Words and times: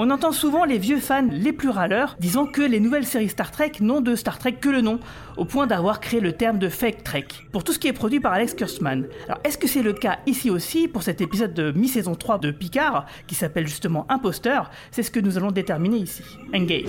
On 0.00 0.10
entend 0.10 0.30
souvent 0.30 0.64
les 0.64 0.78
vieux 0.78 1.00
fans 1.00 1.26
les 1.28 1.52
plus 1.52 1.70
râleurs 1.70 2.14
disant 2.20 2.46
que 2.46 2.62
les 2.62 2.78
nouvelles 2.78 3.04
séries 3.04 3.30
Star 3.30 3.50
Trek 3.50 3.72
n'ont 3.80 4.00
de 4.00 4.14
Star 4.14 4.38
Trek 4.38 4.52
que 4.60 4.68
le 4.68 4.80
nom, 4.80 5.00
au 5.36 5.44
point 5.44 5.66
d'avoir 5.66 5.98
créé 5.98 6.20
le 6.20 6.34
terme 6.34 6.60
de 6.60 6.68
fake 6.68 7.02
Trek, 7.02 7.26
pour 7.50 7.64
tout 7.64 7.72
ce 7.72 7.80
qui 7.80 7.88
est 7.88 7.92
produit 7.92 8.20
par 8.20 8.32
Alex 8.32 8.54
Kurtzman. 8.54 9.08
Alors 9.26 9.40
est-ce 9.42 9.58
que 9.58 9.66
c'est 9.66 9.82
le 9.82 9.92
cas 9.92 10.20
ici 10.26 10.50
aussi 10.50 10.86
pour 10.86 11.02
cet 11.02 11.20
épisode 11.20 11.52
de 11.52 11.72
mi-saison 11.72 12.14
3 12.14 12.38
de 12.38 12.52
Picard, 12.52 13.06
qui 13.26 13.34
s'appelle 13.34 13.66
justement 13.66 14.06
Imposteur? 14.08 14.70
C'est 14.92 15.02
ce 15.02 15.10
que 15.10 15.18
nous 15.18 15.36
allons 15.36 15.50
déterminer 15.50 15.96
ici. 15.96 16.22
Engage. 16.54 16.86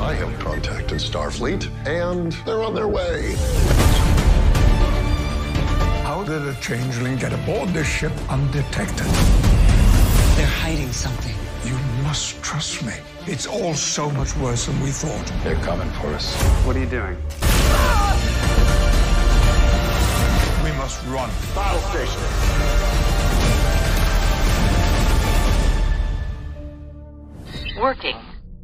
I 0.00 0.14
have 0.20 0.36
contacted 0.44 0.98
Starfleet, 0.98 1.68
and 1.86 2.32
they're 2.44 2.64
on 2.64 2.74
their 2.74 2.88
way. 2.88 3.36
How 6.04 6.24
did 6.24 6.42
a 6.48 6.54
changeling 6.60 7.16
get 7.16 7.32
aboard 7.32 7.68
this 7.72 7.86
ship 7.86 8.12
undetected? 8.28 9.06
They're 10.36 10.46
hiding 10.46 10.90
something. 10.90 11.43
Trust 12.14 12.84
me. 12.84 12.92
It's 13.26 13.44
all 13.44 13.74
so 13.74 14.08
much 14.10 14.36
worse 14.36 14.66
than 14.66 14.80
we 14.80 14.90
thought. 14.90 15.32
They're 15.42 15.60
coming 15.64 15.90
for 16.00 16.14
us. 16.14 16.32
What 16.64 16.76
are 16.76 16.78
you 16.78 16.86
doing? 16.86 17.16
We 20.62 20.70
must 20.78 21.04
run. 21.08 21.28
Battle 21.56 21.80
station. 21.90 22.20
Working. 27.80 28.14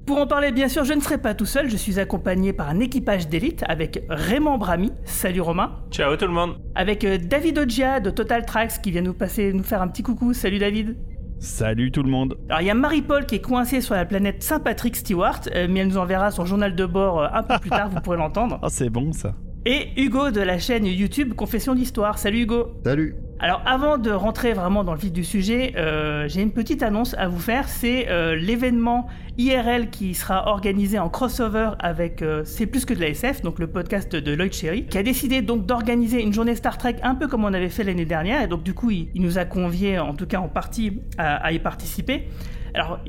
Pour 0.07 0.19
en 0.19 0.29
parler, 0.29 0.53
bien 0.53 0.69
sûr, 0.69 0.85
je 0.85 0.93
ne 0.93 1.01
serai 1.01 1.19
pas 1.19 1.35
tout 1.35 1.45
seul, 1.45 1.69
je 1.69 1.77
suis 1.77 1.99
accompagné 1.99 2.53
par 2.53 2.69
un 2.69 2.79
équipage 2.79 3.29
d'élite 3.29 3.65
avec 3.67 4.05
Raymond 4.09 4.59
Brami. 4.59 4.93
Salut 5.05 5.41
Romain. 5.41 5.73
Ciao 5.91 6.17
tout 6.17 6.27
le 6.27 6.33
monde. 6.33 6.57
Avec 6.77 7.05
euh, 7.05 7.19
David 7.19 7.59
Oggia 7.59 7.99
de 7.99 8.11
Total 8.11 8.47
Tracks 8.47 8.81
qui 8.81 8.93
vient 8.93 9.03
nous 9.03 9.15
passer, 9.15 9.53
nous 9.53 9.65
faire 9.65 9.83
un 9.83 9.89
petit 9.89 10.05
coucou. 10.05 10.35
Salut 10.35 10.61
David. 10.61 10.97
Salut 11.41 11.91
tout 11.91 12.03
le 12.03 12.11
monde. 12.11 12.37
Alors 12.51 12.61
il 12.61 12.67
y 12.67 12.71
a 12.71 12.75
Marie-Paul 12.75 13.25
qui 13.25 13.37
est 13.37 13.41
coincée 13.41 13.81
sur 13.81 13.95
la 13.95 14.05
planète 14.05 14.43
Saint-Patrick 14.43 14.95
Stewart, 14.95 15.41
euh, 15.55 15.69
mais 15.71 15.81
elle 15.81 15.89
nous 15.89 15.97
enverra 15.97 16.31
son 16.31 16.45
journal 16.45 16.77
de 16.77 16.85
bord 16.85 17.23
euh, 17.23 17.29
un 17.33 17.43
peu 17.43 17.59
plus 17.59 17.71
tard, 17.71 17.89
vous 17.89 18.01
pourrez 18.01 18.19
l'entendre. 18.19 18.59
Ah, 18.63 18.69
c'est 18.69 18.91
bon 18.91 19.11
ça. 19.13 19.35
Et 19.65 19.89
Hugo 19.97 20.31
de 20.31 20.41
la 20.41 20.59
chaîne 20.59 20.85
YouTube 20.85 21.33
Confession 21.35 21.75
d'Histoire. 21.75 22.19
Salut 22.19 22.43
Hugo. 22.43 22.75
Salut. 22.85 23.15
Alors 23.39 23.63
avant 23.65 23.97
de 23.97 24.11
rentrer 24.11 24.53
vraiment 24.53 24.85
dans 24.85 24.93
le 24.93 24.99
vif 24.99 25.13
du 25.13 25.25
sujet, 25.25 25.73
euh, 25.77 26.29
j'ai 26.29 26.43
une 26.43 26.53
petite 26.53 26.83
annonce 26.83 27.15
à 27.15 27.27
vous 27.27 27.39
faire. 27.39 27.69
C'est 27.69 28.09
euh, 28.09 28.37
l'événement 28.37 29.07
IRL 29.41 29.89
qui 29.89 30.15
sera 30.15 30.49
organisé 30.49 30.99
en 30.99 31.09
crossover 31.09 31.71
avec 31.79 32.21
euh, 32.21 32.43
C'est 32.45 32.67
plus 32.67 32.85
que 32.85 32.93
de 32.93 33.01
la 33.01 33.09
SF, 33.09 33.41
donc 33.41 33.59
le 33.59 33.69
podcast 33.69 34.15
de 34.15 34.33
Lloyd 34.35 34.53
Cherry, 34.53 34.85
qui 34.85 34.99
a 34.99 35.03
décidé 35.03 35.41
donc 35.41 35.65
d'organiser 35.65 36.23
une 36.23 36.33
journée 36.33 36.55
Star 36.55 36.77
Trek 36.77 36.97
un 37.03 37.15
peu 37.15 37.27
comme 37.27 37.45
on 37.45 37.55
avait 37.55 37.71
fait 37.71 37.83
l'année 37.83 38.05
dernière. 38.05 38.43
Et 38.43 38.49
donc 38.49 38.63
du 38.63 38.75
coup, 38.75 38.91
il, 38.91 39.09
nous 39.15 39.39
a 39.39 39.47
conviés, 39.47 39.99
en 39.99 40.15
tout 40.15 40.27
cas 40.27 40.41
en 40.41 40.49
partie, 40.49 41.01
à, 41.17 41.53
y 41.53 41.59
participer. 41.59 42.29
Alors, 42.75 43.01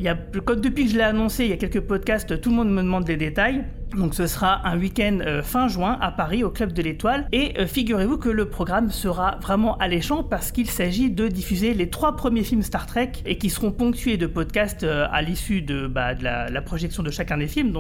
comme 0.46 0.62
depuis 0.62 0.86
que 0.86 0.92
je 0.92 0.98
l'ai 0.98 1.04
annoncé, 1.04 1.44
il 1.44 1.50
y 1.50 1.54
a 1.54 1.58
quelques 1.58 1.82
podcasts, 1.82 2.40
tout 2.40 2.50
le 2.50 2.56
monde 2.56 2.72
me 2.72 2.82
demande 2.82 3.04
des 3.04 3.18
détails. 3.18 3.66
Donc 3.96 4.16
ce 4.16 4.26
sera 4.26 4.66
un 4.68 4.78
week-end 4.78 5.20
euh, 5.22 5.42
fin 5.42 5.68
juin 5.68 5.98
à 6.00 6.12
Paris 6.12 6.44
au 6.44 6.50
Club 6.50 6.72
de 6.72 6.82
l'Étoile. 6.82 7.28
Et 7.32 7.60
euh, 7.60 7.68
figurez-vous 7.68 8.18
que 8.18 8.30
le 8.30 8.46
programme 8.46 8.90
sera 8.90 9.38
vraiment 9.42 9.78
alléchant 9.78 10.24
parce 10.24 10.52
qu'il 10.52 10.70
s'agit 10.70 11.10
de 11.10 11.28
diffuser 11.28 11.74
les 11.74 11.90
trois 11.90 12.16
premiers 12.16 12.44
films 12.44 12.62
Star 12.62 12.86
Trek 12.86 13.12
et 13.26 13.38
qui 13.38 13.50
seront 13.50 13.72
ponctués 13.72 14.18
de 14.18 14.28
podcasts 14.28 14.84
euh, 14.84 15.08
à 15.12 15.22
l'issue 15.22 15.62
de, 15.62 15.88
bah, 15.88 16.14
la, 16.14 16.62
projection 16.62 17.04
de 17.04 17.12
chacun 17.12 17.38
des 17.38 17.48
films. 17.48 17.72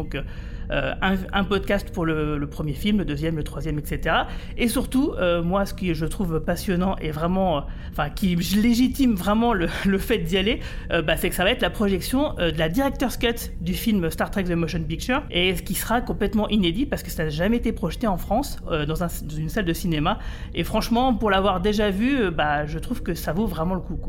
Euh, 0.71 0.93
un, 1.01 1.43
podcast 1.43 1.91
pour 1.91 2.05
le, 2.05 2.47
premier 2.47 2.73
film, 2.73 2.99
le 2.99 3.05
deuxième, 3.05 3.35
le 3.35 3.43
troisième, 3.43 3.77
etc. 3.77 4.15
Et 4.57 4.67
surtout, 4.67 5.13
euh, 5.17 5.43
moi, 5.43 5.65
ce 5.65 5.73
que 5.73 5.93
je 5.93 6.05
trouve 6.05 6.39
passionnant 6.39 6.95
et 7.01 7.11
vraiment, 7.11 7.65
enfin, 7.91 8.09
qui 8.09 8.35
légitime 8.35 9.15
vraiment 9.15 9.53
le, 9.53 9.67
le 9.85 9.97
fait 9.97 10.19
d'y 10.19 10.37
aller, 10.37 10.59
euh, 10.91 11.01
bah, 11.01 11.17
c'est 11.17 11.29
que 11.29 11.35
ça 11.35 11.43
va 11.43 11.51
être 11.51 11.61
la 11.61 11.69
projection 11.69 12.33
de 12.35 12.57
la 12.57 12.69
director's 12.69 13.17
cut 13.17 13.51
du 13.59 13.73
film 13.73 14.09
Star 14.09 14.31
Trek 14.31 14.43
The 14.43 14.51
Motion 14.51 14.83
Picture 14.83 15.23
et 15.29 15.55
ce 15.55 15.61
qui 15.61 15.75
sera 15.75 16.01
complètement 16.01 16.47
inédit 16.49 16.85
parce 16.85 17.03
que 17.03 17.11
ça 17.11 17.25
n'a 17.25 17.29
jamais 17.29 17.57
été 17.57 17.71
projeté 17.73 18.07
en 18.07 18.17
France 18.17 18.57
dans, 18.65 19.03
un, 19.03 19.07
dans, 19.07 19.35
une 19.35 19.49
salle 19.49 19.65
de 19.65 19.73
cinéma. 19.73 20.19
Et 20.53 20.63
franchement, 20.63 21.13
pour 21.13 21.29
l'avoir 21.29 21.61
déjà 21.61 21.89
vu, 21.89 22.31
bah, 22.31 22.65
je 22.65 22.79
trouve 22.79 23.03
que 23.03 23.13
ça 23.13 23.33
vaut 23.33 23.47
vraiment 23.47 23.75
le 23.75 23.81
coup. 23.81 23.99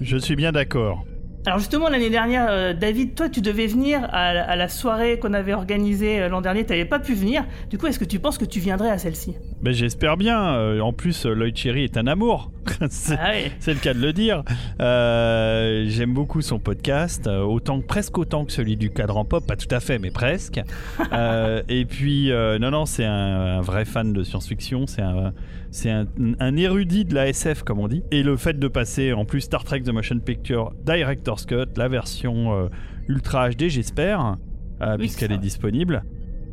Je 0.00 0.16
suis 0.16 0.36
bien 0.36 0.52
d'accord. 0.52 1.04
Alors 1.46 1.58
justement 1.58 1.88
l'année 1.88 2.10
dernière, 2.10 2.48
euh, 2.50 2.74
David, 2.74 3.14
toi 3.14 3.30
tu 3.30 3.40
devais 3.40 3.66
venir 3.66 4.06
à, 4.12 4.56
la 4.56 4.68
soirée 4.68 5.18
qu'on 5.18 5.32
avait 5.32 5.54
organisée 5.54 6.20
euh, 6.20 6.28
l'an 6.28 6.42
dernier, 6.42 6.64
tu 6.64 6.72
n'avais 6.72 6.84
pas 6.84 6.98
pu 6.98 7.14
venir. 7.14 7.44
Du 7.70 7.78
coup, 7.78 7.86
est-ce 7.86 7.98
que 7.98 8.04
tu 8.04 8.18
penses 8.18 8.36
que 8.36 8.44
tu 8.44 8.60
viendrais 8.60 8.90
à 8.90 8.98
celle-ci? 8.98 9.36
Ben, 9.62 9.72
J'espère 9.72 10.18
bien. 10.18 10.54
Euh, 10.54 10.80
en 10.80 10.92
plus, 10.92 11.24
Lloyd 11.24 11.56
Cherry 11.56 11.84
est 11.84 11.96
un 11.96 12.06
amour. 12.06 12.50
c'est 12.90 13.18
ah 13.18 13.32
oui. 13.32 13.50
le 13.66 13.80
cas 13.80 13.94
de 13.94 14.00
le 14.00 14.12
dire. 14.12 14.42
Euh, 14.80 15.84
J'aime 15.88 16.14
beaucoup 16.14 16.42
son 16.42 16.58
podcast, 16.58 17.26
autant 17.26 17.80
presque 17.80 18.18
autant 18.18 18.44
que 18.44 18.52
celui 18.52 18.76
du 18.76 18.90
cadran 18.90 19.24
pop, 19.24 19.46
pas 19.46 19.56
tout 19.56 19.72
à 19.74 19.80
fait, 19.80 19.98
mais 19.98 20.10
presque. 20.10 20.60
et 21.68 21.84
puis, 21.86 22.30
non, 22.60 22.70
non, 22.70 22.86
c'est 22.86 23.04
un, 23.04 23.58
un, 23.58 23.60
vrai 23.60 23.84
fan 23.84 24.12
de 24.12 24.22
science-fiction. 24.22 24.86
C'est 24.86 25.02
un, 25.02 25.32
c'est 25.70 25.90
un, 25.90 26.06
un, 26.40 26.56
érudit 26.56 27.04
de 27.04 27.14
la 27.14 27.28
SF, 27.28 27.62
comme 27.62 27.78
on 27.78 27.88
dit. 27.88 28.02
Et 28.10 28.22
le 28.22 28.36
fait 28.36 28.58
de 28.58 28.68
passer 28.68 29.12
en 29.12 29.24
plus 29.24 29.42
Star 29.42 29.64
Trek 29.64 29.82
The 29.82 29.90
Motion 29.90 30.18
Picture 30.18 30.72
Director's 30.84 31.46
Cut, 31.46 31.66
la 31.76 31.88
version 31.88 32.52
euh, 32.54 32.68
Ultra 33.08 33.50
HD, 33.50 33.68
j'espère, 33.68 34.36
euh, 34.82 34.92
oui, 34.92 34.98
puisqu'elle 34.98 35.32
est 35.32 35.38
disponible. 35.38 36.04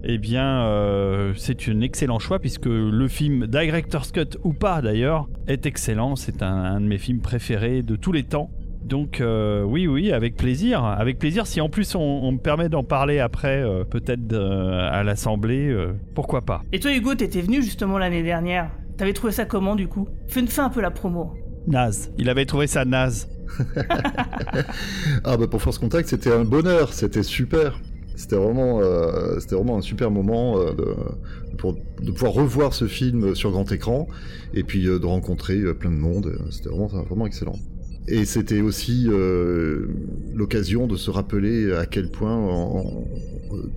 Eh 0.03 0.17
bien, 0.17 0.65
euh, 0.65 1.33
c'est 1.35 1.67
un 1.69 1.81
excellent 1.81 2.19
choix 2.19 2.39
puisque 2.39 2.65
le 2.67 3.07
film 3.07 3.47
Director's 3.47 4.11
Cut 4.11 4.37
ou 4.43 4.53
pas 4.53 4.81
d'ailleurs 4.81 5.27
est 5.47 5.65
excellent. 5.65 6.15
C'est 6.15 6.41
un, 6.43 6.47
un, 6.47 6.81
de 6.81 6.85
mes 6.85 6.97
films 6.97 7.21
préférés 7.21 7.81
de 7.81 7.95
tous 7.95 8.11
les 8.11 8.23
temps. 8.23 8.51
Donc 8.87 9.19
euh, 9.19 9.63
oui, 9.63 9.85
oui, 9.85 10.13
avec 10.13 10.37
plaisir. 10.37 10.83
Avec 10.85 11.19
plaisir, 11.19 11.45
si 11.45 11.59
en 11.59 11.67
plus 11.67 11.95
on, 11.95 11.99
on 11.99 12.31
me 12.31 12.37
permet 12.37 12.69
d'en 12.69 12.83
parler 12.83 13.19
après, 13.19 13.61
euh, 13.61 13.83
peut-être 13.83 14.31
euh, 14.31 14.89
à 14.89 15.03
l'Assemblée, 15.03 15.75
pourquoi 16.15 16.41
pas. 16.41 16.63
Et 16.71 16.79
toi 16.79 16.93
Hugo, 16.93 17.13
t'étais 17.15 17.41
venu 17.41 17.61
justement 17.61 17.97
l'année 17.97 18.23
dernière. 18.23 18.71
T'avais 18.97 19.13
trouvé 19.13 19.33
ça 19.33 19.45
comment 19.45 19.75
du 19.75 19.87
coup? 19.87 20.07
Fais, 20.27 20.45
fais 20.47 20.61
un 20.61 20.69
peu 20.69 20.81
la 20.81 20.91
promo. 20.91 21.33
Naze. 21.67 22.13
Il 22.17 22.29
avait 22.29 22.45
trouvé 22.45 22.65
ça 22.67 22.85
naze. 22.85 23.27
ah 25.25 25.37
bah 25.37 25.47
pour 25.49 25.61
Force 25.61 25.79
Contact, 25.79 26.07
c'était 26.07 26.31
un 26.31 26.45
bonheur, 26.45 26.93
c'était 26.93 27.23
super. 27.23 27.77
C'était 28.17 28.35
vraiment, 28.35 28.81
euh, 28.81 29.39
c'était 29.39 29.55
vraiment 29.55 29.77
un 29.77 29.81
super 29.81 30.09
moment 30.09 30.59
euh, 30.59 30.73
de, 30.73 31.55
pour, 31.57 31.75
de 32.01 32.11
pouvoir 32.11 32.33
revoir 32.33 32.73
ce 32.73 32.85
film 32.85 33.35
sur 33.35 33.51
grand 33.51 33.71
écran 33.71 34.07
et 34.55 34.63
puis 34.63 34.87
euh, 34.87 34.97
de 34.99 35.05
rencontrer 35.05 35.57
plein 35.75 35.91
de 35.91 35.97
monde. 35.97 36.35
C'était 36.49 36.69
vraiment, 36.69 36.87
vraiment 36.87 37.27
excellent. 37.27 37.55
Et 38.09 38.23
c'était 38.25 38.61
aussi 38.61 39.05
euh, 39.07 39.87
l'occasion 40.33 40.87
de 40.87 40.95
se 40.95 41.11
rappeler 41.11 41.73
à 41.73 41.85
quel 41.85 42.09
point 42.09 42.33
en, 42.33 42.77
en, 42.79 43.07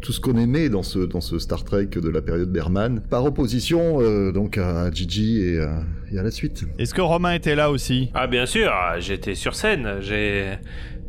tout 0.01 0.13
ce 0.13 0.21
qu'on 0.21 0.37
aimait 0.37 0.69
dans 0.69 0.85
ce, 0.85 1.01
dans 1.01 1.21
ce 1.21 1.39
Star 1.41 1.65
Trek 1.65 1.87
de 1.87 2.09
la 2.09 2.23
période 2.23 2.51
Berman, 2.51 3.03
par 3.11 3.25
opposition 3.25 4.01
euh, 4.01 4.31
donc 4.31 4.57
à 4.57 4.91
Gigi 4.91 5.43
et, 5.43 5.59
à, 5.59 5.83
et 6.13 6.19
à 6.19 6.23
la 6.23 6.31
suite. 6.31 6.65
Est-ce 6.79 6.95
que 6.95 7.01
Romain 7.01 7.33
était 7.33 7.57
là 7.57 7.71
aussi? 7.71 8.11
Ah 8.15 8.29
bien 8.29 8.47
sûr, 8.47 8.71
j'étais 9.01 9.35
sur 9.35 9.55
scène. 9.55 9.97
J'ai, 10.01 10.45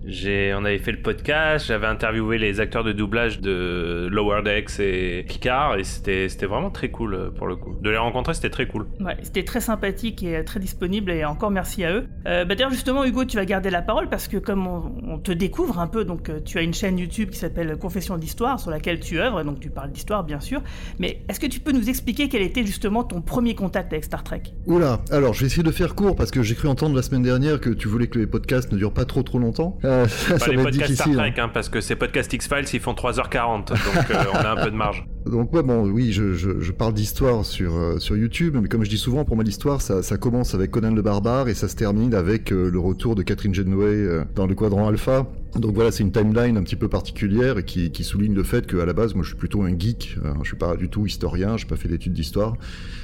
on 0.06 0.66
avait 0.66 0.80
fait 0.80 0.92
le 0.92 1.02
podcast, 1.02 1.68
j'avais 1.68 1.88
interviewé 1.88 2.38
les 2.38 2.60
acteurs 2.60 2.84
de 2.84 2.92
doublage 2.92 3.40
de 3.40 4.08
Lower 4.12 4.42
Decks 4.44 4.80
et 4.80 5.24
Picard, 5.28 5.78
et 5.78 5.84
c'était, 5.84 6.28
vraiment 6.46 6.70
très 6.70 6.90
cool 6.90 7.32
pour 7.36 7.48
le 7.48 7.56
coup. 7.56 7.76
De 7.82 7.90
les 7.90 7.98
rencontrer, 7.98 8.34
c'était 8.34 8.50
très 8.50 8.68
cool. 8.68 8.88
Ouais, 9.00 9.18
c'était 9.22 9.44
très 9.44 9.62
sympathique 9.62 10.24
et 10.24 10.44
très 10.44 10.60
disponible, 10.60 11.12
et 11.12 11.26
encore 11.26 11.52
merci 11.52 11.84
à 11.84 11.94
eux. 11.94 12.08
Euh, 12.28 12.46
bah 12.46 12.56
d'ailleurs, 12.56 12.72
justement, 12.72 13.06
Hugo, 13.06 13.26
tu 13.26 13.38
vas 13.38 13.46
garder 13.46 13.70
la 13.70 13.82
parole 13.82 14.10
parce 14.10 14.28
que 14.28 14.38
comme 14.38 14.68
on, 14.68 14.94
on 15.08 15.20
te 15.20 15.32
découvre 15.32 15.80
un 15.80 15.88
peu, 15.88 16.04
donc 16.04 16.32
tu 16.46 16.58
as 16.58 16.62
une 16.62 16.74
chaîne 16.74 16.98
YouTube 16.98 17.30
qui 17.30 17.38
s'appelle 17.38 17.78
Confession 17.78 18.18
d'Histoire, 18.18 18.60
sur 18.60 18.72
laquelle 18.72 19.00
tu 19.00 19.20
œuvres, 19.20 19.42
et 19.42 19.44
donc 19.44 19.60
tu 19.60 19.70
parles 19.70 19.92
d'histoire, 19.92 20.24
bien 20.24 20.40
sûr. 20.40 20.62
Mais 21.00 21.22
est-ce 21.30 21.40
que 21.40 21.48
tu 21.48 21.60
peux 21.60 21.72
nous 21.72 21.90
expliquer 21.90 22.30
quel 22.30 22.42
était 22.42 22.66
justement 22.66 23.04
ton 23.04 23.22
premier 23.22 23.56
contact 23.56 23.94
avec 23.94 24.04
Star 24.04 24.24
Trek? 24.24 24.44
Oula, 24.66 25.02
alors 25.12 25.34
je 25.34 25.42
vais 25.42 25.48
essayer 25.48 25.64
de 25.64 25.72
faire 25.72 25.96
court 25.96 26.16
parce 26.16 26.32
que 26.32 26.42
j'ai 26.42 26.56
cru 26.56 26.68
entendre 26.68 26.96
la 26.96 27.02
semaine 27.02 27.24
dernière 27.24 27.60
que 27.60 27.70
tu 27.70 27.88
voulais 27.88 28.08
que 28.08 28.20
les 28.20 28.28
podcasts 28.28 28.72
ne 28.72 28.78
durent 28.78 28.94
pas 28.94 29.06
trop 29.06 29.24
trop 29.24 29.40
longtemps. 29.40 29.78
Euh, 29.84 29.91
ça, 30.08 30.34
pas 30.34 30.40
ça 30.40 30.52
les 30.52 30.58
podcasts 30.58 30.94
Star 30.94 31.12
Trek, 31.12 31.34
hein, 31.38 31.50
parce 31.54 31.70
que 31.70 31.82
ces 31.82 31.96
podcasts 31.96 32.32
X-Files, 32.34 32.66
ils 32.74 32.80
font 32.80 32.94
3h40, 32.94 33.68
donc 33.68 33.78
euh, 34.12 34.24
on 34.34 34.38
a 34.38 34.52
un 34.52 34.64
peu 34.64 34.72
de 34.72 34.76
marge. 34.76 35.06
Donc 35.26 35.54
ouais, 35.54 35.62
bon, 35.62 35.88
oui, 35.88 36.12
je, 36.12 36.34
je, 36.34 36.60
je 36.60 36.72
parle 36.72 36.94
d'histoire 36.94 37.46
sur, 37.46 37.76
euh, 37.76 38.00
sur 38.00 38.18
YouTube, 38.18 38.58
mais 38.60 38.68
comme 38.68 38.84
je 38.84 38.90
dis 38.90 38.98
souvent, 38.98 39.24
pour 39.24 39.36
moi 39.36 39.44
l'histoire, 39.44 39.82
ça, 39.82 40.02
ça 40.02 40.18
commence 40.18 40.56
avec 40.56 40.72
Conan 40.72 40.94
le 40.94 41.02
Barbare 41.02 41.48
et 41.48 41.54
ça 41.54 41.68
se 41.68 41.76
termine 41.76 42.16
avec 42.16 42.52
euh, 42.52 42.72
le 42.72 42.80
retour 42.80 43.14
de 43.14 43.22
Catherine 43.22 43.54
Genway 43.54 43.86
euh, 43.86 44.24
dans 44.34 44.48
le 44.48 44.56
quadrant 44.56 44.88
alpha. 44.88 45.28
Donc 45.56 45.76
voilà, 45.76 45.92
c'est 45.92 46.02
une 46.02 46.12
timeline 46.12 46.58
un 46.58 46.64
petit 46.64 46.76
peu 46.76 46.88
particulière 46.88 47.60
et 47.60 47.66
qui, 47.66 47.92
qui 47.92 48.04
souligne 48.04 48.34
le 48.34 48.44
fait 48.44 48.66
qu'à 48.66 48.86
la 48.86 48.94
base, 48.94 49.14
moi 49.14 49.24
je 49.24 49.30
suis 49.30 49.38
plutôt 49.38 49.62
un 49.62 49.78
geek, 49.78 50.18
hein, 50.26 50.34
je 50.42 50.48
suis 50.48 50.58
pas 50.58 50.76
du 50.76 50.90
tout 50.90 51.06
historien, 51.06 51.56
j'ai 51.56 51.68
pas 51.68 51.76
fait 51.76 51.90
d'études 51.90 52.14
d'histoire, 52.14 52.56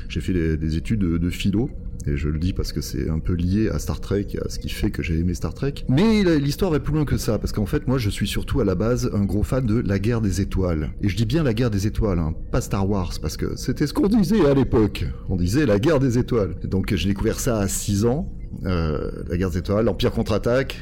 j'ai 0.09 0.21
fait 0.21 0.33
des, 0.33 0.57
des 0.57 0.77
études 0.77 0.99
de, 0.99 1.17
de 1.17 1.29
philo, 1.29 1.69
et 2.07 2.15
je 2.15 2.29
le 2.29 2.39
dis 2.39 2.53
parce 2.53 2.71
que 2.71 2.79
c'est 2.79 3.09
un 3.09 3.19
peu 3.19 3.33
lié 3.33 3.69
à 3.69 3.79
Star 3.79 3.99
Trek, 3.99 4.27
à 4.43 4.49
ce 4.49 4.59
qui 4.59 4.69
fait 4.69 4.91
que 4.91 5.03
j'ai 5.03 5.19
aimé 5.19 5.33
Star 5.33 5.53
Trek. 5.53 5.73
Mais 5.89 6.23
l'histoire 6.39 6.71
va 6.71 6.79
plus 6.79 6.93
loin 6.93 7.05
que 7.05 7.17
ça, 7.17 7.37
parce 7.37 7.51
qu'en 7.51 7.65
fait, 7.65 7.87
moi, 7.87 7.97
je 7.97 8.09
suis 8.09 8.27
surtout 8.27 8.61
à 8.61 8.65
la 8.65 8.75
base 8.75 9.09
un 9.13 9.25
gros 9.25 9.43
fan 9.43 9.65
de 9.65 9.83
la 9.85 9.99
guerre 9.99 10.21
des 10.21 10.39
étoiles. 10.39 10.91
Et 11.01 11.09
je 11.09 11.15
dis 11.17 11.25
bien 11.25 11.43
la 11.43 11.53
guerre 11.53 11.69
des 11.69 11.85
étoiles, 11.85 12.19
hein, 12.19 12.33
pas 12.51 12.61
Star 12.61 12.89
Wars, 12.89 13.11
parce 13.21 13.35
que 13.35 13.55
c'était 13.57 13.87
ce 13.87 13.93
qu'on 13.93 14.07
disait 14.07 14.45
à 14.45 14.53
l'époque. 14.53 15.05
On 15.29 15.35
disait 15.35 15.65
la 15.65 15.79
guerre 15.79 15.99
des 15.99 16.17
étoiles. 16.17 16.55
Donc 16.63 16.93
j'ai 16.95 17.09
découvert 17.09 17.39
ça 17.39 17.59
à 17.59 17.67
6 17.67 18.05
ans, 18.05 18.31
euh, 18.65 19.11
la 19.27 19.37
guerre 19.37 19.49
des 19.49 19.57
étoiles, 19.57 19.85
l'Empire 19.85 20.11
contre-attaque. 20.11 20.81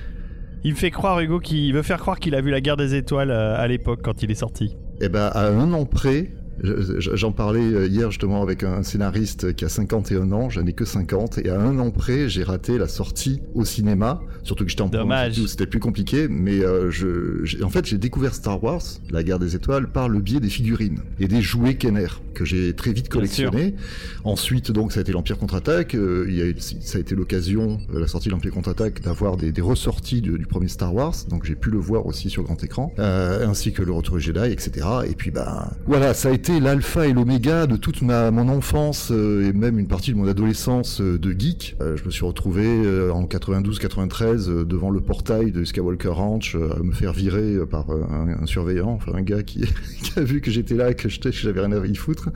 Il 0.64 0.72
me 0.72 0.78
fait 0.78 0.92
croire, 0.92 1.20
Hugo, 1.20 1.40
qu'il 1.40 1.74
veut 1.74 1.84
faire 1.84 2.00
croire 2.00 2.20
qu'il 2.20 2.36
a 2.36 2.42
vu 2.42 2.52
la 2.52 2.62
guerre 2.62 2.78
des 2.78 2.96
étoiles 2.96 3.32
euh, 3.32 3.56
à 3.58 3.68
l'époque 3.68 4.02
quand 4.04 4.22
il 4.24 4.32
est 4.32 4.36
sorti. 4.36 4.76
Et 5.02 5.10
ben 5.10 5.30
à 5.34 5.48
un 5.48 5.74
an 5.74 5.86
près, 5.86 6.32
j'en 6.64 7.32
parlais 7.32 7.60
euh, 7.74 7.88
hier 7.88 8.12
justement 8.12 8.42
avec 8.42 8.64
un 8.64 8.84
scénariste 8.84 9.54
qui 9.56 9.66
a 9.66 9.70
51 9.70 10.32
ans, 10.32 10.50
j'en 10.50 10.66
ai 10.66 10.74
que 10.74 10.86
50, 10.86 11.40
et 11.40 11.50
à 11.50 11.60
un 11.60 11.78
an 11.80 11.92
près, 11.92 12.30
j'ai 12.30 12.44
raté 12.44 12.78
la 12.78 12.88
sortie 12.88 13.42
au 13.54 13.66
cinéma, 13.66 14.22
surtout 14.44 14.64
que 14.64 14.70
j'étais 14.70 14.82
en 14.82 14.90
Dommage. 14.90 15.46
c'était 15.48 15.66
plus 15.68 15.80
compliqué, 15.80 16.28
mais 16.30 16.60
euh, 16.64 16.90
je, 16.92 17.62
en 17.64 17.70
fait 17.70 17.86
j'ai 17.86 17.98
découvert 17.98 18.34
Star 18.34 18.64
Wars, 18.64 18.82
la 19.10 19.24
guerre 19.24 19.40
des 19.40 19.56
étoiles, 19.56 19.88
par 19.92 20.10
le 20.10 20.20
biais 20.20 20.40
des 20.40 20.50
figurines 20.50 21.00
et 21.20 21.28
des 21.28 21.42
jouets 21.42 21.76
Kenner 21.76 22.08
que 22.34 22.44
j'ai 22.46 22.74
très 22.74 22.92
vite 22.92 23.08
collectionnés. 23.10 23.76
Ensuite 24.24 24.72
donc 24.72 24.92
ça 24.92 25.00
a 25.00 25.02
été 25.02 25.12
l'Empire 25.12 25.38
contre-attaque, 25.38 25.96
euh, 25.96 26.26
il 26.28 26.36
y 26.36 26.42
a 26.42 26.46
eu- 26.46 26.56
ça 26.60 26.98
a 26.98 27.02
été 27.02 27.16
l'occasion, 27.16 27.80
euh, 27.94 28.00
la 28.00 28.08
sortie 28.08 28.28
de 28.30 28.34
l'Empire 28.34 28.52
contre-attaque, 28.52 29.02
d'avoir 29.02 29.38
des, 29.38 29.52
des 29.52 29.62
ressorties 29.62 30.22
du, 30.22 30.38
du 30.38 30.46
premier 30.46 30.68
Star 30.68 30.94
Wars, 30.94 31.16
donc 31.30 31.46
j'ai 31.46 31.56
pu 31.56 31.70
le 31.70 31.78
voir 31.78 32.06
aussi 32.06 32.30
sur 32.30 32.44
grand 32.44 32.62
écran, 32.64 32.94
ainsi 32.98 33.72
que 33.74 33.82
le 33.84 33.92
Retour 33.92 34.20
Jedi, 34.20 34.52
etc. 34.52 34.86
Et 35.10 35.16
puis 35.16 35.32
bah 35.32 35.72
voilà, 35.88 36.14
ça 36.14 36.30
a 36.30 36.32
été 36.32 36.45
l'alpha 36.54 37.08
et 37.08 37.14
l'oméga 37.14 37.66
de 37.66 37.76
toute 37.76 38.02
ma 38.02 38.30
mon 38.30 38.50
enfance 38.50 39.10
euh, 39.12 39.50
et 39.50 39.54
même 39.54 39.80
une 39.80 39.88
partie 39.88 40.12
de 40.12 40.18
mon 40.18 40.28
adolescence 40.28 41.02
euh, 41.02 41.18
de 41.18 41.32
geek. 41.38 41.76
Euh, 41.82 41.98
je 41.98 42.06
me 42.06 42.12
suis 42.12 42.26
retrouvé 42.26 42.66
en 43.12 43.24
92-93 43.24 44.50
euh, 44.50 44.64
devant 44.64 44.90
le 44.90 45.02
portail 45.02 45.52
de 45.52 45.64
Skywalker 45.64 46.10
Ranch 46.10 46.56
à 46.56 46.82
me 46.84 46.92
faire 46.92 47.14
virer 47.14 47.58
par 47.70 47.90
un, 47.90 48.36
un 48.42 48.46
surveillant, 48.46 48.92
enfin 48.92 49.14
un 49.16 49.22
gars 49.22 49.44
qui, 49.44 49.62
qui 50.04 50.20
a 50.20 50.24
vu 50.24 50.42
que 50.42 50.52
j'étais 50.52 50.76
là, 50.76 50.94
que 50.94 51.10
j'avais 51.10 51.62
rien 51.62 51.72
à 51.72 51.86
y 51.86 51.96
foutre. 51.96 52.30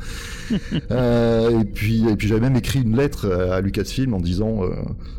Euh, 0.92 1.62
et 1.62 1.66
puis, 1.66 2.08
et 2.10 2.16
puis 2.16 2.28
j'avais 2.28 2.42
même 2.42 2.56
écrit 2.56 2.82
une 2.82 2.96
lettre 2.96 3.30
à 3.30 3.62
Lucasfilm 3.62 4.14
en 4.14 4.20
disant 4.20 4.64
euh, 4.64 4.70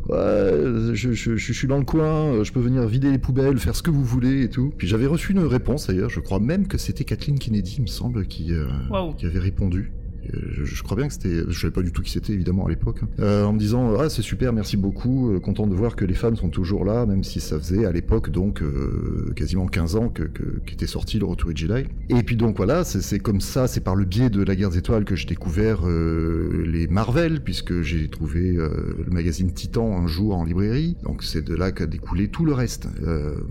ouais, 0.08 0.94
je, 0.94 1.12
je, 1.12 1.36
je 1.36 1.52
suis 1.52 1.68
dans 1.68 1.78
le 1.78 1.84
coin, 1.84 2.42
je 2.42 2.52
peux 2.52 2.60
venir 2.60 2.86
vider 2.86 3.10
les 3.10 3.18
poubelles, 3.18 3.58
faire 3.58 3.76
ce 3.76 3.82
que 3.82 3.90
vous 3.90 4.04
voulez 4.04 4.44
et 4.44 4.48
tout. 4.48 4.72
Puis 4.76 4.88
j'avais 4.88 5.06
reçu 5.06 5.32
une 5.32 5.40
réponse 5.40 5.86
d'ailleurs, 5.86 6.10
je 6.10 6.20
crois 6.20 6.40
même 6.40 6.66
que 6.66 6.78
c'était 6.78 7.04
Kathleen 7.04 7.38
Kennedy, 7.38 7.76
il 7.78 7.82
me 7.82 7.86
semble, 7.86 8.26
qui, 8.26 8.52
euh, 8.52 8.66
Waouh. 8.88 9.14
qui 9.14 9.26
avait 9.26 9.38
répondu. 9.38 9.92
Euh, 10.34 10.64
Je, 10.64 10.82
crois 10.82 10.96
bien 10.96 11.06
que 11.08 11.12
c'était, 11.12 11.42
je 11.48 11.60
savais 11.60 11.72
pas 11.72 11.82
du 11.82 11.92
tout 11.92 12.02
qui 12.02 12.10
c'était 12.10 12.32
évidemment 12.32 12.66
à 12.66 12.68
l'époque, 12.68 13.00
hein. 13.02 13.08
Euh, 13.20 13.44
en 13.44 13.52
me 13.52 13.58
disant 13.58 13.94
ah 13.98 14.08
c'est 14.08 14.22
super, 14.22 14.52
merci 14.52 14.76
beaucoup, 14.76 15.32
euh, 15.32 15.40
content 15.40 15.66
de 15.66 15.74
voir 15.74 15.96
que 15.96 16.04
les 16.04 16.14
fans 16.14 16.34
sont 16.34 16.48
toujours 16.48 16.84
là, 16.84 17.06
même 17.06 17.24
si 17.24 17.40
ça 17.40 17.58
faisait 17.58 17.84
à 17.84 17.92
l'époque 17.92 18.30
donc 18.30 18.62
quasiment 19.36 19.66
15 19.66 19.96
ans 19.96 20.08
que 20.08 20.22
qu'était 20.66 20.86
sorti 20.86 21.18
le 21.18 21.26
Retour 21.26 21.52
du 21.52 21.66
Jedi. 21.66 21.84
Et 22.08 22.22
puis 22.22 22.36
donc 22.36 22.56
voilà, 22.56 22.84
c'est 22.84 23.18
comme 23.18 23.40
ça, 23.40 23.66
c'est 23.66 23.80
par 23.80 23.94
le 23.94 24.04
biais 24.04 24.30
de 24.30 24.42
la 24.42 24.54
Guerre 24.56 24.70
des 24.70 24.78
Étoiles 24.78 25.04
que 25.04 25.14
j'ai 25.16 25.26
découvert 25.26 25.80
les 25.86 26.86
Marvel, 26.88 27.42
puisque 27.42 27.82
j'ai 27.82 28.08
trouvé 28.08 28.52
le 28.52 29.10
magazine 29.10 29.52
Titan 29.52 29.96
un 29.96 30.06
jour 30.06 30.36
en 30.36 30.44
librairie, 30.44 30.96
donc 31.02 31.22
c'est 31.22 31.42
de 31.42 31.54
là 31.54 31.72
qu'a 31.72 31.86
découlé 31.86 32.28
tout 32.28 32.44
le 32.44 32.52
reste, 32.52 32.88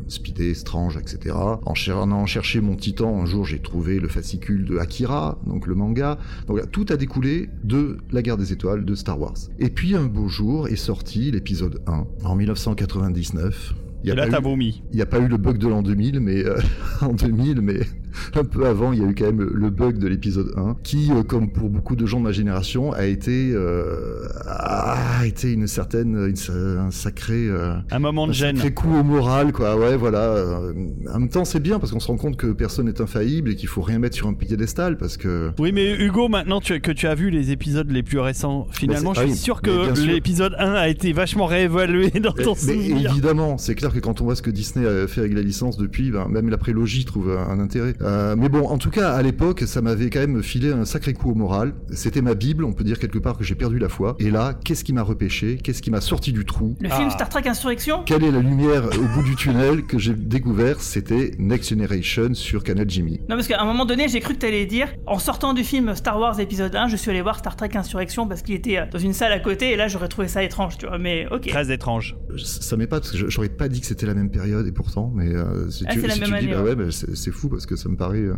Speedy, 0.08 0.56
Strange, 0.56 0.98
etc. 0.98 1.36
En, 1.66 1.76
cher- 1.76 1.98
en 2.00 2.26
chercher 2.26 2.62
mon 2.62 2.76
Titan, 2.76 3.22
un 3.22 3.26
jour 3.26 3.46
j'ai 3.46 3.60
trouvé 3.60 4.00
le 4.00 4.08
fascicule 4.08 4.66
de 4.66 4.78
Akira, 4.78 5.40
donc 5.46 5.68
le 5.68 5.76
manga. 5.76 6.18
Donc 6.48 6.60
tout 6.72 6.86
a 6.90 6.98
découlé 6.98 7.50
de 7.64 7.98
la 8.12 8.22
Guerre 8.22 8.38
des 8.38 8.54
Étoiles 8.54 8.86
de 8.86 8.96
Star 8.96 9.20
Wars. 9.20 9.36
Et 9.60 9.70
puis 9.70 9.96
un 9.96 10.06
beau 10.06 10.28
jour 10.28 10.68
est 10.68 10.76
sorti 10.76 11.32
l'épisode 11.32 11.82
1 11.88 12.06
en 12.24 12.36
1999. 12.36 13.74
Il 14.04 14.10
y 14.10 14.12
Et 14.12 14.16
là, 14.16 14.28
t'as 14.30 14.40
vomi. 14.40 14.82
il 14.92 14.96
n'y 14.96 15.02
a 15.02 15.06
pas 15.06 15.20
eu 15.20 15.28
le 15.28 15.38
bug 15.38 15.58
de 15.58 15.68
l'an 15.68 15.82
2000, 15.82 16.20
mais 16.22 16.46
euh, 16.46 16.58
en 17.02 17.14
2000, 17.14 17.62
mais 17.62 17.82
un 18.36 18.44
peu 18.44 18.66
avant, 18.66 18.92
il 18.94 19.00
y 19.00 19.04
a 19.04 19.08
eu 19.08 19.16
quand 19.16 19.26
même 19.26 19.42
le 19.42 19.70
bug 19.70 19.98
de 19.98 20.08
l'épisode 20.08 20.52
1, 20.58 20.78
qui, 20.84 21.12
euh, 21.12 21.24
comme 21.24 21.52
pour 21.52 21.70
beaucoup 21.70 21.96
de 21.96 22.06
gens 22.06 22.20
de 22.20 22.24
ma 22.26 22.32
génération, 22.32 22.92
a 22.94 23.06
été, 23.06 23.52
euh, 23.54 24.28
a 24.46 25.26
été 25.26 25.52
une 25.54 25.68
certaine, 25.68 26.16
une- 26.16 26.80
un 26.80 26.92
sacré, 26.92 27.48
euh, 27.48 27.76
Un 27.92 28.00
moment 28.00 28.26
de 28.26 28.32
un 28.32 28.34
gêne. 28.34 28.56
sacré 28.58 28.74
coup 28.74 28.94
au 28.96 29.04
moral, 29.04 29.52
quoi. 29.52 29.78
Ouais, 29.78 29.96
voilà. 29.98 30.20
Euh, 30.24 30.74
En 31.14 31.20
même 31.20 31.30
temps, 31.30 31.46
c'est 31.46 31.60
bien 31.60 31.80
parce 31.80 31.92
qu'on 31.92 32.00
se 32.00 32.08
rend 32.08 32.18
compte 32.18 32.38
que 32.38 32.48
personne 32.48 32.86
n'est 32.86 33.02
infaillible 33.02 33.50
et 33.52 33.56
qu'il 33.56 33.68
faut 33.70 33.82
rien 33.82 34.00
mettre 34.00 34.16
sur 34.16 34.28
un 34.28 34.34
piédestal 34.34 34.98
parce 34.98 35.18
que. 35.18 35.52
Oui, 35.60 35.72
mais 35.74 35.96
Hugo, 35.96 36.28
maintenant 36.30 36.62
tu- 36.62 36.80
que 36.80 36.92
tu 36.92 37.08
as 37.08 37.16
vu 37.16 37.30
les 37.30 37.52
épisodes 37.52 37.90
les 37.92 38.04
plus 38.04 38.20
récents, 38.20 38.68
finalement, 38.72 39.14
c'est- 39.14 39.22
je 39.22 39.26
suis 39.28 39.32
ah 39.32 39.34
oui, 39.34 39.38
sûr 39.40 39.62
mais 39.64 39.94
que 39.96 40.02
l'épisode 40.08 40.56
1 40.60 40.74
a 40.74 40.88
été 40.88 41.12
vachement 41.14 41.46
réévalué 41.46 42.10
dans 42.22 42.34
Mais, 42.38 42.44
ton 42.44 42.54
mais 42.54 42.74
souvenir. 42.74 43.12
évidemment, 43.12 43.58
c'est 43.58 43.76
clair 43.76 43.92
que 43.94 44.00
quand 44.00 44.22
on 44.22 44.26
voit 44.26 44.36
ce 44.36 44.42
que 44.42 44.50
Disney 44.52 44.86
a 44.86 45.08
fait 45.08 45.22
avec 45.22 45.34
la 45.34 45.42
licence 45.42 45.78
depuis, 45.78 46.12
ben, 46.12 46.28
même 46.28 46.50
la 46.50 46.58
prélogie 46.58 47.06
trouve 47.06 47.32
un, 47.32 47.50
un 47.52 47.60
intérêt. 47.60 47.94
Euh, 48.02 48.36
mais 48.38 48.50
bon, 48.50 48.66
en 48.68 48.78
tout 48.78 48.90
cas, 48.90 49.12
à 49.14 49.22
l'époque, 49.22 49.64
ça 49.66 49.82
m'avait 49.82 50.10
quand 50.10 50.20
même 50.20 50.42
filé 50.44 50.72
un 50.72 50.86
sacré 50.86 51.14
coup 51.14 51.32
au 51.32 51.36
moral. 51.36 51.74
C'était 51.92 52.22
ma 52.22 52.34
Bible, 52.34 52.64
on 52.64 52.74
peut 52.74 52.84
dire 52.84 53.00
quelque 53.00 53.20
part 53.20 53.38
que 53.38 53.44
j'ai 53.44 53.56
perdu 53.56 53.78
la 53.80 53.90
foi. 53.90 54.16
Et 54.20 54.32
là, 54.32 54.54
qu'est-ce 54.64 54.84
qui 54.84 54.94
m'a 54.94 55.02
repêché? 55.04 55.58
Qu'est-ce 55.64 55.82
qui 55.82 55.92
m'a 55.92 56.02
sorti 56.02 56.32
du 56.32 56.46
trou? 56.46 56.76
Le 56.80 56.90
Ah. 56.92 56.96
film 56.98 57.10
Star 57.10 57.30
Trek 57.30 57.48
Insurrection? 57.48 58.04
Quelle 58.06 58.24
est 58.24 58.32
la 58.32 58.40
lumière 58.40 58.86
au 58.86 59.16
bout 59.16 59.24
du 59.24 59.36
tunnel 59.36 59.84
que 59.84 59.98
j'ai 59.98 60.14
découvert? 60.14 60.80
C'était 60.82 61.32
Next 61.40 61.70
Generation 61.70 62.34
sur 62.34 62.64
Canal 62.64 62.90
Jimmy. 62.90 63.20
Non, 63.30 63.36
parce 63.36 63.48
qu'à 63.48 63.62
un 63.62 63.66
moment 63.66 63.86
donné, 63.86 64.08
j'ai 64.08 64.20
cru 64.20 64.34
que 64.34 64.40
t'allais 64.40 64.66
dire, 64.66 64.88
en 65.06 65.20
sortant 65.20 65.54
du 65.54 65.64
film 65.64 65.94
Star 65.96 66.20
Wars 66.20 66.40
épisode 66.40 66.76
1, 66.76 66.88
je 66.88 66.96
suis 66.96 67.12
allé 67.12 67.22
voir 67.22 67.40
Star 67.40 67.56
Trek 67.56 67.70
Insurrection 67.76 68.28
parce 68.28 68.42
qu'il 68.42 68.56
était 68.56 68.78
euh, 68.78 68.86
dans 68.92 69.00
une 69.00 69.14
salle 69.14 69.32
à 69.34 69.40
côté 69.40 69.72
et 69.72 69.76
là 69.76 69.88
j'aurais 69.88 70.08
trouvé 70.08 70.28
ça 70.28 70.44
étrange, 70.44 70.78
tu 70.78 70.88
vois. 70.88 70.98
Mais 70.98 71.28
ok. 71.32 71.48
Très 71.48 71.72
étrange. 71.72 72.16
Ça 72.38 72.78
m'épate 72.78 73.04
parce 73.04 73.12
que 73.12 73.30
j'aurais 73.30 73.50
pas 73.50 73.68
dit 73.68 73.82
que 73.82 73.86
c'était 73.88 74.06
la 74.06 74.14
même 74.14 74.30
période 74.30 74.66
et 74.68 74.72
pourtant, 74.72 75.12
mais 75.16 75.28
euh, 75.36 75.70
si 75.70 75.84
Ah, 75.88 75.94
tu, 75.94 76.02
c'est 76.02 76.08
la 76.08 76.14
si 76.14 76.20
même 76.22 76.30
tu 76.30 76.36
dis, 76.40 76.46
année, 76.46 76.54
bah 76.56 76.62
ouais. 76.64 76.70
ouais, 76.70 76.76
bah, 76.76 76.92
c'est 76.92 77.16
c'est 77.16 77.32
fou 77.32 77.50
parce 77.50 77.66
que 77.66 77.76
ça 77.76 77.89
me 77.90 77.98
paraît, 77.98 78.20
euh, 78.22 78.34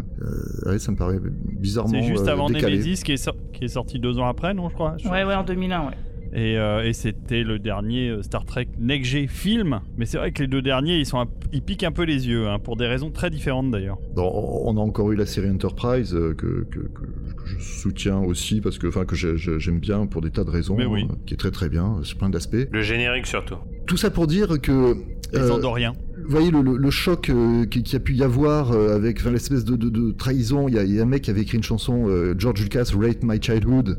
ouais, 0.65 0.79
ça 0.79 0.91
me 0.91 0.97
paraît 0.97 1.19
bizarrement 1.59 1.91
C'est 2.01 2.07
juste 2.07 2.27
euh, 2.27 2.31
avant 2.31 2.49
décalé. 2.49 2.77
Nemesis 2.77 3.03
qui 3.03 3.13
est, 3.13 3.29
qui 3.53 3.65
est 3.65 3.69
sorti 3.69 3.99
deux 3.99 4.17
ans 4.19 4.27
après, 4.27 4.53
non, 4.53 4.69
je 4.69 4.73
crois. 4.73 4.95
Je- 4.97 5.07
Ouais, 5.09 5.23
ouais, 5.23 5.35
en 5.35 5.43
2001, 5.43 5.87
ouais. 5.87 5.93
Et, 6.33 6.57
euh, 6.57 6.85
et 6.85 6.93
c'était 6.93 7.43
le 7.43 7.59
dernier 7.59 8.15
Star 8.21 8.45
Trek 8.45 8.69
Next 8.79 9.11
Gen 9.11 9.27
film. 9.27 9.81
Mais 9.97 10.05
c'est 10.05 10.17
vrai 10.17 10.31
que 10.31 10.41
les 10.41 10.47
deux 10.47 10.61
derniers, 10.61 10.97
ils, 10.97 11.05
sont 11.05 11.19
un- 11.19 11.27
ils 11.51 11.61
piquent 11.61 11.83
un 11.83 11.91
peu 11.91 12.03
les 12.03 12.25
yeux, 12.29 12.47
hein, 12.47 12.57
pour 12.57 12.77
des 12.77 12.85
raisons 12.87 13.11
très 13.11 13.29
différentes 13.29 13.69
d'ailleurs. 13.69 13.97
Bon, 14.15 14.31
on 14.65 14.77
a 14.77 14.79
encore 14.79 15.11
eu 15.11 15.17
la 15.17 15.25
série 15.25 15.49
Enterprise 15.49 16.15
euh, 16.15 16.33
que, 16.33 16.63
que, 16.71 16.79
que- 16.79 17.01
que 17.01 17.45
je 17.45 17.59
soutiens 17.59 18.19
aussi 18.19 18.61
parce 18.61 18.77
que, 18.77 18.87
enfin, 18.87 19.03
que 19.03 19.13
j'ai- 19.13 19.35
j'ai- 19.35 19.59
j'aime 19.59 19.79
bien 19.79 20.05
pour 20.05 20.21
des 20.21 20.31
tas 20.31 20.45
de 20.45 20.49
raisons, 20.51 20.77
Mais 20.77 20.85
oui. 20.85 21.05
euh, 21.09 21.13
qui 21.25 21.33
est 21.33 21.37
très 21.37 21.51
très 21.51 21.67
bien 21.67 21.99
sur 22.03 22.17
plein 22.17 22.29
d'aspects. 22.29 22.55
Le 22.71 22.81
générique 22.81 23.27
surtout. 23.27 23.57
Tout 23.85 23.97
ça 23.97 24.09
pour 24.09 24.25
dire 24.25 24.61
que 24.61 24.95
Les 25.33 25.39
euh, 25.39 25.51
Andoriens. 25.53 25.93
Voyez 26.31 26.51
le, 26.51 26.89
choc 26.89 27.29
euh, 27.29 27.65
qui, 27.65 27.95
a 27.95 27.99
pu 27.99 28.13
y 28.13 28.23
avoir 28.23 28.71
euh, 28.71 28.95
avec 28.95 29.23
l'espèce 29.23 29.65
de, 29.65 30.11
trahison. 30.11 30.67
Il 30.67 30.75
y, 30.75 30.99
a, 30.99 31.03
un 31.03 31.05
mec 31.05 31.23
qui 31.23 31.31
avait 31.31 31.41
écrit 31.41 31.57
une 31.57 31.63
chanson, 31.63 32.05
euh, 32.07 32.35
George 32.37 32.61
Lucas, 32.61 32.91
Rate 32.97 33.23
My 33.23 33.41
Childhood, 33.41 33.97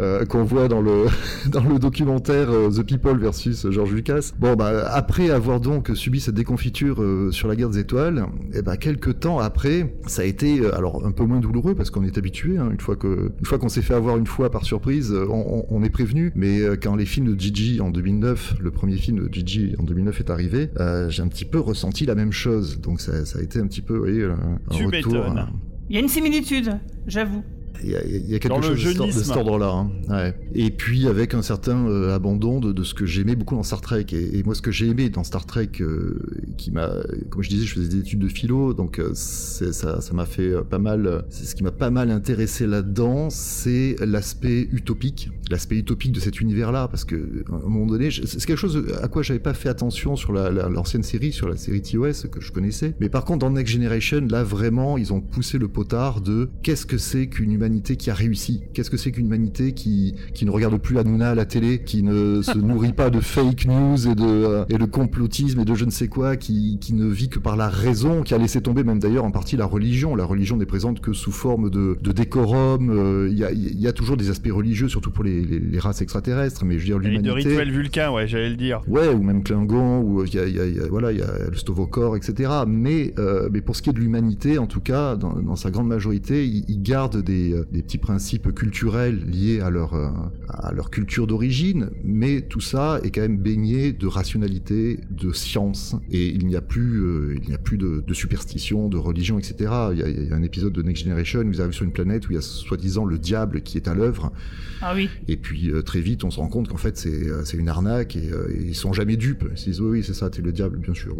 euh, 0.00 0.24
qu'on 0.24 0.44
voit 0.44 0.68
dans 0.68 0.80
le 0.80 1.06
dans 1.50 1.62
le 1.62 1.78
documentaire 1.78 2.48
The 2.48 2.82
People 2.82 3.18
versus 3.18 3.68
George 3.70 3.92
Lucas. 3.92 4.32
Bon, 4.38 4.54
bah 4.54 4.88
après 4.92 5.30
avoir 5.30 5.60
donc 5.60 5.90
subi 5.94 6.20
cette 6.20 6.34
déconfiture 6.34 7.02
sur 7.30 7.48
la 7.48 7.56
guerre 7.56 7.70
des 7.70 7.78
étoiles, 7.78 8.26
et 8.54 8.62
ben 8.62 8.76
quelques 8.76 9.20
temps 9.20 9.38
après, 9.38 9.94
ça 10.06 10.22
a 10.22 10.24
été 10.24 10.64
alors 10.72 11.04
un 11.06 11.12
peu 11.12 11.24
moins 11.24 11.40
douloureux 11.40 11.74
parce 11.74 11.90
qu'on 11.90 12.04
est 12.04 12.18
habitué. 12.18 12.58
hein, 12.58 12.70
une 12.72 12.80
fois 12.80 12.96
que 12.96 13.32
une 13.38 13.58
qu'on 13.58 13.68
s'est 13.68 13.82
fait 13.82 13.94
avoir 13.94 14.16
une 14.16 14.26
fois 14.26 14.50
par 14.50 14.64
surprise, 14.64 15.12
on, 15.12 15.82
est 15.82 15.90
prévenu. 15.90 16.32
Mais 16.34 16.60
quand 16.80 16.96
les 16.96 17.04
films 17.04 17.34
de 17.34 17.38
Gigi 17.38 17.80
en 17.80 17.90
2009, 17.90 18.56
le 18.60 18.70
premier 18.70 18.96
film 18.96 19.28
de 19.28 19.32
Gigi 19.32 19.74
en 19.78 19.82
2009 19.82 20.20
est 20.20 20.30
arrivé, 20.30 20.70
j'ai 21.08 21.22
un 21.22 21.28
petit 21.28 21.44
peu 21.44 21.58
ressenti 21.72 22.06
la 22.06 22.14
même 22.14 22.32
chose. 22.32 22.80
Donc 22.80 23.00
ça, 23.00 23.24
ça 23.26 23.38
a 23.38 23.42
été 23.42 23.58
un 23.58 23.66
petit 23.66 23.82
peu, 23.82 23.94
vous 23.94 24.00
voyez, 24.04 24.24
un, 24.24 24.58
Tu 24.70 24.86
retour. 24.86 25.16
hein. 25.26 25.48
Il 25.90 25.94
y 25.96 25.98
a 25.98 26.00
une 26.00 26.08
similitude, 26.08 26.78
j'avoue. 27.06 27.42
Il 27.84 27.90
y 27.90 27.96
a, 27.96 28.04
il 28.06 28.30
y 28.30 28.34
a 28.36 28.38
quelque 28.38 28.62
chose 28.62 28.80
de, 28.84 28.90
cet- 28.92 29.06
de 29.06 29.10
cet 29.10 29.36
ordre-là. 29.36 29.70
hein. 29.72 29.90
Ouais. 30.08 30.34
Et 30.54 30.70
puis 30.70 31.08
avec 31.08 31.34
un 31.34 31.42
certain 31.42 31.84
euh, 31.88 32.14
abandon 32.14 32.60
de, 32.60 32.70
de 32.70 32.82
ce 32.84 32.94
que 32.94 33.06
j'aimais 33.06 33.34
beaucoup 33.34 33.56
dans 33.56 33.64
Star 33.64 33.80
Trek. 33.80 34.06
Et, 34.12 34.38
et 34.38 34.42
moi, 34.44 34.54
ce 34.54 34.62
que 34.62 34.70
j'ai 34.70 34.86
aimé 34.88 35.08
dans 35.08 35.24
Star 35.24 35.46
Trek, 35.46 35.68
euh, 35.80 36.16
qui 36.58 36.70
m'a, 36.70 36.90
comme 37.30 37.42
je 37.42 37.48
disais, 37.48 37.66
je 37.66 37.74
faisais 37.74 37.88
des 37.88 37.98
études 37.98 38.20
de 38.20 38.28
philo, 38.28 38.72
donc 38.72 39.00
euh, 39.00 39.10
ça, 39.14 40.00
ça 40.00 40.14
m'a 40.14 40.26
fait 40.26 40.50
euh, 40.52 40.62
pas 40.62 40.78
mal. 40.78 41.24
C'est 41.28 41.44
ce 41.44 41.56
qui 41.56 41.64
m'a 41.64 41.72
pas 41.72 41.90
mal 41.90 42.12
intéressé 42.12 42.68
là-dedans, 42.68 43.30
c'est 43.30 43.96
l'aspect 44.06 44.68
utopique, 44.70 45.30
l'aspect 45.52 45.76
utopique 45.76 46.10
de 46.12 46.18
cet 46.20 46.40
univers-là, 46.40 46.88
parce 46.88 47.04
que 47.04 47.44
à 47.50 47.54
un 47.54 47.68
moment 47.68 47.86
donné, 47.86 48.10
c'est 48.10 48.44
quelque 48.44 48.56
chose 48.58 48.84
à 49.02 49.06
quoi 49.08 49.22
j'avais 49.22 49.38
pas 49.40 49.54
fait 49.54 49.68
attention 49.68 50.16
sur 50.16 50.32
la- 50.32 50.50
la- 50.50 50.68
l'ancienne 50.68 51.02
série, 51.04 51.30
sur 51.32 51.48
la 51.48 51.56
série 51.56 51.80
TOS 51.82 52.26
que 52.30 52.40
je 52.40 52.50
connaissais. 52.50 52.94
Mais 53.00 53.08
par 53.08 53.24
contre, 53.24 53.40
dans 53.40 53.50
Next 53.50 53.72
Generation, 53.72 54.26
là 54.28 54.42
vraiment, 54.42 54.98
ils 54.98 55.12
ont 55.12 55.20
poussé 55.20 55.58
le 55.58 55.68
potard 55.68 56.20
de 56.20 56.48
qu'est-ce 56.62 56.86
que 56.86 56.98
c'est 56.98 57.28
qu'une 57.28 57.52
humanité 57.52 57.96
qui 57.96 58.10
a 58.10 58.14
réussi? 58.14 58.62
Qu'est-ce 58.74 58.90
que 58.90 58.96
c'est 58.96 59.12
qu'une 59.12 59.26
humanité 59.26 59.72
qui, 59.72 60.14
qui 60.34 60.44
ne 60.44 60.50
regarde 60.50 60.76
plus 60.80 60.98
Hanouna 60.98 61.30
à 61.30 61.34
la 61.34 61.44
télé, 61.44 61.82
qui 61.84 62.02
ne 62.02 62.40
se 62.42 62.58
nourrit 62.58 62.92
pas 62.94 63.10
de 63.10 63.20
fake 63.20 63.66
news 63.66 64.08
et 64.08 64.14
de, 64.14 64.24
euh, 64.24 64.64
et 64.68 64.78
de 64.78 64.84
complotisme 64.86 65.60
et 65.60 65.64
de 65.64 65.74
je 65.74 65.84
ne 65.84 65.90
sais 65.90 66.08
quoi, 66.08 66.36
qui, 66.36 66.78
qui 66.80 66.94
ne 66.94 67.06
vit 67.06 67.28
que 67.28 67.38
par 67.38 67.56
la 67.56 67.68
raison, 67.68 68.22
qui 68.22 68.34
a 68.34 68.38
laissé 68.38 68.60
tomber 68.60 68.82
même 68.84 68.98
d'ailleurs 68.98 69.24
en 69.24 69.30
partie 69.30 69.56
la 69.56 69.66
religion. 69.66 70.16
La 70.16 70.24
religion 70.24 70.56
n'est 70.56 70.66
présente 70.66 71.00
que 71.00 71.12
sous 71.12 71.32
forme 71.32 71.68
de, 71.70 71.96
de 72.00 72.12
décorum. 72.12 72.90
euh, 72.90 73.28
Il 73.30 73.38
y, 73.38 73.44
a, 73.44 73.52
il 73.52 73.80
y 73.80 73.86
a 73.86 73.92
toujours 73.92 74.16
des 74.16 74.30
aspects 74.30 74.50
religieux, 74.50 74.88
surtout 74.88 75.10
pour 75.10 75.24
les, 75.24 75.41
les- 75.44 75.58
les 75.60 75.78
races 75.78 76.00
extraterrestres, 76.02 76.64
mais 76.64 76.74
je 76.74 76.80
veux 76.80 76.84
dire 76.84 76.96
Et 76.96 77.00
de 77.00 77.08
l'humanité. 77.22 77.48
rituel 77.48 77.70
vulcain, 77.70 78.10
ouais, 78.12 78.26
j'allais 78.26 78.50
le 78.50 78.56
dire. 78.56 78.82
Ouais, 78.86 79.08
ou 79.08 79.22
même 79.22 79.42
Klingon, 79.42 80.00
ou 80.02 80.24
il 80.24 80.34
y 80.34 80.38
a, 80.38 80.46
il 80.46 80.54
y 80.56 80.60
a- 80.60 80.66
il 80.66 80.76
y 80.76 80.80
a- 80.80 80.86
voilà, 80.88 81.12
il 81.12 81.18
y 81.18 81.22
a 81.22 81.48
le 81.50 81.56
Stovokor, 81.56 82.16
etc. 82.16 82.50
Mais, 82.66 83.14
euh, 83.18 83.48
mais 83.52 83.60
pour 83.60 83.76
ce 83.76 83.82
qui 83.82 83.90
est 83.90 83.92
de 83.92 83.98
l'humanité, 84.00 84.58
en 84.58 84.66
tout 84.66 84.80
cas, 84.80 85.16
dans, 85.16 85.34
dans 85.40 85.56
sa 85.56 85.70
grande 85.70 85.88
majorité, 85.88 86.46
ils, 86.46 86.82
gardent 86.82 87.22
des, 87.22 87.52
euh, 87.52 87.64
des 87.72 87.82
petits 87.82 87.98
principes 87.98 88.52
culturels 88.54 89.20
liés 89.26 89.60
à 89.60 89.70
leur, 89.70 89.94
euh, 89.94 90.08
à 90.48 90.72
leur 90.72 90.90
culture 90.90 91.26
d'origine, 91.26 91.90
mais 92.04 92.40
tout 92.42 92.60
ça 92.60 93.00
est 93.04 93.10
quand 93.10 93.20
même 93.22 93.38
baigné 93.38 93.92
de 93.92 94.06
rationalité, 94.06 94.98
de 95.10 95.32
science, 95.32 95.94
et 96.10 96.28
il 96.28 96.46
n'y 96.46 96.56
a 96.56 96.60
plus, 96.60 97.00
euh, 97.02 97.34
il 97.42 97.48
n'y 97.48 97.54
a 97.54 97.58
plus 97.58 97.78
de, 97.78 98.02
de 98.06 98.14
superstition, 98.14 98.88
de 98.88 98.96
religion, 98.96 99.38
etc. 99.38 99.54
Il 99.92 99.98
y, 99.98 100.02
a, 100.02 100.08
il 100.08 100.28
y 100.28 100.32
a 100.32 100.36
un 100.36 100.42
épisode 100.42 100.72
de 100.72 100.82
Next 100.82 101.04
Generation 101.04 101.40
où 101.40 101.50
ils 101.52 101.60
arrivent 101.60 101.72
sur 101.72 101.84
une 101.84 101.92
planète 101.92 102.28
où 102.28 102.32
il 102.32 102.36
y 102.36 102.38
a 102.38 102.42
soi-disant 102.42 103.04
le 103.04 103.18
diable 103.18 103.62
qui 103.62 103.76
est 103.76 103.88
à 103.88 103.94
l'œuvre, 103.94 104.32
Ah 104.80 104.92
oui. 104.94 105.08
Et 105.28 105.36
puis 105.36 105.70
euh, 105.70 105.82
très 105.82 106.00
vite, 106.00 106.24
on 106.24 106.30
se 106.30 106.38
rend 106.38 106.48
compte 106.48 106.68
qu'en 106.68 106.76
fait, 106.76 106.96
c'est 106.96 107.28
euh, 107.28 107.44
une 107.54 107.68
arnaque 107.68 108.16
et, 108.16 108.30
euh, 108.32 108.48
et 108.50 108.62
ils 108.64 108.74
sont 108.74 108.92
jamais 108.92 109.16
dupes. 109.16 109.44
Ils 109.50 109.58
se 109.58 109.64
disent 109.66 109.80
oui, 109.80 110.02
c'est 110.02 110.14
ça, 110.14 110.30
t'es 110.30 110.42
le 110.42 110.52
diable, 110.52 110.78
bien 110.78 110.94
sûr, 110.94 111.16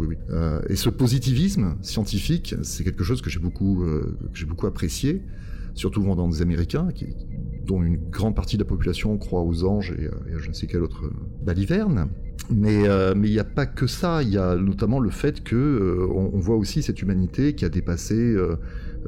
et 0.69 0.75
ce 0.75 0.89
positivisme 0.89 1.75
scientifique, 1.81 2.55
c'est 2.63 2.83
quelque 2.83 3.03
chose 3.03 3.21
que 3.21 3.29
j'ai 3.29 3.39
beaucoup, 3.39 3.85
apprécié, 4.63 5.21
surtout 5.73 6.01
venant 6.01 6.27
des 6.27 6.41
Américains, 6.41 6.87
dont 7.65 7.81
une 7.81 7.97
grande 7.97 8.35
partie 8.35 8.57
de 8.57 8.63
la 8.63 8.67
population 8.67 9.17
croit 9.17 9.41
aux 9.41 9.63
anges 9.63 9.93
et, 9.97 10.07
à 10.07 10.37
je 10.37 10.49
ne 10.49 10.53
sais 10.53 10.67
quelle 10.67 10.83
autre 10.83 11.09
baliverne. 11.43 12.09
Mais 12.49 12.83
il 12.83 13.21
n'y 13.21 13.39
a 13.39 13.43
pas 13.43 13.65
que 13.65 13.87
ça. 13.87 14.23
Il 14.23 14.29
y 14.29 14.37
a 14.37 14.55
notamment 14.55 14.99
le 14.99 15.09
fait 15.09 15.43
que 15.43 16.07
voit 16.33 16.57
aussi 16.57 16.83
cette 16.83 17.01
humanité 17.01 17.53
qui 17.53 17.65
a 17.65 17.69
dépassé 17.69 18.35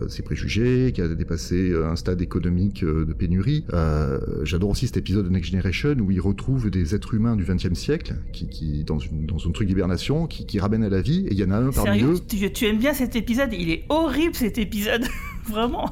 ses 0.08 0.22
préjugés, 0.24 0.92
qui 0.94 1.02
a 1.02 1.08
dépassé 1.08 1.70
euh, 1.72 1.90
un 1.90 1.96
stade 1.96 2.22
économique 2.22 2.84
euh, 2.84 3.06
de 3.06 3.14
pénurie. 3.14 3.66
Euh, 3.74 4.20
J'adore 4.44 4.70
aussi 4.72 4.88
cet 4.88 4.98
épisode 4.98 5.26
de 5.26 5.30
Next 5.30 5.52
Generation 5.52 5.96
où 6.00 6.12
il 6.12 6.20
retrouve 6.22 6.70
des 6.70 6.96
êtres 6.96 7.14
humains 7.14 7.36
du 7.36 7.44
XXe 7.44 7.74
siècle 7.74 8.16
qui, 8.34 8.48
qui 8.48 8.84
dans 8.84 9.00
une 9.00 9.26
dans 9.26 9.38
un 9.48 9.52
truc 9.52 9.68
d'hibernation 9.68 10.28
qui, 10.28 10.46
qui 10.46 10.60
ramènent 10.60 10.84
à 10.84 10.90
la 10.90 11.02
vie. 11.02 11.26
Et 11.28 11.34
il 11.34 11.40
y 11.40 11.44
en 11.44 11.52
a 11.52 11.58
un 11.58 11.72
parmi 11.72 12.00
Sérieux, 12.00 12.14
eux. 12.16 12.20
tu, 12.28 12.52
tu 12.52 12.66
aimes 12.66 12.80
bien 12.80 12.94
cet 12.94 13.16
épisode? 13.16 13.50
Il 13.54 13.70
est 13.70 13.84
horrible 13.90 14.36
cet 14.36 14.58
épisode. 14.58 15.06
Vraiment. 15.50 15.90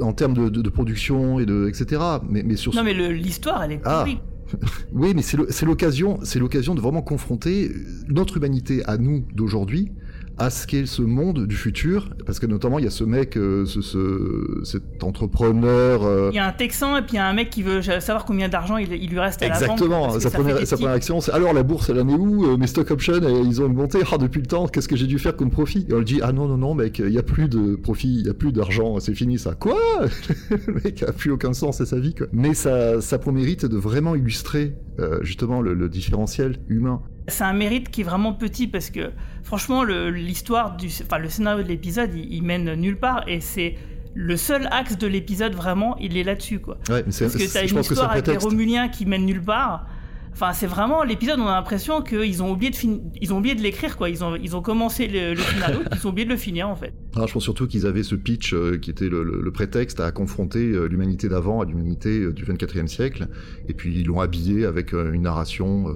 en 0.00 0.12
termes 0.12 0.34
de, 0.34 0.48
de- 0.48 0.60
de 0.62 0.68
production 0.68 1.38
et 1.40 1.46
de 1.46 1.68
etc. 1.68 2.00
Mais, 2.28 2.42
mais 2.42 2.56
sur 2.56 2.74
Non 2.74 2.84
mais 2.84 2.94
l'histoire, 3.12 3.62
elle 3.64 3.72
est 3.72 3.80
Ah. 3.84 4.00
horrible. 4.02 4.20
oui, 4.92 5.12
mais 5.16 5.22
c'est 5.22 5.64
l'occasion, 5.66 6.20
c'est 6.22 6.38
l'occasion 6.38 6.74
de 6.76 6.80
vraiment 6.80 7.02
confronter 7.02 7.70
notre 8.08 8.36
humanité 8.36 8.84
à 8.84 8.96
nous 8.96 9.24
d'aujourd'hui 9.34 9.90
à 10.38 10.50
ce 10.50 10.66
qu'est 10.66 10.84
ce 10.86 11.00
monde 11.02 11.46
du 11.46 11.56
futur, 11.56 12.10
parce 12.26 12.38
que 12.38 12.46
notamment 12.46 12.78
il 12.78 12.84
y 12.84 12.88
a 12.88 12.90
ce 12.90 13.04
mec, 13.04 13.36
euh, 13.38 13.64
ce, 13.64 13.80
ce- 13.80 14.60
cet 14.64 15.02
entrepreneur. 15.02 16.04
euh, 16.04 16.28
Il 16.32 16.36
y 16.36 16.38
a 16.38 16.46
un 16.46 16.52
Texan 16.52 16.96
et 16.98 17.02
puis 17.02 17.12
il 17.12 17.16
y 17.16 17.18
a 17.18 17.26
un 17.26 17.32
mec 17.32 17.50
qui 17.50 17.62
veut 17.62 17.80
savoir 17.82 18.24
combien 18.24 18.48
d'argent 18.48 18.76
il, 18.76 18.92
il 18.92 19.08
lui 19.10 19.18
reste 19.18 19.42
à 19.42 19.48
la 19.48 19.54
banque. 19.54 19.62
Exactement, 19.62 20.12
que 20.12 20.20
sa 20.20 20.30
première, 20.30 20.66
sa 20.66 20.76
première 20.76 20.92
action, 20.94 21.20
c'est 21.20 21.32
alors 21.32 21.52
la 21.52 21.62
bourse, 21.62 21.88
elle 21.90 22.00
en 22.00 22.08
est 22.08 22.12
où 22.14 22.44
Euh, 22.44 22.56
Mes 22.58 22.66
stock 22.66 22.90
options, 22.90 23.14
ils 23.44 23.62
ont 23.62 23.68
monté 23.68 23.98
ah, 24.12 24.18
depuis 24.18 24.40
le 24.40 24.46
temps, 24.46 24.66
qu'est-ce 24.68 24.88
que 24.88 24.96
j'ai 24.96 25.06
dû 25.06 25.18
faire 25.18 25.36
comme 25.36 25.50
profit? 25.50 25.86
Et 25.88 25.94
on 25.94 25.98
lui 25.98 26.04
dit, 26.04 26.20
ah 26.22 26.32
non, 26.32 26.46
non, 26.48 26.58
non, 26.58 26.74
mec, 26.74 26.98
il 26.98 27.06
n'y 27.10 27.18
a 27.18 27.22
plus 27.22 27.48
de 27.48 27.74
profit, 27.76 28.16
il 28.18 28.22
n'y 28.24 28.28
a 28.30 28.34
plus 28.34 28.52
d'argent, 28.52 29.00
c'est 29.00 29.14
fini 29.14 29.38
ça. 29.38 29.54
Quoi? 29.54 29.78
Le 30.66 30.74
mec 30.84 31.02
a 31.02 31.12
plus 31.12 31.30
aucun 31.30 31.52
sens 31.54 31.80
à 31.80 31.86
sa 31.86 31.98
vie, 31.98 32.14
quoi. 32.14 32.26
Mais 32.32 32.54
ça, 32.54 33.00
ça 33.00 33.18
pour 33.18 33.32
mérite 33.32 33.64
de 33.66 33.76
vraiment 33.76 34.14
illustrer 34.14 34.74
euh, 34.98 35.18
justement 35.22 35.60
le, 35.62 35.74
le 35.74 35.88
différentiel 35.88 36.58
humain. 36.68 37.00
C'est 37.28 37.44
un 37.44 37.52
mérite 37.54 37.90
qui 37.90 38.02
est 38.02 38.04
vraiment 38.04 38.32
petit 38.34 38.68
parce 38.68 38.88
que 38.90 39.10
franchement 39.46 39.82
l'histoire 39.84 40.76
du, 40.76 40.88
enfin 41.02 41.18
le 41.18 41.28
scénario 41.30 41.62
de 41.62 41.68
l'épisode, 41.68 42.10
il, 42.14 42.32
il 42.34 42.42
mène 42.42 42.74
nulle 42.74 42.98
part 42.98 43.24
et 43.26 43.40
c'est 43.40 43.76
le 44.14 44.36
seul 44.36 44.66
axe 44.70 44.98
de 44.98 45.06
l'épisode 45.06 45.54
vraiment, 45.54 45.96
il 45.98 46.16
est 46.16 46.24
là-dessus 46.24 46.58
quoi. 46.60 46.78
Ouais, 46.90 47.02
mais 47.06 47.12
c'est- 47.12 47.24
Parce 47.24 47.36
que 47.36 47.52
t'as 47.52 47.66
une 47.66 47.78
histoire 47.80 48.10
avec 48.10 48.24
des 48.24 48.32
prétexte. 48.32 48.48
Romuliens 48.48 48.88
qui 48.88 49.06
mènent 49.06 49.24
nulle 49.26 49.42
part. 49.42 49.86
Enfin, 50.32 50.52
c'est 50.52 50.66
vraiment 50.66 51.02
l'épisode. 51.02 51.38
On 51.40 51.46
a 51.46 51.54
l'impression 51.54 52.02
qu'ils 52.02 52.42
ont 52.42 52.50
oublié 52.50 52.70
de 52.70 52.76
fin- 52.76 52.98
ils 53.22 53.32
ont 53.32 53.38
oublié 53.38 53.54
de 53.54 53.62
l'écrire 53.62 53.96
quoi. 53.96 54.10
Ils 54.10 54.22
ont 54.22 54.36
ils 54.36 54.54
ont 54.54 54.60
commencé 54.60 55.06
le, 55.08 55.30
le 55.32 55.40
scénario, 55.40 55.78
ils 55.94 56.06
ont 56.06 56.10
oublié 56.10 56.26
de 56.26 56.30
le 56.30 56.36
finir 56.36 56.68
en 56.68 56.76
fait. 56.76 56.92
Ah, 57.14 57.24
je 57.26 57.32
pense 57.32 57.42
surtout 57.44 57.66
qu'ils 57.66 57.86
avaient 57.86 58.02
ce 58.02 58.14
pitch 58.16 58.52
euh, 58.52 58.76
qui 58.78 58.90
était 58.90 59.08
le, 59.08 59.22
le- 59.22 59.40
le 59.40 59.50
prétexte 59.52 59.98
à 60.00 60.12
confronter 60.12 60.58
euh, 60.72 60.86
l'humanité 60.88 61.28
d'avant 61.30 61.60
à 61.62 61.64
l'humanité 61.64 62.18
euh, 62.20 62.32
du 62.34 62.44
24e 62.44 62.86
siècle, 62.86 63.28
et 63.68 63.72
puis 63.74 63.98
ils 64.00 64.06
l'ont 64.06 64.20
habillé 64.20 64.66
avec 64.66 64.92
une 64.92 65.22
narration, 65.22 65.86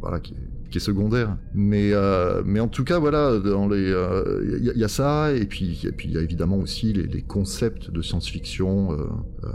voilà, 0.00 0.18
qui, 0.18 0.34
qui 0.70 0.78
est 0.78 0.80
secondaire. 0.80 1.36
Mais, 1.54 1.90
euh, 1.92 2.42
mais 2.44 2.60
en 2.60 2.68
tout 2.68 2.84
cas, 2.84 2.98
voilà, 2.98 3.32
les, 3.34 3.90
euh, 3.90 4.58
il 4.58 4.64
y, 4.64 4.70
il 4.70 4.78
y 4.78 4.84
a 4.84 4.88
ça, 4.88 5.32
et 5.32 5.44
puis, 5.46 5.82
et 5.84 5.92
il 6.04 6.12
y 6.12 6.18
a 6.18 6.22
évidemment 6.22 6.56
aussi 6.56 6.92
les, 6.92 7.22
concepts 7.22 7.90
de 7.90 8.00
science-fiction, 8.02 8.92
euh, 8.92 8.96
euh, 9.44 9.50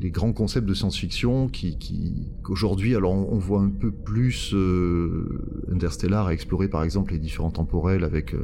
les, 0.00 0.10
grands 0.10 0.32
concepts 0.32 0.66
de 0.66 0.74
science-fiction 0.74 1.48
qui, 1.48 1.76
qui 1.78 2.28
qu'aujourd'hui, 2.42 2.94
alors 2.94 3.12
on, 3.12 3.38
voit 3.38 3.60
un 3.60 3.68
peu 3.68 3.90
plus 3.90 4.54
Interstellar 5.70 6.28
à 6.28 6.32
explorer 6.32 6.68
par 6.68 6.84
exemple 6.84 7.12
les 7.12 7.18
différents 7.18 7.50
temporels 7.50 8.04
avec 8.04 8.34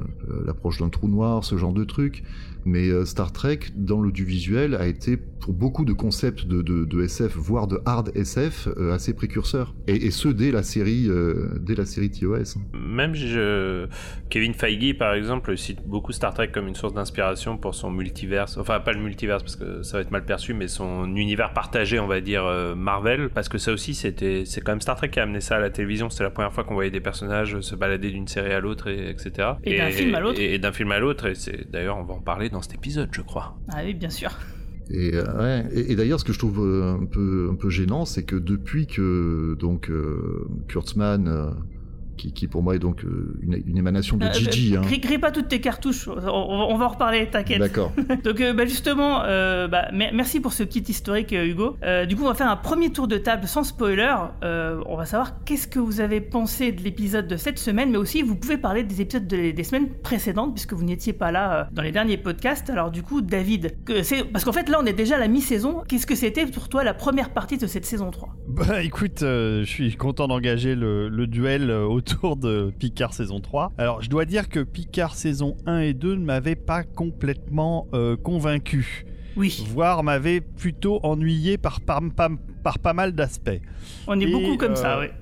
l'approche 0.44 0.80
d'un 0.80 0.88
trou 0.88 1.08
noir, 1.08 1.44
ce 1.44 1.56
genre 1.56 1.72
de 1.72 1.84
trucs. 1.84 2.24
Mais 2.64 2.88
euh, 2.88 3.04
Star 3.04 3.32
Trek, 3.32 3.60
dans 3.74 4.00
l'audiovisuel, 4.00 4.74
a 4.74 4.86
été 4.86 5.18
pour 5.42 5.52
beaucoup 5.52 5.84
de 5.84 5.92
concepts 5.92 6.46
de, 6.46 6.62
de, 6.62 6.84
de 6.84 7.02
SF, 7.02 7.36
voire 7.36 7.66
de 7.66 7.80
hard 7.84 8.12
SF, 8.14 8.68
euh, 8.76 8.92
assez 8.92 9.12
précurseur. 9.12 9.74
Et, 9.88 10.06
et 10.06 10.10
ce 10.10 10.28
dès 10.28 10.52
la 10.52 10.62
série, 10.62 11.06
euh, 11.08 11.58
dès 11.60 11.74
la 11.74 11.84
série 11.84 12.10
TOS. 12.10 12.58
Même 12.72 13.14
je... 13.14 13.86
Kevin 14.30 14.54
Feige, 14.54 14.96
par 14.96 15.14
exemple, 15.14 15.56
cite 15.56 15.80
beaucoup 15.84 16.12
Star 16.12 16.32
Trek 16.32 16.48
comme 16.52 16.68
une 16.68 16.76
source 16.76 16.94
d'inspiration 16.94 17.58
pour 17.58 17.74
son 17.74 17.90
multiverse. 17.90 18.56
Enfin, 18.56 18.78
pas 18.80 18.92
le 18.92 19.00
multiverse 19.00 19.42
parce 19.42 19.56
que 19.56 19.82
ça 19.82 19.96
va 19.96 20.02
être 20.02 20.12
mal 20.12 20.24
perçu, 20.24 20.54
mais 20.54 20.68
son 20.68 21.14
univers 21.16 21.52
partagé, 21.52 21.98
on 21.98 22.06
va 22.06 22.20
dire 22.20 22.44
euh, 22.44 22.76
Marvel. 22.76 23.28
Parce 23.34 23.48
que 23.48 23.58
ça 23.58 23.72
aussi, 23.72 23.94
c'était, 23.94 24.44
c'est 24.46 24.60
quand 24.60 24.72
même 24.72 24.80
Star 24.80 24.96
Trek 24.96 25.10
qui 25.10 25.18
a 25.18 25.24
amené 25.24 25.40
ça 25.40 25.56
à 25.56 25.60
la 25.60 25.70
télévision. 25.70 26.08
C'était 26.08 26.24
la 26.24 26.30
première 26.30 26.52
fois 26.52 26.62
qu'on 26.62 26.74
voyait 26.74 26.90
des 26.90 27.00
personnages 27.00 27.60
se 27.60 27.74
balader 27.74 28.10
d'une 28.10 28.28
série 28.28 28.52
à 28.52 28.60
l'autre, 28.60 28.86
et, 28.86 29.10
etc. 29.10 29.54
Et 29.64 29.76
d'un 29.76 29.90
film 29.90 30.14
à 30.14 30.20
l'autre. 30.20 30.40
Et, 30.40 30.54
et 30.54 30.58
d'un 30.60 30.72
film 30.72 30.92
à 30.92 31.00
l'autre. 31.00 31.26
Et 31.26 31.34
c'est 31.34 31.68
d'ailleurs, 31.68 31.98
on 31.98 32.04
va 32.04 32.14
en 32.14 32.20
parler 32.20 32.48
dans 32.52 32.62
cet 32.62 32.74
épisode, 32.74 33.08
je 33.12 33.22
crois. 33.22 33.58
Ah 33.68 33.80
oui, 33.84 33.94
bien 33.94 34.10
sûr. 34.10 34.30
Et, 34.90 35.14
euh, 35.14 35.38
ouais, 35.38 35.66
et, 35.72 35.92
et 35.92 35.96
d'ailleurs, 35.96 36.20
ce 36.20 36.24
que 36.24 36.32
je 36.32 36.38
trouve 36.38 36.60
euh, 36.60 36.94
un 37.00 37.06
peu, 37.06 37.48
un 37.50 37.54
peu 37.54 37.70
gênant, 37.70 38.04
c'est 38.04 38.24
que 38.24 38.36
depuis 38.36 38.86
que 38.86 39.56
donc 39.58 39.90
euh, 39.90 40.46
Kurtzman, 40.68 41.28
euh, 41.28 41.50
qui, 42.22 42.32
qui 42.32 42.46
pour 42.46 42.62
moi 42.62 42.76
est 42.76 42.78
donc 42.78 43.04
euh, 43.04 43.36
une, 43.42 43.60
une 43.66 43.76
émanation 43.76 44.16
de 44.16 44.24
Euh, 44.26 44.32
Gigi, 44.32 44.76
euh, 44.76 44.80
hein. 44.80 45.18
pas 45.20 45.32
toutes 45.32 45.48
tes 45.48 45.60
cartouches. 45.60 46.08
On, 46.08 46.76
va 46.76 46.84
en 46.84 46.88
reparler, 46.88 47.26
t'inquiète. 47.28 47.58
D'accord. 47.58 47.92
Donc 48.24 48.40
euh, 48.40 48.52
bah, 48.52 48.64
justement, 48.64 49.22
euh, 49.24 49.66
bah, 49.66 49.88
mer- 49.92 50.12
merci 50.14 50.38
pour 50.40 50.52
ce 50.52 50.62
petit 50.62 50.84
historique 50.88 51.32
Hugo. 51.32 51.76
Euh, 51.82 52.06
du 52.06 52.14
coup, 52.16 52.22
on 52.22 52.28
va 52.28 52.34
faire 52.34 52.50
un 52.50 52.56
premier 52.56 52.90
tour 52.90 53.08
de 53.08 53.16
table 53.18 53.46
sans 53.48 53.64
spoiler. 53.64 54.14
Euh, 54.44 54.80
on 54.86 54.96
va 54.96 55.04
savoir 55.04 55.42
qu'est-ce 55.44 55.66
que 55.66 55.78
vous 55.80 56.00
avez 56.00 56.20
pensé 56.20 56.70
de 56.72 56.82
l'épisode 56.82 57.26
de 57.26 57.36
cette 57.36 57.58
semaine, 57.58 57.90
mais 57.90 57.98
aussi 57.98 58.22
vous 58.22 58.36
pouvez 58.36 58.56
parler 58.56 58.84
des 58.84 59.00
épisodes 59.00 59.26
de- 59.26 59.50
des 59.50 59.64
semaines 59.64 59.88
précédentes 59.88 60.54
puisque 60.54 60.72
vous 60.74 60.84
n'étiez 60.84 61.12
pas 61.12 61.32
là 61.32 61.52
euh, 61.52 61.64
dans 61.72 61.82
les 61.82 61.92
derniers 61.92 62.16
podcasts. 62.18 62.70
Alors 62.70 62.90
du 62.90 63.02
coup, 63.02 63.20
David, 63.20 63.74
que 63.84 64.02
c'est 64.02 64.22
parce 64.24 64.44
qu'en 64.44 64.52
fait 64.52 64.68
là, 64.68 64.78
on 64.80 64.86
est 64.86 64.92
déjà 64.92 65.16
à 65.16 65.18
la 65.18 65.28
mi-saison. 65.28 65.82
Qu'est-ce 65.88 66.06
que 66.06 66.14
c'était 66.14 66.46
pour 66.46 66.68
toi 66.68 66.84
la 66.84 66.94
première 66.94 67.30
partie 67.30 67.58
de 67.58 67.66
cette 67.66 67.84
saison 67.86 68.10
3 68.10 68.36
Bah 68.48 68.82
écoute, 68.82 69.22
euh, 69.22 69.60
je 69.64 69.68
suis 69.70 69.96
content 69.96 70.28
d'engager 70.28 70.74
le, 70.74 71.08
le 71.08 71.26
duel 71.26 71.70
euh, 71.70 71.86
autour 72.12 72.36
de 72.36 72.72
Picard 72.78 73.14
saison 73.14 73.40
3. 73.40 73.72
Alors 73.78 74.02
je 74.02 74.10
dois 74.10 74.24
dire 74.24 74.48
que 74.48 74.60
Picard 74.60 75.14
saison 75.14 75.56
1 75.66 75.80
et 75.80 75.94
2 75.94 76.14
ne 76.14 76.24
m'avaient 76.24 76.56
pas 76.56 76.82
complètement 76.82 77.88
euh, 77.94 78.16
convaincu, 78.16 79.06
Oui, 79.36 79.64
voire 79.68 80.02
m'avaient 80.02 80.40
plutôt 80.40 81.00
ennuyé 81.02 81.58
par, 81.58 81.80
par, 81.80 82.00
par, 82.14 82.30
par 82.62 82.78
pas 82.78 82.92
mal 82.92 83.12
d'aspects. 83.12 83.60
on 84.06 84.20
est 84.20 84.24
Et, 84.24 84.32
beaucoup 84.32 84.56
comme 84.56 84.76
ça, 84.76 84.96
euh, 84.96 85.00
ouais. 85.00 85.12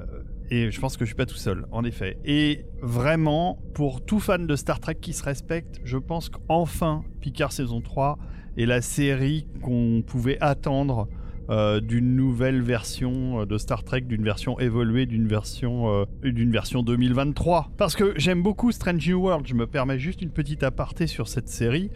Et 0.52 0.70
je 0.72 0.80
pense 0.80 0.96
que 0.96 1.04
je 1.04 1.10
suis 1.10 1.16
pas 1.16 1.26
tout 1.26 1.36
seul, 1.36 1.66
en 1.70 1.84
effet. 1.84 2.18
Et 2.24 2.64
vraiment, 2.82 3.60
pour 3.72 4.04
tout 4.04 4.18
fan 4.18 4.48
de 4.48 4.56
Star 4.56 4.80
Trek 4.80 4.96
qui 4.96 5.12
se 5.12 5.22
respecte, 5.22 5.80
je 5.84 5.96
pense 5.96 6.28
qu'enfin, 6.28 7.04
Picard 7.20 7.52
saison 7.52 7.80
3 7.80 8.18
est 8.56 8.66
la 8.66 8.82
série 8.82 9.46
qu'on 9.62 10.02
pouvait 10.04 10.38
attendre 10.40 11.08
euh, 11.50 11.80
d'une 11.80 12.14
nouvelle 12.14 12.62
version 12.62 13.40
euh, 13.40 13.44
de 13.44 13.58
Star 13.58 13.82
Trek, 13.82 14.02
d'une 14.02 14.22
version 14.22 14.60
évoluée, 14.60 15.06
d'une 15.06 15.26
version, 15.26 15.92
euh, 15.92 16.04
d'une 16.22 16.52
version 16.52 16.84
2023. 16.84 17.72
Parce 17.76 17.96
que 17.96 18.14
j'aime 18.16 18.40
beaucoup 18.40 18.70
Strange 18.70 19.08
New 19.08 19.18
World, 19.20 19.48
je 19.48 19.54
me 19.54 19.66
permets 19.66 19.98
juste 19.98 20.22
une 20.22 20.30
petite 20.30 20.62
aparté 20.62 21.08
sur 21.08 21.26
cette 21.26 21.48
série. 21.48 21.90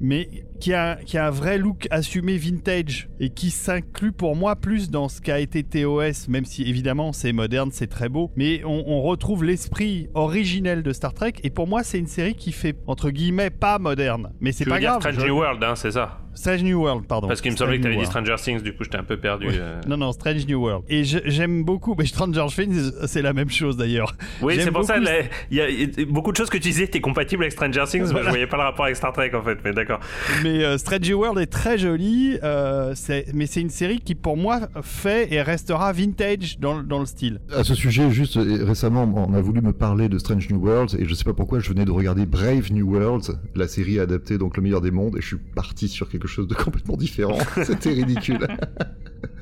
mais 0.00 0.28
qui 0.58 0.72
a, 0.72 0.96
qui 1.04 1.18
a 1.18 1.26
un 1.26 1.30
vrai 1.30 1.58
look 1.58 1.86
assumé 1.90 2.36
vintage 2.36 3.08
et 3.20 3.30
qui 3.30 3.50
s'inclut 3.50 4.12
pour 4.12 4.36
moi 4.36 4.56
plus 4.56 4.90
dans 4.90 5.08
ce 5.08 5.20
qu'a 5.20 5.38
été 5.40 5.62
TOS, 5.62 6.28
même 6.28 6.44
si 6.44 6.62
évidemment 6.64 7.12
c'est 7.12 7.32
moderne, 7.32 7.70
c'est 7.72 7.86
très 7.88 8.08
beau, 8.08 8.30
mais 8.36 8.62
on, 8.64 8.84
on 8.86 9.02
retrouve 9.02 9.44
l'esprit 9.44 10.08
originel 10.14 10.82
de 10.82 10.92
Star 10.92 11.14
Trek 11.14 11.34
et 11.42 11.50
pour 11.50 11.66
moi 11.66 11.82
c'est 11.82 11.98
une 11.98 12.06
série 12.06 12.34
qui 12.34 12.52
fait 12.52 12.76
entre 12.86 13.10
guillemets 13.10 13.50
pas 13.50 13.78
moderne, 13.78 14.30
mais 14.40 14.52
c'est 14.52 14.64
veux 14.64 14.70
pas 14.70 14.78
dire 14.78 14.90
grave. 14.98 15.00
Strange 15.02 15.20
je- 15.20 15.26
New 15.26 15.36
World, 15.36 15.62
hein, 15.64 15.74
c'est 15.76 15.92
ça 15.92 16.20
Strange 16.34 16.62
New 16.64 16.78
World, 16.82 17.06
pardon. 17.06 17.28
Parce 17.28 17.40
qu'il 17.40 17.50
me 17.50 17.56
semblait 17.56 17.78
que 17.78 17.84
t'avais 17.84 17.96
dit. 17.96 18.04
Stranger 18.04 18.34
Things, 18.36 18.60
du 18.60 18.74
coup 18.74 18.84
j'étais 18.84 18.98
un 18.98 19.04
peu 19.04 19.16
perdu. 19.16 19.46
euh. 19.52 19.80
Non, 19.88 19.96
non, 19.96 20.12
Strange 20.12 20.46
New 20.46 20.60
World. 20.62 20.84
Et 20.90 21.02
j'aime 21.02 21.64
beaucoup, 21.64 21.94
mais 21.98 22.04
Stranger 22.04 22.44
Things, 22.54 22.90
c'est 23.06 23.22
la 23.22 23.32
même 23.32 23.48
chose 23.48 23.78
d'ailleurs. 23.78 24.14
Oui, 24.42 24.58
c'est 24.60 24.70
pour 24.70 24.84
ça, 24.84 24.98
il 24.98 25.56
y, 25.56 25.60
a- 25.62 26.04
beaucoup 26.04 26.32
de 26.32 26.36
choses 26.36 26.50
que 26.50 26.58
tu 26.58 26.64
disais 26.68 26.84
étaient 26.84 27.00
compatibles 27.00 27.42
avec 27.44 27.52
Stranger 27.52 27.84
Things, 27.88 28.02
mais 28.02 28.08
Voilà. 28.10 28.24
je 28.26 28.28
voyais 28.28 28.46
pas 28.46 28.58
le 28.58 28.64
rapport 28.64 28.84
avec 28.84 28.96
Star 28.96 29.14
Trek 29.14 29.30
en 29.34 29.42
fait, 29.42 29.58
mais 29.64 29.72
d'accord. 29.72 30.00
Mais 30.46 30.62
euh, 30.64 30.76
World 31.16 31.38
est 31.40 31.46
très 31.46 31.76
joli, 31.76 32.38
euh, 32.44 32.92
c'est- 32.94 33.26
mais 33.34 33.46
c'est 33.46 33.60
une 33.60 33.70
série 33.70 33.98
qui 33.98 34.14
pour 34.14 34.36
moi 34.36 34.68
fait 34.82 35.32
et 35.32 35.42
restera 35.42 35.92
vintage 35.92 36.60
dans, 36.60 36.84
dans 36.84 37.00
le 37.00 37.06
style. 37.06 37.40
À 37.52 37.64
ce 37.64 37.74
sujet, 37.74 38.12
juste 38.12 38.36
euh, 38.36 38.64
récemment, 38.64 39.12
on 39.16 39.34
a 39.34 39.40
voulu 39.40 39.60
me 39.60 39.72
parler 39.72 40.08
de 40.08 40.18
Strange 40.18 40.48
New 40.50 40.64
Worlds 40.64 40.94
et 41.00 41.04
je 41.04 41.14
sais 41.14 41.24
pas 41.24 41.32
pourquoi, 41.32 41.58
je 41.58 41.68
venais 41.68 41.84
de 41.84 41.90
regarder 41.90 42.26
Brave 42.26 42.72
New 42.72 42.88
Worlds, 42.94 43.32
la 43.56 43.66
série 43.66 43.98
adaptée 43.98 44.38
donc 44.38 44.56
le 44.56 44.62
meilleur 44.62 44.80
des 44.80 44.92
mondes, 44.92 45.16
et 45.16 45.20
je 45.20 45.26
suis 45.26 45.36
parti 45.36 45.88
sur 45.88 46.08
quelque 46.08 46.28
chose 46.28 46.46
de 46.46 46.54
complètement 46.64 46.96
différent. 46.96 47.38
C'était 47.64 47.90
ridicule. 47.90 48.46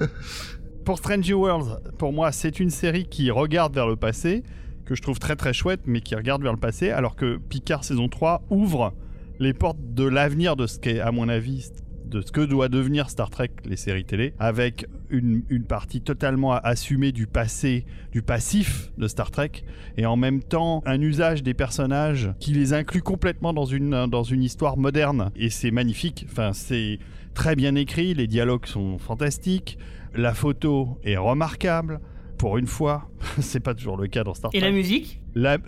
Pour 0.87 0.99
Strange 0.99 1.29
New 1.29 1.39
Worlds, 1.39 1.81
pour 1.99 2.13
moi, 2.13 2.33
c'est 2.33 2.61
une 2.61 2.71
série 2.71 3.07
qui 3.07 3.31
regarde 3.31 3.75
vers 3.75 3.87
le 3.87 3.97
passé, 3.97 4.43
que 4.87 4.95
je 4.95 5.03
trouve 5.03 5.19
très 5.19 5.37
très 5.37 5.53
chouette, 5.53 5.81
mais 5.87 6.01
qui 6.01 6.15
regarde 6.15 6.43
vers 6.43 6.53
le 6.53 6.59
passé, 6.59 6.91
alors 6.91 7.15
que 7.17 7.37
Picard 7.37 7.85
saison 7.85 8.09
3 8.09 8.43
ouvre 8.51 8.93
les 9.39 9.53
portes 9.53 9.79
de 9.95 10.05
l'avenir 10.05 10.57
de 10.57 10.67
ce 10.67 10.79
qu'est, 10.79 11.01
à 11.01 11.13
mon 11.13 11.29
avis, 11.29 11.71
de 12.07 12.21
ce 12.21 12.31
que 12.31 12.43
doit 12.43 12.69
devenir 12.69 13.11
Star 13.11 13.31
Trek, 13.31 13.51
les 13.65 13.77
séries 13.77 14.05
télé, 14.05 14.35
avec 14.39 14.87
une, 15.11 15.43
une 15.49 15.65
partie 15.65 16.01
totalement 16.01 16.53
assumée 16.53 17.11
du 17.13 17.27
passé, 17.27 17.87
du 18.13 18.23
passif 18.23 18.93
de 18.99 19.09
Star 19.09 19.31
Trek, 19.31 19.51
et 19.97 20.07
en 20.07 20.17
même 20.17 20.43
temps 20.43 20.83
un 20.87 21.01
usage 21.01 21.43
des 21.43 21.55
personnages 21.55 22.33
qui 22.39 22.53
les 22.53 22.73
inclut 22.73 23.03
complètement 23.03 23.53
dans 23.53 23.65
une, 23.65 24.07
dans 24.07 24.23
une 24.23 24.43
histoire 24.43 24.77
moderne. 24.77 25.33
Et 25.35 25.51
c'est 25.51 25.71
magnifique, 25.73 26.27
enfin 26.31 26.53
c'est 26.53 26.99
très 27.35 27.57
bien 27.57 27.75
écrit, 27.75 28.15
les 28.15 28.29
dialogues 28.29 28.67
sont 28.67 28.99
fantastiques, 28.99 29.79
la 30.15 30.35
photo 30.35 30.99
est 31.03 31.17
remarquable. 31.17 32.01
Pour 32.39 32.59
une 32.59 32.67
fois, 32.67 33.09
c'est 33.41 33.61
pas 33.61 33.75
toujours 33.75 33.97
le 33.97 34.07
cas 34.07 34.23
dans 34.23 34.35
Star 34.35 34.51
Et 34.55 34.59
Trek. 34.59 34.69
la 34.69 34.73
musique? 34.77 35.21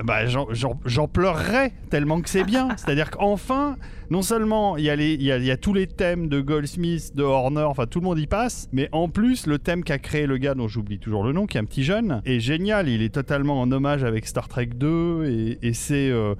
Bah, 0.04 0.26
j'en- 0.26 1.08
pleurerais 1.08 1.72
tellement 1.90 2.20
que 2.20 2.28
c'est 2.30 2.44
bien. 2.44 2.68
C'est-à-dire 2.76 3.10
qu'enfin, 3.10 3.76
non 4.10 4.22
seulement 4.22 4.76
il 4.76 4.84
y, 4.84 4.90
a 4.90 4.96
les- 4.96 5.14
il 5.14 5.22
y, 5.22 5.32
a, 5.32 5.38
il 5.38 5.44
y 5.44 5.50
a 5.50 5.56
tous 5.56 5.74
les 5.74 5.86
thèmes 5.86 6.28
de 6.28 6.40
Goldsmith, 6.40 7.12
de 7.16 7.22
Horner, 7.22 7.62
enfin 7.62 7.86
tout 7.86 8.00
le 8.00 8.04
monde 8.04 8.18
y 8.18 8.26
passe, 8.26 8.68
mais 8.72 8.88
en 8.92 9.08
plus, 9.08 9.46
le 9.46 9.58
thème 9.58 9.82
qu'a 9.84 9.98
créé 9.98 10.26
le 10.26 10.36
gars 10.38 10.54
dont 10.54 10.68
j'oublie 10.68 10.98
toujours 10.98 11.24
le 11.24 11.32
nom, 11.32 11.46
qui 11.46 11.56
est 11.56 11.60
un 11.60 11.64
petit 11.64 11.82
jeune, 11.84 12.22
est 12.24 12.40
génial. 12.40 12.88
Il 12.88 13.02
est 13.02 13.14
totalement 13.14 13.60
en 13.60 13.70
hommage 13.72 14.04
avec 14.04 14.26
Star 14.26 14.48
Trek 14.48 14.66
2 14.74 15.24
et, 15.26 15.58
et 15.68 15.72
c'est. 15.72 16.10
euh, 16.10 16.34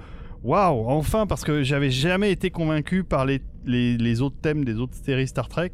Waouh, 0.45 0.87
enfin, 0.89 1.27
parce 1.27 1.43
que 1.43 1.65
j'avais 1.65 1.91
jamais 1.91 2.31
été 2.31 2.51
convaincu 2.51 3.03
par 3.03 3.25
les, 3.25 3.41
les, 3.65 3.97
les 3.97 4.21
autres 4.23 4.37
thèmes 4.41 4.65
des 4.65 4.79
autres 4.79 4.95
séries 4.95 5.27
Star 5.27 5.49
Trek 5.49 5.73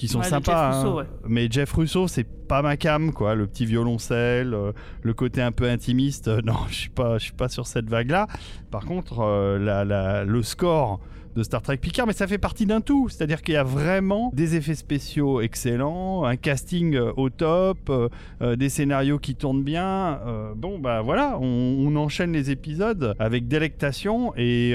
qui 0.00 0.08
sont 0.08 0.20
Ouais, 0.20 0.24
sympas. 0.24 0.72
Jeff 0.72 0.76
Russo, 0.82 0.88
hein. 0.88 1.02
ouais. 1.02 1.06
Mais 1.28 1.46
Jeff 1.50 1.72
Russo, 1.74 2.08
c'est 2.08 2.24
pas 2.24 2.62
ma 2.62 2.76
cam, 2.78 3.12
quoi. 3.12 3.34
Le 3.34 3.46
petit 3.46 3.66
violoncelle, 3.66 4.54
euh, 4.54 4.72
le 5.02 5.12
côté 5.14 5.42
un 5.42 5.52
peu 5.52 5.68
intimiste. 5.68 6.28
euh, 6.28 6.40
non, 6.44 6.54
je 6.68 6.74
suis 6.74 6.88
pas, 6.90 7.18
je 7.18 7.24
suis 7.24 7.32
pas 7.34 7.48
sur 7.48 7.66
cette 7.66 7.88
vague-là. 7.90 8.26
Par 8.70 8.86
contre, 8.86 9.20
euh, 9.20 9.58
la, 9.58 9.84
la- 9.84 10.24
le 10.24 10.42
score 10.42 11.00
de 11.36 11.42
Star 11.42 11.62
Trek 11.62 11.76
Picard, 11.76 12.06
mais 12.06 12.12
ça 12.12 12.26
fait 12.26 12.38
partie 12.38 12.66
d'un 12.66 12.80
tout. 12.80 13.08
C'est-à-dire 13.08 13.42
qu'il 13.42 13.54
y 13.54 13.56
a 13.56 13.64
vraiment 13.64 14.30
des 14.34 14.56
effets 14.56 14.74
spéciaux 14.74 15.40
excellents, 15.40 16.24
un 16.24 16.36
casting 16.36 16.96
euh, 16.96 17.12
au 17.16 17.30
top, 17.30 17.78
euh, 17.88 18.08
euh, 18.42 18.56
des 18.56 18.68
scénarios 18.68 19.18
qui 19.18 19.34
tournent 19.34 19.62
bien. 19.62 20.20
Bon, 20.56 20.78
bah 20.78 21.02
voilà, 21.02 21.38
on, 21.40 21.94
enchaîne 21.96 22.32
les 22.32 22.50
épisodes 22.50 23.14
avec 23.18 23.48
délectation 23.48 24.32
et 24.36 24.74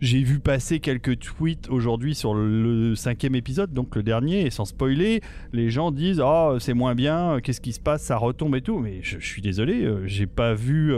j'ai 0.00 0.22
vu 0.22 0.38
passer 0.38 0.80
quelques 0.80 1.18
tweets 1.18 1.68
aujourd'hui 1.68 2.14
sur 2.14 2.34
le 2.34 2.94
cinquième 2.94 3.34
épisode, 3.34 3.72
donc 3.72 3.96
le 3.96 4.02
dernier, 4.02 4.46
et 4.46 4.50
sans 4.50 4.64
spoiler, 4.64 5.20
les 5.52 5.70
gens 5.70 5.90
disent 5.90 6.22
oh 6.24 6.56
c'est 6.60 6.74
moins 6.74 6.94
bien, 6.94 7.40
qu'est-ce 7.42 7.60
qui 7.60 7.72
se 7.72 7.80
passe, 7.80 8.02
ça 8.02 8.16
retombe 8.16 8.54
et 8.56 8.62
tout. 8.62 8.78
Mais 8.78 9.00
je, 9.02 9.18
suis 9.18 9.42
désolé, 9.42 9.86
j'ai 10.06 10.26
pas 10.26 10.54
vu, 10.54 10.94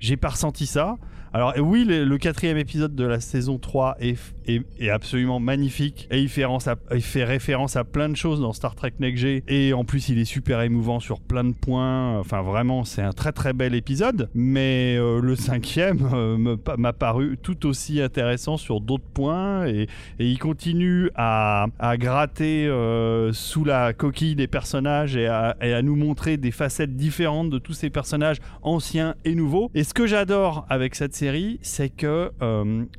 j'ai 0.00 0.16
pas 0.16 0.30
ressenti 0.30 0.66
ça. 0.66 0.96
Alors 1.32 1.54
oui, 1.58 1.84
le, 1.84 2.04
le 2.04 2.18
quatrième 2.18 2.58
épisode 2.58 2.94
de 2.94 3.04
la 3.04 3.20
saison 3.20 3.58
3 3.58 3.96
est, 4.00 4.16
est, 4.46 4.90
absolument 4.90 5.40
magnifique 5.40 6.06
et 6.10 6.20
il 6.20 6.28
fait, 6.28 6.44
référence 6.44 6.68
à, 6.68 6.76
il 6.94 7.02
fait 7.02 7.24
référence 7.24 7.76
à 7.76 7.84
plein 7.84 8.08
de 8.08 8.16
choses 8.16 8.40
dans 8.40 8.52
Star 8.52 8.74
Trek 8.74 8.92
Next 9.00 9.22
G 9.22 9.42
et 9.48 9.72
en 9.72 9.84
plus 9.84 10.08
il 10.08 10.18
est 10.18 10.24
super 10.24 10.60
émouvant 10.60 11.00
sur 11.00 11.20
plein 11.20 11.44
de 11.44 11.54
points. 11.54 12.18
Enfin 12.18 12.42
vraiment, 12.42 12.84
c'est 12.84 13.02
un 13.02 13.12
très 13.12 13.32
très 13.32 13.52
bel 13.52 13.74
épisode. 13.74 14.28
Mais 14.34 14.96
euh, 14.98 15.20
le 15.20 15.36
cinquième 15.36 16.08
euh, 16.12 16.56
m'a 16.76 16.92
paru 16.92 17.38
tout 17.42 17.66
aussi 17.66 18.00
intéressant 18.00 18.56
sur 18.56 18.80
d'autres 18.80 19.04
points 19.04 19.66
et, 19.66 19.88
il 20.18 20.38
continue 20.38 21.10
à, 21.14 21.66
à 21.78 21.96
gratter 21.96 22.66
euh, 22.66 23.32
sous 23.32 23.64
la 23.64 23.92
coquille 23.92 24.34
des 24.34 24.46
personnages 24.46 25.16
et 25.16 25.26
à, 25.26 25.56
et 25.60 25.72
à 25.72 25.82
nous 25.82 25.96
montrer 25.96 26.36
des 26.36 26.50
facettes 26.50 26.96
différentes 26.96 27.50
de 27.50 27.58
tous 27.58 27.72
ces 27.72 27.90
personnages 27.90 28.38
anciens 28.62 29.14
et 29.24 29.34
nouveaux. 29.34 29.70
Et 29.74 29.84
ce 29.84 29.94
que 29.94 30.06
j'adore 30.06 30.66
avec 30.68 30.94
cette 30.94 31.14
série, 31.14 31.58
c'est 31.62 31.88
que 31.88 32.30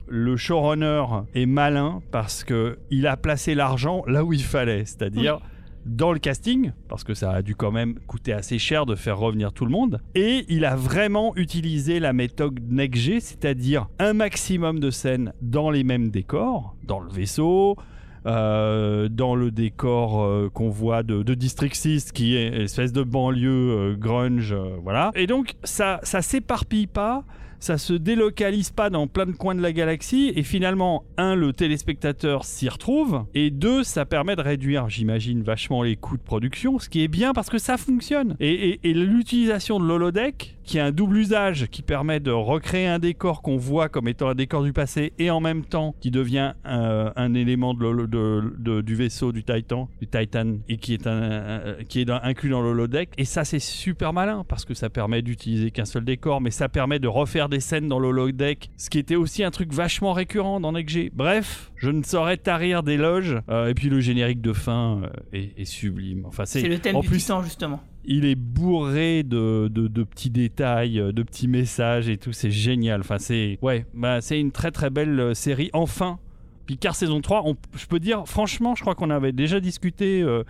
le 0.08 0.38
showrunner 0.38 1.04
est 1.36 1.45
malin 1.45 2.02
parce 2.12 2.43
que 2.43 2.80
il 2.89 3.06
a 3.08 3.17
placé 3.17 3.54
l'argent 3.54 4.04
là 4.08 4.24
où 4.24 4.34
il 4.34 4.43
fallait, 4.43 4.86
c'est-à-dire 4.86 5.39
dans 5.86 6.12
le 6.12 6.19
casting, 6.19 6.71
parce 6.89 7.04
que 7.04 7.13
ça 7.13 7.32
a 7.32 7.41
dû 7.43 7.56
quand 7.56 7.71
même 7.71 8.00
coûter 8.08 8.34
assez 8.34 8.58
cher 8.58 8.88
de 8.88 8.95
faire 8.95 9.19
revenir 9.19 9.54
tout 9.54 9.65
le 9.65 9.71
monde. 9.71 10.02
Et 10.15 10.45
il 10.50 10.65
a 10.65 10.76
vraiment 10.76 11.36
utilisé 11.36 12.00
la 12.00 12.12
méthode 12.12 12.60
NextG, 12.71 13.19
c'est-à-dire 13.19 13.88
un 14.00 14.13
maximum 14.13 14.80
de 14.80 14.89
scènes 14.89 15.32
dans 15.41 15.69
les 15.69 15.84
mêmes 15.84 16.10
décors, 16.10 16.76
dans 16.84 17.00
le 17.00 17.12
vaisseau, 17.12 17.78
euh, 18.26 19.08
dans 19.08 19.36
le 19.36 19.52
décor 19.52 20.24
euh, 20.24 20.50
qu'on 20.52 20.69
voit 20.69 21.04
de, 21.04 21.21
de 21.21 21.34
District 21.36 21.76
6 21.76 22.12
qui 22.12 22.36
est 22.36 22.48
une 22.48 22.62
espèce 22.62 22.91
de 22.91 23.04
banlieue 23.04 23.52
euh, 23.52 23.95
grunge 23.95 24.56
voilà 24.82 25.12
et 25.13 25.28
donc 25.28 25.54
ça 25.63 26.00
ça 26.02 26.24
s'éparpille 26.24 26.88
pas 26.88 27.24
ça 27.60 27.78
se 27.78 27.94
délocalise 27.94 28.70
pas 28.72 28.89
dans 28.89 29.08
plein 29.08 29.26
de 29.26 29.32
coins 29.32 29.56
de 29.56 29.62
la 29.62 29.72
galaxie 29.72 30.32
et 30.36 30.44
finalement 30.44 31.04
un 31.18 31.36
le 31.36 31.54
téléspectateur 31.54 32.46
s'y 32.46 32.70
retrouve 32.70 33.26
et 33.34 33.50
deux 33.50 33.84
ça 33.84 34.06
permet 34.06 34.36
de 34.36 34.41
réduire 34.41 34.89
j'imagine 34.89 35.41
vachement 35.44 35.84
les 35.84 35.96
coûts 35.96 36.18
de 36.18 36.22
production 36.24 36.80
ce 36.80 36.89
qui 36.89 37.04
est 37.04 37.08
bien 37.08 37.34
parce 37.34 37.50
que 37.50 37.58
ça 37.58 37.78
fonctionne. 37.78 38.36
Et, 38.39 38.70
et- 38.70 38.80
et 38.89 38.94
l'utilisation 38.94 39.80
de 39.80 39.86
l'holodeck 39.86 40.55
qui 40.65 40.80
a 40.80 40.86
un 40.86 40.91
double 40.91 41.17
usage 41.17 41.67
qui 41.67 41.82
permet 41.82 42.19
de 42.19 42.32
recréer 42.32 42.88
un 42.88 42.99
décor 42.99 43.41
qu'on 43.41 43.58
voit 43.58 43.88
comme 43.89 44.08
étant 44.08 44.28
un 44.30 44.36
décor 44.36 44.63
du 44.63 44.73
passé 44.73 45.13
et 45.19 45.30
en 45.30 45.39
même 45.39 45.63
temps 45.63 45.95
qui 46.01 46.12
devient 46.12 46.54
euh, 46.65 47.12
un 47.15 47.34
élément 47.34 47.73
de 47.73 47.82
l'holo- 47.82 48.08
de- 48.08 48.54
de- 48.58 48.82
du 48.82 48.95
vaisseau 48.95 49.32
du 49.32 49.43
Titan 49.43 49.89
du 50.01 50.08
Titan 50.08 50.56
et 50.67 50.78
qui 50.78 50.93
est 50.93 51.08
un, 51.08 51.21
un- 51.21 51.84
qui 51.88 52.01
est 52.01 52.06
dans- 52.06 52.19
inclus 52.23 52.49
dans 52.49 52.62
l'holodeck. 52.62 53.10
Et 53.17 53.25
ça 53.25 53.45
c'est 53.45 53.60
super 53.60 54.12
malin 54.13 54.43
parce 54.47 54.65
que 54.65 54.73
ça 54.73 54.89
permet 54.89 55.21
d'utiliser 55.21 55.71
qu'un 55.71 55.86
seul 55.86 56.04
décor 56.04 56.41
mais 56.41 56.51
ça 56.51 56.67
permet 56.69 56.99
de 56.99 57.08
refaire 57.08 57.47
des 57.49 57.60
scènes 57.60 57.88
dans 57.88 57.99
l'holodeck 57.99 58.69
ce 58.78 58.89
qui 58.89 58.99
était 58.99 59.15
aussi 59.15 59.43
un 59.43 59.51
truc 59.51 59.71
vachement 59.73 60.13
récurrent 60.13 60.60
dans 60.60 60.71
NextG 60.71 61.12
bref 61.13 61.71
je 61.75 61.89
ne 61.89 62.04
saurais 62.04 62.38
tarir 62.38 62.84
d'éloges 62.84 63.38
Euh, 63.49 63.67
et 63.67 63.73
puis 63.73 63.89
le 63.89 63.99
générique 63.99 64.41
de 64.41 64.54
fin 64.54 65.01
euh, 65.04 65.10
est, 65.34 65.60
est 65.60 65.65
sublime. 65.65 66.25
Enfin 66.25 66.45
C'est 66.45 66.67
le 66.67 66.80
thème 66.80 66.95
en 66.95 67.01
du 67.01 67.08
plus 67.08 67.19
titan, 67.19 67.43
justement. 67.43 67.80
Il 68.08 68.26
est 68.26 68.36
bourré 68.36 69.24
de, 69.24 69.68
de, 69.70 70.04
petits 70.04 70.30
détails, 70.30 70.96
de 71.13 71.24
petits 71.24 71.48
messages 71.48 72.10
et 72.10 72.18
tout. 72.18 72.34
C'est 72.34 72.52
génial. 72.52 73.02
Enfin, 73.02 73.18
c'est 73.18 73.58
ouais, 73.62 73.86
bah, 73.94 74.22
c'est 74.22 74.39
une 74.39 74.52
très 74.52 74.72
très 74.72 74.89
belle 74.89 75.20
euh, 75.20 75.34
série. 75.34 75.70
Enfin, 75.74 76.20
Picard 76.65 76.96
saison 76.96 77.22
3, 77.22 77.44
on- 77.46 77.56
je 77.76 77.86
peux 77.86 78.00
dire, 78.00 78.24
franchement, 78.28 78.76
je 78.76 78.82
crois 78.82 78.96
qu'on 78.96 79.10
avait 79.10 79.32
déjà 79.32 79.60
discuté. 79.60 80.22
euh, 80.22 80.44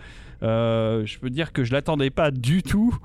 euh, 0.43 1.05
je 1.05 1.17
peux 1.19 1.29
dire 1.29 1.53
que 1.53 1.63
je 1.63 1.71
l'attendais 1.73 2.09
pas 2.09 2.31
du 2.31 2.61
tout 2.63 2.95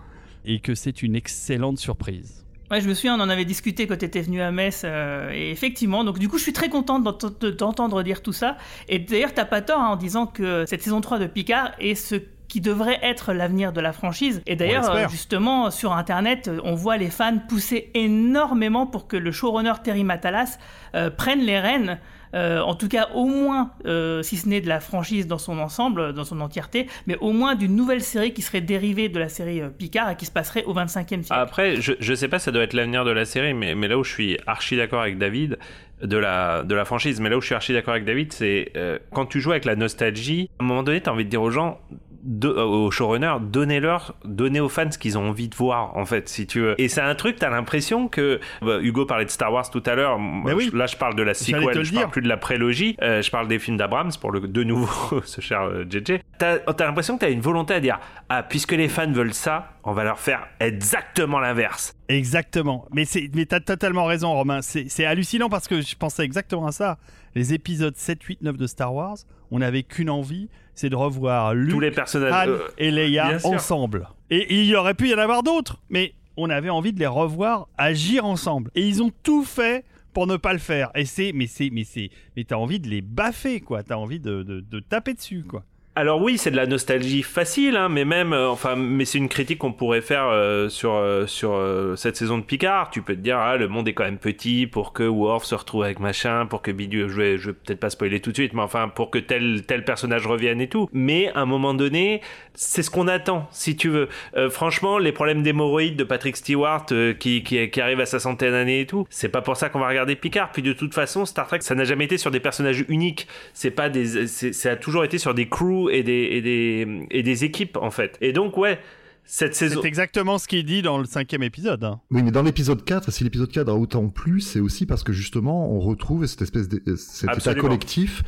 et 0.45 0.61
que 0.61 0.75
c'est 0.75 1.03
une 1.03 1.15
excellente 1.17 1.79
surprise. 1.79 2.45
Ouais, 2.71 2.81
je 2.81 2.89
me 2.89 2.95
souviens, 2.95 3.19
on 3.19 3.21
en 3.23 3.29
avait 3.29 3.45
discuté 3.45 3.87
quand 3.89 3.97
tu 3.99 4.05
étais 4.05 4.21
venu 4.23 4.41
à 4.41 4.53
Metz, 4.53 4.85
et 4.85 5.51
effectivement, 5.51 6.05
donc 6.05 6.21
du 6.21 6.29
coup, 6.29 6.39
je 6.39 6.45
suis 6.45 6.53
très 6.53 6.69
contente 6.69 7.03
d'ent- 7.03 7.19
de 7.41 7.51
t'entendre 7.51 8.03
dire 8.05 8.23
tout 8.23 8.33
ça. 8.33 8.57
Et 8.89 9.01
d'ailleurs, 9.01 9.35
t'as 9.35 9.45
pas 9.45 9.61
tort 9.61 9.81
hein, 9.81 9.89
en 9.89 9.97
disant 9.97 10.27
que 10.27 10.65
cette 10.67 10.83
saison 10.83 11.01
3 11.01 11.19
de 11.19 11.27
Picard 11.27 11.73
est 11.81 11.97
ce 11.97 12.15
qui 12.51 12.61
devrait 12.61 12.99
être 13.03 13.33
l'avenir 13.33 13.73
de 13.73 13.81
la 13.81 13.93
franchise. 13.93 14.43
Et 14.47 14.57
d'ailleurs, 14.57 15.09
justement, 15.09 15.71
sur 15.71 15.93
Internet, 15.93 16.51
on 16.65 16.75
voit 16.75 16.97
les 16.97 17.09
fans 17.09 17.39
pousser 17.49 17.91
énormément 17.95 18.87
pour 18.87 19.07
que 19.07 19.17
le 19.17 19.31
showrunner 19.31 19.75
Terry 19.85 20.03
Matalas 20.03 20.59
euh, 20.95 21.11
prenne 21.11 21.41
les 21.41 21.59
rênes 21.59 21.99
euh, 22.33 22.61
en 22.61 22.77
tout 22.77 22.87
cas 22.87 23.09
au 23.15 23.27
moins, 23.27 23.73
euh, 23.87 24.23
si 24.23 24.37
ce 24.37 24.49
n'est 24.49 24.61
de 24.61 24.69
la 24.69 24.79
franchise 24.79 25.27
dans 25.27 25.39
son 25.39 25.59
ensemble, 25.59 26.13
dans 26.13 26.23
son 26.23 26.41
entièreté, 26.41 26.87
mais 27.09 27.17
au 27.17 27.33
moins 27.33 27.57
d'une 27.57 27.75
nouvelle 27.75 28.03
série 28.03 28.33
qui 28.33 28.43
serait 28.43 28.61
dérivée 28.61 29.09
de 29.09 29.19
la 29.19 29.29
série 29.29 29.63
Picard 29.77 30.11
et 30.11 30.17
qui 30.17 30.27
se 30.27 30.31
passerait 30.31 30.63
au 30.63 30.73
25e 30.73 31.07
siècle. 31.07 31.25
Après, 31.31 31.81
je, 31.81 31.93
je 31.99 32.15
sais 32.15 32.29
pas, 32.29 32.39
ça 32.39 32.53
doit 32.53 32.63
être 32.63 32.73
l'avenir 32.73 33.05
de 33.05 33.11
la 33.11 33.25
série, 33.25 33.53
mais, 33.53 33.75
mais 33.75 33.89
là 33.89 33.99
où 33.99 34.05
je 34.05 34.13
suis 34.13 34.39
archi 34.47 34.77
d'accord 34.77 35.01
avec 35.01 35.19
David, 35.19 35.59
de 36.03 36.17
la, 36.17 36.63
de 36.63 36.75
la 36.75 36.85
franchise, 36.85 37.21
mais 37.21 37.29
là 37.29 37.37
où 37.37 37.41
je 37.41 37.47
suis 37.47 37.55
archi 37.55 37.73
d'accord 37.73 37.93
avec 37.93 38.05
David, 38.05 38.33
c'est 38.33 38.73
euh, 38.77 38.99
quand 39.13 39.27
tu 39.27 39.41
joues 39.41 39.51
avec 39.51 39.65
la 39.65 39.77
nostalgie, 39.77 40.49
à 40.59 40.65
un 40.65 40.67
moment 40.67 40.83
donné, 40.83 41.01
t'as 41.01 41.11
envie 41.11 41.25
de 41.25 41.31
dire 41.31 41.43
aux 41.43 41.51
gens, 41.51 41.81
de, 42.23 42.49
euh, 42.49 42.65
aux 42.65 42.91
showrunners, 42.91 43.39
donnez-leur, 43.41 44.15
donnez 44.25 44.61
aux 44.61 44.69
fans 44.69 44.91
ce 44.91 44.99
qu'ils 44.99 45.19
ont 45.19 45.29
envie 45.29 45.49
de 45.49 45.55
voir, 45.55 45.97
en 45.97 46.05
fait, 46.05 46.29
si 46.29 46.47
tu 46.47 46.61
veux. 46.61 46.81
Et 46.81 46.89
c'est 46.89 47.01
un 47.01 47.15
truc, 47.15 47.37
t'as 47.37 47.51
l'impression 47.51 48.09
que, 48.09 48.41
bah, 48.63 48.79
Hugo 48.81 49.07
parlait 49.07 49.25
de 49.25 49.31
Star 49.31 49.53
Wars 49.53 49.71
tout 49.71 49.83
à 49.87 49.95
l'heure, 49.95 50.19
moi, 50.19 50.53
oui. 50.55 50.71
là 50.73 50.87
je 50.87 50.97
parle 50.97 51.15
de 51.15 51.23
la 51.23 51.35
sequel, 51.35 51.61
je 51.61 51.65
parle 51.65 51.83
dire. 51.83 52.11
plus 52.11 52.23
de 52.23 52.29
la 52.29 52.37
prélogie, 52.37 52.97
euh, 53.03 53.23
je 53.23 53.31
parle 53.31 53.49
des 53.49 53.59
films 53.59 53.77
d'Abrams 53.77 54.13
pour 54.21 54.31
le 54.31 54.41
de 54.41 54.65
nouveau, 54.65 55.21
ce 55.25 55.41
cher 55.41 55.63
euh, 55.63 55.85
JJ. 55.89 56.21
T'as 56.39 56.59
as, 56.67 56.85
l'impression 56.85 57.17
que 57.17 57.21
t'as 57.21 57.31
une 57.31 57.41
volonté 57.41 57.75
à 57.75 57.81
dire, 57.81 58.01
ah, 58.29 58.43
puisque 58.43 58.73
les 58.73 58.89
fans 58.89 59.11
veulent 59.11 59.35
ça, 59.35 59.73
on 59.85 59.93
va 59.93 60.05
leur 60.05 60.19
faire 60.19 60.47
exactement 60.61 61.39
l'inverse. 61.39 61.95
Exactement. 62.09 62.87
Mais, 62.93 63.05
c'est, 63.05 63.31
mais 63.35 63.47
t'as 63.47 63.61
totalement 63.61 64.05
raison, 64.05 64.33
Romain. 64.33 64.63
C'est, 64.63 64.87
c'est 64.89 65.05
hallucinant 65.05 65.49
parce 65.49 65.69
que 65.69 65.81
je 65.81 65.95
pensais 65.97 66.25
exactement 66.25 66.67
à 66.67 66.73
ça. 66.73 66.99
Les 67.35 67.55
épisodes 67.55 67.97
7, 67.97 68.23
8, 68.23 68.43
9 68.43 68.57
de 68.57 68.67
Star 68.67 68.93
Wars, 68.93 69.17
on 69.51 69.61
n'avait 69.61 69.85
qu'une 69.85 70.11
envie, 70.11 70.49
c'est 70.81 70.89
de 70.89 70.97
revoir 70.97 71.55
Luke, 71.55 71.71
Tous 71.75 71.81
les 71.81 71.91
personnages. 71.91 72.49
Han 72.49 72.53
euh, 72.53 72.69
et 72.79 72.91
Leia 72.91 73.39
ensemble. 73.45 74.09
Et 74.31 74.61
il 74.61 74.65
y 74.65 74.75
aurait 74.75 74.95
pu 74.95 75.11
y 75.11 75.15
en 75.15 75.19
avoir 75.19 75.43
d'autres, 75.43 75.83
mais 75.91 76.15
on 76.39 76.49
avait 76.49 76.71
envie 76.71 76.95
de 76.95 76.99
les 76.99 77.07
revoir 77.07 77.69
agir 77.77 78.25
ensemble. 78.25 78.71
Et 78.75 78.89
ils 78.89 79.03
ont 79.03 79.13
tout 79.23 79.45
fait 79.45 79.85
pour 80.15 80.27
ne 80.27 80.37
pas 80.37 80.55
le 80.55 80.59
faire. 80.59 80.91
Et 80.95 81.05
c'est, 81.05 81.33
mais 81.35 81.47
c'est, 81.47 81.69
mais 81.71 81.85
c'est, 81.85 82.11
mais 82.35 82.45
t'as 82.45 82.57
envie 82.57 82.81
de 82.81 82.89
les 82.89 83.03
baffer, 83.03 83.61
quoi. 83.61 83.83
T'as 83.83 83.97
envie 83.97 84.21
de, 84.21 84.43
de, 84.43 84.61
de 84.61 84.81
taper 84.81 85.13
dessus, 85.13 85.45
quoi. 85.47 85.65
Alors 85.97 86.23
oui, 86.23 86.39
c'est 86.39 86.53
de 86.53 86.57
la 86.57 86.67
nostalgie 86.67 87.23
facile, 87.25 87.77
hein, 87.77 87.89
mais 87.89 88.05
même, 88.05 88.33
euh, 88.33 88.49
enfin, 88.49 88.77
mais 88.77 89.05
c'est 89.05 89.19
une 89.19 89.29
critique 89.29 89.59
qu'on 89.59 89.73
pourrait 89.73 90.01
faire 90.01 90.29
euh, 90.29 90.69
sur 90.69 90.95
euh, 90.95 91.27
sur 91.27 91.53
euh, 91.53 91.97
cette 91.97 92.17
saison 92.17 92.39
de 92.39 92.45
Picard. 92.45 92.91
Tu 92.91 93.03
peux 93.03 93.15
te 93.17 93.21
dire, 93.21 93.37
ah, 93.39 93.57
le 93.57 93.67
monde 93.67 93.89
est 93.89 93.93
quand 93.93 94.05
même 94.05 94.17
petit 94.17 94.69
pour 94.69 94.93
que 94.93 95.03
Worf 95.03 95.45
se 95.45 95.55
retrouve 95.57 95.83
avec 95.83 95.99
machin, 95.99 96.47
pour 96.47 96.63
que 96.63 96.71
Bidule, 96.71 97.09
je 97.09 97.17
vais, 97.17 97.39
je 97.39 97.49
vais 97.51 97.53
peut-être 97.55 97.81
pas 97.81 97.91
spoiler 97.91 98.21
tout 98.21 98.31
de 98.31 98.37
suite, 98.37 98.53
mais 98.55 98.63
enfin, 98.63 98.89
pour 98.89 99.11
que 99.11 99.19
tel 99.19 99.65
tel 99.67 99.85
personnage 99.85 100.27
revienne 100.29 100.61
et 100.61 100.69
tout. 100.69 100.89
Mais 100.93 101.29
à 101.35 101.41
un 101.41 101.45
moment 101.47 101.75
donné, 101.75 102.21
c'est 102.55 102.85
ce 102.85 102.91
qu'on 102.91 103.09
attend, 103.09 103.49
si 103.51 103.75
tu 103.77 103.89
veux. 103.89 104.09
Euh, 104.37 104.49
franchement, 104.49 104.97
les 104.97 105.13
problèmes 105.13 105.43
d'hémorroïdes 105.43 105.97
de 105.97 106.05
Patrick 106.05 106.37
Stewart 106.37 106.87
qui, 107.19 107.43
qui 107.43 107.69
qui 107.69 107.81
arrive 107.81 107.99
à 108.01 108.07
sa 108.07 108.21
centaine 108.21 108.53
d'années 108.53 108.81
et 108.83 108.87
tout, 108.87 109.07
c'est 109.11 109.29
pas 109.29 109.43
pour 109.43 109.57
ça 109.57 109.69
qu'on 109.69 109.81
va 109.81 109.89
regarder 109.89 110.15
Picard. 110.15 110.53
Puis 110.53 110.63
de 110.63 110.73
toute 110.73 110.95
façon, 110.95 111.27
Star 111.27 111.49
Trek, 111.49 111.59
ça 111.63 111.75
n'a 111.75 111.85
jamais 111.85 112.05
été 112.05 112.17
sur 112.17 112.31
des 112.31 112.41
personnages 112.41 112.85
uniques. 112.89 113.27
C'est 113.55 113.73
pas 113.73 113.89
des, 113.91 114.29
c'est- 114.29 114.53
ça 114.53 114.71
a 114.71 114.77
toujours 114.77 115.03
été 115.05 115.19
sur 115.19 115.35
des 115.35 115.49
crews 115.49 115.80
et 115.89 116.03
des 116.03 117.45
équipes 117.45 117.77
en 117.77 117.91
fait. 117.91 118.19
Et 118.21 118.33
donc 118.33 118.57
ouais, 118.57 118.79
cette 119.25 119.55
saison. 119.55 119.81
C'est 119.83 119.89
exactement 119.89 120.39
ce 120.39 120.49
qu'il 120.49 120.65
dit 120.65 120.83
dans 120.83 120.99
le 120.99 121.05
cinquième 121.05 121.43
épisode. 121.43 121.85
hein. 121.85 122.01
Oui, 122.11 122.23
mais 122.23 122.31
dans 122.31 122.43
l'épisode 122.43 122.85
4, 122.85 123.11
si 123.13 123.25
l'épisode 123.25 123.51
4 123.51 123.69
a 123.69 123.75
autant 123.75 124.09
plu, 124.09 124.41
c'est 124.41 124.61
aussi 124.61 124.87
parce 124.87 125.03
que 125.03 125.13
justement, 125.13 125.73
on 125.73 125.81
retrouve 125.81 126.27
cette 126.27 126.43
espèce 126.43 126.69
de, 126.69 126.83
euh, 126.89 126.97
cet 126.97 127.31
état 127.37 127.55
collectif 127.55 128.23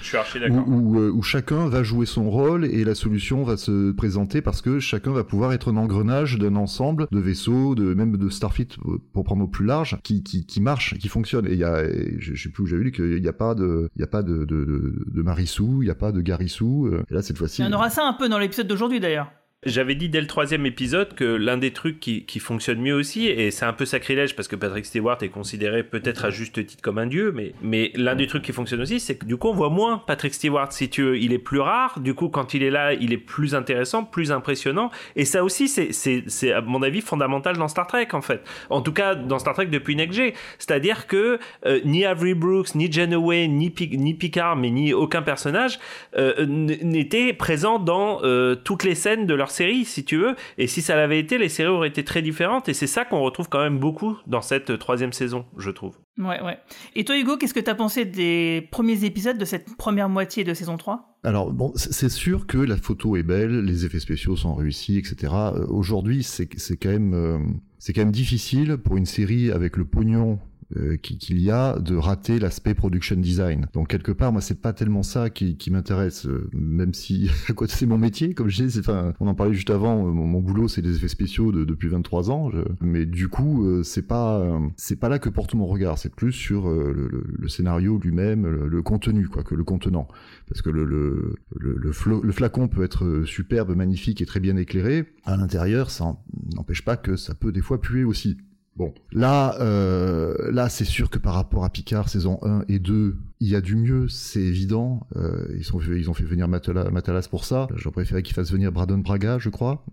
où, 0.51 0.55
où, 0.57 1.01
euh, 1.01 1.11
où 1.11 1.23
chacun 1.23 1.69
va 1.69 1.83
jouer 1.83 2.07
son 2.07 2.31
rôle 2.31 2.65
et 2.65 2.85
la 2.85 2.95
solution 2.95 3.43
va 3.45 3.57
se 3.57 3.91
présenter 3.93 4.43
parce 4.43 4.63
que 4.63 4.79
chacun 4.81 5.13
va 5.13 5.25
pouvoir 5.25 5.53
être 5.53 5.73
un 5.73 5.77
engrenage 5.77 6.39
d'un 6.39 6.57
ensemble 6.57 7.07
de 7.11 7.19
vaisseaux, 7.19 7.75
de 7.75 7.95
même 7.95 8.17
de 8.17 8.29
Starfleet 8.29 8.69
euh, 8.87 8.99
pour 9.13 9.25
prendre 9.25 9.45
au 9.45 9.49
plus 9.49 9.67
large, 9.67 9.99
qui, 10.03 10.23
qui, 10.23 10.47
qui 10.47 10.61
marche, 10.61 10.97
qui 10.99 11.09
fonctionne. 11.09 11.47
Et 11.47 11.53
il 11.53 11.59
y 11.59 11.65
a, 11.65 11.83
et 11.85 12.17
je, 12.19 12.35
je 12.35 12.43
sais 12.43 12.49
plus 12.49 12.63
où 12.63 12.67
j'ai 12.67 12.77
vu 12.77 12.93
qu'il 12.93 13.21
n'y 13.21 13.29
a 13.29 13.33
pas 13.33 13.55
de, 13.55 13.89
il 13.97 14.01
y 14.01 14.05
a 14.05 14.09
pas 14.09 14.23
de, 14.23 14.45
de, 14.45 14.65
de, 14.65 15.05
de 15.07 15.23
Marissou, 15.23 15.83
il 15.83 15.87
n'y 15.87 15.91
a 15.91 15.95
pas 15.95 16.13
de 16.13 16.21
Garissou. 16.21 16.91
Et 17.11 17.15
là, 17.15 17.23
cette 17.23 17.39
fois-ci. 17.39 17.63
Il 17.63 17.65
y 17.65 17.69
en 17.69 17.73
aura 17.73 17.91
ça 17.91 18.07
un 18.07 18.13
peu 18.13 18.29
dans 18.29 18.39
l'épisode 18.39 18.67
d'aujourd'hui 18.67 19.01
d'ailleurs. 19.01 19.31
J'avais 19.65 19.95
dit 19.95 20.09
dès 20.09 20.21
le 20.21 20.27
troisième 20.27 20.67
épisode 20.67 21.15
que 21.15 21.23
l'un 21.23 21.57
des 21.57 21.73
trucs 21.73 22.01
qui, 22.01 22.25
qui 22.25 22.41
fonctionne 22.41 22.81
mieux 22.81 22.95
aussi, 22.95 23.29
et 23.29 23.53
c'est 23.53 23.65
un 23.65 23.73
peu 23.73 23.85
sacrilège 23.85 24.35
parce 24.35 24.49
que 24.49 24.57
Patrick 24.57 24.85
Stewart 24.85 25.19
est 25.23 25.29
considéré 25.29 25.85
peut-être 25.85 26.25
à 26.25 26.31
juste 26.31 26.67
titre 26.67 26.83
comme 26.83 26.99
un 26.99 27.07
dieu, 27.07 27.31
mais, 27.31 27.53
mais 27.63 27.93
l'un 27.95 28.17
des 28.17 28.27
trucs 28.27 28.43
qui 28.43 28.53
fonctionne 28.53 28.81
aussi, 28.81 28.99
c'est 28.99 29.15
que 29.15 29.25
du 29.25 29.37
coup 29.37 29.51
on 29.51 29.55
voit 29.55 29.71
moins 29.71 29.99
Patrick 30.05 30.35
Stewart 30.35 30.73
si 30.73 30.91
tu 30.91 31.05
veux. 31.05 31.17
Il 31.17 31.33
est 31.33 31.39
plus 31.39 31.61
rare, 31.61 32.01
du 32.01 32.13
coup 32.13 32.29
quand 32.29 32.55
il 32.55 32.65
est 32.65 32.73
là, 32.73 32.93
il 32.93 33.13
est 33.13 33.19
plus 33.19 33.55
intéressant, 33.55 34.03
plus 34.03 34.33
impressionnant, 34.33 34.91
et 35.15 35.25
ça 35.25 35.45
aussi 35.45 35.69
c'est, 35.69 36.53
à 36.53 36.61
mon 36.61 36.83
avis 36.83 37.01
fondamental 37.01 37.57
dans 37.57 37.69
Star 37.69 37.87
Trek 37.87 38.09
en 38.15 38.21
fait. 38.21 38.43
En 38.69 38.81
tout 38.81 38.93
cas 38.93 39.15
dans 39.15 39.39
Star 39.39 39.55
Trek 39.55 39.67
depuis 39.67 39.95
Next 39.95 40.19
G. 40.19 40.35
C'est-à-dire 40.59 41.07
que 41.07 41.39
euh, 41.67 41.79
ni 41.85 42.05
Avery 42.05 42.35
Brooks, 42.35 42.75
ni 42.75 42.91
Janeway, 42.91 43.47
ni, 43.47 43.73
ni 43.93 44.15
Picard, 44.15 44.57
mais 44.57 44.71
ni 44.71 44.93
aucun 44.93 45.23
personnage 45.23 45.79
euh, 46.17 46.47
n'était 46.47 47.33
présent 47.33 47.79
dans 47.79 48.25
euh, 48.25 48.57
toutes 48.57 48.83
les 48.83 48.97
scènes 48.97 49.25
de 49.25 49.35
leur 49.35 49.52
série, 49.53 49.85
si 49.85 50.05
tu 50.05 50.17
veux. 50.17 50.35
Et 50.59 50.67
si 50.67 50.83
ça 50.83 50.97
l'avait 50.97 51.19
été, 51.19 51.39
les 51.39 51.49
séries 51.49 51.71
auraient 51.71 51.89
été 51.89 52.05
très 52.05 52.23
différentes. 52.23 52.69
Et 52.69 52.75
c'est 52.75 52.87
ça 52.87 53.05
qu'on 53.05 53.21
retrouve 53.21 53.49
quand 53.49 53.63
même 53.63 53.79
beaucoup 53.79 54.17
dans 54.27 54.43
cette 54.43 54.71
euh, 54.71 54.77
troisième 54.77 55.13
saison, 55.13 55.45
je 55.59 55.71
trouve. 55.71 55.97
Ouais, 56.19 56.43
ouais. 56.43 56.59
Et 56.95 57.05
toi, 57.05 57.19
Hugo, 57.19 57.37
qu'est-ce 57.37 57.55
que 57.55 57.61
t'as 57.61 57.75
pensé 57.75 58.05
des 58.05 58.69
premiers 58.71 59.05
épisodes 59.05 59.39
de 59.39 59.45
cette 59.45 59.77
première 59.77 60.09
moitié 60.09 60.45
de 60.45 60.53
saison 60.53 60.77
3 60.77 61.19
Alors 61.25 61.53
bon, 61.53 61.73
c'est 61.75 62.11
sûr 62.11 62.47
que 62.47 62.59
la 62.59 62.77
photo 62.77 63.17
est 63.17 63.23
belle, 63.23 63.61
les 63.61 63.87
effets 63.87 64.01
spéciaux 64.01 64.37
sont 64.37 64.55
réussis, 64.55 64.99
etc. 64.99 65.33
Euh, 65.33 65.67
Aujourd'hui, 65.69 66.23
c'est 66.23 66.49
c'est 66.59 66.77
quand 66.77 66.91
même 66.91 67.15
euh, 67.15 67.39
c'est 67.79 67.93
quand 67.93 68.03
même 68.03 68.13
difficile 68.13 68.77
pour 68.77 68.97
une 68.97 69.07
série 69.07 69.51
avec 69.51 69.77
le 69.77 69.85
pognon 69.85 70.39
euh, 70.77 70.97
qui- 70.97 71.19
qu'il 71.19 71.41
y 71.41 71.51
a 71.51 71.79
de 71.79 71.95
rater 71.97 72.39
l'aspect 72.39 72.75
production 72.75 73.17
design. 73.17 73.67
Donc 73.73 73.89
quelque 73.89 74.13
part, 74.13 74.33
moi, 74.33 74.41
c'est 74.41 74.61
pas 74.61 74.73
tellement 74.73 75.03
ça 75.03 75.31
qui, 75.31 75.57
qui 75.57 75.71
m'intéresse, 75.71 76.27
euh, 76.27 76.49
même 76.53 76.95
si 76.95 77.29
quoi, 77.57 77.67
c'est 77.69 77.87
mon 77.87 77.99
métier, 77.99 78.35
comme 78.35 78.49
je 78.49 78.65
dis. 78.65 78.79
Enfin, 78.79 79.13
on 79.21 79.27
en 79.27 79.35
parlait 79.35 79.55
juste 79.55 79.71
avant. 79.71 80.07
euh, 80.07 80.11
Mon, 80.13 80.27
mon 80.27 80.41
boulot, 80.41 80.69
c'est 80.69 80.83
des 80.83 80.97
effets 80.97 81.09
spéciaux 81.09 81.53
de- 81.53 81.65
depuis 81.65 81.89
23 81.89 82.31
ans. 82.31 82.51
je- 82.51 82.59
mais 82.81 83.07
du 83.07 83.29
coup, 83.29 83.67
euh, 83.67 83.83
c'est 83.83 84.07
pas 84.07 84.39
euh, 84.41 84.59
c'est 84.77 84.97
pas 84.97 85.09
là 85.09 85.19
que 85.19 85.29
porte 85.29 85.55
mon 85.55 85.67
regard. 85.67 85.99
C'est 85.99 86.15
plus 86.15 86.33
sur 86.33 86.69
euh, 86.69 86.93
le, 86.95 87.09
le- 87.09 87.25
le 87.39 87.49
scénario 87.49 87.99
lui-même, 87.99 88.47
le, 88.47 88.69
le 88.69 88.83
contenu, 88.83 89.29
quoi, 89.29 89.43
que 89.43 89.55
le 89.55 89.65
contenant 89.65 90.09
parce 90.49 90.61
que 90.63 90.71
le, 90.71 90.85
le, 90.85 92.33
flacon 92.33 92.69
peut 92.69 92.83
être 92.83 93.23
superbe, 93.25 93.75
magnifique 93.75 94.21
et 94.21 94.27
très 94.27 94.41
bien 94.41 94.57
éclairé. 94.57 95.05
À 95.25 95.37
l'intérieur, 95.37 95.91
ça 95.91 96.17
n'empêche 96.55 96.85
pas 96.85 96.97
que 96.97 97.17
ça 97.17 97.35
peut 97.35 97.53
des 97.53 97.61
fois 97.63 97.81
puer 97.81 98.05
aussi. 98.05 98.37
Bon, 98.75 98.95
là, 99.13 99.55
euh, 99.61 100.51
là, 100.51 100.71
c'est 100.71 100.87
sûr 100.87 101.11
que 101.11 101.19
par 101.19 101.35
rapport 101.35 101.63
à 101.65 101.69
Picard 101.69 102.09
saison 102.09 102.39
1 102.43 102.65
et 102.69 102.79
2, 102.79 103.19
il 103.41 103.49
y 103.49 103.55
a 103.55 103.61
du 103.61 103.77
mieux, 103.77 104.09
c'est 104.09 104.41
évident. 104.41 105.07
Euh, 105.17 105.47
ils, 105.59 105.65
sont, 105.65 105.79
ils 105.81 106.09
ont 106.09 106.15
fait 106.15 106.25
venir 106.25 106.49
Matala- 106.49 106.91
Matalas 106.91 107.27
pour 107.29 107.45
ça. 107.45 107.69
J'aurais 107.77 107.93
préféré 107.93 108.23
qu'il 108.23 108.35
fasse 108.35 108.51
venir 108.51 108.73
Brandon 108.73 108.97
Braga, 108.97 109.39
je 109.39 109.51
crois. 109.51 109.85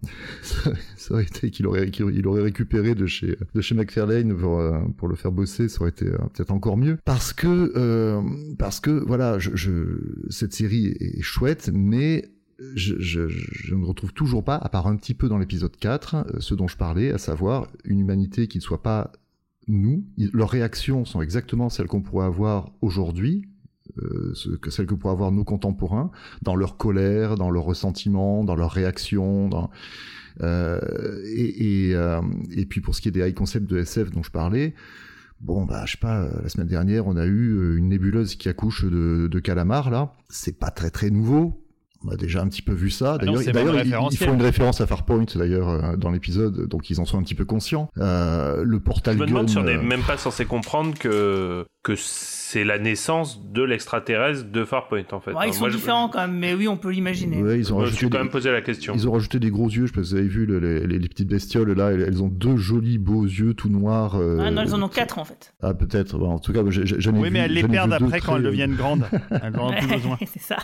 ça, 0.41 0.71
aurait 1.13 1.23
été 1.23 1.51
qu'il 1.51 1.67
aurait, 1.67 1.91
aurait 2.25 2.41
récupéré 2.41 2.95
de 2.95 3.05
chez, 3.05 3.37
de 3.53 3.61
chez 3.61 3.75
McFarlane 3.75 4.33
pour, 4.33 4.59
euh, 4.59 4.79
le 5.09 5.15
faire 5.15 5.33
bosser, 5.33 5.67
ça 5.67 5.81
aurait 5.81 5.89
été 5.89 6.05
euh, 6.05 6.17
peut-être 6.33 6.51
encore 6.51 6.77
mieux. 6.77 6.97
Parce 7.03 7.33
que, 7.33 7.73
euh, 7.75 8.21
parce 8.57 8.79
que, 8.79 8.91
voilà, 8.91 9.39
je, 9.39 9.49
je, 9.55 9.71
cette 10.29 10.53
série 10.53 10.95
est 10.99 11.21
chouette, 11.21 11.69
mais 11.73 12.29
je, 12.75 13.73
ne 13.73 13.85
retrouve 13.85 14.13
toujours 14.13 14.43
pas, 14.43 14.55
à 14.55 14.69
part 14.69 14.87
un 14.87 14.95
petit 14.95 15.13
peu 15.13 15.29
dans 15.29 15.37
l'épisode 15.37 15.75
4, 15.75 16.15
euh, 16.15 16.39
ce 16.39 16.53
dont 16.55 16.67
je 16.67 16.77
parlais, 16.77 17.11
à 17.11 17.17
savoir 17.17 17.67
une 17.85 17.99
humanité 17.99 18.47
qui 18.47 18.57
ne 18.57 18.63
soit 18.63 18.83
pas 18.83 19.11
nous. 19.67 20.05
Leurs 20.33 20.49
réactions 20.49 21.05
sont 21.05 21.21
exactement 21.21 21.69
celles 21.69 21.87
qu'on 21.87 22.01
pourrait 22.01 22.25
avoir 22.25 22.71
aujourd'hui, 22.81 23.47
euh, 24.01 24.33
celles 24.69 24.85
que 24.85 24.95
pourraient 24.95 25.13
avoir 25.13 25.31
nos 25.31 25.43
contemporains, 25.43 26.11
dans 26.41 26.55
leur 26.55 26.77
colère, 26.77 27.35
dans 27.35 27.49
leur 27.49 27.63
ressentiment, 27.63 28.43
dans 28.43 28.55
leurs 28.55 28.71
réactions, 28.71 29.47
dans... 29.47 29.69
Euh, 30.41 30.79
et, 31.35 32.65
puis 32.65 32.81
pour 32.81 32.95
ce 32.95 33.01
qui 33.01 33.09
est 33.09 33.11
des 33.11 33.27
high 33.27 33.33
concepts 33.33 33.69
de 33.69 33.77
SF 33.77 34.11
dont 34.11 34.23
je 34.23 34.31
parlais, 34.31 34.73
Bon, 35.41 35.63
bah, 35.63 35.85
je 35.85 35.91
sais 35.91 35.97
pas, 35.97 36.27
la 36.43 36.49
semaine 36.49 36.67
dernière, 36.67 37.07
on 37.07 37.15
a 37.15 37.25
eu 37.25 37.77
une 37.77 37.87
nébuleuse 37.87 38.35
qui 38.35 38.49
accouche 38.49 38.83
de, 38.83 39.29
de 39.31 39.39
calamar, 39.39 39.89
là. 39.89 40.13
C'est 40.27 40.59
pas 40.59 40.69
très 40.69 40.89
très 40.89 41.09
nouveau. 41.11 41.65
On 42.05 42.09
a 42.11 42.15
déjà 42.15 42.41
un 42.41 42.47
petit 42.47 42.61
peu 42.61 42.71
vu 42.73 42.89
ça. 42.89 43.15
Ah 43.19 43.25
D'ailleurs, 43.25 43.73
même 43.73 43.85
ils, 44.11 44.17
font 44.17 44.33
une 44.33 44.41
référence 44.41 44.79
à 44.79 44.87
Farpoint, 44.87 45.25
d'ailleurs, 45.35 45.67
euh, 45.67 45.95
dans 45.97 46.11
l'épisode, 46.11 46.67
donc 46.67 46.89
ils 46.89 47.01
en 47.01 47.05
sont 47.05 47.17
un 47.19 47.23
petit 47.23 47.35
peu 47.35 47.43
conscients. 47.43 47.89
Euh, 47.97 48.63
le 48.63 48.79
portal 48.79 49.15
Je 49.15 49.19
me 49.21 49.25
demande 49.27 49.47
gun, 49.47 49.51
si 49.51 49.57
on 49.57 49.63
n'est 49.63 49.75
euh, 49.75 49.81
même 49.81 50.03
pas 50.03 50.15
censé 50.17 50.45
comprendre 50.45 50.97
que, 50.97 51.65
que 51.83 51.93
c'est 51.97 52.63
la 52.63 52.79
naissance 52.79 53.43
de 53.51 53.63
l'extraterrestre 53.63 54.45
de 54.49 54.63
Farpoint, 54.63 55.03
en 55.11 55.19
fait. 55.19 55.33
Ouais, 55.33 55.49
Ils 55.49 55.53
sont 55.53 55.59
moi, 55.59 55.69
je- 55.69 55.75
différents 55.75 56.07
quand 56.07 56.21
même, 56.21 56.37
mais 56.39 56.53
oui, 56.53 56.69
on 56.69 56.77
peut 56.77 56.89
l'imaginer. 56.91 57.43
ouais, 57.43 57.59
ils 57.59 57.73
ont 57.73 57.75
Je 57.75 57.79
me 57.79 57.79
rajouté 57.81 57.97
suis 57.97 58.09
quand 58.09 58.17
des- 58.17 58.23
même 58.23 58.31
posé 58.31 58.49
la 58.49 58.61
question. 58.61 58.93
Ils 58.95 59.05
ont 59.07 59.11
rajouté 59.11 59.39
des 59.39 59.51
gros 59.51 59.67
yeux, 59.69 59.85
je 59.85 59.91
sais 59.91 59.99
pas 59.99 60.03
si 60.05 60.11
vous 60.13 60.19
avez 60.19 60.27
vu 60.29 60.45
le- 60.45 60.59
les, 60.59 60.87
les- 60.87 60.99
les 60.99 61.09
petites 61.09 61.27
bestioles 61.27 61.73
là, 61.73 61.91
elles, 61.91 62.01
elles 62.01 62.23
ont 62.23 62.29
deux 62.29 62.55
jolis 62.55 62.97
beaux 62.97 63.25
yeux 63.25 63.53
tout 63.55 63.67
noirs. 63.69 64.15
euh, 64.15 64.39
Ah 64.41 64.51
non, 64.51 64.63
ils 64.65 64.73
en 64.73 64.81
ont 64.81 64.87
quatre 64.87 65.19
en 65.19 65.25
fait. 65.25 65.53
Ah 65.61 65.73
peut-être, 65.73 66.17
Bon, 66.17 66.31
en 66.31 66.39
tout 66.39 66.53
cas 66.53 66.61
j'en 66.69 67.13
ai 67.13 67.17
Oui, 67.19 67.25
vu- 67.27 67.33
mais 67.33 67.39
elles 67.39 67.53
les 67.53 67.63
perdent 67.67 67.91
après 67.91 68.19
quand 68.21 68.27
très- 68.31 68.35
elles 68.37 68.43
deviennent 68.43 68.75
grandes. 68.75 69.03
Elles 69.43 69.57
en 69.59 69.69
ont 69.69 69.73
plus 69.73 69.87
besoin. 69.87 70.17
c'est 70.25 70.41
ça. 70.41 70.57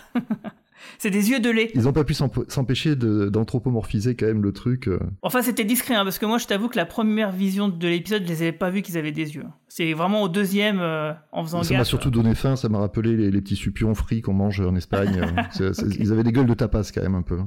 C'est 0.98 1.10
des 1.12 1.30
yeux 1.30 1.40
de 1.40 1.50
lait. 1.50 1.72
Ils 1.76 1.88
ont 1.88 1.94
pas 1.94 2.04
pu 2.04 2.14
s'emp- 2.14 2.50
s'empêcher 2.50 2.96
de- 2.96 3.30
d'anthropomorphiser 3.30 4.16
quand 4.16 4.26
même 4.28 4.42
le 4.44 4.52
truc. 4.52 4.88
euh. 4.88 5.00
Enfin, 5.22 5.42
c'était 5.42 5.64
discret, 5.66 5.96
hein, 5.96 6.04
parce 6.04 6.20
que 6.20 6.26
moi, 6.26 6.38
je 6.38 6.46
t'avoue 6.48 6.68
que 6.70 6.78
la 6.78 6.86
première 6.86 7.32
vision 7.32 7.68
de 7.70 7.88
l'épisode, 7.88 8.24
je 8.24 8.28
les 8.30 8.42
avais 8.42 8.52
pas 8.52 8.70
vus 8.70 8.82
qu'ils 8.82 8.98
avaient 8.98 9.12
des 9.12 9.36
yeux. 9.36 9.46
C'est 9.68 9.94
vraiment 9.94 10.22
au 10.24 10.30
deuxième, 10.30 10.80
euh, 10.80 11.12
en 11.32 11.44
faisant 11.44 11.64
Ça 11.64 11.78
m'a 11.78 11.84
surtout 11.84 12.10
donné 12.12 12.34
faim, 12.36 12.56
ça 12.56 12.70
m'a 12.70 12.80
rappelé 12.80 13.16
les, 13.18 13.32
les 13.32 13.42
petits 13.42 13.56
suppions 13.56 13.94
frits 13.96 14.22
qu'on 14.22 14.34
mange 14.34 14.62
en 14.62 14.76
Espagne. 14.76 15.22
euh. 15.60 15.72
Ils 16.00 16.12
avaient 16.12 16.24
des 16.24 16.32
gueules 16.32 16.46
de 16.48 16.54
tapas 16.54 16.90
quand 16.94 17.02
même 17.02 17.16
un 17.16 17.22
peu. 17.24 17.40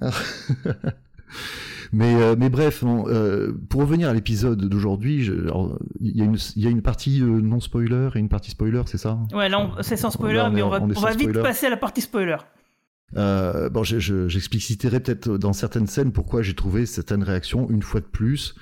mais, 1.92 2.14
euh, 2.16 2.34
mais 2.38 2.48
bref, 2.48 2.82
euh, 2.84 3.52
pour 3.68 3.80
revenir 3.82 4.08
à 4.08 4.14
l'épisode 4.14 4.64
d'aujourd'hui, 4.68 5.26
il 6.00 6.16
y, 6.16 6.20
a 6.20 6.24
une- 6.24 6.36
il 6.56 6.62
y 6.62 6.66
a 6.66 6.70
une 6.70 6.82
partie 6.82 7.20
euh, 7.22 7.40
non 7.40 7.60
spoiler 7.60 8.08
et 8.14 8.18
une 8.18 8.28
partie 8.28 8.50
spoiler, 8.50 8.82
c'est 8.86 8.98
ça? 8.98 9.18
Ouais, 9.32 9.48
là, 9.48 9.70
c'est 9.82 9.96
sans 9.96 10.10
spoiler, 10.10 10.36
Là, 10.38 10.48
on 10.48 10.52
mais 10.52 10.62
on 10.62 10.68
va, 10.70 10.80
vite 10.80 10.98
spoiler. 11.20 11.42
passer 11.42 11.66
à 11.66 11.70
la 11.70 11.76
partie 11.76 12.00
spoiler. 12.00 12.36
Euh, 13.16 13.68
bon, 13.70 13.84
je- 13.84 13.98
je- 14.00 14.28
j'expliciterai 14.28 15.00
peut-être 15.00 15.36
dans 15.38 15.52
certaines 15.52 15.86
scènes 15.86 16.10
pourquoi 16.12 16.42
j'ai 16.42 16.54
trouvé 16.54 16.84
certaines 16.86 17.22
réactions, 17.22 17.68
une 17.70 17.82
fois 17.82 18.00
de 18.00 18.06
plus, 18.06 18.54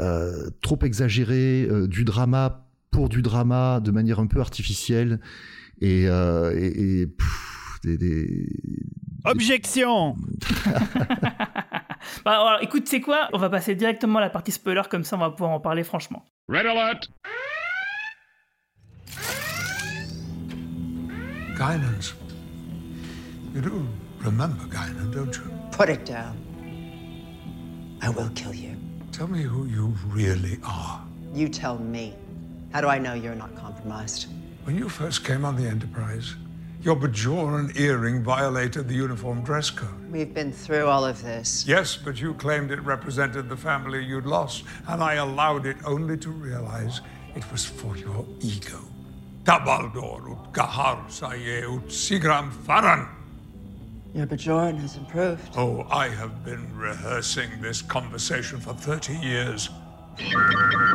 euh, 0.00 0.50
trop 0.62 0.78
exagérées, 0.82 1.66
euh, 1.70 1.86
du 1.86 2.04
drama 2.04 2.66
pour 2.90 3.08
du 3.08 3.22
drama, 3.22 3.80
de 3.80 3.90
manière 3.90 4.20
un 4.20 4.26
peu 4.26 4.40
artificielle, 4.40 5.20
et, 5.80 6.06
euh, 6.08 6.52
et, 6.54 7.00
et, 7.02 7.06
pff, 7.06 7.78
des, 7.84 7.96
des- 7.98 8.48
Objection 9.24 10.16
Bah, 12.24 12.32
alors, 12.32 12.58
écoute, 12.60 12.86
c'est 12.86 13.00
quoi? 13.00 13.28
On 13.32 13.38
va 13.38 13.48
passer 13.48 13.74
directement 13.74 14.18
à 14.18 14.22
la 14.22 14.28
partie 14.30 14.52
spoiler, 14.52 14.82
comme 14.90 15.04
ça, 15.04 15.16
on 15.16 15.20
va 15.20 15.30
pouvoir 15.30 15.50
en 15.52 15.60
parler 15.60 15.82
franchement. 15.82 16.24
Red 16.48 16.66
alert! 16.66 17.08
Guinans. 21.56 22.14
You 23.54 23.60
do 23.60 23.86
remember 24.18 24.64
Guinan, 24.64 25.14
don't 25.14 25.36
you? 25.36 25.48
Put 25.70 25.88
it 25.88 26.04
down. 26.04 26.36
I 28.02 28.08
will 28.08 28.28
kill 28.30 28.52
you. 28.52 28.76
Tell 29.12 29.28
me 29.28 29.42
who 29.42 29.66
you 29.66 29.94
really 30.08 30.58
are. 30.64 31.00
You 31.32 31.48
tell 31.48 31.78
me. 31.78 32.16
How 32.72 32.80
do 32.80 32.88
I 32.88 32.98
know 32.98 33.14
you're 33.14 33.36
not 33.36 33.54
compromised? 33.54 34.26
When 34.64 34.76
you 34.76 34.88
first 34.88 35.24
came 35.24 35.44
on 35.44 35.54
the 35.54 35.68
Enterprise, 35.68 36.34
your 36.82 36.96
Bajoran 36.96 37.78
earring 37.78 38.24
violated 38.24 38.88
the 38.88 38.94
uniform 38.94 39.44
dress 39.44 39.70
code. 39.70 40.10
We've 40.10 40.34
been 40.34 40.50
through 40.50 40.86
all 40.86 41.04
of 41.04 41.22
this. 41.22 41.64
Yes, 41.64 41.96
but 41.96 42.20
you 42.20 42.34
claimed 42.34 42.72
it 42.72 42.80
represented 42.82 43.48
the 43.48 43.56
family 43.56 44.04
you'd 44.04 44.26
lost, 44.26 44.64
and 44.88 45.00
I 45.00 45.14
allowed 45.14 45.64
it 45.64 45.76
only 45.84 46.16
to 46.18 46.30
realize 46.30 47.02
it 47.36 47.50
was 47.52 47.64
for 47.64 47.96
your 47.96 48.26
ego. 48.40 48.80
Tabaldor 49.44 50.32
ut 50.32 50.52
Gahar 50.52 51.08
Saye 51.08 51.64
ut 51.64 51.86
Sigram 51.86 52.50
Faran. 52.50 53.08
Your 54.14 54.26
Bajoran 54.26 54.78
has 54.78 54.96
improved. 54.96 55.42
Oh, 55.56 55.84
I 55.90 56.08
have 56.08 56.44
been 56.44 56.68
rehearsing 56.78 57.60
this 57.60 57.82
conversation 57.82 58.60
for 58.60 58.72
30 58.72 59.20
years. 59.20 59.70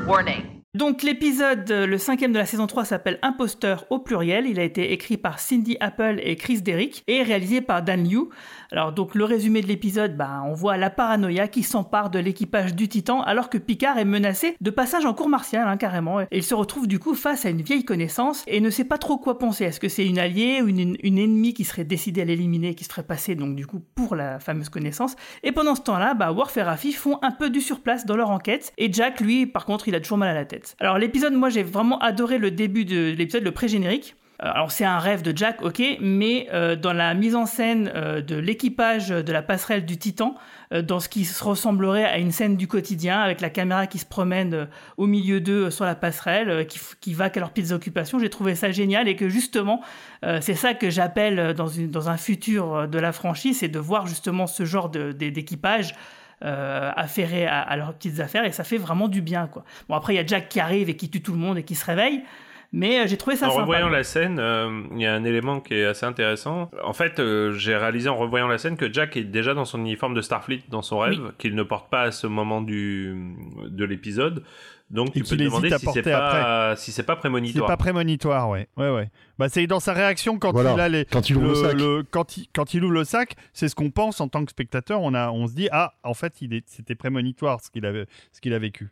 Warning. 0.07 0.59
Donc 0.73 1.03
l'épisode, 1.03 1.69
le 1.69 1.97
cinquième 1.97 2.31
de 2.31 2.37
la 2.37 2.45
saison 2.45 2.65
3 2.65 2.85
s'appelle 2.85 3.19
Imposteur 3.21 3.85
au 3.89 3.99
pluriel. 3.99 4.45
Il 4.45 4.57
a 4.57 4.63
été 4.63 4.93
écrit 4.93 5.17
par 5.17 5.39
Cindy 5.39 5.75
Apple 5.81 6.21
et 6.23 6.37
Chris 6.37 6.61
Derrick 6.61 7.03
et 7.07 7.21
réalisé 7.21 7.59
par 7.59 7.81
Dan 7.81 8.07
Liu. 8.07 8.29
Alors 8.71 8.91
donc 8.91 9.15
le 9.15 9.23
résumé 9.23 9.61
de 9.61 9.67
l'épisode, 9.67 10.15
bah, 10.15 10.43
on 10.45 10.53
voit 10.53 10.77
la 10.77 10.89
paranoïa 10.89 11.47
qui 11.47 11.63
s'empare 11.63 12.09
de 12.11 12.19
l'équipage 12.19 12.75
du 12.75 12.87
Titan 12.87 13.21
alors 13.21 13.49
que 13.49 13.57
Picard 13.57 13.97
est 13.97 14.05
menacé 14.05 14.55
de 14.61 14.69
passage 14.69 15.05
en 15.05 15.13
cour 15.13 15.27
martiale 15.27 15.67
hein, 15.67 15.77
carrément. 15.77 16.21
Et 16.21 16.27
il 16.31 16.43
se 16.43 16.53
retrouve 16.53 16.87
du 16.87 16.99
coup 16.99 17.15
face 17.15 17.45
à 17.45 17.49
une 17.49 17.61
vieille 17.61 17.83
connaissance 17.83 18.43
et 18.47 18.61
ne 18.61 18.69
sait 18.69 18.83
pas 18.83 18.99
trop 18.99 19.17
quoi 19.17 19.39
penser. 19.39 19.65
Est-ce 19.65 19.79
que 19.79 19.89
c'est 19.89 20.05
une 20.05 20.19
alliée 20.19 20.61
ou 20.61 20.67
une, 20.67 20.97
ennemie 21.03 21.53
qui 21.53 21.63
serait 21.63 21.83
décidée 21.83 22.21
à 22.21 22.25
l'éliminer, 22.25 22.75
qui 22.75 22.83
se 22.83 22.89
ferait 22.89 23.03
passer 23.03 23.35
donc 23.35 23.55
du 23.55 23.65
coup 23.65 23.81
pour 23.95 24.15
la 24.15 24.39
fameuse 24.39 24.69
connaissance? 24.69 25.15
Et 25.41 25.51
pendant 25.51 25.73
ce 25.73 25.81
temps-là, 25.81 26.13
bah, 26.13 26.31
Worf 26.31 26.55
et 26.57 26.61
Raffi 26.61 26.93
font 26.93 27.17
un 27.23 27.31
peu 27.31 27.49
du 27.49 27.61
surplace 27.61 28.05
dans 28.05 28.15
leur 28.15 28.29
enquête 28.29 28.73
et 28.77 28.93
Jack, 28.93 29.19
lui, 29.19 29.47
par 29.47 29.65
contre, 29.65 29.87
il 29.87 29.95
a 29.95 29.99
toujours 29.99 30.19
mal 30.19 30.29
à 30.29 30.33
la 30.33 30.45
tête. 30.45 30.75
Alors 30.79 30.99
l'épisode, 30.99 31.33
moi 31.33 31.49
j'ai 31.49 31.63
vraiment 31.63 31.97
adoré 31.99 32.37
le 32.37 32.51
début 32.51 32.85
de 32.85 33.15
l'épisode, 33.17 33.43
le 33.43 33.51
pré-générique. 33.51 34.15
Euh, 34.43 34.51
Alors 34.53 34.71
c'est 34.71 34.85
un 34.85 34.99
rêve 34.99 35.21
de 35.21 35.35
Jack, 35.35 35.61
ok, 35.61 35.81
mais 35.99 36.47
euh, 36.53 36.75
dans 36.75 36.93
la 36.93 37.13
mise 37.13 37.35
en 37.35 37.45
scène 37.45 37.91
euh, 37.95 38.21
de 38.21 38.35
l'équipage 38.35 39.09
de 39.09 39.31
la 39.31 39.41
passerelle 39.41 39.85
du 39.85 39.97
Titan, 39.97 40.35
dans 40.83 40.99
ce 40.99 41.09
qui 41.09 41.25
se 41.25 41.43
ressemblerait 41.43 42.05
à 42.05 42.19
une 42.19 42.31
scène 42.31 42.55
du 42.55 42.67
quotidien, 42.67 43.19
avec 43.19 43.41
la 43.41 43.49
caméra 43.49 43.87
qui 43.87 43.97
se 43.97 44.05
promène 44.05 44.67
au 44.97 45.07
milieu 45.07 45.41
d'eux 45.41 45.71
sur 45.71 45.83
la 45.83 45.95
passerelle, 45.95 46.67
qui, 46.67 47.13
va 47.15 47.31
qu'à 47.31 47.39
leurs 47.39 47.49
petites 47.49 47.71
occupations, 47.71 48.19
j'ai 48.19 48.29
trouvé 48.29 48.53
ça 48.53 48.69
génial 48.69 49.07
et 49.07 49.15
que 49.15 49.29
justement, 49.29 49.81
c'est 50.21 50.53
ça 50.53 50.75
que 50.75 50.91
j'appelle 50.91 51.55
dans, 51.55 52.09
un 52.09 52.17
futur 52.17 52.87
de 52.87 52.99
la 52.99 53.11
franchise, 53.11 53.57
c'est 53.61 53.67
de 53.67 53.79
voir 53.79 54.05
justement 54.05 54.45
ce 54.45 54.63
genre 54.63 54.89
de- 54.89 55.11
d'équipage 55.11 55.95
euh, 56.41 56.89
affairés 56.95 57.45
à, 57.45 57.59
à 57.59 57.75
leurs 57.75 57.93
petites 57.93 58.21
affaires 58.21 58.45
et 58.45 58.53
ça 58.53 58.63
fait 58.63 58.77
vraiment 58.77 59.09
du 59.09 59.21
bien 59.21 59.47
quoi. 59.47 59.65
Bon 59.89 59.95
après 59.95 60.13
il 60.13 60.15
y 60.15 60.19
a 60.21 60.25
Jack 60.25 60.47
qui 60.47 60.61
arrive 60.61 60.87
et 60.89 60.95
qui 60.95 61.09
tue 61.09 61.21
tout 61.21 61.33
le 61.33 61.37
monde 61.37 61.57
et 61.57 61.63
qui 61.63 61.75
se 61.75 61.83
réveille, 61.83 62.23
mais 62.71 62.99
euh, 62.99 63.07
j'ai 63.07 63.17
trouvé 63.17 63.35
ça 63.35 63.47
En 63.47 63.51
sympa. 63.51 63.61
revoyant 63.61 63.89
la 63.89 64.03
scène, 64.03 64.37
euh, 64.39 64.83
il 64.91 65.01
y 65.01 65.05
a 65.05 65.13
un 65.13 65.23
élément 65.23 65.59
qui 65.59 65.73
est 65.73 65.85
assez 65.85 66.05
intéressant. 66.05 66.69
En 66.83 66.93
fait, 66.93 67.19
euh, 67.19 67.51
j'ai 67.53 67.75
réalisé 67.75 68.09
en 68.09 68.17
revoyant 68.17 68.47
la 68.47 68.57
scène 68.57 68.77
que 68.77 68.91
Jack 68.91 69.17
est 69.17 69.23
déjà 69.23 69.53
dans 69.53 69.65
son 69.65 69.79
uniforme 69.79 70.13
de 70.13 70.21
Starfleet 70.21 70.61
dans 70.69 70.81
son 70.81 70.99
rêve, 70.99 71.33
qu'il 71.37 71.55
ne 71.55 71.63
porte 71.63 71.89
pas 71.89 72.01
à 72.03 72.11
ce 72.11 72.27
moment 72.27 72.61
du 72.61 73.35
de 73.67 73.85
l'épisode. 73.85 74.43
Donc 74.91 75.09
Et 75.09 75.21
tu 75.21 75.23
peux 75.23 75.37
te 75.37 75.43
demander 75.43 75.69
si 75.69 75.85
c'est 75.93 76.01
pas 76.01 76.75
si 76.75 76.91
c'est 76.91 77.03
pas 77.03 77.13
C'est 77.13 77.19
prémonitoire. 77.19 77.67
pas 77.67 77.77
prémonitoire, 77.77 78.49
ouais. 78.49 78.67
Ouais, 78.75 78.89
ouais. 78.89 79.09
Bah, 79.37 79.47
c'est 79.47 79.67
dans 79.67 79.79
sa 79.79 79.93
réaction 79.93 80.39
quand 80.39 80.51
Voilà, 80.51 80.73
il 80.73 80.79
a 80.79 80.89
les. 80.89 81.05
quand 81.05 81.29
il 81.29 81.37
ouvre 81.37 81.49
le 81.49 81.55
sac. 81.99 82.07
quand, 82.09 82.37
il, 82.37 82.47
quand 82.55 82.73
il 82.73 82.83
ouvre 82.83 82.93
le 82.93 83.03
sac, 83.03 83.35
c'est 83.53 83.67
ce 83.67 83.75
qu'on 83.75 83.91
pense 83.91 84.19
en 84.19 84.27
tant 84.29 84.43
que 84.43 84.49
spectateur. 84.49 85.01
On, 85.03 85.13
a, 85.13 85.29
on 85.29 85.45
se 85.47 85.53
dit, 85.53 85.69
ah, 85.71 85.93
en 86.03 86.15
fait, 86.15 86.41
il 86.41 86.55
est- 86.55 86.67
c'était 86.67 86.95
prémonitoire 86.95 87.61
ce 87.61 87.69
qu'il 87.69 87.85
avait, 87.85 88.07
ce 88.31 88.41
qu'il 88.41 88.51
a 88.53 88.57
vécu. 88.59 88.89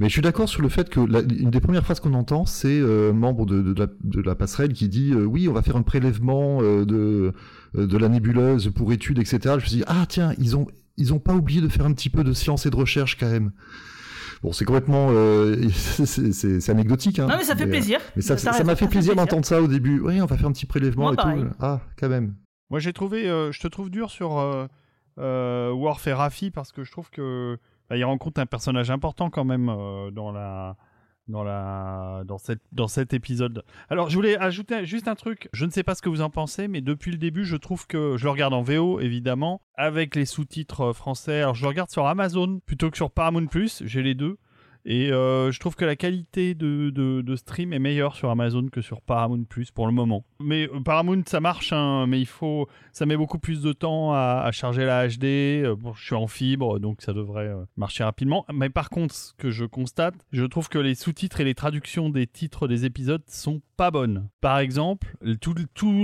Mais 0.00 0.08
je 0.08 0.12
suis 0.12 0.22
d'accord 0.22 0.48
sur 0.48 0.62
le 0.62 0.68
fait 0.68 0.88
que 0.88 1.00
la- 1.00 1.20
une 1.22 1.50
des 1.50 1.60
premières 1.60 1.82
phrases 1.84 1.98
qu'on 2.00 2.14
entend, 2.14 2.46
c'est 2.46 2.78
euh, 2.80 3.10
un 3.10 3.14
membre 3.14 3.46
de, 3.46 3.60
de 3.62 3.78
la, 3.80 3.88
de 4.04 4.20
la 4.20 4.34
passerelle 4.34 4.72
qui 4.72 4.88
dit 4.88 5.12
euh, 5.12 5.24
oui, 5.24 5.48
on 5.48 5.52
va 5.52 5.62
faire 5.62 5.76
un 5.76 5.82
prélèvement 5.82 6.58
euh, 6.62 6.84
de, 6.84 7.32
euh, 7.76 7.86
de 7.86 7.96
la 7.98 8.08
nébuleuse 8.08 8.70
pour 8.74 8.92
études, 8.92 9.18
etc. 9.18 9.38
Je 9.44 9.54
me 9.54 9.60
suis 9.60 9.76
dit 9.78 9.84
ah 9.88 10.04
tiens, 10.08 10.32
ils 10.38 10.56
ont 10.56 10.66
ils 10.96 11.12
ont 11.14 11.18
pas 11.18 11.34
oublié 11.34 11.60
de 11.60 11.68
faire 11.68 11.84
un 11.86 11.92
petit 11.92 12.10
peu 12.10 12.22
de 12.24 12.32
science 12.32 12.66
et 12.66 12.70
de 12.70 12.76
recherche 12.76 13.16
quand 13.18 13.30
même. 13.30 13.50
Bon, 14.42 14.52
c'est 14.52 14.64
complètement 14.64 15.08
euh, 15.10 15.68
c'est- 15.72 16.68
anecdotique. 16.70 17.18
Hein, 17.18 17.26
Non 17.28 17.36
mais 17.36 17.44
ça 17.44 17.56
fait 17.56 17.66
plaisir. 17.66 17.98
Mais 18.14 18.22
ça 18.22 18.36
T'as 18.36 18.52
ça 18.52 18.62
m'a 18.64 18.76
fait 18.76 18.86
plaisir 18.86 19.16
d'entendre 19.16 19.44
ça 19.44 19.60
au 19.60 19.66
début. 19.66 19.98
Oui, 20.00 20.20
on 20.22 20.26
va 20.26 20.36
faire 20.36 20.46
un 20.46 20.52
petit 20.52 20.66
prélèvement 20.66 21.04
Moi, 21.04 21.12
et 21.14 21.16
pareil. 21.16 21.42
tout. 21.42 21.48
Ah, 21.60 21.80
quand 21.98 22.08
même. 22.08 22.34
Moi, 22.70 22.78
j'ai 22.80 22.92
trouvé, 22.92 23.28
euh, 23.28 23.50
je 23.50 23.60
te 23.60 23.66
trouve 23.66 23.90
dur 23.90 24.10
sur 24.10 24.38
euh, 24.38 24.66
euh, 25.18 25.72
Worf 25.72 26.06
et 26.06 26.12
Raffi 26.12 26.50
parce 26.52 26.70
que 26.70 26.84
je 26.84 26.92
trouve 26.92 27.10
que 27.10 27.58
bah, 27.88 27.96
il 27.96 28.04
rencontre 28.04 28.40
un 28.40 28.46
personnage 28.46 28.90
important 28.90 29.30
quand 29.30 29.44
même 29.44 29.68
euh, 29.68 30.10
dans 30.10 30.30
la 30.32 30.76
dans 31.28 32.38
dans 32.72 32.88
cet 32.88 33.12
épisode. 33.12 33.62
Alors, 33.90 34.08
je 34.08 34.14
voulais 34.16 34.36
ajouter 34.38 34.86
juste 34.86 35.08
un 35.08 35.14
truc. 35.14 35.48
Je 35.52 35.66
ne 35.66 35.70
sais 35.70 35.82
pas 35.82 35.94
ce 35.94 36.02
que 36.02 36.08
vous 36.08 36.22
en 36.22 36.30
pensez, 36.30 36.68
mais 36.68 36.80
depuis 36.80 37.10
le 37.10 37.18
début, 37.18 37.44
je 37.44 37.56
trouve 37.56 37.86
que 37.86 38.16
je 38.16 38.24
le 38.24 38.30
regarde 38.30 38.54
en 38.54 38.62
VO 38.62 39.00
évidemment 39.00 39.60
avec 39.74 40.16
les 40.16 40.24
sous-titres 40.24 40.80
euh, 40.80 40.92
français. 40.92 41.42
Alors, 41.42 41.54
je 41.54 41.66
regarde 41.66 41.90
sur 41.90 42.06
Amazon 42.06 42.60
plutôt 42.64 42.90
que 42.90 42.96
sur 42.96 43.10
Paramount 43.10 43.46
Plus. 43.46 43.82
J'ai 43.84 44.02
les 44.02 44.14
deux. 44.14 44.38
Et 44.84 45.12
euh, 45.12 45.50
je 45.52 45.60
trouve 45.60 45.76
que 45.76 45.84
la 45.84 45.96
qualité 45.96 46.54
de, 46.54 46.90
de, 46.90 47.36
stream 47.36 47.72
est 47.72 47.78
meilleure 47.78 48.16
sur 48.16 48.30
Amazon 48.30 48.66
que 48.68 48.80
sur 48.80 49.02
Paramount 49.02 49.44
Plus 49.44 49.70
pour 49.70 49.86
le 49.86 49.92
moment. 49.92 50.24
Mais 50.40 50.68
euh, 50.68 50.80
Paramount 50.80 51.22
ça 51.26 51.40
marche, 51.40 51.72
hein, 51.72 52.06
mais 52.06 52.20
il 52.20 52.26
faut, 52.26 52.68
ça 52.92 53.06
met 53.06 53.16
beaucoup 53.16 53.38
plus 53.38 53.62
de 53.62 53.72
temps 53.72 54.12
à, 54.12 54.48
charger 54.52 54.84
la 54.84 55.06
HD. 55.06 55.24
Euh, 55.24 55.76
bon, 55.76 55.92
je 55.92 56.04
suis 56.04 56.14
en 56.14 56.26
fibre, 56.26 56.78
donc 56.78 57.02
ça 57.02 57.12
devrait 57.12 57.52
marcher 57.76 58.04
rapidement. 58.04 58.44
Mais 58.52 58.70
par 58.70 58.90
contre, 58.90 59.14
ce 59.14 59.34
que 59.34 59.50
je 59.50 59.64
constate, 59.64 60.14
je 60.32 60.44
trouve 60.44 60.68
que 60.68 60.78
les 60.78 60.94
sous-titres 60.94 61.40
et 61.40 61.44
les 61.44 61.54
traductions 61.54 62.10
des 62.10 62.26
titres 62.26 62.66
des 62.66 62.84
épisodes 62.84 63.22
sont 63.28 63.60
pas 63.76 63.90
bonnes. 63.90 64.28
Par 64.40 64.58
exemple, 64.58 65.14
tout, 65.40 65.54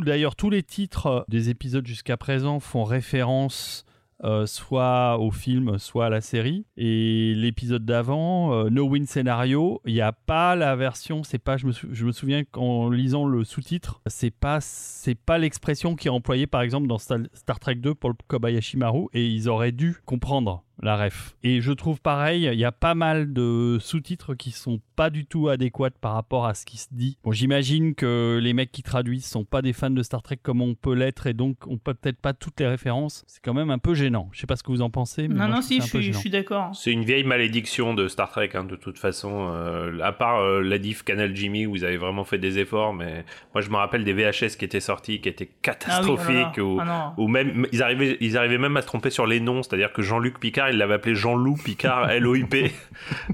d'ailleurs 0.04 0.36
tous 0.36 0.50
les 0.50 0.62
titres 0.62 1.24
des 1.28 1.50
épisodes 1.50 1.86
jusqu'à 1.86 2.16
présent 2.16 2.60
font 2.60 2.84
référence 2.84 3.84
euh, 4.22 4.46
soit 4.46 5.18
au 5.18 5.30
film, 5.30 5.78
soit 5.78 6.06
à 6.06 6.08
la 6.08 6.20
série. 6.20 6.66
Et 6.76 7.34
l'épisode 7.34 7.84
d'avant, 7.84 8.52
euh, 8.54 8.70
No 8.70 8.86
Win 8.86 9.06
Scenario, 9.06 9.80
il 9.84 9.94
n'y 9.94 10.00
a 10.00 10.12
pas 10.12 10.54
la 10.54 10.76
version, 10.76 11.22
c'est 11.24 11.38
pas, 11.38 11.56
je 11.56 11.66
me, 11.66 12.12
souviens 12.12 12.44
qu'en 12.44 12.90
lisant 12.90 13.26
le 13.26 13.44
sous-titre, 13.44 14.00
c'est 14.06 14.30
pas, 14.30 14.60
c'est 14.60 15.14
pas 15.14 15.38
l'expression 15.38 15.96
qui 15.96 16.08
est 16.08 16.10
employée 16.10 16.46
par 16.46 16.62
exemple 16.62 16.86
dans 16.86 16.98
Star, 16.98 17.18
Star 17.32 17.58
Trek 17.58 17.76
2 17.76 17.94
pour 17.94 18.10
le 18.10 18.16
Kobayashi 18.28 18.76
Maru, 18.76 19.06
et 19.12 19.26
ils 19.26 19.48
auraient 19.48 19.72
dû 19.72 19.96
comprendre. 20.04 20.64
La 20.82 20.96
ref. 20.96 21.34
Et 21.42 21.60
je 21.60 21.72
trouve 21.72 22.00
pareil, 22.00 22.48
il 22.52 22.58
y 22.58 22.64
a 22.64 22.72
pas 22.72 22.94
mal 22.94 23.32
de 23.32 23.78
sous-titres 23.80 24.34
qui 24.34 24.50
sont 24.50 24.80
pas 24.96 25.10
du 25.10 25.26
tout 25.26 25.48
adéquats 25.48 25.90
par 26.00 26.14
rapport 26.14 26.46
à 26.46 26.54
ce 26.54 26.64
qui 26.66 26.76
se 26.78 26.88
dit. 26.92 27.16
Bon, 27.24 27.32
j'imagine 27.32 27.94
que 27.94 28.38
les 28.42 28.52
mecs 28.52 28.72
qui 28.72 28.82
traduisent 28.82 29.26
sont 29.26 29.44
pas 29.44 29.62
des 29.62 29.72
fans 29.72 29.90
de 29.90 30.02
Star 30.02 30.22
Trek 30.22 30.38
comme 30.42 30.60
on 30.60 30.74
peut 30.74 30.94
l'être 30.94 31.26
et 31.26 31.34
donc 31.34 31.56
on 31.66 31.78
peut 31.78 31.94
peut-être 31.94 32.20
pas 32.20 32.32
toutes 32.32 32.58
les 32.60 32.66
références. 32.66 33.24
C'est 33.26 33.42
quand 33.42 33.54
même 33.54 33.70
un 33.70 33.78
peu 33.78 33.94
gênant. 33.94 34.28
Je 34.32 34.40
sais 34.40 34.46
pas 34.46 34.56
ce 34.56 34.62
que 34.62 34.70
vous 34.70 34.82
en 34.82 34.90
pensez. 34.90 35.28
Mais 35.28 35.34
non, 35.34 35.46
moi, 35.46 35.56
non, 35.56 35.60
je 35.62 35.66
si, 35.66 35.80
je 35.80 35.86
suis, 35.86 35.98
je 35.98 36.02
gênant. 36.06 36.18
suis 36.20 36.30
d'accord. 36.30 36.74
C'est 36.74 36.92
une 36.92 37.04
vieille 37.04 37.24
malédiction 37.24 37.94
de 37.94 38.08
Star 38.08 38.30
Trek, 38.30 38.50
hein, 38.54 38.64
de 38.64 38.76
toute 38.76 38.98
façon. 38.98 39.48
Euh, 39.52 39.98
à 40.00 40.12
part 40.12 40.40
euh, 40.40 40.60
la 40.60 40.78
diff 40.78 41.02
Canal 41.02 41.34
Jimmy, 41.34 41.66
où 41.66 41.70
vous 41.72 41.84
avez 41.84 41.96
vraiment 41.96 42.24
fait 42.24 42.38
des 42.38 42.58
efforts, 42.58 42.92
mais 42.94 43.24
moi 43.54 43.62
je 43.62 43.70
me 43.70 43.76
rappelle 43.76 44.04
des 44.04 44.12
VHS 44.12 44.56
qui 44.58 44.64
étaient 44.64 44.80
sortis, 44.80 45.20
qui 45.20 45.28
étaient 45.28 45.50
catastrophiques, 45.62 46.36
Ah 46.36 46.52
oui, 46.56 46.62
oh 46.62 46.78
là 46.78 46.84
là. 46.84 46.94
Ah 47.06 47.14
ou 47.18 47.28
même 47.28 47.66
ils 47.72 47.82
arrivaient, 47.82 48.16
ils 48.20 48.36
arrivaient 48.36 48.58
même 48.58 48.76
à 48.76 48.82
se 48.82 48.86
tromper 48.86 49.10
sur 49.10 49.26
les 49.26 49.40
noms, 49.40 49.62
c'est-à-dire 49.62 49.92
que 49.92 50.02
Jean-Luc 50.02 50.38
Picard, 50.38 50.63
il 50.70 50.78
l'avait 50.78 50.94
appelé 50.94 51.14
Jean-Loup 51.14 51.56
Picard, 51.64 52.10
L-O-I-P. 52.10 52.72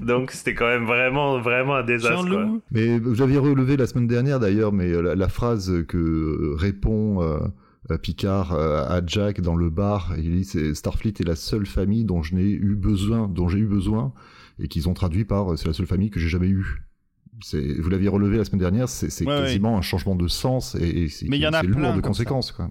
Donc 0.01 0.31
c'était 0.31 0.53
quand 0.53 0.67
même 0.67 0.85
vraiment, 0.85 1.39
vraiment 1.39 1.75
un 1.75 1.83
désastre. 1.83 2.27
quoi. 2.27 2.41
Jean-Loup 2.41 2.61
Mais 2.71 2.99
vous 2.99 3.21
aviez 3.21 3.37
relevé 3.37 3.77
la 3.77 3.87
semaine 3.87 4.07
dernière 4.07 4.39
d'ailleurs, 4.39 4.71
mais 4.71 4.91
euh, 4.91 5.01
la, 5.01 5.15
la 5.15 5.29
phrase 5.29 5.83
que 5.87 6.55
répond 6.57 7.21
euh, 7.21 7.39
euh, 7.91 7.97
Picard 7.97 8.53
euh, 8.53 8.83
à 8.87 9.01
Jack 9.05 9.41
dans 9.41 9.55
le 9.55 9.69
bar, 9.69 10.13
il 10.17 10.31
dit 10.37 10.43
c'est 10.45 10.73
Starfleet 10.75 11.13
est 11.19 11.27
la 11.27 11.35
seule 11.35 11.65
famille 11.65 12.05
dont 12.05 12.21
je 12.23 12.35
n'ai 12.35 12.43
eu 12.49 12.75
besoin, 12.75 13.27
dont 13.27 13.47
j'ai 13.47 13.59
eu 13.59 13.65
besoin, 13.67 14.13
et 14.59 14.67
qu'ils 14.67 14.87
ont 14.89 14.93
traduit 14.93 15.25
par 15.25 15.51
euh, 15.51 15.55
c'est 15.55 15.67
la 15.67 15.73
seule 15.73 15.87
famille 15.87 16.09
que 16.09 16.19
j'ai 16.19 16.29
jamais 16.29 16.49
eue. 16.49 16.83
Vous 17.79 17.89
l'aviez 17.89 18.07
relevé 18.07 18.37
la 18.37 18.45
semaine 18.45 18.59
dernière, 18.59 18.87
c'est 18.87 19.07
Ouais, 19.25 19.35
quasiment 19.35 19.75
un 19.75 19.81
changement 19.81 20.15
de 20.15 20.27
sens 20.27 20.75
et, 20.75 21.03
et 21.03 21.07
c'est 21.09 21.27
Mais 21.27 21.37
il 21.37 21.41
y 21.41 21.47
en 21.47 21.53
a 21.53 21.61
c'est 21.61 21.67
lourd 21.67 21.79
plein 21.79 21.95
de 21.95 22.01
conséquences. 22.01 22.51
Quoi. 22.51 22.69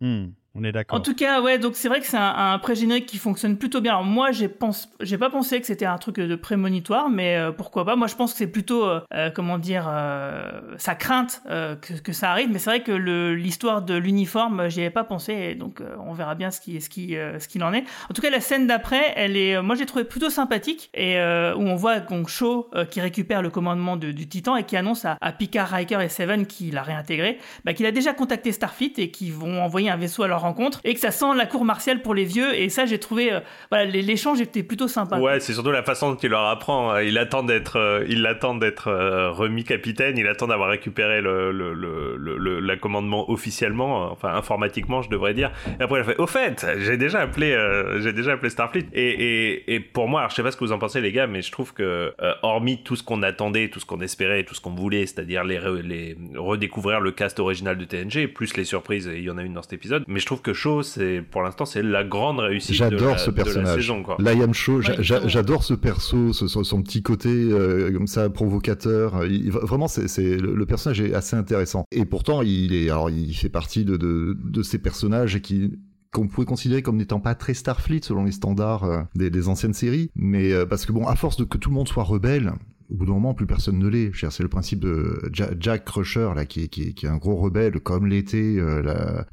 Hmm, 0.00 0.26
on 0.54 0.64
est 0.64 0.72
d'accord. 0.72 0.98
En 0.98 1.02
tout 1.02 1.14
cas, 1.14 1.40
ouais, 1.40 1.58
donc 1.58 1.76
c'est 1.76 1.88
vrai 1.88 2.00
que 2.00 2.06
c'est 2.06 2.18
un, 2.18 2.58
pré-générique 2.58 3.06
qui 3.06 3.18
fonctionne 3.18 3.56
plutôt 3.56 3.80
bien. 3.80 3.92
Alors 3.92 4.04
moi, 4.04 4.32
j'ai 4.32 4.48
pense, 4.48 4.90
pas 5.18 5.30
pensé 5.30 5.60
que 5.60 5.66
c'était 5.66 5.86
un 5.86 5.98
truc 5.98 6.16
de 6.16 6.34
prémonitoire, 6.36 7.08
mais 7.08 7.36
euh, 7.36 7.52
pourquoi 7.52 7.84
pas. 7.84 7.96
Moi, 7.96 8.06
je 8.06 8.14
pense 8.14 8.32
que 8.32 8.38
c'est 8.38 8.46
plutôt, 8.46 8.84
euh, 8.84 9.00
euh, 9.14 9.30
comment 9.30 9.58
dire, 9.58 9.86
euh, 9.88 10.60
sa 10.76 10.94
crainte 10.94 11.42
euh, 11.48 11.76
que, 11.76 12.12
ça 12.12 12.30
arrive. 12.30 12.50
Mais 12.50 12.58
c'est 12.58 12.70
vrai 12.70 12.82
que 12.82 12.92
l'histoire 12.92 13.82
de 13.82 13.94
l'uniforme, 13.94 14.60
euh, 14.60 14.68
j'y 14.68 14.80
avais 14.80 14.90
pas 14.90 15.04
pensé, 15.04 15.54
donc 15.54 15.80
euh, 15.80 15.96
on 16.06 16.12
verra 16.12 16.34
bien 16.34 16.50
ce 16.50 16.60
qui, 16.60 16.78
qui, 16.78 17.16
euh, 17.16 17.38
qu'il 17.38 17.64
en 17.64 17.72
est. 17.72 17.84
En 18.10 18.14
tout 18.14 18.20
cas, 18.20 18.30
la 18.30 18.40
scène 18.40 18.66
d'après, 18.66 19.12
elle 19.16 19.36
est, 19.36 19.56
euh, 19.56 19.62
moi, 19.62 19.74
j'ai 19.74 19.86
trouvé 19.86 20.04
plutôt 20.04 20.30
sympathique, 20.30 20.90
et 20.94 21.18
euh, 21.18 21.54
où 21.54 21.62
on 21.62 21.76
voit 21.76 22.00
donc 22.00 22.28
Shaw 22.28 22.68
euh, 22.74 22.84
qui 22.84 23.00
récupère 23.00 23.40
le 23.42 23.50
commandement 23.50 23.96
de- 23.96 24.12
du 24.12 24.28
Titan 24.28 24.56
et 24.56 24.64
qui 24.64 24.76
annonce 24.76 25.04
à, 25.04 25.16
Picard, 25.32 25.68
Riker 25.68 26.00
et 26.02 26.08
Seven 26.08 26.46
qu'il 26.46 26.76
a 26.76 26.82
réintégré, 26.82 27.38
bah, 27.64 27.72
qu'il 27.72 27.86
a 27.86 27.92
déjà 27.92 28.12
contacté 28.12 28.52
Starfleet 28.52 28.92
et 28.98 29.10
qu'ils 29.10 29.32
vont 29.32 29.62
envoyer 29.62 29.88
un 29.90 29.96
vaisseau 29.96 30.22
à 30.22 30.28
leur 30.28 30.41
rencontre 30.42 30.80
et 30.84 30.92
que 30.94 31.00
ça 31.00 31.10
sent 31.10 31.34
la 31.36 31.46
cour 31.46 31.64
martiale 31.64 32.02
pour 32.02 32.14
les 32.14 32.24
vieux. 32.24 32.54
Et 32.54 32.68
ça, 32.68 32.84
j'ai 32.86 32.98
trouvé, 32.98 33.32
euh, 33.32 33.40
voilà, 33.70 33.86
l'échange 33.86 34.40
était 34.40 34.62
plutôt 34.62 34.88
sympa. 34.88 35.18
Ouais, 35.18 35.40
c'est 35.40 35.54
surtout 35.54 35.70
la 35.70 35.82
façon 35.82 36.10
dont 36.10 36.16
il 36.16 36.28
leur 36.30 36.44
apprend. 36.46 36.90
hein. 36.90 37.02
Il 37.02 37.16
attend 37.18 37.42
d'être, 37.42 37.76
euh, 37.78 38.04
il 38.08 38.26
attend 38.26 38.54
d'être 38.54 38.88
euh, 38.88 39.30
remis 39.30 39.64
capitaine. 39.64 40.18
Il 40.18 40.26
attend 40.26 40.46
d'avoir 40.48 40.68
récupéré 40.68 41.20
le, 41.20 41.50
le, 41.52 41.72
le, 41.72 42.16
le, 42.36 42.60
la 42.60 42.76
commandement 42.76 43.30
officiellement, 43.30 44.04
euh, 44.04 44.10
enfin 44.12 44.34
informatiquement, 44.34 45.00
je 45.02 45.08
devrais 45.10 45.34
dire. 45.34 45.50
Et 45.80 45.82
après, 45.82 45.98
il 46.00 46.02
a 46.02 46.04
fait, 46.04 46.18
au 46.18 46.26
fait, 46.26 46.66
j'ai 46.78 46.96
déjà 46.96 47.20
appelé, 47.20 47.52
euh, 47.52 48.00
j'ai 48.00 48.12
déjà 48.12 48.32
appelé 48.32 48.50
Starfleet. 48.50 48.86
Et, 48.92 49.08
et, 49.10 49.74
et 49.74 49.80
pour 49.80 50.08
moi, 50.08 50.20
alors, 50.20 50.30
je 50.30 50.36
sais 50.36 50.42
pas 50.42 50.50
ce 50.50 50.56
que 50.56 50.64
vous 50.64 50.72
en 50.72 50.78
pensez, 50.78 51.00
les 51.00 51.12
gars, 51.12 51.26
mais 51.26 51.42
je 51.42 51.52
trouve 51.52 51.72
que, 51.72 52.12
euh, 52.20 52.32
hormis 52.42 52.82
tout 52.82 52.96
ce 52.96 53.02
qu'on 53.02 53.22
attendait, 53.22 53.68
tout 53.68 53.80
ce 53.80 53.86
qu'on 53.86 54.00
espérait, 54.00 54.44
tout 54.44 54.54
ce 54.54 54.60
qu'on 54.60 54.74
voulait, 54.74 55.06
c'est-à-dire 55.06 55.44
les, 55.44 55.60
les 55.82 56.16
redécouvrir 56.36 57.00
le 57.00 57.12
cast 57.12 57.38
original 57.38 57.76
de 57.78 57.84
TNG, 57.84 58.26
plus 58.32 58.56
les 58.56 58.64
surprises, 58.64 59.06
et 59.08 59.18
il 59.18 59.24
y 59.24 59.30
en 59.30 59.38
a 59.38 59.42
une 59.42 59.54
dans 59.54 59.62
cet 59.62 59.72
épisode. 59.74 60.04
Mais 60.06 60.18
je 60.20 60.26
trouve 60.26 60.31
que 60.40 60.54
Shaw, 60.54 60.82
c'est, 60.82 61.20
pour 61.30 61.42
l'instant, 61.42 61.66
c'est 61.66 61.82
la 61.82 62.04
grande 62.04 62.38
réussite 62.38 62.70
de 62.70 62.76
J'adore 62.76 63.10
la, 63.12 63.18
ce 63.18 63.30
de 63.30 63.36
la 63.36 63.42
personnage. 63.44 63.74
saison, 63.80 64.02
quoi. 64.02 64.16
Liam 64.18 64.54
Shaw, 64.54 64.78
Ouais, 64.78 64.96
j'adore 65.00 65.64
ce 65.64 65.74
perso, 65.74 66.32
ce- 66.32 66.46
son, 66.46 66.64
son 66.64 66.82
petit 66.82 67.02
côté 67.02 67.28
euh, 67.28 67.92
comme 67.92 68.06
ça 68.06 68.30
provocateur. 68.30 69.24
Il- 69.26 69.50
vraiment, 69.50 69.88
c'est 69.88 70.08
c'est- 70.08 70.38
le, 70.38 70.54
le 70.54 70.66
personnage 70.66 71.00
est 71.00 71.12
assez 71.14 71.36
intéressant. 71.36 71.84
Et 71.92 72.04
pourtant, 72.04 72.42
il 72.42 72.74
est, 72.74 72.88
alors, 72.90 73.10
il 73.10 73.34
fait 73.34 73.48
partie 73.48 73.84
de, 73.84 73.96
de, 73.96 74.36
de 74.42 74.62
ces 74.62 74.78
personnages 74.78 75.40
qui 75.42 75.72
qu'on 76.14 76.28
pouvait 76.28 76.44
considérer 76.44 76.82
comme 76.82 76.98
n'étant 76.98 77.20
pas 77.20 77.34
très 77.34 77.54
Starfleet 77.54 78.00
selon 78.02 78.24
les 78.24 78.32
standards 78.32 78.84
euh, 78.84 79.00
des, 79.14 79.30
des 79.30 79.48
anciennes 79.48 79.72
séries, 79.72 80.10
mais 80.14 80.52
euh, 80.52 80.66
parce 80.66 80.84
que 80.84 80.92
bon, 80.92 81.06
à 81.06 81.16
force 81.16 81.38
de 81.38 81.44
que 81.44 81.56
tout 81.56 81.70
le 81.70 81.74
monde 81.74 81.88
soit 81.88 82.02
rebelle, 82.04 82.52
au 82.92 82.96
bout 82.96 83.06
d'un 83.06 83.12
moment, 83.12 83.34
plus 83.34 83.46
personne 83.46 83.78
ne 83.78 83.88
l'est. 83.88 84.12
C'est 84.30 84.42
le 84.42 84.48
principe 84.48 84.80
de 84.80 85.18
Ja- 85.32 85.50
Jack 85.58 85.84
Crusher, 85.84 86.30
là, 86.36 86.44
qui 86.44 86.62
est, 86.62 87.04
un 87.06 87.16
gros 87.16 87.36
rebelle, 87.36 87.80
comme 87.80 88.06
l'était 88.06 88.56
euh, 88.58 88.82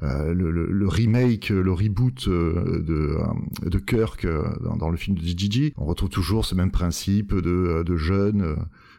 euh, 0.02 0.32
le, 0.34 0.88
remake, 0.88 1.50
le 1.50 1.72
reboot 1.72 2.26
euh, 2.28 2.80
de, 2.80 3.16
euh, 3.18 3.78
Kirk 3.86 4.24
euh, 4.24 4.44
dans, 4.78 4.90
le 4.90 4.96
film 4.96 5.16
de 5.16 5.22
DJG. 5.22 5.74
On 5.76 5.84
retrouve 5.84 6.08
toujours 6.08 6.44
ce 6.44 6.54
même 6.54 6.70
principe 6.70 7.34
de, 7.34 7.82
de 7.84 7.96
jeunes 7.96 8.56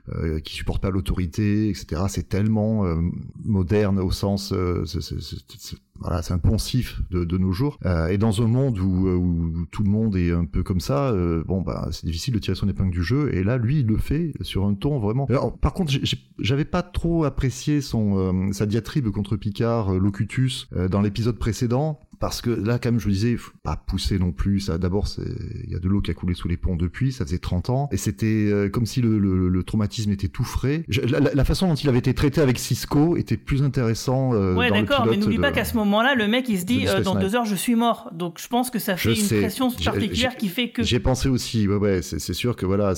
euh, 0.10 0.40
qui 0.40 0.54
supportent 0.56 0.82
pas 0.82 0.90
l'autorité, 0.90 1.70
etc. 1.70 2.04
C'est 2.10 2.28
tellement 2.30 2.86
euh, 2.86 2.96
moderne 3.44 4.00
au 4.00 4.12
sens, 4.12 4.52
euh, 4.54 4.86
c'est- 4.86 5.02
c'est- 5.02 5.20
c'est- 5.22 5.78
voilà, 6.00 6.22
c'est 6.24 6.34
un 6.34 6.40
poncif 6.40 7.00
de, 7.12 7.24
de 7.26 7.38
nos 7.38 7.52
jours. 7.52 7.78
Euh, 7.86 8.08
et 8.08 8.18
dans 8.18 8.42
un 8.42 8.48
monde 8.48 8.80
où, 8.80 9.08
euh, 9.08 9.16
où 9.16 9.66
tout 9.72 9.84
le 9.84 9.90
monde 9.90 10.16
est 10.16 10.32
un 10.32 10.46
peu 10.46 10.64
comme 10.64 10.80
ça, 10.80 11.10
euh, 11.12 11.44
bon 11.46 11.62
bah 11.62 11.90
c'est 11.92 12.06
difficile 12.08 12.34
de 12.34 12.40
tirer 12.40 12.56
son 12.56 12.68
épingle 12.68 12.92
du 12.92 13.04
jeu. 13.04 13.34
Et 13.36 13.44
là, 13.44 13.58
lui, 13.58 13.82
il 13.82 13.86
le 13.86 13.98
fait 13.98 14.34
sur 14.42 14.66
un 14.66 14.74
ton 14.74 15.00
vraiment. 15.00 15.26
Alors, 15.30 15.56
par 15.58 15.74
contre, 15.74 15.92
j'ai- 15.92 16.02
j'avais 16.40 16.66
pas 16.66 16.82
trop 16.82 17.24
apprécié 17.24 17.82
son 17.82 18.52
sa 18.52 18.66
diatribe 18.66 19.10
contre 19.10 19.36
Picard, 19.38 19.94
Locutus, 19.94 20.68
dans 20.90 21.02
l'épisode 21.02 21.38
précédent. 21.38 22.00
Parce 22.22 22.42
que 22.42 22.50
là, 22.52 22.80
quand 22.80 22.92
même, 22.92 23.00
je 23.02 23.08
me 23.08 23.12
disais, 23.14 23.36
faut 23.36 23.52
pas 23.64 23.76
pousser 23.76 24.18
non 24.20 24.32
plus. 24.32 24.62
Ça, 24.62 24.78
d'abord, 24.78 25.08
il 25.18 25.70
y 25.72 25.76
a 25.76 25.80
de 25.80 25.88
l'eau 25.90 26.00
qui 26.02 26.12
a 26.12 26.14
coulé 26.14 26.34
sous 26.36 26.48
les 26.48 26.56
ponts 26.56 26.76
depuis. 26.78 27.12
Ça 27.12 27.26
faisait 27.26 27.40
30 27.40 27.70
ans, 27.72 27.90
et 27.92 27.98
c'était 27.98 28.26
euh, 28.50 28.70
comme 28.70 28.86
si 28.86 29.02
le, 29.02 29.18
le- 29.20 29.50
le 29.50 29.64
traumatisme 29.64 30.12
était 30.12 30.28
tout 30.30 30.44
frais. 30.44 30.84
Je- 30.88 31.02
la, 31.02 31.44
façon 31.44 31.68
dont 31.68 31.76
il 31.76 31.90
avait 31.90 31.98
été 32.00 32.14
traité 32.14 32.40
avec 32.40 32.60
Cisco 32.60 33.18
était 33.18 33.38
plus 33.38 33.64
intéressant. 33.64 34.34
euh, 34.34 34.56
Ouais, 34.56 34.70
d'accord, 34.70 35.08
mais 35.10 35.18
n'oublie 35.18 35.38
de- 35.38 35.42
pas 35.42 35.52
qu'à 35.52 35.66
ce 35.66 35.76
moment-là, 35.78 36.16
le 36.16 36.28
mec, 36.28 36.48
il 36.48 36.60
se 36.60 36.66
dit, 36.66 36.84
de 36.86 36.90
euh, 36.90 37.02
dans 37.02 37.16
deux 37.16 37.36
heures, 37.36 37.46
je 37.46 37.56
suis 37.56 37.76
mort. 37.76 38.10
Donc, 38.14 38.40
je 38.40 38.48
pense 38.48 38.70
que 38.70 38.78
ça 38.80 38.96
fait 38.98 39.16
Je 39.16 39.20
une 39.20 39.26
sais. 39.28 39.40
pression 39.40 39.72
particulière 39.72 40.38
qui 40.38 40.48
fait 40.48 40.70
que. 40.70 40.84
J'ai 40.84 41.00
pensé 41.00 41.28
aussi, 41.28 41.68
ouais, 41.68 41.76
ouais, 41.78 42.02
c'est 42.04 42.34
sûr 42.34 42.56
que 42.56 42.66
voilà, 42.68 42.94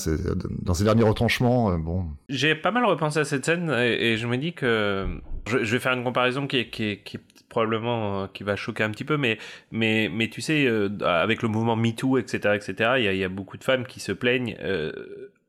dans 0.62 0.74
ces 0.74 0.84
derniers 0.84 1.04
retranchements, 1.04 1.72
euh, 1.72 1.78
bon, 1.78 2.06
J'ai 2.28 2.56
pas 2.56 2.72
mal 2.72 2.84
repensé 2.86 3.20
à 3.20 3.24
cette 3.26 3.46
scène 3.46 3.70
et, 3.80 4.12
et 4.14 4.18
je 4.18 4.28
me 4.28 4.36
dis 4.38 4.52
que 4.54 5.08
je, 5.48 5.64
je 5.64 5.72
vais 5.72 5.80
faire 5.80 5.94
une 5.94 6.04
comparaison 6.04 6.46
qui 6.46 6.58
est, 6.58 6.70
qui 6.70 6.84
est, 6.84 7.04
qui 7.04 7.18
est 7.18 7.22
probablement 7.54 8.24
euh, 8.24 8.28
qui 8.34 8.44
va 8.44 8.56
choquer 8.56 8.84
un 8.84 8.90
petit 8.90 9.04
peu, 9.04 9.16
mais 9.16 9.38
mais 9.72 10.10
mais 10.12 10.28
tu 10.28 10.42
sais 10.42 10.66
euh, 10.66 10.90
avec 11.06 11.44
le 11.44 11.50
mouvement 11.50 11.76
MeToo 11.76 12.18
etc 12.18 12.56
etc 12.56 12.94
il 12.98 13.16
y 13.16 13.24
a, 13.24 13.30
beaucoup 13.30 13.58
de 13.58 13.64
femmes 13.64 13.86
qui 13.86 14.00
se 14.00 14.12
plaignent 14.12 14.58
euh, 14.62 14.92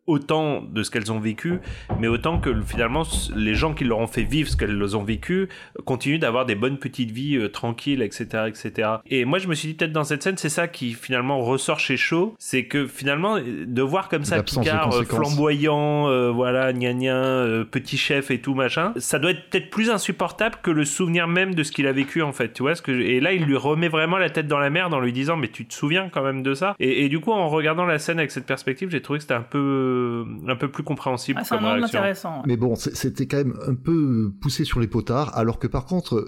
autant 0.06 0.60
de 0.62 0.82
ce 0.82 0.90
qu'elles 0.90 1.10
ont 1.12 1.18
vécu, 1.20 1.58
mais 1.98 2.08
autant 2.08 2.38
que 2.38 2.50
finalement 2.62 3.02
les 3.34 3.54
gens 3.54 3.72
qui 3.74 3.84
leur 3.84 3.98
ont 3.98 4.06
fait 4.06 4.22
vivre 4.22 4.48
ce 4.50 4.56
qu'elles 4.56 4.96
ont 4.96 5.02
vécu 5.04 5.48
continuent 5.84 6.18
d'avoir 6.18 6.44
des 6.46 6.54
bonnes 6.54 6.78
petites 6.78 7.10
vies 7.10 7.36
euh, 7.36 7.48
tranquilles, 7.48 8.02
etc., 8.02 8.44
etc. 8.48 8.88
Et 9.06 9.24
moi 9.24 9.38
je 9.38 9.48
me 9.48 9.54
suis 9.54 9.68
dit 9.68 9.74
peut-être 9.74 9.92
dans 9.92 10.04
cette 10.04 10.22
scène 10.22 10.36
c'est 10.36 10.48
ça 10.48 10.68
qui 10.68 10.92
finalement 10.92 11.40
ressort 11.40 11.78
chez 11.80 11.96
Shaw, 11.96 12.34
c'est 12.38 12.64
que 12.66 12.86
finalement 12.86 13.38
de 13.40 13.82
voir 13.82 14.08
comme 14.08 14.24
ça 14.24 14.36
Picard 14.64 14.88
euh, 14.94 15.04
flamboyant, 15.34 16.08
euh, 16.08 16.30
voilà 16.30 16.72
gna 16.72 16.92
gna, 16.92 17.14
euh, 17.14 17.64
petit 17.64 17.96
chef 17.96 18.30
et 18.30 18.40
tout 18.40 18.54
machin, 18.54 18.92
ça 18.96 19.18
doit 19.18 19.30
être 19.30 19.48
peut-être 19.50 19.70
plus 19.70 19.90
insupportable 19.90 20.56
que 20.62 20.70
le 20.70 20.84
souvenir 20.84 21.28
même 21.28 21.54
de 21.54 21.62
ce 21.62 21.72
qu'il 21.72 21.86
a 21.86 21.92
vécu 21.92 22.20
en 22.22 22.32
fait, 22.32 22.52
tu 22.52 22.62
vois 22.62 22.74
ce 22.74 22.82
que 22.82 22.92
je- 22.94 23.00
et 23.00 23.20
là 23.20 23.32
il 23.32 23.44
lui 23.44 23.56
remet 23.56 23.88
vraiment 23.88 24.18
la 24.18 24.30
tête 24.30 24.46
dans 24.48 24.58
la 24.58 24.70
merde 24.70 24.92
en 24.94 25.00
lui 25.00 25.12
disant 25.12 25.36
mais 25.36 25.48
tu 25.48 25.64
te 25.66 25.72
souviens 25.74 26.08
quand 26.10 26.22
même 26.22 26.42
de 26.42 26.54
ça? 26.54 26.74
Et, 26.80 27.04
et 27.04 27.08
du 27.08 27.20
coup 27.20 27.32
en 27.32 27.48
regardant 27.48 27.84
la 27.86 27.98
scène 27.98 28.18
avec 28.18 28.30
cette 28.30 28.46
perspective 28.46 28.90
j'ai 28.90 29.00
trouvé 29.00 29.18
que 29.18 29.22
c'était 29.22 29.34
un 29.34 29.40
peu 29.42 29.93
un 30.48 30.56
peu 30.56 30.70
plus 30.70 30.82
compréhensible 30.82 31.40
Ah, 31.40 31.44
c'est 31.44 31.54
un 31.54 31.64
angle. 31.64 31.86
Mais 32.46 32.56
bon, 32.56 32.74
c'était 32.74 33.26
quand 33.26 33.38
même 33.38 33.56
un 33.66 33.74
peu 33.74 34.32
poussé 34.40 34.64
sur 34.64 34.80
les 34.80 34.86
potards, 34.86 35.36
alors 35.36 35.58
que 35.58 35.66
par 35.66 35.86
contre, 35.86 36.24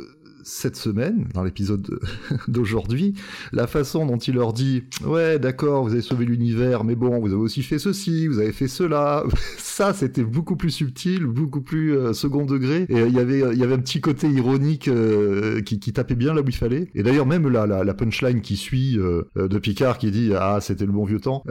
cette 0.47 0.77
semaine, 0.77 1.27
dans 1.35 1.43
l'épisode 1.43 1.99
d'aujourd'hui, 2.49 3.15
la 3.53 3.67
façon 3.67 4.07
dont 4.07 4.17
il 4.17 4.35
leur 4.35 4.53
dit 4.53 4.85
Ouais, 5.05 5.41
d'accord, 5.41 5.83
vous 5.83 5.93
avez 5.93 6.03
sauvé 6.03 6.25
l'univers, 6.25 6.85
mais 6.85 6.95
bon, 6.95 7.19
vous 7.19 7.33
avez 7.33 7.43
aussi 7.43 7.65
fait 7.65 7.81
ceci, 7.81 8.29
vous 8.29 8.39
avez 8.39 8.53
fait 8.53 8.69
cela, 8.69 9.25
ça 9.59 9.93
c'était 9.93 10.23
beaucoup 10.23 10.55
plus 10.55 10.71
subtil, 10.71 11.27
beaucoup 11.27 11.63
plus 11.63 11.97
euh, 11.97 12.13
second 12.13 12.45
degré, 12.45 12.87
et 12.89 13.01
euh, 13.01 13.09
il 13.09 13.15
y 13.15 13.19
avait 13.19 13.41
il 13.53 13.59
y 13.59 13.65
avait 13.65 13.75
un 13.75 13.81
petit 13.81 14.01
côté 14.01 14.29
ironique 14.29 14.87
euh, 14.87 15.63
qui, 15.63 15.79
tapait 15.93 16.15
bien 16.15 16.33
là 16.33 16.43
où 16.43 16.45
il 16.47 16.55
fallait. 16.55 16.89
Et 16.95 17.03
d'ailleurs, 17.03 17.27
même 17.27 17.49
la, 17.49 17.95
punchline 17.95 18.41
qui 18.41 18.57
suit 18.57 18.99
euh, 18.99 19.25
de 19.35 19.59
Picard 19.59 19.99
qui 19.99 20.13
dit 20.13 20.33
Ah, 20.39 20.59
c'était 20.61 20.87
le 20.87 20.93
bon 20.93 21.05
vieux 21.05 21.21
temps, 21.21 21.43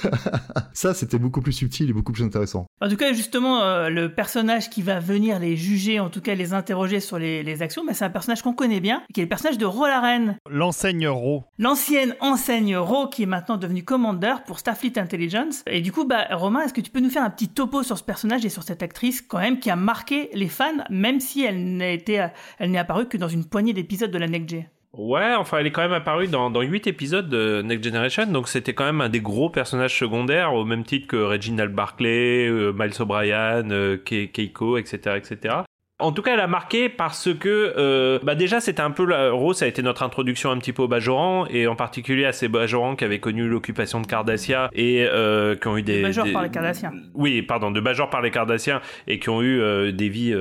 ça 0.72 0.94
c'était 0.94 1.18
beaucoup 1.18 1.40
plus 1.40 1.52
subtil 1.52 1.90
et 1.90 1.92
beaucoup 1.92 2.12
plus 2.12 2.22
intéressant. 2.22 2.66
En 2.80 2.88
tout 2.88 2.96
cas, 2.96 3.12
justement, 3.12 3.88
le 3.88 4.06
personnage 4.08 4.70
qui 4.70 4.82
va 4.82 5.00
venir 5.00 5.40
les 5.40 5.56
juger, 5.56 5.98
en 5.98 6.10
tout 6.10 6.20
cas 6.20 6.34
les 6.36 6.52
interroger 6.52 7.00
sur 7.00 7.18
les, 7.18 7.62
actions, 7.62 7.84
bah, 7.84 7.92
c'est 7.92 8.04
un 8.04 8.10
qu'on 8.42 8.52
connaît 8.54 8.80
bien, 8.80 9.02
qui 9.14 9.20
est 9.20 9.24
le 9.24 9.28
personnage 9.28 9.58
de 9.58 9.66
Rolaren, 9.66 10.36
L'enseigne 10.48 11.08
Ro. 11.08 11.44
l'ancienne 11.58 12.14
enseigne 12.20 12.76
Ro, 12.76 13.08
qui 13.08 13.22
est 13.24 13.26
maintenant 13.26 13.56
devenue 13.56 13.82
commandeur 13.84 14.44
pour 14.44 14.58
Starfleet 14.58 14.98
Intelligence. 14.98 15.62
Et 15.66 15.80
du 15.80 15.92
coup, 15.92 16.04
bah, 16.04 16.26
Romain, 16.32 16.60
est-ce 16.62 16.74
que 16.74 16.80
tu 16.80 16.90
peux 16.90 17.00
nous 17.00 17.10
faire 17.10 17.24
un 17.24 17.30
petit 17.30 17.48
topo 17.48 17.82
sur 17.82 17.98
ce 17.98 18.04
personnage 18.04 18.44
et 18.44 18.48
sur 18.48 18.62
cette 18.62 18.82
actrice, 18.82 19.20
quand 19.22 19.38
même, 19.38 19.58
qui 19.58 19.70
a 19.70 19.76
marqué 19.76 20.30
les 20.32 20.48
fans, 20.48 20.84
même 20.90 21.20
si 21.20 21.44
elle 21.44 21.76
n'a 21.76 21.90
été, 21.90 22.26
elle 22.58 22.70
n'est 22.70 22.78
apparue 22.78 23.06
que 23.06 23.16
dans 23.16 23.28
une 23.28 23.44
poignée 23.44 23.72
d'épisodes 23.72 24.10
de 24.10 24.18
la 24.18 24.28
Next 24.28 24.48
G 24.50 24.66
Ouais, 24.92 25.34
enfin, 25.38 25.58
elle 25.58 25.68
est 25.68 25.70
quand 25.70 25.82
même 25.82 25.92
apparue 25.92 26.26
dans, 26.26 26.50
dans 26.50 26.62
8 26.62 26.88
épisodes 26.88 27.28
de 27.28 27.62
Next 27.62 27.84
Generation, 27.84 28.26
donc 28.26 28.48
c'était 28.48 28.74
quand 28.74 28.84
même 28.84 29.00
un 29.00 29.08
des 29.08 29.20
gros 29.20 29.48
personnages 29.48 29.96
secondaires, 29.96 30.52
au 30.52 30.64
même 30.64 30.82
titre 30.82 31.06
que 31.06 31.16
Reginald 31.16 31.72
Barclay, 31.72 32.48
euh, 32.48 32.72
Miles 32.76 33.00
O'Brien, 33.00 33.70
euh, 33.70 33.96
Ke- 33.98 34.28
Keiko, 34.32 34.78
etc., 34.78 35.16
etc. 35.16 35.54
En 36.00 36.12
tout 36.12 36.22
cas, 36.22 36.34
elle 36.34 36.40
a 36.40 36.46
marqué 36.46 36.88
parce 36.88 37.28
que, 37.38 37.74
euh, 37.76 38.18
bah 38.22 38.34
déjà, 38.34 38.60
c'était 38.60 38.82
un 38.82 38.90
peu 38.90 39.04
la... 39.04 39.30
Rose 39.30 39.62
a 39.62 39.66
été 39.66 39.82
notre 39.82 40.02
introduction 40.02 40.50
un 40.50 40.58
petit 40.58 40.72
peu 40.72 40.82
au 40.82 40.88
Bajoran 40.88 41.46
et 41.50 41.66
en 41.66 41.76
particulier 41.76 42.24
à 42.24 42.32
ces 42.32 42.48
Bajorans 42.48 42.96
qui 42.96 43.04
avaient 43.04 43.18
connu 43.20 43.48
l'occupation 43.48 44.00
de 44.00 44.06
Cardassia 44.06 44.70
et 44.72 45.06
euh, 45.08 45.56
qui 45.56 45.68
ont 45.68 45.76
eu 45.76 45.82
des 45.82 46.02
Major 46.02 46.24
des- 46.24 46.32
par 46.32 46.42
les 46.42 46.50
Cardassiens. 46.50 46.92
oui, 47.14 47.42
pardon, 47.42 47.70
de 47.70 47.80
Bajor 47.80 48.10
par 48.10 48.22
les 48.22 48.30
Cardassiens 48.30 48.80
et 49.06 49.18
qui 49.18 49.28
ont 49.28 49.42
eu 49.42 49.60
euh, 49.60 49.92
des 49.92 50.08
vies 50.08 50.34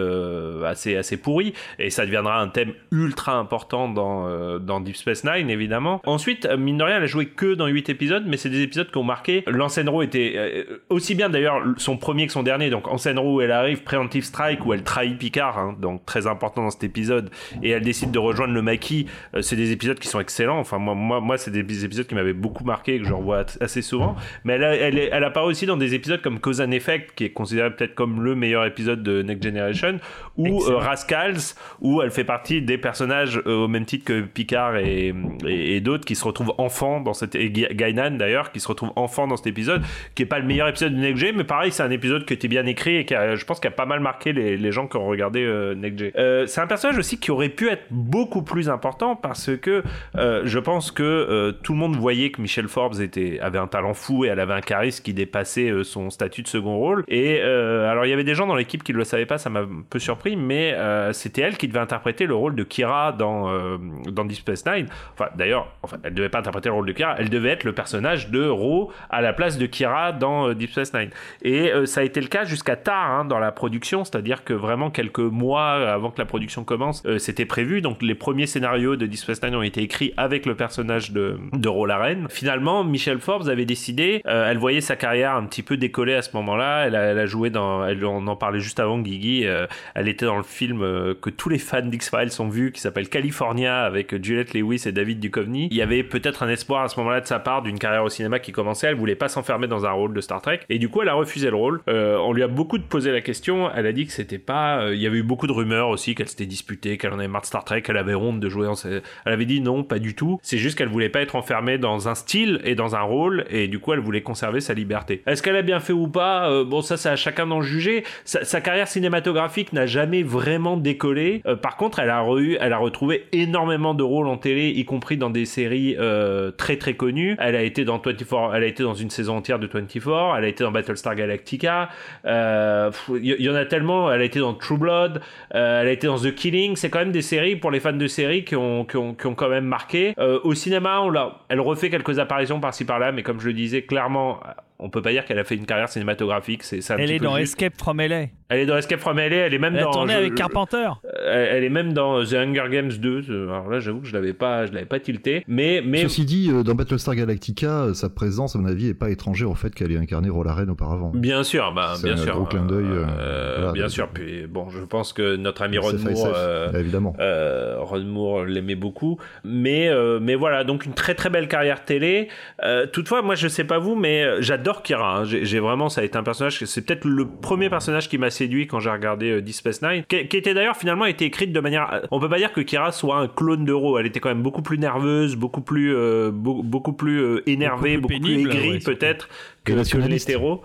assez 0.65 0.95
assez 0.95 1.17
pourries 1.17 1.53
et 1.77 1.89
ça 1.89 2.05
deviendra 2.05 2.39
un 2.39 2.47
thème 2.47 2.73
ultra 2.91 3.33
important 3.33 3.87
dans 3.89 4.59
dans 4.59 4.79
Deep 4.79 4.95
Space 4.95 5.23
Nine 5.23 5.49
évidemment. 5.49 6.01
Ensuite, 6.05 6.47
mine 6.57 6.77
de 6.77 6.83
rien, 6.83 6.97
elle 6.97 7.03
a 7.03 7.07
joué 7.07 7.25
que 7.27 7.53
dans 7.53 7.67
8 7.67 7.89
épisodes, 7.89 8.23
mais 8.27 8.37
c'est 8.37 8.49
des 8.49 8.61
épisodes 8.61 8.89
qui 8.91 8.97
ont 8.97 9.03
marqué. 9.03 9.43
L'Ansenro 9.47 10.01
était 10.01 10.65
aussi 10.89 11.15
bien 11.15 11.29
d'ailleurs 11.29 11.61
son 11.77 11.97
premier 11.97 12.27
que 12.27 12.33
son 12.33 12.43
dernier. 12.43 12.69
Donc 12.69 12.87
Ansenro, 12.87 13.41
elle 13.41 13.51
arrive 13.51 13.83
Preemptive 13.83 14.23
Strike 14.23 14.65
où 14.65 14.73
elle 14.73 14.83
trahit 14.83 15.17
Picard, 15.17 15.48
hein, 15.57 15.75
donc 15.79 16.05
très 16.05 16.27
important 16.27 16.63
dans 16.63 16.69
cet 16.69 16.83
épisode 16.83 17.29
et 17.63 17.69
elle 17.71 17.81
décide 17.83 18.11
de 18.11 18.19
rejoindre 18.19 18.53
le 18.53 18.61
maquis. 18.61 19.07
Euh, 19.35 19.41
c'est 19.41 19.55
des 19.55 19.71
épisodes 19.71 19.97
qui 19.99 20.07
sont 20.07 20.19
excellents. 20.19 20.59
Enfin 20.59 20.77
moi 20.77 20.93
moi 20.95 21.19
moi 21.19 21.37
c'est 21.37 21.51
des 21.51 21.85
épisodes 21.85 22.05
qui 22.07 22.15
m'avaient 22.15 22.33
beaucoup 22.33 22.63
marqué 22.63 22.95
et 22.95 22.99
que 22.99 23.05
je 23.05 23.13
revois 23.13 23.45
assez 23.61 23.81
souvent. 23.81 24.15
Mais 24.43 24.53
elle, 24.53 24.63
a- 24.63 24.75
elle, 24.75 24.97
est- 24.97 25.09
elle 25.11 25.23
apparaît 25.23 25.47
aussi 25.47 25.65
dans 25.65 25.77
des 25.77 25.93
épisodes 25.95 26.21
comme 26.21 26.39
Cause 26.39 26.61
and 26.61 26.71
Effect, 26.71 27.11
qui 27.15 27.23
est 27.25 27.29
considéré 27.31 27.69
peut-être 27.71 27.95
comme 27.95 28.21
le 28.23 28.35
meilleur 28.35 28.65
épisode 28.65 29.01
de 29.03 29.21
Next 29.21 29.43
Generation, 29.43 29.99
ou 30.37 30.63
euh, 30.65 30.77
Rascals, 30.77 31.55
où 31.81 32.01
elle 32.01 32.11
fait 32.11 32.23
partie 32.23 32.61
des 32.61 32.77
personnages 32.77 33.41
euh, 33.47 33.63
au 33.65 33.67
même 33.67 33.85
titre 33.85 34.05
que 34.05 34.21
Picard 34.21 34.77
et, 34.77 35.13
et, 35.45 35.75
et 35.75 35.81
d'autres 35.81 36.05
qui 36.05 36.15
se 36.15 36.23
retrouvent 36.25 36.53
enfants 36.57 36.99
dans 37.01 37.13
cet 37.13 37.35
et 37.35 37.49
Guinan 37.49 38.11
d'ailleurs, 38.17 38.51
qui 38.51 38.59
se 38.59 38.67
retrouvent 38.67 38.91
enfants 38.95 39.27
dans 39.27 39.37
cet 39.37 39.47
épisode, 39.47 39.81
qui 40.15 40.23
est 40.23 40.25
pas 40.25 40.39
le 40.39 40.45
meilleur 40.45 40.67
épisode 40.67 40.93
de 40.93 40.99
Next 40.99 41.17
Gen, 41.23 41.35
mais 41.35 41.43
pareil, 41.43 41.71
c'est 41.71 41.83
un 41.83 41.91
épisode 41.91 42.25
qui 42.25 42.33
était 42.33 42.47
bien 42.47 42.65
écrit 42.65 42.97
et 42.97 43.05
qui 43.05 43.15
a, 43.15 43.35
je 43.35 43.45
pense, 43.45 43.59
qui 43.59 43.67
a 43.67 43.71
pas 43.71 43.85
mal 43.85 43.99
marqué 43.99 44.33
les, 44.33 44.57
les 44.57 44.71
gens 44.71 44.87
qui 44.87 44.97
ont 44.97 45.05
regardé 45.07 45.38
euh. 45.43 45.75
Euh, 46.15 46.45
c'est 46.45 46.61
un 46.61 46.67
personnage 46.67 46.97
aussi 46.97 47.19
qui 47.19 47.31
aurait 47.31 47.49
pu 47.49 47.69
être 47.69 47.85
beaucoup 47.91 48.41
plus 48.41 48.69
important 48.69 49.15
parce 49.15 49.55
que 49.57 49.83
euh, 50.15 50.41
je 50.45 50.59
pense 50.59 50.91
que 50.91 51.51
tout 51.63 51.73
le 51.73 51.79
monde 51.79 51.95
voyait 51.95 52.31
que 52.31 52.41
Michelle 52.41 52.67
Forbes 52.67 52.99
était, 53.01 53.39
avait 53.39 53.59
un 53.59 53.67
talent 53.67 53.93
fou 53.93 54.25
et 54.25 54.29
elle 54.29 54.39
avait 54.39 54.53
un 54.53 54.61
charisme 54.61 55.03
qui 55.03 55.13
dépassait 55.13 55.83
son 55.83 56.09
statut 56.09 56.41
de 56.41 56.47
second 56.47 56.77
rôle. 56.77 57.03
Et 57.07 57.41
alors 57.41 58.05
il 58.05 58.09
y 58.09 58.13
avait 58.13 58.23
des 58.23 58.35
gens 58.35 58.47
dans 58.47 58.55
l'équipe 58.55 58.83
qui 58.83 58.93
ne 58.93 58.97
le 58.97 59.03
savaient 59.03 59.25
pas, 59.25 59.37
ça 59.37 59.49
m'a 59.49 59.61
un 59.61 59.83
peu 59.89 59.99
surpris, 59.99 60.35
mais 60.35 60.75
c'était 61.11 61.41
elle 61.41 61.57
qui 61.57 61.67
devait 61.67 61.79
interpréter 61.79 62.25
le 62.25 62.35
rôle 62.35 62.55
de 62.55 62.63
Kira 62.63 63.11
dans, 63.11 63.77
dans 63.77 64.25
Deep 64.25 64.37
Space 64.37 64.65
Nine. 64.65 64.87
Enfin 65.13 65.29
d'ailleurs, 65.35 65.67
enfin, 65.83 65.97
elle 66.03 66.13
devait 66.13 66.29
pas 66.29 66.39
interpréter 66.39 66.69
le 66.69 66.75
rôle 66.75 66.87
de 66.87 66.93
Kira, 66.93 67.15
elle 67.17 67.29
devait 67.29 67.49
être 67.49 67.63
le 67.63 67.73
personnage 67.73 68.29
de 68.29 68.47
Ro 68.47 68.91
à 69.09 69.21
la 69.21 69.33
place 69.33 69.57
de 69.57 69.65
Kira 69.65 70.11
dans 70.11 70.53
Deep 70.53 70.71
Space 70.71 70.93
Nine. 70.93 71.09
Et 71.41 71.71
ça 71.85 72.01
a 72.01 72.03
été 72.03 72.21
le 72.21 72.27
cas 72.27 72.43
jusqu'à 72.43 72.75
tard 72.75 73.11
hein, 73.11 73.25
dans 73.25 73.39
la 73.39 73.51
production, 73.51 74.03
c'est-à-dire 74.03 74.43
que 74.43 74.53
vraiment 74.53 74.89
quelques 74.89 75.18
mois 75.21 75.71
avant 75.91 76.11
que 76.11 76.19
la 76.19 76.25
production 76.25 76.63
commence, 76.63 77.03
euh, 77.05 77.17
c'était 77.17 77.45
prévu. 77.45 77.81
Donc 77.81 78.01
les 78.01 78.15
premiers 78.15 78.47
scénarios 78.47 78.95
de 78.95 79.05
Deep 79.05 79.19
ont 79.53 79.61
été 79.61 79.81
écrits 79.81 80.13
avec 80.17 80.45
le 80.45 80.55
personnage 80.55 81.11
de, 81.11 81.37
de 81.53 81.69
Ro 81.69 81.85
Laren. 81.85 82.27
Finalement, 82.29 82.83
Michelle 82.83 83.19
Forbes 83.19 83.49
avait 83.49 83.65
décidé, 83.65 84.21
euh, 84.25 84.49
elle 84.49 84.57
voyait 84.57 84.81
sa 84.81 84.95
carrière 84.95 85.35
un 85.35 85.45
petit 85.45 85.63
peu 85.63 85.77
décoller 85.77 86.13
à 86.13 86.21
ce 86.21 86.35
moment-là. 86.35 86.85
Elle 86.87 86.95
elle 86.95 87.19
a 87.19 87.25
joué 87.25 87.49
dans, 87.49 87.81
on 88.03 88.27
en 88.27 88.35
parlait 88.35 88.59
juste 88.59 88.79
avant, 88.79 88.99
Guigui. 88.99 89.45
euh, 89.45 89.67
elle 89.95 90.07
était 90.07 90.25
dans 90.25 90.37
le 90.37 90.43
film 90.43 90.79
que 91.21 91.29
tous 91.29 91.49
les 91.49 91.59
fans 91.59 91.81
d'X-Files 91.81 92.41
ont 92.41 92.49
vu, 92.49 92.71
qui 92.71 92.81
s'appelle 92.81 93.09
California, 93.09 93.83
avec 93.83 94.23
Juliette 94.23 94.53
Lewis 94.53 94.83
et 94.85 94.91
David 94.91 95.19
Duchovny. 95.19 95.67
Il 95.71 95.77
y 95.77 95.81
avait 95.81 96.03
peut-être 96.03 96.43
un 96.43 96.49
espoir 96.49 96.83
à 96.83 96.87
ce 96.89 96.99
moment-là 96.99 97.21
de 97.21 97.27
sa 97.27 97.39
part 97.39 97.61
d'une 97.61 97.79
carrière 97.79 98.03
au 98.03 98.09
cinéma 98.09 98.39
qui 98.39 98.51
commençait. 98.51 98.87
Elle 98.87 98.95
voulait 98.95 99.15
pas 99.15 99.27
s'enfermer 99.27 99.67
dans 99.67 99.85
un 99.85 99.91
rôle 99.91 100.13
de 100.13 100.21
Star 100.21 100.41
Trek, 100.41 100.61
et 100.69 100.79
du 100.79 100.89
coup, 100.89 101.01
elle 101.01 101.09
a 101.09 101.13
refusé 101.13 101.49
le 101.49 101.55
rôle. 101.55 101.81
On 101.87 102.33
lui 102.33 102.43
a 102.43 102.47
beaucoup 102.47 102.79
posé 102.79 103.11
la 103.11 103.21
question. 103.21 103.69
Elle 103.75 103.85
a 103.85 103.91
dit 103.91 104.05
que 104.05 104.11
c'était 104.11 104.37
pas. 104.39 104.89
il 104.91 104.99
y 104.99 105.07
avait 105.09 105.19
eu 105.19 105.23
beaucoup 105.23 105.47
de 105.47 105.51
rumeurs 105.51 105.89
aussi 105.89 106.15
qu'elle 106.15 106.27
s'était 106.29 106.45
disputée, 106.45 106.97
qu'elle 106.97 107.13
en 107.13 107.19
avait 107.19 107.27
marre 107.27 107.41
de 107.41 107.47
Star 107.47 107.63
Trek, 107.63 107.81
qu'elle 107.81 107.97
avait 107.97 108.15
honte 108.15 108.39
de 108.39 108.49
jouer. 108.49 108.67
En... 108.67 108.73
Elle 108.85 109.01
avait 109.33 109.45
dit 109.45 109.61
non, 109.61 109.83
pas 109.83 109.99
du 109.99 110.15
tout. 110.15 110.39
C'est 110.41 110.57
juste 110.57 110.77
qu'elle 110.77 110.87
voulait 110.89 111.09
pas 111.09 111.21
être 111.21 111.35
enfermée 111.35 111.77
dans 111.77 112.07
un 112.07 112.15
style 112.15 112.61
et 112.63 112.75
dans 112.75 112.95
un 112.95 113.01
rôle, 113.01 113.45
et 113.49 113.67
du 113.67 113.79
coup, 113.79 113.93
elle 113.93 113.99
voulait 113.99 114.21
conserver 114.21 114.61
sa 114.61 114.73
liberté. 114.73 115.21
Est-ce 115.27 115.41
qu'elle 115.43 115.55
a 115.55 115.61
bien 115.61 115.79
fait 115.79 115.93
ou 115.93 116.07
pas? 116.07 116.49
Euh, 116.49 116.63
Bon, 116.63 116.81
ça, 116.81 116.97
c'est 116.97 117.09
à 117.09 117.15
chacun 117.15 117.47
d'en 117.47 117.61
juger. 117.61 118.03
Sa, 118.25 118.61
carrière 118.61 118.87
cinématographique 118.87 119.73
n'a 119.73 119.85
jamais 119.85 120.21
vraiment 120.23 120.77
décollé. 120.77 121.41
Euh, 121.45 121.55
par 121.55 121.77
contre, 121.77 121.99
elle 121.99 122.09
a, 122.09 122.21
re- 122.21 122.57
elle 122.59 122.73
a 122.73 122.77
retrouvé 122.77 123.25
énormément 123.31 123.93
de 123.93 124.03
rôles 124.03 124.27
en 124.27 124.37
télé, 124.37 124.69
y 124.69 124.85
compris 124.85 125.17
dans 125.17 125.29
des 125.29 125.45
séries 125.45 125.95
euh, 125.97 126.51
très 126.51 126.77
très 126.77 126.93
connues. 126.93 127.35
Elle 127.39 127.55
a 127.55 127.63
été 127.63 127.85
dans 127.85 127.97
24, 127.97 128.55
elle 128.55 128.63
a 128.63 128.67
été 128.67 128.83
dans 128.83 128.93
une 128.93 129.09
saison 129.09 129.37
entière 129.37 129.57
de 129.57 129.67
24, 129.67 130.35
elle 130.37 130.43
a 130.43 130.47
été 130.47 130.63
dans 130.63 130.71
Battlestar 130.71 131.15
Galactica. 131.15 131.89
Il 132.25 133.25
y, 133.25 133.43
y 133.43 133.49
en 133.49 133.55
a 133.55 133.65
tellement. 133.65 134.11
Elle 134.11 134.21
a 134.21 134.25
été 134.25 134.39
dans 134.39 134.53
True 134.53 134.77
Blood. 134.77 134.98
Euh, 135.07 135.81
elle 135.81 135.87
a 135.87 135.91
été 135.91 136.07
dans 136.07 136.17
The 136.17 136.33
Killing. 136.33 136.75
C'est 136.75 136.89
quand 136.89 136.99
même 136.99 137.11
des 137.11 137.21
séries 137.21 137.55
pour 137.55 137.71
les 137.71 137.79
fans 137.79 137.93
de 137.93 138.07
séries 138.07 138.43
qui 138.43 138.55
ont, 138.55 138.85
qui 138.85 138.97
ont, 138.97 139.13
qui 139.13 139.27
ont 139.27 139.35
quand 139.35 139.49
même 139.49 139.65
marqué. 139.65 140.13
Euh, 140.19 140.39
au 140.43 140.53
cinéma, 140.53 141.01
elle 141.49 141.59
refait 141.59 141.89
quelques 141.89 142.19
apparitions 142.19 142.59
par-ci 142.59 142.85
par-là, 142.85 143.11
mais 143.11 143.23
comme 143.23 143.39
je 143.39 143.47
le 143.47 143.53
disais, 143.53 143.83
clairement, 143.83 144.39
on 144.79 144.89
peut 144.89 145.01
pas 145.01 145.11
dire 145.11 145.25
qu'elle 145.25 145.39
a 145.39 145.43
fait 145.43 145.55
une 145.55 145.65
carrière 145.65 145.89
cinématographique. 145.89 146.63
C'est, 146.63 146.77
un 146.91 146.97
Elle 146.97 147.05
petit 147.05 147.13
est 147.15 147.19
peu 147.19 147.25
dans 147.25 147.37
juste. 147.37 147.53
Escape 147.61 147.73
from 147.77 147.99
LA. 148.01 148.25
Elle 148.51 148.61
est 148.61 148.65
dans 148.65 148.77
Escape 148.77 148.99
from 148.99 149.17
LA. 149.17 149.25
Elle 149.25 149.53
est 149.53 149.59
même 149.59 149.75
Elle 149.75 149.83
dans. 149.83 150.07
avec 150.07 150.31
je- 150.31 150.35
Carpenter. 150.37 150.89
elle, 151.27 151.47
elle 151.51 151.63
est 151.65 151.69
même 151.69 151.93
dans 151.93 152.23
The 152.23 152.33
Hunger 152.33 152.63
Games 152.71 152.91
2. 152.91 153.23
euh, 153.29 153.49
Alors 153.49 153.69
là, 153.69 153.79
j'avoue 153.79 153.99
que 153.99 154.07
je 154.07 154.13
l'avais 154.13 154.33
pas, 154.33 154.65
je 154.65 154.71
l'avais 154.71 154.85
pas 154.85 154.99
tilté. 154.99 155.43
Mais, 155.47 155.83
mais 155.85 156.01
Ceci 156.03 156.25
dit, 156.25 156.49
euh, 156.51 156.63
dans 156.63 156.73
Battlestar 156.75 157.15
Galactica, 157.15 157.83
euh, 157.83 157.93
sa 157.93 158.09
présence, 158.09 158.55
à 158.55 158.59
mon 158.59 158.67
avis, 158.67 158.87
est 158.89 158.93
pas 158.93 159.09
étrangère 159.09 159.49
au 159.51 159.55
fait 159.55 159.73
qu'elle 159.75 159.91
ait 159.91 159.97
incarné 159.97 160.29
Rolaren 160.29 160.69
auparavant. 160.69 161.11
Bien 161.13 161.43
sûr, 161.43 161.71
bah, 161.75 161.93
C'est 161.97 162.05
bien 162.05 162.13
un 162.13 162.17
sûr. 162.17 162.33
gros 162.35 162.45
clin 162.45 162.65
d'œil, 162.65 162.85
euh, 162.85 163.05
Euh, 163.19 163.55
voilà, 163.57 163.71
bien 163.73 163.89
sûr. 163.89 164.07
Puis 164.13 164.47
bon, 164.47 164.69
je 164.69 164.79
pense 164.83 165.13
que 165.13 165.35
notre 165.35 165.61
ami 165.61 165.77
Ron 165.77 165.93
Moore, 165.99 166.33
euh, 166.35 166.71
évidemment. 166.73 167.13
euh, 167.19 167.75
Ron 167.79 168.01
Moore 168.05 168.45
l'aimait 168.45 168.75
beaucoup. 168.75 169.17
Mais, 169.43 169.89
euh, 169.89 170.19
mais 170.21 170.35
voilà, 170.35 170.63
donc 170.63 170.85
une 170.85 170.93
très 170.93 171.13
très 171.15 171.29
belle 171.29 171.47
carrière 171.47 171.83
télé. 171.85 172.29
Euh, 172.63 172.87
toutefois, 172.87 173.21
moi, 173.21 173.35
je 173.35 173.47
sais 173.47 173.63
pas 173.65 173.77
vous, 173.77 173.95
mais 173.95 174.23
euh, 174.23 174.41
j'adore 174.69 174.83
Kira. 174.83 175.19
hein. 175.19 175.23
J'ai 175.25 175.59
vraiment, 175.59 175.89
ça 175.89 176.01
a 176.01 176.03
été 176.03 176.17
un 176.17 176.23
personnage. 176.23 176.63
C'est 176.65 176.85
peut-être 176.85 177.05
le 177.05 177.25
premier 177.27 177.69
personnage 177.69 178.07
qui 178.09 178.17
m'a 178.17 178.29
séduit 178.29 178.67
quand 178.67 178.79
j'ai 178.79 178.89
regardé 178.89 179.31
euh, 179.31 179.41
Deep 179.41 179.55
Space 179.55 179.81
Nine, 179.81 180.03
qui, 180.07 180.27
qui 180.27 180.37
était 180.37 180.53
d'ailleurs 180.53 180.77
finalement 180.77 181.05
été 181.05 181.25
écrite 181.25 181.51
de 181.51 181.59
manière. 181.59 182.01
On 182.11 182.19
peut 182.19 182.29
pas 182.29 182.37
dire 182.37 182.53
que 182.53 182.61
Kira 182.61 182.91
soit 182.91 183.17
un 183.17 183.27
clone 183.27 183.65
de 183.65 183.73
Ro. 183.73 183.97
Elle 183.99 184.05
était 184.05 184.19
quand 184.19 184.29
même 184.29 184.41
beaucoup 184.43 184.61
plus 184.61 184.77
nerveuse, 184.77 185.35
beaucoup 185.35 185.61
plus, 185.61 185.95
euh, 185.95 186.31
beau- 186.31 186.61
beaucoup 186.63 186.93
plus 186.93 187.19
euh, 187.21 187.49
énervée, 187.49 187.97
Beaucoup 187.97 188.13
beaucoup 188.13 188.25
plus 188.25 188.39
aigrie 188.41 188.69
ouais, 188.73 188.79
peut-être 188.79 189.29
que, 189.75 189.79
Et 189.79 190.01
que 190.03 190.07
l'hétéro 190.09 190.63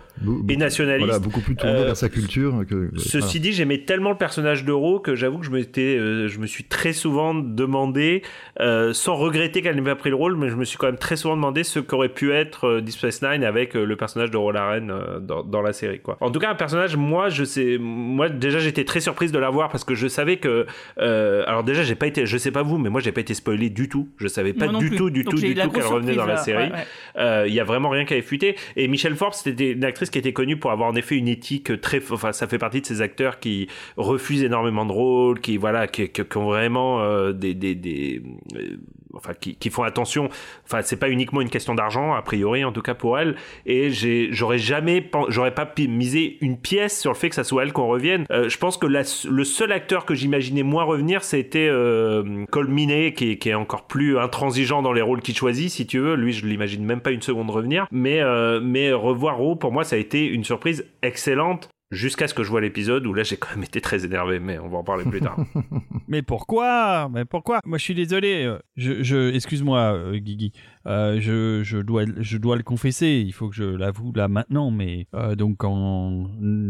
et 0.49 0.57
nationaliste. 0.57 1.07
Voilà, 1.07 1.19
beaucoup 1.19 1.41
plus 1.41 1.57
tourné 1.57 1.75
Euh, 1.75 1.85
vers 1.87 1.97
sa 1.97 2.09
culture 2.09 2.65
que. 2.69 2.91
Ceci 2.97 3.41
dit, 3.41 3.53
j'aimais 3.53 3.79
tellement 3.79 4.11
le 4.11 4.17
personnage 4.17 4.65
d'Euro 4.65 5.01
que 5.01 5.15
j'avoue 5.15 5.39
que 5.39 5.47
je 5.47 5.51
m'étais, 5.51 5.97
euh, 5.97 6.29
je 6.29 6.39
me 6.39 6.47
suis 6.47 6.65
très 6.65 6.93
souvent 6.93 7.35
demandé, 7.35 8.23
euh, 8.61 8.93
sans 8.93 9.15
regretter 9.17 9.63
qu'elle 9.63 9.77
n'ait 9.77 9.83
pas 9.83 9.95
pris 9.97 10.11
le 10.11 10.17
rôle, 10.17 10.37
mais 10.37 10.49
je 10.49 10.57
me 10.57 10.65
suis 10.65 10.77
quand 10.79 10.87
même 10.87 10.99
très 10.99 11.17
souvent 11.17 11.37
demandé 11.37 11.65
ce 11.65 11.79
qu'aurait 11.81 12.09
pu 12.09 12.33
être 12.33 12.67
euh, 12.69 12.81
Deep 12.81 12.95
Space 12.95 13.23
Nine 13.23 13.45
avec 13.45 13.75
euh, 13.77 13.85
le 13.85 13.97
personnage 13.97 14.31
de 14.31 14.37
Rolaren 14.37 14.91
euh, 14.91 15.19
dans, 15.21 15.43
dans 15.43 15.63
la 15.63 15.73
série, 15.73 16.01
quoi. 16.01 16.17
En 16.21 16.31
tout 16.31 16.39
cas, 16.41 16.51
un 16.51 16.55
personnage, 16.55 16.97
moi, 16.97 17.29
je 17.29 17.45
sais, 17.45 17.77
moi 17.81 18.29
déjà, 18.29 18.59
j'étais 18.59 18.85
très 18.85 19.01
surprise 19.01 19.33
de 19.33 19.39
la 19.39 19.51
voir 19.51 19.69
parce 19.71 19.85
que 19.85 19.95
je 19.95 20.07
savais 20.09 20.37
que, 20.37 20.67
euh, 20.99 21.45
alors 21.47 21.65
déjà, 21.65 21.83
j'ai 21.83 21.95
pas 21.95 22.07
été, 22.07 22.27
je 22.27 22.37
sais 22.39 22.51
pas 22.51 22.63
vous, 22.63 22.79
mais 22.79 22.91
moi, 22.91 23.01
j'ai 23.01 23.13
pas 23.13 23.21
été 23.21 23.35
spoilé 23.35 23.71
du 23.71 23.89
tout. 23.89 24.09
Je 24.19 24.29
savais 24.29 24.53
pas 24.53 24.69
du 24.69 24.89
plus. 24.89 24.97
tout, 24.97 25.11
du 25.11 25.23
Donc 25.25 25.35
tout, 25.35 25.41
du 25.41 25.55
tout 25.55 25.71
qu'elle 25.71 25.83
revenait 25.85 26.15
dans 26.15 26.27
la 26.27 26.37
série. 26.37 26.65
Ouais, 26.65 26.73
ouais. 26.73 26.87
Euh, 27.17 27.45
Il 27.49 27.55
y 27.55 27.61
a 27.61 27.65
vraiment 27.65 27.89
rien 27.89 28.05
qui 28.05 28.13
avait 28.15 28.23
fuité. 28.23 28.57
Et 28.77 28.89
Michelle 28.95 29.17
Forbes, 29.17 29.33
c'était 29.35 29.73
une 29.73 29.83
actrice 29.85 30.09
qui 30.09 30.19
était 30.19 30.33
connue 30.33 30.57
pour 30.57 30.71
avoir 30.71 30.89
en 30.89 30.95
effet 30.95 31.17
une 31.17 31.27
éthique 31.27 31.81
très, 31.81 32.01
enfin, 32.13 32.31
ça 32.31 32.47
fait 32.47 32.59
partie 32.59 32.81
de 32.81 32.87
ces 32.87 33.01
acteurs 33.01 33.41
qui 33.41 33.67
refusent 33.97 34.45
énormément 34.45 34.87
de 34.87 34.93
rôles, 34.93 35.41
qui 35.41 35.57
voilà, 35.57 35.89
qui, 35.89 36.09
qui- 36.11 36.39
ont 36.39 36.45
vraiment 36.45 37.01
euh, 37.03 37.33
des, 37.33 37.55
des, 37.55 37.75
des 37.75 38.23
euh, 38.55 38.77
enfin, 39.17 39.33
qui, 39.39 39.57
qui 39.57 39.71
font 39.71 39.83
attention. 39.83 40.29
Enfin, 40.65 40.83
c'est 40.83 40.97
pas 40.99 41.09
uniquement 41.11 41.41
une 41.41 41.51
question 41.51 41.75
d'argent, 41.75 42.15
a 42.15 42.23
priori, 42.23 42.65
en 42.65 42.73
tout 42.73 42.83
cas 42.83 42.95
pour 42.95 43.19
elle. 43.19 43.37
Et 43.67 43.91
j'aurais 44.31 44.59
jamais, 44.59 45.11
j'aurais 45.29 45.55
pas 45.55 45.67
misé 45.89 46.39
une 46.41 46.59
pièce 46.59 47.01
sur 47.01 47.11
le 47.13 47.17
fait 47.17 47.29
que 47.29 47.35
ça 47.35 47.45
soit 47.45 47.63
elle 47.63 47.73
qu'on 47.73 47.87
revienne. 47.89 48.25
Euh, 48.31 48.49
je 48.49 48.59
pense 48.59 48.77
que 48.77 48.87
la- 48.87 49.03
le 49.29 49.45
seul 49.45 49.73
acteur 49.73 50.05
que 50.05 50.15
j'imaginais 50.15 50.63
moins 50.63 50.85
revenir, 50.85 51.25
c'était 51.25 51.69
euh, 51.71 52.45
Cole 52.51 52.69
qui, 53.15 53.39
qui 53.39 53.49
est 53.49 53.55
encore 53.55 53.87
plus 53.87 54.19
intransigeant 54.19 54.83
dans 54.83 54.93
les 54.93 55.03
rôles 55.03 55.21
qu'il 55.21 55.37
choisit, 55.37 55.71
si 55.71 55.87
tu 55.87 55.99
veux. 55.99 56.15
Lui, 56.15 56.33
je 56.33 56.47
l'imagine 56.47 56.85
même 56.85 57.01
pas 57.01 57.11
une 57.11 57.23
seconde 57.23 57.51
revenir. 57.51 57.87
Mais, 57.91 58.21
euh, 58.21 58.61
mais 58.63 58.93
revoir 58.93 59.37
Ro, 59.37 59.57
pour 59.57 59.73
moi, 59.73 59.85
ça 59.85 59.97
a 59.97 59.99
été 59.99 60.27
une 60.27 60.45
surprise 60.45 60.87
excellente. 61.03 61.69
Jusqu'à 61.91 62.27
ce 62.27 62.35
que 62.35 62.43
je 62.43 62.51
vois 62.51 62.61
l'épisode 62.61 63.07
où 63.07 63.15
là 63.15 63.23
j'ai 63.23 63.37
quand 63.37 63.51
même 63.55 63.63
été 63.63 63.81
très 63.81 64.05
énervé, 64.05 64.41
mais 64.41 64.59
on 64.59 64.69
va 64.69 64.79
en 64.79 64.85
parler 64.85 65.05
plus 65.05 65.21
tard. 65.21 65.39
Mais 66.09 66.23
pourquoi? 66.23 67.09
Mais 67.13 67.25
pourquoi? 67.25 67.61
Moi, 67.65 67.79
je 67.79 67.85
suis 67.85 67.95
désolé. 67.95 68.53
Je, 68.77 69.03
je 69.03 69.33
excuse-moi, 69.35 69.79
euh, 69.95 70.19
Guigui. 70.19 70.53
Euh, 70.87 71.21
je, 71.21 71.63
je 71.63 71.79
dois, 71.79 72.05
je 72.19 72.37
dois 72.39 72.57
le 72.57 72.63
confesser. 72.63 73.23
Il 73.25 73.33
faut 73.33 73.49
que 73.49 73.55
je 73.55 73.65
l'avoue 73.65 74.13
là 74.13 74.29
maintenant. 74.29 74.71
Mais 74.71 75.07
euh, 75.15 75.35
donc, 75.35 75.63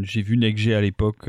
j'ai 0.03 0.23
vu 0.23 0.37
Next 0.37 0.63
G 0.63 0.75
à 0.75 0.81
l'époque, 0.81 1.29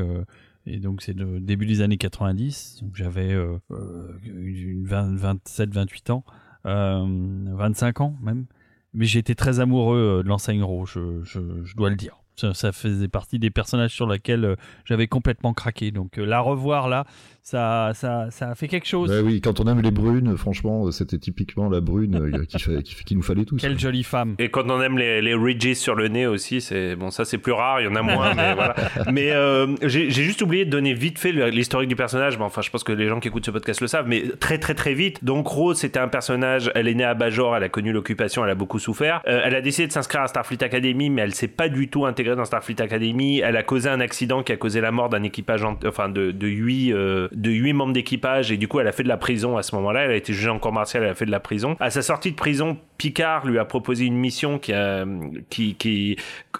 Et 0.67 0.79
donc 0.79 1.01
c'est 1.01 1.13
le 1.13 1.39
début 1.39 1.65
des 1.65 1.81
années 1.81 1.97
90, 1.97 2.79
donc 2.81 2.95
j'avais 2.95 3.31
euh, 3.31 3.57
euh, 3.71 4.17
une 4.25 4.83
20, 4.85 5.15
27, 5.15 5.69
28 5.73 6.09
ans, 6.09 6.23
euh, 6.65 7.05
25 7.53 8.01
ans 8.01 8.15
même. 8.21 8.45
Mais 8.93 9.05
j'étais 9.05 9.35
très 9.35 9.59
amoureux 9.59 10.21
de 10.23 10.27
l'enseigne 10.27 10.63
Ro, 10.63 10.85
je, 10.85 11.21
je, 11.23 11.63
je 11.63 11.75
dois 11.75 11.89
le 11.89 11.95
dire. 11.97 12.17
Ça, 12.35 12.71
faisait 12.71 13.07
partie 13.07 13.39
des 13.39 13.49
personnages 13.49 13.93
sur 13.93 14.07
lesquels 14.07 14.45
euh, 14.45 14.55
j'avais 14.83 15.07
complètement 15.07 15.53
craqué. 15.53 15.91
Donc 15.91 16.17
euh, 16.17 16.25
la 16.25 16.39
revoir 16.41 16.89
là, 16.89 17.05
ça, 17.49 17.91
ça, 17.93 18.25
ça 18.31 18.49
a 18.49 18.55
fait 18.55 18.67
quelque 18.67 18.87
chose. 18.87 19.07
Bah 19.11 19.21
oui, 19.23 19.39
quand 19.39 19.59
on 19.59 19.65
aime 19.67 19.79
les 19.79 19.91
brunes, 19.91 20.35
franchement, 20.35 20.89
c'était 20.89 21.19
typiquement 21.19 21.69
la 21.69 21.79
brune 21.79 22.15
euh, 22.15 22.43
qui, 22.45 22.57
fait, 22.57 22.81
qui, 22.81 22.95
qui 23.05 23.15
nous 23.15 23.21
fallait 23.21 23.45
tous. 23.45 23.57
Quelle 23.57 23.77
jolie 23.79 24.01
femme. 24.03 24.33
Et 24.39 24.49
quand 24.49 24.67
on 24.71 24.81
aime 24.81 24.97
les, 24.97 25.21
les 25.21 25.35
ridges 25.35 25.75
sur 25.75 25.93
le 25.93 26.07
nez 26.07 26.25
aussi, 26.25 26.59
c'est 26.59 26.95
bon, 26.95 27.11
ça 27.11 27.23
c'est 27.23 27.37
plus 27.37 27.51
rare, 27.51 27.81
il 27.81 27.83
y 27.83 27.87
en 27.87 27.93
a 27.93 28.01
moins, 28.01 28.33
mais 28.33 28.55
voilà. 28.55 28.73
Mais 29.11 29.31
euh, 29.31 29.67
j'ai 29.83 30.09
j'ai 30.09 30.23
juste 30.23 30.41
oublié 30.41 30.65
de 30.65 30.71
donner 30.71 30.95
vite 30.95 31.19
fait 31.19 31.31
l'historique 31.31 31.87
du 31.87 31.95
personnage. 31.95 32.39
Bon, 32.39 32.45
enfin, 32.45 32.63
je 32.63 32.71
pense 32.71 32.83
que 32.83 32.91
les 32.91 33.07
gens 33.07 33.19
qui 33.19 33.27
écoutent 33.27 33.45
ce 33.45 33.51
podcast 33.51 33.79
le 33.79 33.85
savent, 33.87 34.07
mais 34.07 34.23
très 34.39 34.57
très 34.57 34.73
très 34.73 34.95
vite. 34.95 35.23
Donc 35.23 35.47
Rose, 35.47 35.77
c'était 35.77 35.99
un 35.99 36.07
personnage. 36.07 36.71
Elle 36.73 36.87
est 36.87 36.95
née 36.95 37.03
à 37.03 37.13
Bajor, 37.13 37.55
elle 37.55 37.63
a 37.63 37.69
connu 37.69 37.91
l'occupation, 37.91 38.43
elle 38.43 38.49
a 38.49 38.55
beaucoup 38.55 38.79
souffert. 38.79 39.21
Euh, 39.27 39.41
elle 39.45 39.53
a 39.53 39.61
décidé 39.61 39.85
de 39.85 39.91
s'inscrire 39.91 40.21
à 40.21 40.27
Starfleet 40.27 40.63
Academy, 40.63 41.11
mais 41.11 41.21
elle 41.21 41.35
s'est 41.35 41.47
pas 41.47 41.69
du 41.69 41.89
tout 41.89 42.07
intégrée 42.07 42.35
dans 42.35 42.45
Starfleet 42.45 42.81
Academy. 42.81 43.39
Elle 43.41 43.55
a 43.55 43.61
causé 43.61 43.87
un 43.87 43.99
accident 43.99 44.41
qui 44.41 44.51
a 44.51 44.57
causé 44.57 44.81
la 44.81 44.91
mort 44.91 45.09
d'un 45.09 45.21
équipage, 45.21 45.63
en- 45.63 45.77
enfin 45.85 46.09
de 46.09 46.31
de 46.31 46.47
huit 46.47 46.91
euh, 46.91 47.27
de 47.35 47.51
huit 47.51 47.73
membres 47.73 47.93
d'équipage, 47.93 48.51
et 48.51 48.57
du 48.57 48.67
coup, 48.67 48.79
elle 48.79 48.87
a 48.87 48.91
fait 48.91 49.03
de 49.03 49.07
la 49.07 49.17
prison 49.17 49.57
à 49.57 49.63
ce 49.63 49.75
moment-là. 49.75 50.05
Elle 50.05 50.11
a 50.11 50.15
été 50.15 50.33
jugée 50.33 50.49
en 50.49 50.57
cour 50.57 50.71
martiale, 50.71 51.03
elle 51.03 51.09
a 51.09 51.15
fait 51.15 51.25
de 51.25 51.31
la 51.31 51.39
prison. 51.39 51.75
À 51.79 51.89
sa 51.89 52.01
sortie 52.01 52.31
de 52.31 52.35
prison, 52.35 52.77
Picard 52.97 53.45
lui 53.45 53.59
a 53.59 53.65
proposé 53.65 54.05
une 54.05 54.15
mission 54.17 54.59
qui, 54.59 54.71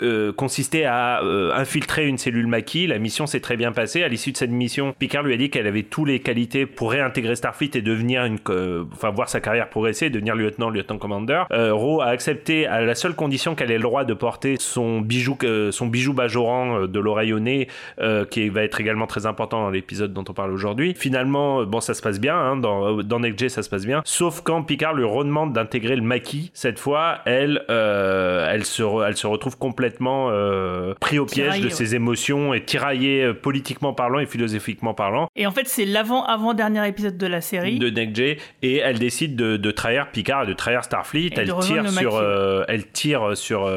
euh, 0.02 0.32
consistait 0.34 0.84
à 0.84 1.22
euh, 1.24 1.54
infiltrer 1.54 2.08
une 2.08 2.18
cellule 2.18 2.48
maquis. 2.48 2.88
La 2.88 3.00
mission 3.00 3.26
s'est 3.26 3.40
très 3.40 3.58
bien 3.58 3.72
passée. 3.72 4.04
À 4.04 4.08
l'issue 4.08 4.32
de 4.32 4.38
cette 4.38 4.52
mission, 4.52 4.94
Picard 4.98 5.24
lui 5.24 5.34
a 5.34 5.38
dit 5.38 5.50
qu'elle 5.50 5.68
avait 5.68 5.84
toutes 5.84 6.08
les 6.08 6.20
qualités 6.20 6.66
pour 6.66 6.92
réintégrer 6.92 7.36
Starfleet 7.36 7.72
et 7.76 7.82
devenir 7.82 8.26
une, 8.26 8.40
co- 8.40 8.88
enfin 8.92 9.12
voir 9.12 9.30
sa 9.30 9.40
carrière 9.40 9.70
progresser, 9.70 10.10
devenir 10.10 10.36
lieutenant, 10.36 10.70
lieutenant 10.70 10.98
commandeur. 10.98 11.48
Euh, 11.52 11.74
Ro 11.74 12.02
a 12.02 12.08
accepté 12.08 12.68
à 12.68 12.82
la 12.82 12.96
seule 12.96 13.16
condition 13.16 13.56
qu'elle 13.56 13.72
ait 13.72 13.78
le 13.78 13.84
droit 13.84 14.04
de 14.04 14.14
porter 14.14 14.56
son 14.60 15.02
bijou, 15.02 15.38
euh, 15.44 15.72
son 15.72 15.88
bijou 15.88 16.14
bajoran 16.14 16.82
euh, 16.82 16.88
de 16.88 17.00
l'oreille 17.00 17.34
au 17.34 17.40
nez, 17.40 17.68
euh, 18.00 18.26
qui 18.26 18.50
va 18.50 18.64
être 18.64 18.82
également 18.82 19.08
très 19.08 19.26
important 19.26 19.62
dans 19.62 19.70
l'épisode 19.70 20.14
dont 20.14 20.26
on 20.28 20.34
parle 20.34 20.52
aujourd'hui. 20.52 20.94
Finalement, 20.98 21.62
euh, 21.62 21.66
bon, 21.66 21.80
ça 21.80 21.94
se 21.94 22.02
passe 22.02 22.20
bien. 22.20 22.36
Hein, 22.36 22.58
dans 22.58 23.02
dans 23.04 23.22
ça 23.48 23.64
se 23.64 23.70
passe 23.70 23.86
bien. 23.86 24.02
Sauf 24.06 24.42
quand 24.42 24.62
Picard 24.64 24.94
lui 24.94 25.04
redemande 25.04 25.54
d'intégrer 25.54 25.96
le 25.96 26.02
maquis. 26.02 26.25
Cette 26.54 26.80
fois, 26.80 27.20
elle, 27.26 27.64
euh, 27.70 28.48
elle 28.52 28.66
se, 28.66 28.84
re- 28.84 29.06
elle 29.08 29.16
se 29.18 29.28
retrouve 29.28 29.58
complètement 29.58 30.30
euh, 30.32 30.94
pris 31.00 31.20
au 31.20 31.26
piège 31.26 31.46
Tiraillée, 31.46 31.62
de 31.64 31.68
ouais. 31.68 31.74
ses 31.74 31.96
émotions 31.96 32.54
et 32.54 32.64
tiraillée 32.64 33.24
euh, 33.24 33.34
politiquement 33.34 33.94
parlant 33.94 34.20
et 34.20 34.26
philosophiquement 34.26 34.94
parlant 34.94 35.28
Et 35.36 35.46
en 35.48 35.52
fait, 35.52 35.68
c'est 35.68 35.86
l'avant-avant-dernier 35.86 36.88
épisode 36.88 37.18
de 37.18 37.28
la 37.28 37.42
série. 37.42 37.80
de 37.80 37.88
Gen, 37.96 38.36
et 38.62 38.78
elle 38.78 39.00
décide 39.00 39.36
de, 39.36 39.58
de 39.58 39.72
trahir 39.72 40.12
Picard 40.12 40.44
et 40.44 40.48
de 40.48 40.54
trahir 40.54 40.84
Starfleet. 40.84 41.32
elle 41.36 41.54
tire 41.62 41.90
sur, 41.90 42.66
elle 42.68 42.88
tire 42.92 43.38
sur 43.38 43.70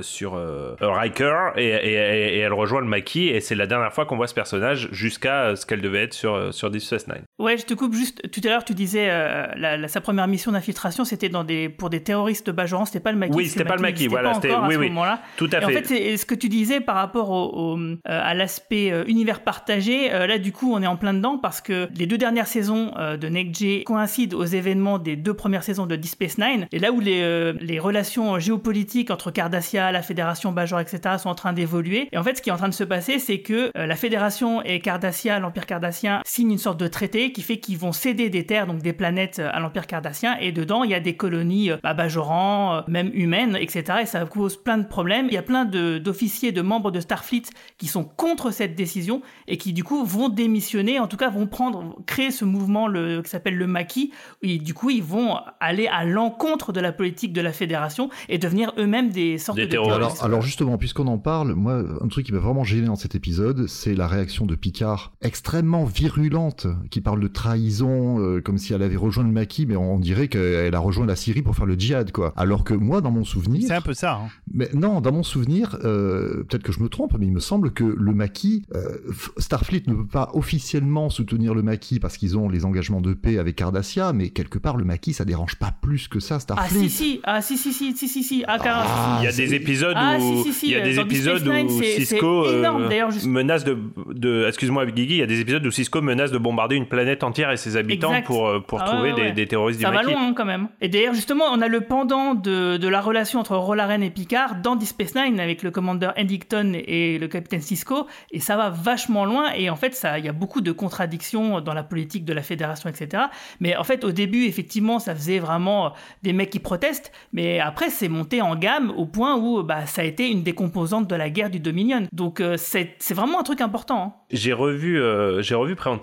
sur 0.00 0.38
Riker 0.80 1.52
et, 1.56 1.66
et- 1.66 1.92
et- 1.92 2.36
et 2.36 2.38
elle 2.38 2.52
rejoint 2.52 2.80
le 2.80 2.86
maquis 2.86 3.28
et 3.28 3.40
c'est 3.40 3.54
la 3.54 3.66
dernière 3.66 3.92
fois 3.92 4.06
qu'on 4.06 4.16
voit 4.16 4.26
ce 4.26 4.34
personnage 4.34 4.88
jusqu'à 4.92 5.54
ce 5.56 5.66
qu'elle 5.66 5.80
devait 5.80 6.02
être 6.04 6.14
sur 6.14 6.52
sur 6.52 6.70
Deep 6.70 6.80
Space 6.82 7.06
Nine. 7.08 7.22
Ouais, 7.38 7.56
je 7.56 7.64
te 7.64 7.74
coupe 7.74 7.94
juste. 7.94 8.30
Tout 8.30 8.40
à 8.44 8.48
l'heure, 8.48 8.64
tu 8.64 8.74
disais 8.74 9.06
la, 9.08 9.76
la- 9.76 9.88
sa 9.88 10.00
première 10.00 10.26
mission 10.28 10.52
d'infiltration, 10.52 11.04
c'était 11.04 11.28
dans 11.28 11.44
des 11.44 11.68
pour 11.82 11.90
des 11.90 12.00
terroristes 12.04 12.46
de 12.46 12.52
Bajoran. 12.52 12.84
C'était 12.84 13.00
pas 13.00 13.10
le 13.10 13.18
maquis. 13.18 13.34
Oui, 13.34 13.46
c'était 13.48 13.64
pas 13.64 13.74
le 13.74 13.82
maquis, 13.82 14.06
voilà, 14.06 14.34
c'était- 14.34 14.54
oui, 14.54 14.74
ce 14.74 14.78
oui. 14.78 14.88
moment-là. 14.90 15.20
Tout 15.36 15.50
à 15.52 15.60
Et 15.60 15.64
en 15.64 15.68
fait. 15.70 15.84
c'est 15.84 16.16
ce 16.16 16.24
que 16.24 16.36
tu 16.36 16.48
disais 16.48 16.80
par 16.80 16.94
rapport 16.94 17.30
au, 17.30 17.72
au, 17.74 17.76
euh, 17.78 17.96
à 18.06 18.34
l'aspect 18.34 18.92
euh, 18.92 19.02
univers 19.08 19.40
partagé. 19.40 20.12
euh, 20.12 20.28
là, 20.28 20.38
du 20.38 20.52
coup, 20.52 20.72
on 20.72 20.80
est 20.80 20.86
en 20.86 20.94
plein 20.96 21.12
dedans 21.12 21.38
parce 21.38 21.60
que 21.60 21.88
les 21.98 22.06
deux 22.06 22.18
dernières 22.18 22.46
saisons 22.46 22.92
de 23.20 23.28
Next 23.28 23.82
coïncident 23.84 24.38
aux 24.38 24.44
événements 24.44 24.98
des 25.00 25.16
deux 25.16 25.34
premières 25.34 25.64
saisons 25.64 25.86
de 25.86 25.96
Deep 25.96 26.12
Space 26.12 26.38
Nine. 26.38 26.68
Et 26.70 26.78
là 26.78 26.92
où 26.92 27.00
les, 27.00 27.52
les 27.60 27.78
relations 27.80 28.38
géopolitiques 28.38 29.10
entre 29.10 29.32
Cardassia, 29.32 29.90
la 29.90 30.02
Fédération 30.02 30.52
Bajor, 30.52 30.78
etc., 30.78 31.16
sont 31.18 31.30
en 31.30 31.34
train 31.34 31.52
d'évoluer. 31.52 32.08
Et 32.12 32.16
en 32.18 32.22
fait, 32.22 32.36
ce 32.36 32.42
qui 32.42 32.50
est 32.50 32.52
en 32.52 32.56
train 32.56 32.68
de 32.68 32.74
se 32.74 32.84
passer, 32.84 33.18
c'est 33.18 33.40
que 33.40 33.72
la 33.74 33.96
Fédération 33.96 34.62
et 34.62 34.78
Cardassia, 34.78 35.40
l'Empire 35.40 35.66
cardassien, 35.66 36.20
signent 36.24 36.52
une 36.52 36.58
sorte 36.58 36.78
de 36.78 36.86
traité 36.86 37.32
qui 37.32 37.42
fait 37.42 37.56
qu'ils 37.58 37.78
vont 37.78 37.90
céder 37.92 38.30
des 38.30 38.46
terres, 38.46 38.66
donc 38.68 38.82
des 38.82 38.92
planètes, 38.92 39.40
à 39.40 39.58
l'Empire 39.58 39.88
cardassien. 39.88 40.36
Et 40.40 40.52
dedans, 40.52 40.84
il 40.84 40.90
y 40.90 40.94
a 40.94 41.00
des 41.00 41.16
colonies 41.16 41.70
bah, 41.82 41.94
Bajoran, 41.94 42.74
euh, 42.76 42.80
même 42.88 43.10
humaines, 43.14 43.56
etc. 43.60 43.98
Et 44.02 44.06
ça 44.06 44.24
cause 44.26 44.56
plein 44.56 44.78
de 44.78 44.86
problèmes. 44.86 45.26
Il 45.28 45.34
y 45.34 45.38
a 45.38 45.42
plein 45.42 45.64
de- 45.64 45.98
d'officiers, 45.98 46.52
de, 46.52 46.62
membres 46.62 46.90
de 46.90 47.00
Starfleet 47.00 47.42
qui 47.78 47.86
sont 47.86 48.04
contre 48.04 48.50
cette 48.52 48.74
décision 48.74 49.22
et 49.48 49.56
qui, 49.56 49.72
du 49.72 49.84
coup, 49.84 50.04
vont 50.04 50.28
démissionner, 50.28 50.98
en 50.98 51.06
tout 51.08 51.16
cas, 51.16 51.30
vont 51.30 51.46
prendre, 51.46 51.96
créer 52.06 52.30
ce 52.30 52.44
mouvement 52.44 52.86
le, 52.88 53.22
qui 53.22 53.30
s'appelle 53.30 53.56
le 53.56 53.66
maquis. 53.66 54.12
Et 54.42 54.58
du 54.58 54.74
coup, 54.74 54.90
ils 54.90 55.02
vont 55.02 55.36
aller 55.60 55.86
à 55.88 56.04
l'encontre 56.04 56.72
de 56.72 56.80
la 56.80 56.92
politique 56.92 57.32
de 57.32 57.40
la 57.40 57.52
Fédération 57.52 58.10
et 58.28 58.38
devenir 58.38 58.72
eux-mêmes 58.78 59.10
des 59.10 59.38
sortes 59.38 59.56
Des 59.58 59.66
de 59.66 59.70
terroristes. 59.70 59.96
terroristes. 59.98 60.18
Alors, 60.20 60.32
alors 60.32 60.42
justement, 60.42 60.78
puisqu'on 60.78 61.06
en 61.06 61.18
parle, 61.18 61.52
moi, 61.54 61.82
un 62.00 62.08
truc 62.08 62.26
qui 62.26 62.32
m'a 62.32 62.38
vraiment 62.38 62.64
gêné 62.64 62.86
dans 62.86 62.96
cet 62.96 63.14
épisode, 63.14 63.66
c'est 63.66 63.94
la 63.94 64.06
réaction 64.06 64.46
de 64.46 64.54
Picard, 64.54 65.12
extrêmement 65.22 65.84
virulente, 65.84 66.66
qui 66.90 67.00
parle 67.00 67.20
de 67.20 67.28
trahison, 67.28 68.18
euh, 68.20 68.40
comme 68.40 68.58
si 68.58 68.72
elle 68.72 68.82
avait 68.82 68.96
rejoint 68.96 69.24
le 69.24 69.30
maquis, 69.30 69.66
mais 69.66 69.76
on 69.76 69.98
dirait 69.98 70.28
qu'elle 70.28 70.74
a 70.74 70.78
rejoint 70.78 71.06
la 71.06 71.16
Syrie 71.16 71.42
pour 71.42 71.54
faire 71.56 71.61
le 71.66 71.74
djihad, 71.74 72.12
quoi. 72.12 72.32
Alors 72.36 72.64
que 72.64 72.74
moi, 72.74 73.00
dans 73.00 73.10
mon 73.10 73.24
souvenir, 73.24 73.62
C'est 73.66 73.74
un 73.74 73.80
peu 73.80 73.94
ça. 73.94 74.14
hein. 74.22 74.28
mais 74.52 74.68
non, 74.74 75.00
dans 75.00 75.12
mon 75.12 75.22
souvenir, 75.22 75.76
euh, 75.84 76.44
peut-être 76.44 76.62
que 76.62 76.72
je 76.72 76.80
me 76.80 76.88
trompe, 76.88 77.12
mais 77.18 77.26
il 77.26 77.32
me 77.32 77.40
semble 77.40 77.72
que 77.72 77.84
le 77.84 78.12
maquis, 78.12 78.64
euh, 78.74 78.98
Starfleet 79.38 79.82
ne 79.86 79.94
peut 79.94 80.06
pas 80.06 80.30
officiellement 80.34 81.10
soutenir 81.10 81.54
le 81.54 81.62
maquis 81.62 81.98
parce 82.00 82.16
qu'ils 82.16 82.36
ont 82.38 82.48
les 82.48 82.64
engagements 82.64 83.00
de 83.00 83.14
paix 83.14 83.38
avec 83.38 83.56
Cardassia, 83.56 84.12
mais 84.12 84.30
quelque 84.30 84.58
part, 84.58 84.76
le 84.76 84.84
maquis, 84.84 85.12
ça 85.12 85.24
dérange 85.24 85.56
pas 85.56 85.72
plus 85.80 86.08
que 86.08 86.20
ça, 86.20 86.36
Ah 86.36 86.40
Starfleet. 86.40 86.88
si 86.88 86.90
si 86.90 87.20
ah 87.24 87.40
si 87.42 87.56
si 87.56 87.72
si 87.72 87.96
si 87.96 88.08
si 88.08 88.22
si 88.22 88.44
ah, 88.46 88.58
car- 88.58 88.84
Ah, 88.86 89.18
Il 89.20 89.24
y 89.24 89.28
a 89.28 89.32
des 89.32 89.54
épisodes 89.54 89.94
Ah, 89.96 90.16
où 90.18 90.42
si, 90.42 90.52
si, 90.52 90.52
si, 90.52 90.66
il 90.66 90.72
y 90.72 90.74
a 90.76 90.80
des 90.80 90.94
dans 90.96 91.02
épisodes 91.04 91.42
Nine, 91.46 91.66
où 91.66 91.82
Cisco 91.82 92.46
euh, 92.46 93.10
juste- 93.10 93.26
menace 93.26 93.64
de, 93.64 93.76
de 94.12 94.46
excuse-moi 94.48 94.86
Guigui, 94.86 95.14
il 95.14 95.18
y 95.18 95.22
a 95.22 95.26
des 95.26 95.40
épisodes 95.40 95.64
où 95.66 95.70
Cisco 95.70 96.00
menace 96.02 96.30
de 96.32 96.38
bombarder 96.38 96.76
une 96.76 96.86
planète 96.86 97.22
entière 97.24 97.50
et 97.50 97.56
ses 97.56 97.76
habitants 97.76 98.10
Exact. 98.10 98.26
pour 98.26 98.50
pour 98.66 98.80
Ah 98.80 98.84
trouver 98.84 99.10
ouais, 99.10 99.14
des, 99.16 99.22
ouais. 99.22 99.32
des 99.32 99.46
terroristes 99.46 99.80
Ça 99.80 99.88
du 99.90 99.94
va 99.96 100.02
maquis. 100.02 100.14
loin 100.14 100.28
hein, 100.28 100.34
quand 100.36 100.44
même. 100.44 100.68
Et 100.80 100.88
d'ailleurs 100.88 101.14
justement, 101.14 101.51
on 101.52 101.60
a 101.60 101.68
le 101.68 101.82
pendant 101.82 102.34
de, 102.34 102.88
la 102.88 103.00
relation 103.00 103.38
entre 103.38 103.56
Rolaren 103.56 104.02
et 104.02 104.10
Picard 104.10 104.56
dans 104.62 104.74
Deep 104.74 104.88
Space 104.88 105.14
Nine 105.14 105.38
avec 105.38 105.62
le 105.62 105.70
commandeur 105.70 106.18
Eddington 106.18 106.72
et 106.74 107.18
le 107.18 107.28
capitaine 107.28 107.60
Cisco, 107.60 108.06
et 108.30 108.40
ça 108.40 108.56
va 108.56 108.70
vachement 108.70 109.26
loin. 109.26 109.52
Et 109.52 109.68
en 109.68 109.76
fait, 109.76 110.00
il 110.18 110.24
y 110.24 110.28
a 110.28 110.32
beaucoup 110.32 110.62
de 110.62 110.72
contradictions 110.72 111.60
dans 111.60 111.74
la 111.74 111.82
politique 111.82 112.24
de 112.24 112.32
la 112.32 112.42
Fédération, 112.42 112.88
etc. 112.88 113.24
Mais 113.60 113.76
en 113.76 113.84
fait, 113.84 114.04
au 114.04 114.12
début, 114.12 114.44
effectivement, 114.44 114.98
ça 114.98 115.14
faisait 115.14 115.38
vraiment 115.38 115.86
euh, 115.86 115.90
des 116.22 116.32
mecs 116.32 116.50
qui 116.50 116.58
protestent, 116.58 117.12
mais 117.32 117.60
après, 117.60 117.90
c'est 117.90 118.08
monté 118.08 118.40
en 118.40 118.56
gamme 118.56 118.90
au 118.96 119.04
point 119.04 119.36
où 119.36 119.62
bah, 119.62 119.86
ça 119.86 120.02
a 120.02 120.04
été 120.04 120.30
une 120.30 120.42
des 120.42 120.54
composantes 120.54 121.08
de 121.08 121.16
la 121.16 121.28
guerre 121.28 121.50
du 121.50 121.60
Dominion. 121.60 122.06
Donc 122.12 122.40
euh, 122.40 122.56
c'est 122.56 122.96
vraiment 123.10 123.40
un 123.40 123.44
truc 123.44 123.60
important. 123.60 124.02
hein. 124.02 124.12
J'ai 124.30 124.54
revu, 124.54 125.00
euh, 125.00 125.42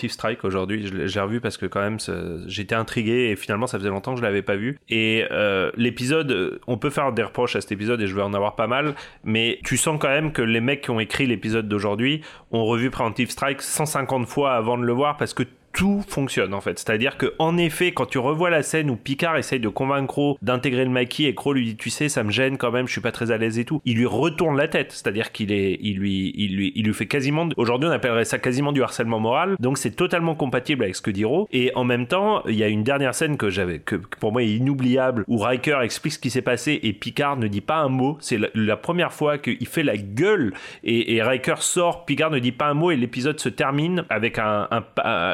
Strike 0.09 0.43
aujourd'hui. 0.43 0.89
J'ai 1.07 1.19
revu 1.19 1.41
parce 1.41 1.57
que 1.57 1.65
quand 1.65 1.81
même, 1.81 1.97
j'étais 2.45 2.75
intrigué 2.75 3.29
et 3.31 3.35
finalement, 3.35 3.67
ça 3.67 3.79
faisait 3.79 3.89
longtemps 3.89 4.13
que 4.13 4.19
je 4.19 4.23
l'avais 4.23 4.41
pas 4.41 4.55
vu. 4.55 4.77
Et 4.89 5.25
euh, 5.31 5.38
l'épisode, 5.75 6.31
euh, 6.31 6.59
on 6.67 6.77
peut 6.77 6.89
faire 6.89 7.11
des 7.11 7.23
reproches 7.23 7.55
à 7.55 7.61
cet 7.61 7.71
épisode 7.71 8.01
et 8.01 8.07
je 8.07 8.15
vais 8.15 8.21
en 8.21 8.33
avoir 8.33 8.55
pas 8.55 8.67
mal, 8.67 8.95
mais 9.23 9.59
tu 9.63 9.77
sens 9.77 9.97
quand 9.99 10.09
même 10.09 10.31
que 10.31 10.41
les 10.41 10.61
mecs 10.61 10.81
qui 10.81 10.89
ont 10.91 10.99
écrit 10.99 11.25
l'épisode 11.25 11.67
d'aujourd'hui 11.67 12.21
ont 12.51 12.65
revu 12.65 12.89
Preemptive 12.89 13.29
Strike 13.29 13.61
150 13.61 14.27
fois 14.27 14.53
avant 14.53 14.77
de 14.77 14.83
le 14.83 14.93
voir 14.93 15.17
parce 15.17 15.33
que 15.33 15.43
tout 15.79 16.03
fonctionne 16.09 16.53
en 16.53 16.59
fait. 16.59 16.77
C'est-à-dire 16.77 17.15
que 17.15 17.33
en 17.39 17.57
effet, 17.57 17.93
quand 17.93 18.05
tu 18.05 18.17
revois 18.17 18.49
la 18.49 18.63
scène 18.63 18.89
où 18.89 18.97
Picard 18.97 19.37
essaye 19.37 19.61
de 19.61 19.69
convaincre 19.69 20.07
Crow 20.07 20.37
d'intégrer 20.41 20.83
le 20.83 20.91
maquis 20.91 21.25
et 21.25 21.33
Crow 21.33 21.53
lui 21.53 21.63
dit 21.63 21.75
tu 21.77 21.89
sais 21.89 22.09
ça 22.09 22.21
me 22.21 22.31
gêne 22.31 22.57
quand 22.57 22.69
même, 22.69 22.85
je 22.85 22.91
suis 22.91 22.99
pas 22.99 23.13
très 23.13 23.31
à 23.31 23.37
l'aise 23.37 23.57
et 23.57 23.63
tout, 23.63 23.81
il 23.85 23.95
lui 23.95 24.05
retourne 24.05 24.57
la 24.57 24.67
tête. 24.67 24.91
C'est-à-dire 24.91 25.31
qu'il 25.31 25.53
est, 25.53 25.79
il 25.81 25.97
lui, 25.97 26.33
il 26.35 26.57
lui, 26.57 26.73
il 26.75 26.85
lui 26.85 26.93
fait 26.93 27.05
quasiment, 27.05 27.47
aujourd'hui 27.55 27.87
on 27.87 27.93
appellerait 27.93 28.25
ça 28.25 28.39
quasiment 28.39 28.73
du 28.73 28.83
harcèlement 28.83 29.21
moral. 29.21 29.55
Donc 29.61 29.77
c'est 29.77 29.91
totalement 29.91 30.35
compatible 30.35 30.83
avec 30.83 30.97
ce 30.97 31.01
que 31.01 31.11
dit 31.11 31.23
Ro. 31.23 31.47
Et 31.53 31.71
en 31.75 31.85
même 31.85 32.07
temps, 32.07 32.43
il 32.45 32.55
y 32.55 32.63
a 32.63 32.67
une 32.67 32.83
dernière 32.83 33.15
scène 33.15 33.37
que 33.37 33.49
j'avais, 33.49 33.79
que 33.79 33.95
pour 33.95 34.33
moi 34.33 34.43
est 34.43 34.49
inoubliable, 34.49 35.23
où 35.29 35.37
Riker 35.37 35.79
explique 35.81 36.13
ce 36.15 36.19
qui 36.19 36.29
s'est 36.29 36.41
passé 36.41 36.77
et 36.83 36.91
Picard 36.91 37.37
ne 37.37 37.47
dit 37.47 37.61
pas 37.61 37.77
un 37.77 37.87
mot. 37.89 38.17
C'est 38.19 38.37
la, 38.53 38.75
première 38.75 39.13
fois 39.13 39.37
qu'il 39.37 39.65
fait 39.65 39.83
la 39.83 39.95
gueule 39.95 40.53
et, 40.83 41.21
Riker 41.21 41.55
sort, 41.59 42.03
Picard 42.03 42.31
ne 42.31 42.39
dit 42.39 42.51
pas 42.51 42.67
un 42.67 42.73
mot 42.73 42.91
et 42.91 42.97
l'épisode 42.97 43.39
se 43.39 43.47
termine 43.47 44.03
avec 44.09 44.39
un, 44.39 44.67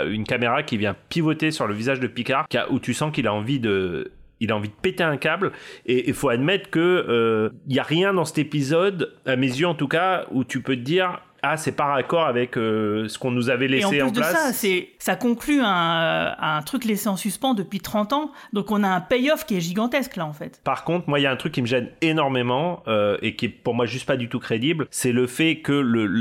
une 0.08 0.24
caméra 0.36 0.64
qui 0.64 0.78
vient 0.78 0.96
pivoter 1.10 1.52
sur 1.52 1.66
le 1.66 1.74
visage 1.74 2.02
de 2.02 2.08
Picard, 2.08 2.46
où 2.70 2.80
tu 2.80 2.94
sens 2.94 3.12
qu'il 3.14 3.28
a 3.28 3.34
envie 3.34 3.60
de 3.60 4.12
il 4.42 4.52
a 4.52 4.56
envie 4.58 4.68
de 4.68 4.74
péter 4.74 5.04
un 5.04 5.16
câble. 5.16 5.54
Et 5.86 6.10
il 6.10 6.14
faut 6.14 6.28
admettre 6.28 6.70
que 6.70 6.80
euh, 6.80 7.50
il 7.68 7.76
y 7.76 7.80
a 7.80 7.84
rien 7.84 8.14
dans 8.14 8.26
cet 8.26 8.38
épisode 8.38 9.14
à 9.26 9.38
mes 9.38 9.48
yeux 9.48 9.68
en 9.68 9.76
tout 9.76 9.88
cas 9.88 10.26
où 10.32 10.44
tu 10.44 10.62
peux 10.62 10.76
te 10.76 10.82
dire 10.82 11.22
ah 11.46 11.58
c'est 11.58 11.72
pas 11.72 11.86
raccord 11.86 12.26
avec 12.26 12.58
euh, 12.58 13.08
ce 13.08 13.20
qu'on 13.20 13.32
nous 13.32 13.50
avait 13.50 13.68
laissé 13.68 13.98
et 13.98 14.02
en, 14.02 14.10
plus 14.10 14.20
place. 14.20 14.32
de 14.32 14.38
ça, 14.38 14.54
c'est 14.54 14.90
ça 15.00 15.16
conclut 15.16 15.62
un, 15.62 16.36
un 16.40 16.62
truc 16.62 16.86
laissé 16.86 17.08
en 17.08 17.16
suspens 17.16 17.54
depuis 17.54 17.80
30 17.80 18.14
ans, 18.14 18.32
donc 18.54 18.72
on 18.72 18.84
a 18.84 18.88
un 18.90 19.02
payoff 19.02 19.46
qui 19.46 19.58
est 19.58 19.62
gigantesque 19.62 20.16
là 20.16 20.26
en 20.26 20.34
fait. 20.34 20.60
Par 20.64 20.84
contre, 20.84 21.10
moi 21.10 21.20
il 21.20 21.24
y 21.24 21.26
a 21.26 21.32
un 21.32 21.36
truc 21.36 21.54
qui 21.54 21.62
me 21.62 21.68
gêne 21.68 21.90
énormément 22.02 22.84
euh, 22.88 23.18
et 23.22 23.36
qui 23.36 23.46
est 23.46 23.50
pour 23.50 23.76
moi 23.76 23.86
juste 23.86 24.06
pas 24.06 24.18
du 24.18 24.30
tout 24.30 24.40
crédible, 24.40 24.88
c'est 24.90 25.12
le 25.12 25.28
fait 25.28 25.58
que 25.58 25.74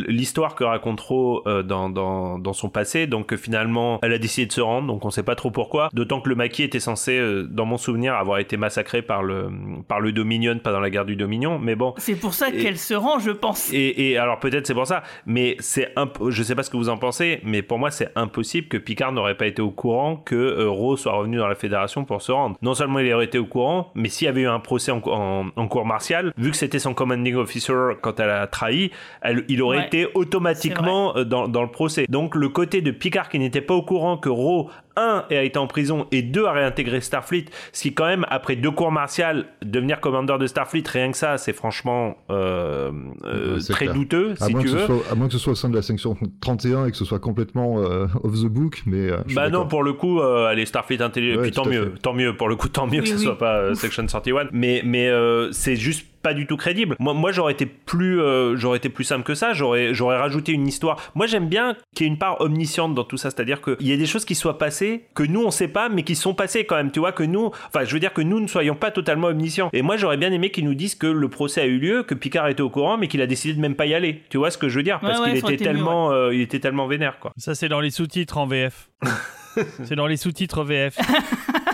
l'histoire 0.09 0.55
que 0.55 0.65
raconte 0.65 1.01
Ro 1.01 1.43
euh, 1.47 1.63
dans, 1.63 1.89
dans, 1.89 2.39
dans 2.39 2.53
son 2.53 2.69
passé, 2.69 3.07
donc 3.07 3.27
que 3.27 3.37
finalement 3.37 3.99
elle 4.03 4.13
a 4.13 4.19
décidé 4.19 4.47
de 4.47 4.53
se 4.53 4.61
rendre, 4.61 4.87
donc 4.87 5.05
on 5.05 5.11
sait 5.11 5.23
pas 5.23 5.35
trop 5.35 5.51
pourquoi, 5.51 5.89
d'autant 5.93 6.21
que 6.21 6.29
le 6.29 6.35
maquis 6.35 6.63
était 6.63 6.81
censé, 6.81 7.19
euh, 7.19 7.45
dans 7.45 7.65
mon 7.67 7.79
souvenir, 7.79 8.15
avoir 8.15 8.39
été 8.39 8.57
massacré 8.57 9.03
par 9.03 9.23
le, 9.23 9.49
par 9.89 10.01
le 10.01 10.13
Dominion, 10.13 10.59
pas 10.59 10.73
dans 10.73 10.81
la 10.81 10.91
guerre 10.91 11.05
du 11.05 11.17
Dominion, 11.17 11.59
mais 11.59 11.75
bon, 11.75 11.95
C'est 11.99 12.15
pour 12.15 12.35
ça 12.35 12.51
qu'elle 12.51 12.79
se 12.79 12.95
rend, 12.95 13.19
je 13.19 13.31
pense. 13.31 13.73
et, 13.73 14.11
et 14.11 14.19
alors 14.19 14.39
peut-être 14.41 14.67
c'est 14.67 14.75
pour 14.75 14.87
ça, 14.87 15.03
mais 15.27 15.57
c'est 15.61 15.93
imp- 15.97 16.31
je 16.31 16.43
sais 16.43 16.55
pas 16.55 16.63
ce 16.63 16.71
que 16.71 16.77
vous 16.77 16.89
en 16.89 16.97
pensez, 16.97 17.41
mais 17.45 17.63
pour 17.63 17.79
moi 17.79 17.91
c'est 17.91 18.11
impossible 18.17 18.69
que 18.69 18.77
Picard 18.77 19.13
n'aurait 19.13 19.37
pas 19.37 19.47
été 19.47 19.63
au 19.63 19.71
courant 19.71 20.17
que 20.17 20.35
euh, 20.35 20.97
soit 20.97 21.13
revenu 21.15 21.39
dans 21.39 21.49
la 21.49 21.55
Fédération 21.55 22.05
pour 22.05 22.23
se 22.23 22.33
rendre. 22.33 22.57
Non 22.63 22.75
seulement 22.75 22.99
il 22.99 23.13
aurait 23.13 23.25
été 23.25 23.39
au 23.39 23.47
courant, 23.47 23.91
mais 23.95 24.09
s'il 24.09 24.27
y 24.27 24.29
avait 24.29 24.43
eu 24.43 24.47
un 24.49 24.61
procès 24.61 24.93
en, 24.93 25.01
en, 25.07 25.47
en 25.57 25.69
cour 25.69 25.87
martiale, 25.87 26.33
vu 26.37 26.51
que 26.51 26.57
c'était 26.57 26.79
son 26.79 26.95
commanding 26.95 27.35
officer 27.37 27.95
quand 28.01 28.21
elle 28.21 28.31
a 28.31 28.47
trahi, 28.47 28.91
elle- 29.23 29.45
il 29.49 29.63
aurait 29.63 29.79
Ouais, 29.79 29.87
été 29.87 30.07
automatiquement 30.15 31.17
euh, 31.17 31.25
dans, 31.25 31.49
dans 31.49 31.63
le 31.63 31.71
procès. 31.71 32.07
Donc 32.09 32.35
le 32.35 32.49
côté 32.49 32.81
de 32.83 32.91
Picard 32.91 33.29
qui 33.29 33.39
n'était 33.39 33.61
pas 33.61 33.75
au 33.75 33.83
courant 33.83 34.17
que 34.17 34.29
Ro 34.29 34.71
un 34.97 35.25
a 35.31 35.43
été 35.43 35.59
en 35.59 35.67
prison 35.67 36.07
et 36.13 36.23
deux 36.23 36.45
a 36.47 36.53
réintégré 36.53 37.01
Starfleet, 37.01 37.47
ce 37.73 37.83
qui 37.83 37.95
quand 37.95 38.07
même 38.07 38.25
après 38.29 38.57
deux 38.57 38.71
cours 38.71 38.93
martiales 38.93 39.47
devenir 39.65 40.01
commandeur 40.01 40.39
de 40.39 40.47
Starfleet 40.47 40.85
rien 40.87 41.11
que 41.11 41.17
ça 41.17 41.37
c'est 41.39 41.53
franchement 41.53 42.17
euh, 42.31 42.91
euh, 43.25 43.59
très 43.61 43.87
clair. 43.87 43.95
douteux 43.95 44.35
À 44.41 44.47
si 44.47 44.53
moins, 44.53 44.61
tu 44.63 44.67
que 44.67 44.73
ce 44.73 44.77
veux. 44.79 44.87
soit, 44.87 45.13
à 45.13 45.15
moins 45.15 45.27
que 45.27 45.33
ce 45.33 45.39
soit 45.39 45.53
au 45.53 45.57
sein 45.57 45.69
de 45.69 45.77
la 45.77 45.83
section 45.83 46.17
31 46.41 46.87
et 46.87 46.91
que 46.91 46.97
ce 46.97 47.05
soit 47.05 47.19
complètement 47.19 47.81
euh, 47.81 48.07
off 48.23 48.35
the 48.35 48.47
book, 48.47 48.83
mais. 48.87 49.11
euh, 49.11 49.19
Bah 49.35 49.49
non, 49.51 49.67
pour 49.67 49.83
le 49.83 49.93
coup, 49.95 50.21
euh, 50.21 50.47
allez, 50.47 50.67
Starfleet 50.67 51.03
Intelligence, 51.03 51.39
Ouais, 51.39 51.43
puis 51.45 51.53
tant 51.53 51.67
mieux, 51.67 51.93
fait. 51.95 51.99
tant 52.03 52.13
mieux, 52.15 52.37
pour 52.37 52.49
le 52.49 52.57
coup, 52.57 52.69
tant 52.69 52.87
mieux 52.87 52.99
Oui, 53.01 53.03
que 53.03 53.09
ce 53.09 53.15
oui. 53.17 53.23
soit 53.25 53.39
pas 53.39 53.57
euh, 53.59 53.75
Section 53.75 54.07
31, 54.07 54.49
mais, 54.53 54.83
mais 54.85 55.09
euh, 55.09 55.51
c'est 55.53 55.77
juste 55.77 56.07
pas 56.25 56.35
du 56.35 56.47
tout 56.47 56.57
crédible. 56.57 56.97
Moi, 56.99 57.13
moi 57.13 57.31
j'aurais 57.31 57.53
été 57.53 57.67
plus, 57.67 58.21
euh, 58.21 58.57
j'aurais 58.57 58.79
été 58.79 58.89
plus 58.89 59.05
simple 59.05 59.23
que 59.25 59.35
ça. 59.35 59.53
J'aurais, 59.53 59.93
j'aurais 59.93 60.17
rajouté 60.17 60.53
une 60.53 60.67
histoire. 60.67 60.97
Moi, 61.15 61.27
j'aime 61.27 61.49
bien 61.49 61.77
qu'il 61.95 62.07
y 62.07 62.09
ait 62.09 62.13
une 62.13 62.19
part 62.19 62.41
omnisciente 62.41 62.95
dans 62.95 63.05
tout 63.05 63.19
ça, 63.19 63.31
c'est-à-dire 63.31 63.61
qu'il 63.61 63.87
y 63.87 63.93
ait 63.93 63.99
des 63.99 64.07
choses 64.07 64.25
qui 64.25 64.35
soient 64.35 64.59
passées 64.59 65.05
que 65.15 65.23
nous 65.23 65.45
on 65.45 65.51
sait 65.51 65.69
pas, 65.69 65.91
mais 65.91 66.03
qui 66.03 66.17
sont 66.17 66.35
passées 66.35 66.65
quand 66.65 66.77
même. 66.77 66.91
Tu 66.91 66.99
vois 66.99 67.13
que 67.13 67.23
nous, 67.23 67.51
enfin, 67.69 67.85
je 67.85 67.93
veux 67.93 68.01
dire 68.01 68.15
que 68.15 68.23
nous 68.23 68.41
ne 68.41 68.47
soyons 68.47 68.75
pas 68.75 68.91
totalement 68.91 69.29
omniscients. 69.29 69.69
Et 69.75 69.83
moi, 69.83 69.99
j'aurais 69.99 70.17
bien 70.17 70.33
aimé 70.33 70.51
qu'ils 70.51 70.65
nous 70.65 70.75
disent 70.75 70.95
que 70.95 71.07
le 71.07 71.29
procès 71.29 71.61
a 71.61 71.67
eu 71.67 71.79
lieu, 71.79 72.03
que 72.03 72.15
Picard 72.15 72.49
était 72.49 72.63
au 72.63 72.71
courant, 72.71 72.97
mais 72.97 73.07
qu'il 73.07 73.21
a 73.21 73.27
décidé 73.27 73.53
de 73.53 73.61
même 73.61 73.75
pas 73.77 73.85
y 73.85 73.95
aller. 73.95 74.23
Tu 74.31 74.39
vois 74.39 74.51
ce 74.51 74.57
que 74.57 74.71
je 74.71 74.79
veux 74.79 74.83
dire? 74.83 75.01
Parce 75.01 75.19
Ouais, 75.19 75.27
ouais, 75.27 75.41
qu'il 75.41 75.53
était 75.53 75.53
mieux, 75.53 75.59
tellement, 75.59 76.11
euh, 76.11 76.35
il 76.35 76.41
était 76.41 76.59
tellement 76.59 76.87
vénère, 76.87 77.19
quoi. 77.19 77.33
Ça, 77.37 77.55
c'est 77.55 77.69
dans 77.69 77.81
les 77.81 77.91
sous-titres 77.91 78.39
en 78.39 78.47
VF. 78.47 78.89
c'est 79.85 79.97
dans 79.97 80.07
les 80.07 80.17
sous-titres 80.17 80.65
VF. 80.65 80.97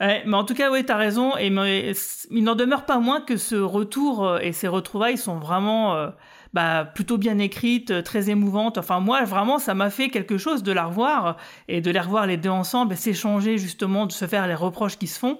Ouais, 0.00 0.22
mais 0.26 0.34
en 0.34 0.44
tout 0.44 0.54
cas, 0.54 0.70
oui, 0.70 0.84
t'as 0.84 0.96
raison. 0.96 1.36
Et 1.36 1.50
mais, 1.50 1.92
il 2.30 2.42
n'en 2.44 2.54
demeure 2.54 2.86
pas 2.86 2.98
moins 2.98 3.20
que 3.20 3.36
ce 3.36 3.56
retour 3.56 4.26
euh, 4.26 4.38
et 4.38 4.52
ces 4.52 4.66
retrouvailles 4.68 5.18
sont 5.18 5.38
vraiment 5.38 5.94
euh, 5.94 6.08
bah, 6.52 6.84
plutôt 6.94 7.18
bien 7.18 7.38
écrites, 7.38 7.90
euh, 7.90 8.02
très 8.02 8.30
émouvantes. 8.30 8.78
Enfin, 8.78 9.00
moi, 9.00 9.22
vraiment, 9.24 9.58
ça 9.58 9.74
m'a 9.74 9.90
fait 9.90 10.08
quelque 10.08 10.38
chose 10.38 10.62
de 10.62 10.72
la 10.72 10.86
revoir 10.86 11.36
et 11.68 11.80
de 11.80 11.90
les 11.90 12.00
revoir 12.00 12.26
les 12.26 12.36
deux 12.36 12.48
ensemble 12.50 12.94
et 12.94 12.96
s'échanger 12.96 13.58
justement, 13.58 14.06
de 14.06 14.12
se 14.12 14.26
faire 14.26 14.46
les 14.46 14.54
reproches 14.54 14.96
qui 14.98 15.06
se 15.06 15.18
font. 15.18 15.38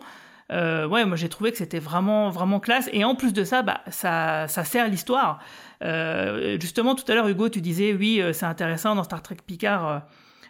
Euh, 0.52 0.86
ouais, 0.86 1.04
moi 1.04 1.16
j'ai 1.16 1.28
trouvé 1.28 1.52
que 1.52 1.58
c'était 1.58 1.78
vraiment 1.78 2.28
vraiment 2.30 2.58
classe 2.58 2.90
et 2.92 3.04
en 3.04 3.14
plus 3.14 3.32
de 3.32 3.44
ça, 3.44 3.62
bah 3.62 3.82
ça 3.88 4.48
ça 4.48 4.64
sert 4.64 4.88
l'histoire. 4.88 5.38
Euh, 5.84 6.58
justement, 6.60 6.96
tout 6.96 7.04
à 7.10 7.14
l'heure 7.14 7.28
Hugo, 7.28 7.48
tu 7.48 7.60
disais 7.60 7.94
oui, 7.94 8.20
c'est 8.32 8.46
intéressant 8.46 8.96
dans 8.96 9.04
Star 9.04 9.22
Trek 9.22 9.36
Picard. 9.46 10.02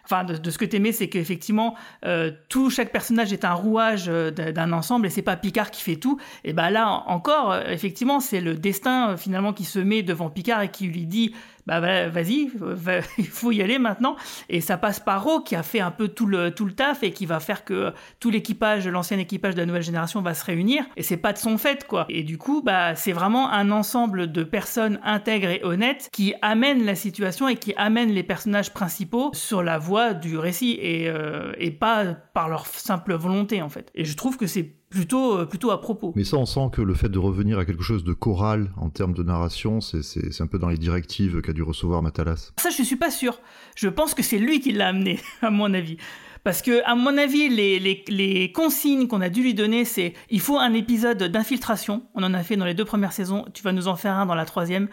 Enfin, 0.03 0.23
de, 0.23 0.37
de 0.37 0.51
ce 0.51 0.57
que 0.57 0.65
t'aimais, 0.65 0.91
c'est 0.91 1.09
qu'effectivement, 1.09 1.75
euh, 2.05 2.31
tout 2.49 2.69
chaque 2.69 2.91
personnage 2.91 3.33
est 3.33 3.45
un 3.45 3.53
rouage 3.53 4.05
euh, 4.07 4.31
d'un 4.31 4.71
ensemble 4.73 5.07
et 5.07 5.09
c'est 5.09 5.21
pas 5.21 5.35
Picard 5.35 5.71
qui 5.71 5.81
fait 5.81 5.95
tout. 5.95 6.19
Et 6.43 6.53
bah 6.53 6.69
là 6.69 7.03
encore, 7.07 7.51
euh, 7.51 7.63
effectivement, 7.69 8.19
c'est 8.19 8.41
le 8.41 8.55
destin 8.55 9.11
euh, 9.11 9.17
finalement 9.17 9.53
qui 9.53 9.65
se 9.65 9.79
met 9.79 10.03
devant 10.03 10.29
Picard 10.29 10.61
et 10.61 10.69
qui 10.69 10.87
lui 10.87 11.05
dit, 11.05 11.33
bah 11.65 11.79
va- 11.79 12.09
vas-y, 12.09 12.49
va- 12.55 12.99
il 13.17 13.27
faut 13.27 13.51
y 13.51 13.61
aller 13.61 13.79
maintenant. 13.79 14.15
Et 14.49 14.61
ça 14.61 14.77
passe 14.77 14.99
par 14.99 15.23
Ro 15.23 15.41
qui 15.41 15.55
a 15.55 15.63
fait 15.63 15.79
un 15.79 15.91
peu 15.91 16.07
tout 16.07 16.25
le 16.25 16.51
tout 16.51 16.65
le 16.65 16.73
taf 16.73 17.03
et 17.03 17.11
qui 17.11 17.25
va 17.25 17.39
faire 17.39 17.63
que 17.65 17.73
euh, 17.73 17.91
tout 18.19 18.29
l'équipage, 18.29 18.87
l'ancien 18.87 19.17
équipage 19.19 19.55
de 19.55 19.59
la 19.59 19.65
nouvelle 19.65 19.83
génération 19.83 20.21
va 20.21 20.33
se 20.33 20.43
réunir. 20.45 20.83
Et 20.97 21.03
c'est 21.03 21.17
pas 21.17 21.33
de 21.33 21.37
son 21.37 21.57
fait 21.57 21.85
quoi. 21.87 22.05
Et 22.09 22.23
du 22.23 22.37
coup, 22.37 22.61
bah 22.63 22.95
c'est 22.95 23.11
vraiment 23.13 23.51
un 23.51 23.71
ensemble 23.71 24.31
de 24.31 24.43
personnes 24.43 24.99
intègres 25.03 25.49
et 25.49 25.61
honnêtes 25.63 26.09
qui 26.11 26.33
amènent 26.41 26.85
la 26.85 26.95
situation 26.95 27.47
et 27.47 27.55
qui 27.55 27.73
amènent 27.77 28.11
les 28.11 28.23
personnages 28.23 28.71
principaux 28.73 29.31
sur 29.33 29.63
la 29.63 29.77
voie 29.77 30.13
du 30.13 30.37
récit 30.37 30.77
et, 30.81 31.07
euh, 31.09 31.51
et 31.57 31.71
pas 31.71 32.05
par 32.33 32.49
leur 32.49 32.65
simple 32.65 33.13
volonté 33.13 33.61
en 33.61 33.69
fait. 33.69 33.89
Et 33.95 34.05
je 34.05 34.15
trouve 34.15 34.37
que 34.37 34.47
c'est 34.47 34.75
plutôt 34.91 35.37
euh, 35.39 35.45
plutôt 35.45 35.71
à 35.71 35.81
propos. 35.81 36.13
Mais 36.15 36.23
ça, 36.23 36.37
on 36.37 36.45
sent 36.45 36.69
que 36.73 36.81
le 36.81 36.93
fait 36.93 37.09
de 37.09 37.17
revenir 37.17 37.57
à 37.57 37.65
quelque 37.65 37.81
chose 37.83 38.03
de 38.03 38.13
choral 38.13 38.69
en 38.77 38.89
termes 38.89 39.13
de 39.13 39.23
narration, 39.23 39.81
c'est- 39.81 40.41
un 40.41 40.47
peu 40.47 40.59
dans 40.59 40.69
les 40.69 40.77
directives 40.77 41.41
qu'a 41.41 41.53
dû 41.53 41.63
recevoir 41.63 42.01
Matalas. 42.03 42.51
Ça, 42.57 42.69
je 42.69 42.83
suis 42.83 42.95
pas 42.95 43.09
sûr. 43.11 43.39
Je 43.75 43.87
pense 43.89 44.13
que 44.13 44.21
c'est 44.23 44.37
lui 44.37 44.59
qui 44.59 44.71
l'a 44.71 44.89
amené, 44.89 45.19
à 45.41 45.49
mon 45.49 45.73
avis. 45.73 45.97
Parce 46.43 46.63
que, 46.63 46.83
à 46.85 46.95
mon 46.95 47.17
avis, 47.19 47.49
les, 47.49 47.77
les, 47.79 48.03
les 48.07 48.51
consignes 48.51 49.07
qu'on 49.07 49.21
a 49.21 49.29
dû 49.29 49.43
lui 49.43 49.53
donner, 49.53 49.85
c'est 49.85 50.13
il 50.31 50.39
faut 50.39 50.57
un 50.57 50.73
épisode 50.73 51.21
d'infiltration. 51.23 52.03
On 52.15 52.23
en 52.23 52.33
a 52.33 52.41
fait 52.41 52.57
dans 52.57 52.65
les 52.65 52.73
deux 52.73 52.85
premières 52.85 53.13
saisons. 53.13 53.45
Tu 53.53 53.61
vas 53.61 53.71
nous 53.73 53.87
en 53.87 53.95
faire 53.95 54.15
un 54.15 54.25
dans 54.25 54.33
la 54.35 54.45
troisième. 54.45 54.87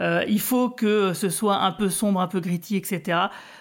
Euh, 0.00 0.24
il 0.28 0.40
faut 0.40 0.70
que 0.70 1.12
ce 1.12 1.28
soit 1.28 1.58
un 1.62 1.72
peu 1.72 1.88
sombre, 1.88 2.20
un 2.20 2.26
peu 2.26 2.40
gritty, 2.40 2.76
etc. 2.76 3.18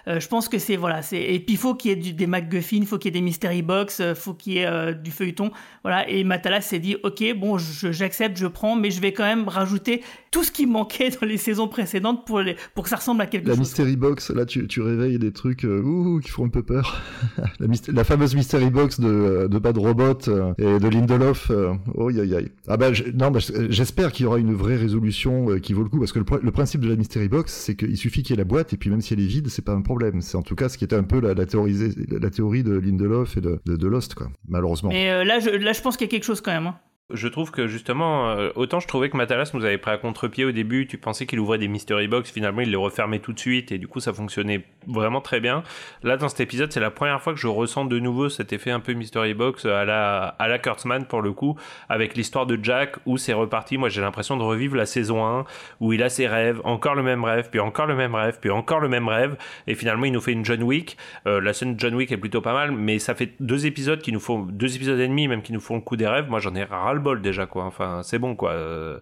Euh, 0.08 0.20
je 0.20 0.28
pense 0.28 0.50
que 0.50 0.58
c'est 0.58 0.76
voilà. 0.76 1.02
C'est 1.02 1.22
et 1.22 1.40
puis 1.40 1.54
il 1.54 1.58
faut 1.58 1.76
qu'il 1.76 1.92
y 1.92 1.94
ait 1.94 1.98
du, 1.98 2.14
des 2.14 2.28
MacGuffin, 2.28 2.78
il 2.78 2.88
faut 2.88 2.98
qu'il 2.98 3.14
y 3.14 3.18
ait 3.18 3.20
des 3.20 3.24
mystery 3.24 3.62
box, 3.62 4.00
euh, 4.00 4.16
faut 4.16 4.34
qu'il 4.34 4.54
y 4.54 4.58
ait 4.60 4.66
euh, 4.66 4.94
du 4.94 5.12
feuilleton. 5.12 5.52
Voilà. 5.84 6.10
Et 6.10 6.24
Matalas 6.24 6.62
s'est 6.62 6.80
dit 6.80 6.98
ok, 7.04 7.24
bon, 7.38 7.58
j'accepte, 7.58 8.38
je 8.38 8.48
prends, 8.48 8.76
mais 8.76 8.90
je 8.92 9.00
vais 9.00 9.14
quand 9.14 9.24
même 9.26 9.48
rajouter 9.48 10.02
tout 10.32 10.44
ce 10.44 10.52
qui 10.52 10.66
manquait 10.66 11.10
dans 11.12 11.28
les 11.28 11.38
saisons 11.38 11.68
précédentes 11.68 12.26
pour 12.26 12.40
les 12.42 12.56
pour 12.74 12.84
que 12.84 12.90
ça 12.90 12.96
ressemble 12.96 13.22
à 13.22 13.28
quelque 13.28 13.46
La 13.48 13.52
chose. 13.54 13.60
Mystery 13.60 13.96
Box, 13.96 14.32
là, 14.32 14.46
tu, 14.48 14.68
tu 14.68 14.82
réveilles 14.82 15.20
des 15.20 15.32
trucs 15.32 15.64
ouh, 15.64 16.20
qui 16.24 16.30
font 16.32 16.46
un 16.46 16.50
peu 16.50 16.64
peur. 16.64 17.00
la, 17.60 17.68
la 17.94 18.04
fameuse 18.04 18.34
Mystery 18.36 18.72
Box 18.72 19.00
de, 19.00 19.48
de 19.50 19.60
Bad 19.60 19.78
Robot 19.78 20.18
et 20.58 20.80
de 20.80 20.88
Lindelof. 20.90 21.52
Oh, 21.94 22.10
aïe, 22.10 22.20
aïe. 22.36 22.50
Ah 22.68 22.78
bah, 22.78 22.92
je- 22.94 23.04
non, 23.14 23.30
bah, 23.30 23.40
je- 23.40 23.70
j'espère 23.70 24.12
qu'il 24.12 24.24
y 24.24 24.28
aura 24.28 24.40
une 24.40 24.54
vraie 24.56 24.76
résolution 24.78 25.60
qui 25.60 25.74
vaut 25.74 25.84
le 25.84 25.90
coup, 25.90 26.00
parce 26.00 26.12
que 26.12 26.23
le, 26.24 26.38
pr- 26.38 26.42
le 26.42 26.52
principe 26.52 26.82
de 26.82 26.90
la 26.90 26.96
Mystery 26.96 27.28
Box, 27.30 27.52
c'est 27.54 27.76
qu'il 27.76 27.98
suffit 27.98 28.24
qu'il 28.24 28.36
y 28.36 28.40
ait 28.40 28.42
la 28.42 28.46
boîte, 28.46 28.74
et 28.74 28.78
puis 28.78 28.90
même 28.90 29.02
si 29.02 29.14
elle 29.14 29.20
est 29.20 29.26
vide, 29.28 29.48
c'est 29.50 29.64
pas 29.64 29.74
un 29.74 29.82
problème. 29.82 30.22
C'est 30.22 30.38
en 30.38 30.42
tout 30.42 30.56
cas 30.56 30.70
ce 30.70 30.78
qui 30.78 30.84
était 30.84 30.96
un 30.96 31.04
peu 31.04 31.20
la, 31.20 31.34
la, 31.34 31.46
théorie 31.46 32.64
de 32.64 32.74
Lindelof 32.74 33.38
et 33.38 33.42
de 33.42 33.88
Lost, 33.88 34.16
quoi. 34.16 34.30
Malheureusement. 34.48 34.90
Mais 34.90 35.10
euh, 35.10 35.24
là, 35.24 35.40
je, 35.40 35.50
là, 35.50 35.74
je 35.74 35.82
pense 35.82 35.98
qu'il 35.98 36.06
y 36.08 36.10
a 36.10 36.12
quelque 36.12 36.24
chose 36.24 36.42
quand 36.42 36.52
même. 36.52 36.68
hein. 36.68 36.80
Je 37.14 37.28
trouve 37.28 37.52
que 37.52 37.68
justement, 37.68 38.30
euh, 38.30 38.50
autant 38.56 38.80
je 38.80 38.88
trouvais 38.88 39.08
que 39.08 39.16
Matalas 39.16 39.52
nous 39.54 39.64
avait 39.64 39.78
pris 39.78 39.92
à 39.92 39.98
contre-pied 39.98 40.46
au 40.46 40.52
début, 40.52 40.88
tu 40.88 40.98
pensais 40.98 41.28
qu'il 41.28 41.40
ouvrait 41.40 41.60
des 41.60 41.68
mystery 41.68 42.08
box, 42.08 42.32
finalement 42.32 42.62
il 42.62 42.72
les 42.72 42.76
refermait 42.76 43.20
tout 43.20 43.34
de 43.34 43.40
suite 43.40 43.72
et 43.72 43.78
du 43.78 43.88
coup 43.88 44.00
ça 44.00 44.12
fonctionnait 44.14 44.66
vraiment 44.88 45.22
très 45.22 45.40
bien. 45.40 45.62
Là 46.02 46.18
dans 46.18 46.28
cet 46.28 46.40
épisode, 46.40 46.72
c'est 46.72 46.80
la 46.80 46.90
première 46.90 47.22
fois 47.22 47.34
que 47.34 47.40
je 47.40 47.46
ressens 47.46 47.86
de 47.86 48.00
nouveau 48.00 48.30
cet 48.30 48.52
effet 48.52 48.72
un 48.72 48.80
peu 48.80 48.94
mystery 48.94 49.36
box 49.36 49.66
à 49.66 49.86
la, 49.86 50.24
à 50.40 50.48
la 50.48 50.58
Kurtzman 50.58 51.06
pour 51.06 51.22
le 51.22 51.34
coup, 51.34 51.56
avec 51.88 52.16
l'histoire 52.16 52.48
de 52.48 52.58
Jack 52.64 52.96
où 53.06 53.18
c'est 53.18 53.34
reparti. 53.34 53.78
Moi 53.78 53.90
j'ai 53.90 54.02
l'impression 54.02 54.36
de 54.36 54.44
revivre 54.44 54.76
la 54.76 54.88
saison 54.88 55.24
1 55.24 55.46
où 55.82 55.94
il 55.94 56.02
a 56.02 56.10
ses 56.10 56.26
rêves, 56.26 56.62
encore 56.64 56.96
le 56.96 57.04
même 57.04 57.24
rêve, 57.24 57.50
puis 57.52 57.60
encore 57.60 57.86
le 57.86 57.96
même 57.96 58.16
rêve, 58.16 58.40
puis 58.42 58.50
encore 58.50 58.80
le 58.80 58.90
même 58.90 59.08
rêve 59.08 59.38
et 59.68 59.76
finalement 59.76 60.06
il 60.06 60.14
nous 60.14 60.22
fait 60.22 60.32
une 60.32 60.46
John 60.46 60.64
Wick. 60.64 60.98
Euh, 61.28 61.40
la 61.40 61.54
scène 61.54 61.76
John 61.78 61.94
Wick 61.94 62.12
est 62.12 62.18
plutôt 62.18 62.42
pas 62.42 62.54
mal, 62.54 62.72
mais 62.72 62.98
ça 62.98 63.14
fait 63.14 63.34
deux 63.40 63.68
épisodes 63.68 64.02
qui 64.02 64.12
nous 64.12 64.20
font, 64.20 64.40
deux 64.40 64.76
épisodes 64.76 65.00
et 65.00 65.08
demi 65.08 65.28
même 65.28 65.44
qui 65.44 65.54
nous 65.54 65.62
font 65.62 65.76
le 65.76 65.82
coup 65.82 65.96
des 65.96 66.08
rêves. 66.08 66.28
Moi 66.28 66.40
j'en 66.40 66.56
ai 66.56 66.64
ras 66.64 67.03
le 67.04 67.16
bol 67.16 67.22
déjà 67.22 67.46
quoi. 67.46 67.66
Enfin 67.66 68.02
c'est 68.04 68.20
bon 68.20 68.36
quoi. 68.36 68.52
Euh, 68.52 69.00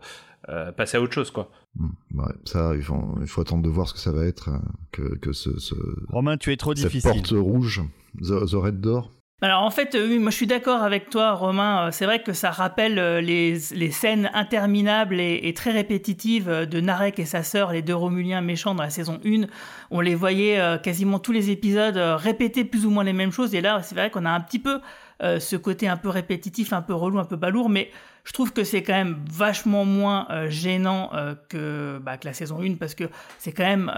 euh, 0.50 0.72
passer 0.72 0.98
à 0.98 1.02
autre 1.02 1.14
chose 1.14 1.30
quoi. 1.30 1.50
Hmm, 1.76 1.90
ouais, 2.20 2.34
ça, 2.46 2.72
il 2.76 2.82
faut, 2.82 3.16
il 3.22 3.28
faut 3.28 3.42
attendre 3.42 3.62
de 3.62 3.70
voir 3.70 3.88
ce 3.88 3.94
que 3.94 4.00
ça 4.00 4.12
va 4.12 4.26
être, 4.26 4.50
euh, 4.50 4.58
que, 4.92 5.16
que 5.20 5.32
ce, 5.34 5.58
ce- 5.60 5.76
Romain, 6.10 6.36
tu 6.38 6.52
es 6.52 6.58
trop 6.58 6.74
cette 6.76 6.88
difficile. 6.88 7.12
porte 7.12 7.30
rouge, 7.32 7.82
the, 8.20 8.50
the 8.50 8.56
Red 8.56 8.82
Door. 8.82 9.12
Alors 9.44 9.62
en 9.64 9.70
fait, 9.72 9.94
euh, 9.96 10.08
oui, 10.08 10.18
moi 10.20 10.32
je 10.32 10.36
suis 10.36 10.48
d'accord 10.48 10.82
avec 10.82 11.10
toi, 11.12 11.34
Romain. 11.34 11.92
C'est 11.92 12.06
vrai 12.06 12.22
que 12.24 12.34
ça 12.34 12.50
rappelle 12.52 12.96
les, 13.24 13.58
les 13.74 13.92
scènes 13.92 14.30
interminables 14.34 15.20
et, 15.20 15.42
et 15.44 15.54
très 15.54 15.72
répétitives 15.72 16.50
de 16.50 16.82
Narek 16.82 17.20
et 17.20 17.26
sa 17.26 17.44
sœur, 17.44 17.72
les 17.72 17.82
deux 17.84 17.96
Romuliens 17.96 18.42
méchants 18.42 18.74
dans 18.76 18.84
la 18.84 18.90
saison 18.90 19.20
1. 19.26 19.46
On 19.92 20.02
les 20.02 20.16
voyait 20.16 20.60
quasiment 20.84 21.20
tous 21.20 21.32
les 21.32 21.50
épisodes 21.52 21.98
répéter 21.98 22.66
plus 22.66 22.86
ou 22.86 22.90
moins 22.90 23.04
les 23.04 23.14
mêmes 23.14 23.32
choses. 23.32 23.54
Et 23.56 23.62
là, 23.62 23.82
c'est 23.84 23.96
vrai 23.96 24.10
qu'on 24.12 24.26
a 24.26 24.32
un 24.32 24.42
petit 24.42 24.60
peu 24.60 24.80
euh, 25.22 25.40
ce 25.40 25.56
côté 25.56 25.88
un 25.88 25.98
peu 25.98 26.10
répétitif, 26.10 26.74
un 26.74 26.82
peu 26.82 26.94
relou, 26.94 27.20
un 27.20 27.26
peu 27.26 27.36
balourd, 27.36 27.70
mais 27.70 27.92
je 28.24 28.34
trouve 28.34 28.54
que 28.54 28.64
c'est 28.64 28.84
quand 28.84 28.94
même 28.94 29.24
vachement 29.30 29.86
moins 29.86 30.28
euh, 30.30 30.50
gênant 30.50 31.10
euh, 31.14 31.36
que, 31.50 32.00
bah, 32.02 32.18
que 32.18 32.28
la 32.28 32.34
saison 32.34 32.62
1 32.62 32.76
parce 32.76 32.96
que 32.96 33.06
c'est 33.38 33.52
quand 33.52 33.64
même 33.66 33.92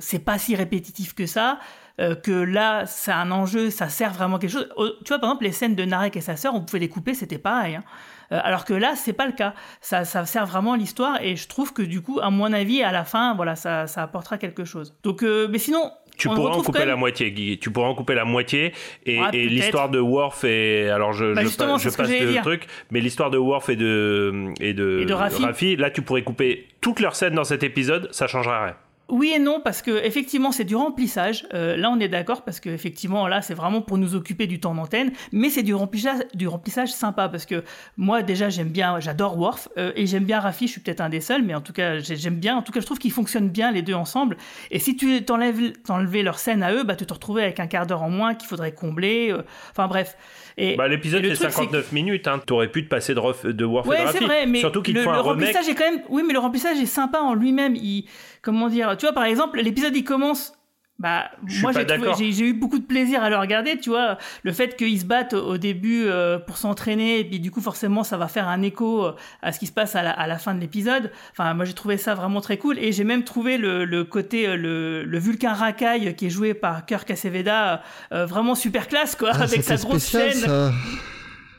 c'est 0.00 0.18
pas 0.18 0.38
si 0.38 0.54
répétitif 0.56 1.14
que 1.14 1.26
ça. 1.26 1.58
que 1.98 2.30
là, 2.30 2.86
c'est 2.86 3.12
un 3.12 3.30
enjeu, 3.30 3.70
ça 3.70 3.88
sert 3.88 4.12
vraiment 4.12 4.38
quelque 4.38 4.52
chose. 4.52 4.68
Tu 5.04 5.08
vois, 5.08 5.18
par 5.18 5.30
exemple, 5.30 5.44
les 5.44 5.52
scènes 5.52 5.74
de 5.74 5.84
Narek 5.84 6.16
et 6.16 6.20
sa 6.20 6.36
sœur, 6.36 6.54
on 6.54 6.62
pouvait 6.62 6.78
les 6.78 6.88
couper, 6.88 7.14
c'était 7.14 7.38
pareil. 7.38 7.76
hein. 7.76 7.84
Euh, 8.32 8.38
alors 8.42 8.64
que 8.64 8.74
là, 8.74 8.94
c'est 8.96 9.12
pas 9.12 9.26
le 9.26 9.32
cas. 9.32 9.54
Ça, 9.80 10.04
ça 10.04 10.24
sert 10.26 10.46
vraiment 10.46 10.74
à 10.74 10.76
l'histoire 10.76 11.20
et 11.22 11.36
je 11.36 11.48
trouve 11.48 11.72
que 11.72 11.82
du 11.82 12.00
coup, 12.00 12.20
à 12.20 12.30
mon 12.30 12.52
avis, 12.52 12.82
à 12.82 12.92
la 12.92 13.04
fin, 13.04 13.34
voilà, 13.34 13.56
ça, 13.56 13.86
ça 13.86 14.02
apportera 14.02 14.38
quelque 14.38 14.64
chose. 14.64 14.94
Donc, 15.02 15.22
euh, 15.22 15.48
mais 15.50 15.58
sinon, 15.58 15.90
Tu 16.16 16.28
on 16.28 16.34
pourras 16.34 16.54
en 16.54 16.62
couper 16.62 16.84
la 16.84 16.96
moitié, 16.96 17.32
Guy. 17.32 17.58
Tu 17.58 17.70
pourras 17.70 17.88
en 17.88 17.94
couper 17.94 18.14
la 18.14 18.24
moitié. 18.24 18.72
Et, 19.06 19.18
l'histoire 19.32 19.88
de 19.88 19.98
Worf 19.98 20.44
et 20.44 20.90
alors 20.90 21.12
je, 21.12 21.34
Bah, 21.34 21.42
je, 21.42 21.48
je 21.48 21.96
passe 21.96 22.08
dire. 22.08 22.42
truc, 22.42 22.66
mais 22.90 23.00
l'histoire 23.00 23.30
de 23.30 23.38
Worf 23.38 23.68
et 23.68 23.76
de 23.76 24.52
et 24.60 24.74
de, 24.74 25.00
Et 25.00 25.04
de 25.06 25.14
Raffi. 25.14 25.76
là 25.76 25.90
tu 25.90 26.02
pourrais 26.02 26.22
couper 26.22 26.68
toutes 26.80 27.00
leurs 27.00 27.16
scènes 27.16 27.34
dans 27.34 27.44
cet 27.44 27.62
épisode, 27.62 28.08
ça 28.12 28.26
changerait 28.26 28.64
rien. 28.64 28.76
Oui 29.10 29.32
et 29.34 29.38
non, 29.40 29.60
parce 29.60 29.82
que 29.82 29.90
effectivement 30.04 30.52
c'est 30.52 30.64
du 30.64 30.76
remplissage. 30.76 31.46
Euh, 31.52 31.76
là 31.76 31.90
on 31.90 31.98
est 31.98 32.08
d'accord 32.08 32.42
parce 32.42 32.60
que 32.60 32.68
effectivement 32.70 33.26
là 33.26 33.42
c'est 33.42 33.54
vraiment 33.54 33.82
pour 33.82 33.98
nous 33.98 34.14
occuper 34.14 34.46
du 34.46 34.60
temps 34.60 34.74
d'antenne, 34.74 35.10
mais 35.32 35.50
c'est 35.50 35.62
du 35.64 35.74
remplissage, 35.74 36.20
du 36.34 36.46
remplissage 36.46 36.92
sympa 36.92 37.28
parce 37.28 37.44
que 37.44 37.64
moi 37.96 38.22
déjà 38.22 38.48
j'aime 38.50 38.68
bien, 38.68 39.00
j'adore 39.00 39.36
Worf 39.38 39.68
euh, 39.78 39.92
et 39.96 40.06
j'aime 40.06 40.24
bien 40.24 40.38
Raffi. 40.40 40.66
Je 40.68 40.72
suis 40.72 40.80
peut-être 40.80 41.00
un 41.00 41.08
des 41.08 41.20
seuls, 41.20 41.42
mais 41.42 41.54
en 41.54 41.60
tout 41.60 41.72
cas 41.72 41.98
j'ai- 41.98 42.16
j'aime 42.16 42.36
bien. 42.36 42.56
En 42.56 42.62
tout 42.62 42.70
cas 42.72 42.80
je 42.80 42.86
trouve 42.86 42.98
qu'ils 42.98 43.10
fonctionnent 43.12 43.48
bien 43.50 43.72
les 43.72 43.82
deux 43.82 43.94
ensemble. 43.94 44.36
Et 44.70 44.78
si 44.78 44.96
tu 44.96 45.24
t'enlèves 45.24 45.72
t'enlevais 45.84 46.22
leur 46.22 46.38
scène 46.38 46.62
à 46.62 46.72
eux, 46.72 46.84
bah 46.84 46.94
tu 46.94 47.04
te 47.04 47.12
retrouvais 47.12 47.42
avec 47.42 47.58
un 47.58 47.66
quart 47.66 47.86
d'heure 47.86 48.02
en 48.02 48.10
moins 48.10 48.34
qu'il 48.34 48.48
faudrait 48.48 48.72
combler. 48.72 49.30
euh, 49.32 49.42
Enfin 49.72 49.88
bref. 49.88 50.16
Et, 50.56 50.76
Bah, 50.76 50.88
l'épisode 50.88 51.22
fait 51.22 51.28
truc, 51.34 51.38
c'est 51.38 51.46
que- 51.46 51.52
59 51.52 51.92
minutes, 51.92 52.28
hein. 52.28 52.40
T'aurais 52.44 52.68
pu 52.68 52.84
te 52.84 52.88
passer 52.88 53.14
de, 53.14 53.20
Rof- 53.20 53.46
de 53.46 53.52
de 53.52 53.64
Ouais, 53.64 54.06
c'est 54.12 54.24
vrai, 54.24 54.46
mais 54.46 54.60
Surtout 54.60 54.82
le, 54.86 54.92
le 54.92 55.00
remake. 55.10 55.24
remplissage 55.24 55.68
est 55.68 55.74
quand 55.74 55.90
même. 55.90 56.02
Oui, 56.08 56.22
mais 56.26 56.32
le 56.32 56.38
remplissage 56.38 56.78
est 56.78 56.86
sympa 56.86 57.18
en 57.20 57.34
lui-même. 57.34 57.74
Il, 57.76 58.06
comment 58.42 58.68
dire 58.68 58.96
Tu 58.96 59.06
vois, 59.06 59.14
par 59.14 59.24
exemple, 59.24 59.60
l'épisode 59.60 59.94
il 59.96 60.04
commence. 60.04 60.52
Bah, 61.00 61.30
moi 61.62 61.72
j'ai 61.72 61.86
trouvé- 61.86 61.98
d'accord. 61.98 62.16
j'ai 62.18 62.30
j'ai 62.30 62.44
eu 62.44 62.52
beaucoup 62.52 62.78
de 62.78 62.84
plaisir 62.84 63.22
à 63.24 63.30
le 63.30 63.36
regarder. 63.38 63.78
Tu 63.80 63.88
vois, 63.90 64.18
le 64.42 64.52
fait 64.52 64.76
qu'ils 64.76 65.00
se 65.00 65.06
battent 65.06 65.32
au 65.32 65.50
au 65.54 65.56
début 65.58 66.04
euh, 66.04 66.38
pour 66.38 66.58
s'entraîner, 66.58 67.18
et 67.20 67.24
puis 67.24 67.40
du 67.40 67.50
coup 67.50 67.60
forcément 67.62 68.04
ça 68.04 68.16
va 68.18 68.28
faire 68.28 68.46
un 68.48 68.60
écho 68.62 69.06
euh, 69.06 69.12
à 69.42 69.50
ce 69.50 69.58
qui 69.58 69.66
se 69.66 69.72
passe 69.72 69.96
à 69.96 70.02
la, 70.02 70.10
à 70.10 70.26
la 70.26 70.36
fin 70.38 70.54
de 70.54 70.60
l'épisode. 70.60 71.10
Enfin, 71.32 71.54
moi 71.54 71.64
j'ai 71.64 71.72
trouvé 71.72 71.96
ça 71.96 72.14
vraiment 72.14 72.40
très 72.42 72.58
cool, 72.58 72.78
et 72.78 72.92
j'ai 72.92 73.04
même 73.04 73.24
trouvé 73.24 73.56
le, 73.56 73.84
le 73.86 74.04
côté 74.04 74.46
euh, 74.46 74.56
le, 74.56 75.02
le 75.04 75.18
Vulcain 75.18 75.54
racaille 75.54 76.14
qui 76.14 76.26
est 76.26 76.30
joué 76.30 76.52
par 76.54 76.84
Kirk 76.84 77.10
Aceveda 77.10 77.82
euh, 78.12 78.26
vraiment 78.26 78.54
super 78.54 78.86
classe 78.86 79.16
quoi, 79.16 79.30
Ah, 79.32 79.42
avec 79.44 79.62
sa 79.64 79.76
grosse 79.76 80.04
spécial, 80.04 80.30
chaîne. 80.32 80.40
ça. 80.42 80.72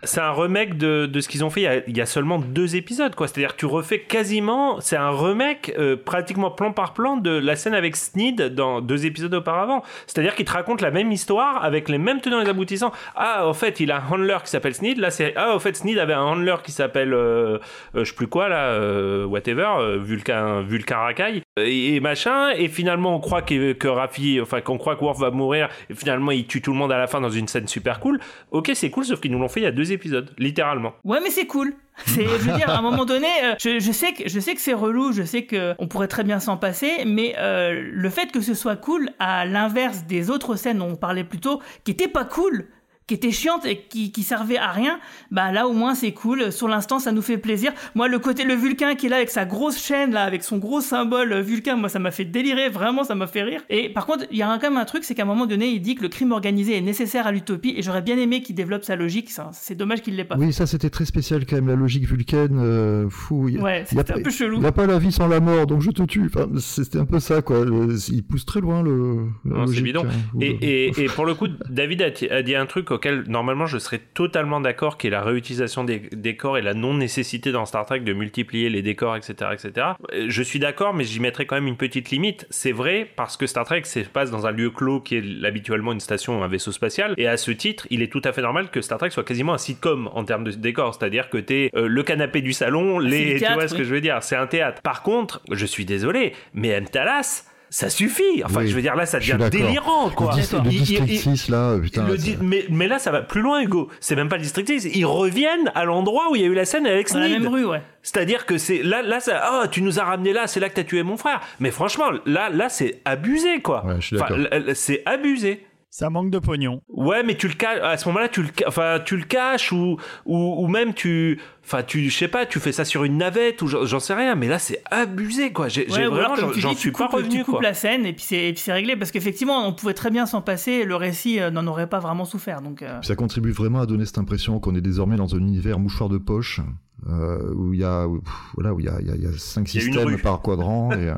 C'est 0.04 0.22
un 0.22 0.32
remake 0.32 0.78
de, 0.78 1.06
de 1.06 1.20
ce 1.20 1.30
qu'ils 1.30 1.44
ont 1.46 1.50
fait 1.50 1.84
il 1.88 1.98
y, 1.98 2.02
a, 2.02 2.06
seulement 2.06 2.40
deux 2.40 2.76
épisodes, 2.76 3.14
quoi. 3.16 3.28
C'est-à-dire 3.28 3.54
que 3.56 3.60
tu 3.60 3.66
refais 3.66 4.00
quasiment, 4.00 4.80
c'est 4.80 4.98
un 4.98 5.12
remake 5.12 5.74
euh, 5.78 5.96
pratiquement 5.96 6.52
plan 6.52 6.72
par 6.72 6.94
plan 6.94 7.18
de 7.18 7.32
la 7.32 7.56
scène 7.56 7.74
avec 7.74 7.96
Sneed 7.96 8.56
dans 8.56 8.82
deux 8.82 9.06
épisodes 9.06 9.34
auparavant. 9.34 9.84
C'est-à-dire 10.08 10.36
qu'ils 10.36 10.46
te 10.46 10.52
racontent 10.52 10.84
la 10.84 10.92
même 10.92 11.12
histoire 11.12 11.64
avec 11.64 11.88
les 11.90 11.98
mêmes 11.98 12.20
tenants 12.20 12.42
et 12.42 12.50
aboutissants. 12.50 12.92
Ah, 13.16 13.48
au 13.48 13.54
fait, 13.54 13.80
il 13.80 13.92
a 13.92 14.02
un 14.02 14.10
handler 14.10 14.38
qui 14.44 14.50
s'appelle 14.50 14.74
Sneed. 14.74 14.98
Là, 14.98 15.12
c'est 15.12 15.34
ah, 15.36 15.56
au 15.56 15.60
fait, 15.60 15.76
Sneed 15.76 16.00
avait 16.00 16.14
un 16.14 16.24
handler 16.24 16.56
qui 16.64 16.72
s'appelle 16.72 17.14
euh, 17.14 17.60
euh, 17.96 18.04
je 18.04 18.10
sais 18.10 18.16
plus 18.16 18.28
quoi 18.28 18.50
là, 18.50 18.72
euh, 18.72 19.26
whatever, 19.26 19.70
euh, 19.80 19.98
Vulcain, 20.02 20.62
Vulcain 20.62 20.98
racaille 20.98 21.42
et, 21.58 22.00
machin. 22.00 22.52
Et 22.52 22.68
finalement, 22.68 23.16
on 23.16 23.20
croit 23.20 23.42
que, 23.42 23.74
que 23.74 23.88
Raffi, 23.88 24.40
enfin, 24.42 24.62
qu'on 24.62 24.78
croit 24.78 24.96
que 24.96 25.04
Worf 25.04 25.20
va 25.20 25.32
mourir. 25.32 25.70
Et 25.90 25.96
finalement, 25.96 26.32
il 26.32 26.46
tue 26.46 26.62
tout 26.62 26.72
le 26.72 26.78
monde 26.78 26.92
à 26.92 26.98
la 26.98 27.08
fin 27.08 27.22
dans 27.22 27.30
une 27.30 27.48
scène 27.48 27.68
super 27.68 28.00
cool. 28.00 28.20
Ok, 28.52 28.72
c'est 28.74 28.90
cool, 28.90 29.06
sauf 29.06 29.20
qu'ils 29.20 29.32
nous 29.32 29.40
l'ont 29.40 29.50
fait 29.50 29.62
il 29.62 29.64
y 29.64 29.68
a 29.68 29.72
deux 29.72 29.91
épisodes, 29.92 30.32
littéralement. 30.38 30.94
Ouais, 31.04 31.20
mais 31.22 31.30
c'est 31.30 31.48
cool. 31.48 31.74
C'est, 32.06 32.24
je 32.24 32.50
veux 32.50 32.58
dire, 32.58 32.70
à 32.70 32.80
un 32.80 32.82
moment 32.82 33.06
donné, 33.06 33.28
euh, 33.44 33.56
je, 33.60 33.92
sais 33.92 34.14
que 34.14 34.28
je 34.28 34.40
sais 34.40 34.56
que 34.56 34.62
c'est 34.62 34.74
relou, 34.74 35.12
je 35.12 35.22
sais 35.22 35.44
que 35.44 35.76
on 35.78 35.88
pourrait 35.88 36.08
très 36.08 36.24
bien 36.24 36.40
s'en 36.40 36.58
passer, 36.58 37.04
mais 37.06 37.36
euh, 37.38 37.80
le 37.92 38.10
fait 38.10 38.32
que 38.32 38.42
ce 38.42 38.56
soit 38.56 38.76
cool, 38.76 39.12
à 39.20 39.46
l'inverse 39.46 40.06
des 40.08 40.32
autres 40.32 40.56
scènes 40.56 40.80
dont 40.80 40.90
on 40.90 40.96
parlait 40.96 41.24
plus 41.24 41.40
tôt, 41.40 41.62
qui 41.84 41.92
étaient 41.92 42.08
pas 42.08 42.26
cool, 42.26 42.66
qui 43.12 43.16
étaient 43.16 43.32
chiantes 43.32 43.66
et 43.66 43.76
qui, 43.90 44.14
qui 44.14 44.24
servaient 44.24 44.56
à 44.58 44.72
rien, 44.72 44.98
bah 45.32 45.52
là 45.52 45.68
au 45.68 45.74
moins 45.74 45.96
c'est 45.96 46.14
cool. 46.14 46.50
Sur 46.54 46.70
l'instant, 46.70 46.98
ça 47.00 47.12
nous 47.12 47.22
fait 47.22 47.38
plaisir. 47.38 47.74
Moi, 47.94 48.08
le 48.08 48.20
côté 48.20 48.46
le 48.46 48.54
Vulcain 48.54 48.96
qui 48.96 49.08
est 49.08 49.10
là 49.10 49.18
avec 49.18 49.30
sa 49.30 49.44
grosse 49.44 49.78
chaîne 49.84 50.14
là, 50.14 50.24
avec 50.24 50.44
son 50.44 50.58
gros 50.60 50.80
symbole 50.80 51.34
euh, 51.34 51.42
Vulcain, 51.42 51.76
moi 51.76 51.90
ça 51.90 52.00
m'a 52.00 52.12
fait 52.12 52.24
délirer, 52.24 52.70
vraiment 52.70 53.04
ça 53.04 53.14
m'a 53.16 53.28
fait 53.28 53.44
rire. 53.44 53.62
Et 53.70 53.90
par 53.90 54.06
contre, 54.06 54.24
il 54.32 54.38
y 54.38 54.42
a 54.44 54.48
quand 54.62 54.70
même 54.70 54.78
un 54.78 54.86
truc, 54.86 55.04
c'est 55.04 55.14
qu'à 55.14 55.24
un 55.24 55.26
moment 55.26 55.46
donné, 55.46 55.68
il 55.68 55.82
dit 55.82 55.96
que 55.96 56.04
le 56.04 56.08
crime 56.08 56.32
organisé 56.32 56.78
est 56.78 56.82
nécessaire 56.82 57.28
à 57.28 57.34
l'utopie, 57.34 57.74
et 57.76 57.82
j'aurais 57.82 58.02
bien 58.02 58.18
aimé 58.18 58.42
qu'il 58.42 58.56
développe 58.56 58.86
sa 58.86 58.96
logique. 58.96 59.30
C'est 59.52 59.76
dommage 59.76 60.02
qu'il 60.02 60.16
l'ait 60.16 60.24
pas. 60.24 60.38
Oui, 60.38 60.54
ça 60.54 60.66
c'était 60.66 60.90
très 60.90 61.04
spécial 61.04 61.46
quand 61.46 61.58
même, 61.58 61.68
la 61.68 61.76
logique 61.76 62.06
vulcaine. 62.08 62.58
euh, 62.60 63.10
fou. 63.10 63.50
Il 63.50 63.56
y 63.56 63.58
a- 63.58 63.62
Ouais, 63.62 63.84
c'était 63.86 64.14
un 64.14 64.22
peu 64.22 64.30
chelou. 64.32 64.56
Il 64.56 64.62
n'y 64.62 64.66
a 64.68 64.72
pas 64.72 64.88
la 64.88 65.00
vie 65.00 65.12
sans 65.12 65.28
la 65.28 65.42
mort, 65.42 65.68
donc 65.68 65.82
je 65.82 65.92
te 65.92 66.04
tue. 66.04 66.30
Enfin, 66.34 66.48
c'était 66.60 67.00
un 67.00 67.06
peu 67.06 67.20
ça, 67.20 67.42
quoi. 67.42 67.66
Le- 67.66 67.98
il 68.10 68.24
pousse 68.24 68.46
très 68.46 68.62
loin 68.62 68.82
le. 68.82 69.26
c'est 69.74 69.82
bidon. 69.82 70.04
hein, 70.06 70.12
ou 70.34 70.42
Et, 70.42 70.50
le- 70.54 70.64
et, 70.64 71.04
et 71.04 71.06
pour 71.16 71.26
le 71.26 71.34
coup, 71.34 71.48
David 71.70 72.02
a, 72.04 72.36
a 72.36 72.42
dit 72.42 72.56
un 72.56 72.66
truc 72.66 72.88
auquel 73.02 73.24
normalement 73.28 73.66
je 73.66 73.80
serais 73.80 74.00
totalement 74.14 74.62
d'accord, 74.62 75.00
qui 75.00 75.08
est 75.08 75.10
la 75.10 75.24
réutilisation 75.24 75.84
des 75.84 76.00
décors 76.12 76.60
et 76.60 76.62
la 76.62 76.76
non-nécessité 76.76 77.52
dans 77.52 77.66
Star 77.66 77.84
Trek 77.88 78.02
de 78.02 78.14
multiplier 78.14 78.70
les 78.70 78.84
décors, 78.84 79.16
etc. 79.16 79.34
etc. 79.54 79.88
Euh, 80.14 80.26
Je 80.28 80.44
suis 80.44 80.60
d'accord, 80.60 80.94
mais 80.94 81.04
j'y 81.04 81.20
mettrais 81.20 81.48
quand 81.48 81.56
même 81.56 81.66
une 81.66 81.78
petite 81.78 82.12
limite. 82.12 82.46
C'est 82.52 82.72
vrai 82.72 83.08
parce 83.16 83.38
que 83.38 83.48
Star 83.48 83.66
Trek 83.66 83.86
se 83.86 84.02
passe 84.02 84.30
dans 84.30 84.46
un 84.46 84.52
lieu 84.52 84.70
clos 84.70 85.00
qui 85.00 85.16
est 85.16 85.46
habituellement 85.46 85.94
une 85.94 86.00
station 86.00 86.40
ou 86.40 86.44
un 86.44 86.48
vaisseau 86.48 86.72
spatial. 86.72 87.16
Et 87.18 87.28
à 87.28 87.38
ce 87.38 87.50
titre, 87.50 87.88
il 87.90 88.04
est 88.04 88.12
tout 88.12 88.22
à 88.24 88.34
fait 88.34 88.44
normal 88.44 88.70
que 88.70 88.82
Star 88.82 89.00
Trek 89.00 89.10
soit 89.10 89.24
quasiment 89.24 89.54
un 89.54 89.58
sitcom 89.58 90.08
en 90.14 90.24
termes 90.24 90.44
de 90.44 90.52
décors. 90.52 90.94
C'est-à-dire 90.94 91.32
que 91.32 91.40
t'es 91.40 91.72
euh, 91.76 91.88
le 91.88 92.04
canapé 92.04 92.42
du 92.42 92.54
salon, 92.54 93.00
les, 93.00 93.40
tu 93.40 93.52
vois 93.54 93.68
ce 93.68 93.74
que 93.74 93.84
je 93.84 93.94
veux 93.94 94.02
dire. 94.02 94.22
C'est 94.22 94.36
un 94.36 94.48
théâtre. 94.48 94.80
Par 94.84 95.02
contre, 95.02 95.42
je 95.52 95.66
suis 95.66 95.86
désolé, 95.86 96.34
mais 96.54 96.70
M. 96.70 96.86
Talas, 96.88 97.46
ça 97.74 97.90
suffit. 97.90 98.44
Enfin, 98.44 98.60
Oui, 98.60 98.68
je 98.68 98.76
veux 98.76 98.82
dire, 98.82 98.96
là, 98.96 99.06
ça 99.06 99.18
devient 99.18 99.38
délirant, 99.50 100.10
quoi. 100.12 100.36
Le, 100.36 100.42
dis- 100.42 100.48
le 100.56 100.72
il- 100.72 100.80
District 100.84 101.08
il- 101.10 101.18
6, 101.38 101.50
là, 101.50 101.78
putain. 101.82 102.06
le 102.06 102.18
ça- 102.18 102.24
di- 102.24 102.38
mais, 102.42 102.66
mais 102.70 102.88
là, 102.88 103.00
ça 103.00 103.12
va 103.12 103.22
plus 103.22 103.42
loin, 103.42 103.62
Hugo. 103.62 103.88
C'est 104.02 104.16
même 104.18 104.28
pas 104.30 104.36
le 104.36 104.44
District 104.44 104.68
6. 104.68 104.90
Ils 104.94 105.06
reviennent 105.06 105.72
à 105.74 105.86
l'endroit 105.86 106.30
où 106.30 106.36
il 106.36 106.42
y 106.42 106.46
a 106.46 106.48
eu 106.48 106.54
la 106.54 106.66
scène 106.66 106.86
avec 106.86 107.10
Dans 107.12 107.20
la 107.20 107.28
Sneed. 107.28 107.42
même 107.42 107.52
rue, 107.52 107.66
ouais. 107.66 107.82
C'est-à-dire 108.04 108.46
que 108.46 108.58
c'est 108.58 108.84
là, 108.84 109.02
là, 109.02 109.20
ça, 109.22 109.62
oh, 109.64 109.68
tu 109.72 109.82
nous 109.82 110.00
as 110.00 110.04
ramené 110.04 110.34
là, 110.34 110.48
c'est 110.48 110.60
là 110.60 110.68
que 110.70 110.76
t'as 110.76 110.84
tué 110.84 111.02
mon 111.02 111.16
frère. 111.18 111.40
Mais 111.62 111.72
franchement, 111.72 112.12
là, 112.26 112.50
là, 112.50 112.68
c'est 112.70 113.00
abusé, 113.06 113.62
quoi. 113.62 113.86
Ouais, 113.86 113.96
je 114.00 114.06
suis 114.08 114.22
Enfin, 114.22 114.36
c'est 114.74 115.02
abusé. 115.06 115.66
Ça 115.94 116.10
manque 116.10 116.30
de 116.32 116.40
pognon. 116.40 116.82
Ouais, 116.88 117.22
mais 117.22 117.36
tu 117.36 117.50
le 117.50 117.54
caches. 117.54 117.82
À 117.84 117.98
ce 117.98 118.08
moment-là, 118.08 118.30
tu 118.30 118.44
le, 118.44 118.50
enfin, 118.66 119.00
tu 119.06 119.18
le 119.18 119.24
caches 119.26 119.74
ou, 119.74 119.98
ou, 120.26 120.64
ou 120.64 120.68
même 120.70 120.94
tu, 120.94 121.38
enfin, 121.66 121.84
tu, 121.84 122.10
je 122.10 122.18
sais 122.18 122.30
pas, 122.30 122.46
tu 122.46 122.62
fais 122.62 122.72
ça 122.72 122.86
sur 122.86 123.04
une 123.04 123.18
navette 123.18 123.62
ou 123.62 123.68
j'en 123.68 124.00
sais 124.00 124.14
rien. 124.14 124.36
Mais 124.36 124.48
là, 124.48 124.58
c'est 124.58 124.82
abusé, 124.90 125.52
quoi. 125.52 125.68
J'ai 125.68 125.86
Ouais, 125.92 126.08
vraiment, 126.08 126.36
j'en 126.56 126.74
suis 126.76 126.92
pas 126.94 127.08
revenu, 127.08 127.40
tu 127.40 127.44
coupes 127.44 127.56
quoi. 127.56 127.62
la 127.62 127.74
scène 127.74 128.06
et 128.06 128.14
puis 128.14 128.24
c'est 128.24 128.50
et 128.68 128.72
réglé 128.72 128.96
parce 128.96 129.12
qu'effectivement 129.12 129.68
on 129.68 129.74
pouvait 129.74 129.94
très 129.94 130.12
bien 130.12 130.26
s'en 130.26 130.42
passer, 130.42 130.86
le 130.86 130.96
récit 130.96 131.42
euh, 131.42 131.52
n'en 131.52 131.68
aurait 131.68 131.88
pas 131.90 132.00
vraiment 132.00 132.24
souffert 132.24 132.62
donc. 132.62 132.84
euh, 132.84 133.02
Ça 133.02 133.16
contribue 133.16 133.52
vraiment 133.52 133.82
à 133.82 133.86
donner 133.86 134.06
cette 134.06 134.18
impression 134.18 134.60
qu'on 134.62 134.76
est 134.76 134.82
désormais 134.82 135.18
dans 135.18 135.36
un 135.36 135.40
univers 135.40 135.78
mouchoir 135.78 136.08
de 136.08 136.18
poche. 136.18 136.62
Euh, 137.10 137.54
où 137.56 137.74
il 137.74 137.80
y 137.80 137.84
a 137.84 138.08
où, 138.08 138.22
voilà 138.56 138.74
où 138.74 138.80
il 138.80 138.86
y 138.86 138.90
a, 138.90 138.98
il 139.02 139.08
y 139.08 139.12
a, 139.12 139.16
il 139.16 139.24
y 139.24 139.28
a 139.28 139.32
cinq 139.38 139.68
systèmes 139.68 140.18
par 140.22 140.42
quadrant 140.42 140.92
et, 140.92 141.10
euh, 141.10 141.16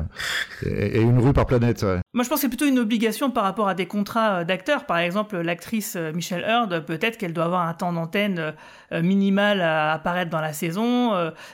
et, 0.65 0.97
et 0.97 1.01
une 1.01 1.19
rue 1.19 1.33
par 1.33 1.45
planète 1.45 1.83
ouais. 1.83 1.99
Moi 2.13 2.23
je 2.23 2.29
pense 2.29 2.37
que 2.37 2.41
c'est 2.41 2.47
plutôt 2.49 2.65
une 2.67 2.79
obligation 2.79 3.31
par 3.31 3.43
rapport 3.43 3.67
à 3.67 3.73
des 3.75 3.85
contrats 3.85 4.39
euh, 4.39 4.43
d'acteurs. 4.45 4.85
Par 4.85 4.97
exemple 4.97 5.37
l'actrice 5.37 5.97
Michelle 6.13 6.45
Hurd, 6.47 6.85
peut-être 6.85 7.17
qu'elle 7.17 7.33
doit 7.33 7.45
avoir 7.45 7.67
un 7.67 7.73
temps 7.73 7.91
d'antenne 7.93 8.53
minimal 8.91 9.61
à 9.61 9.93
apparaître 9.93 10.29
dans 10.31 10.41
la 10.41 10.53
saison. 10.53 11.11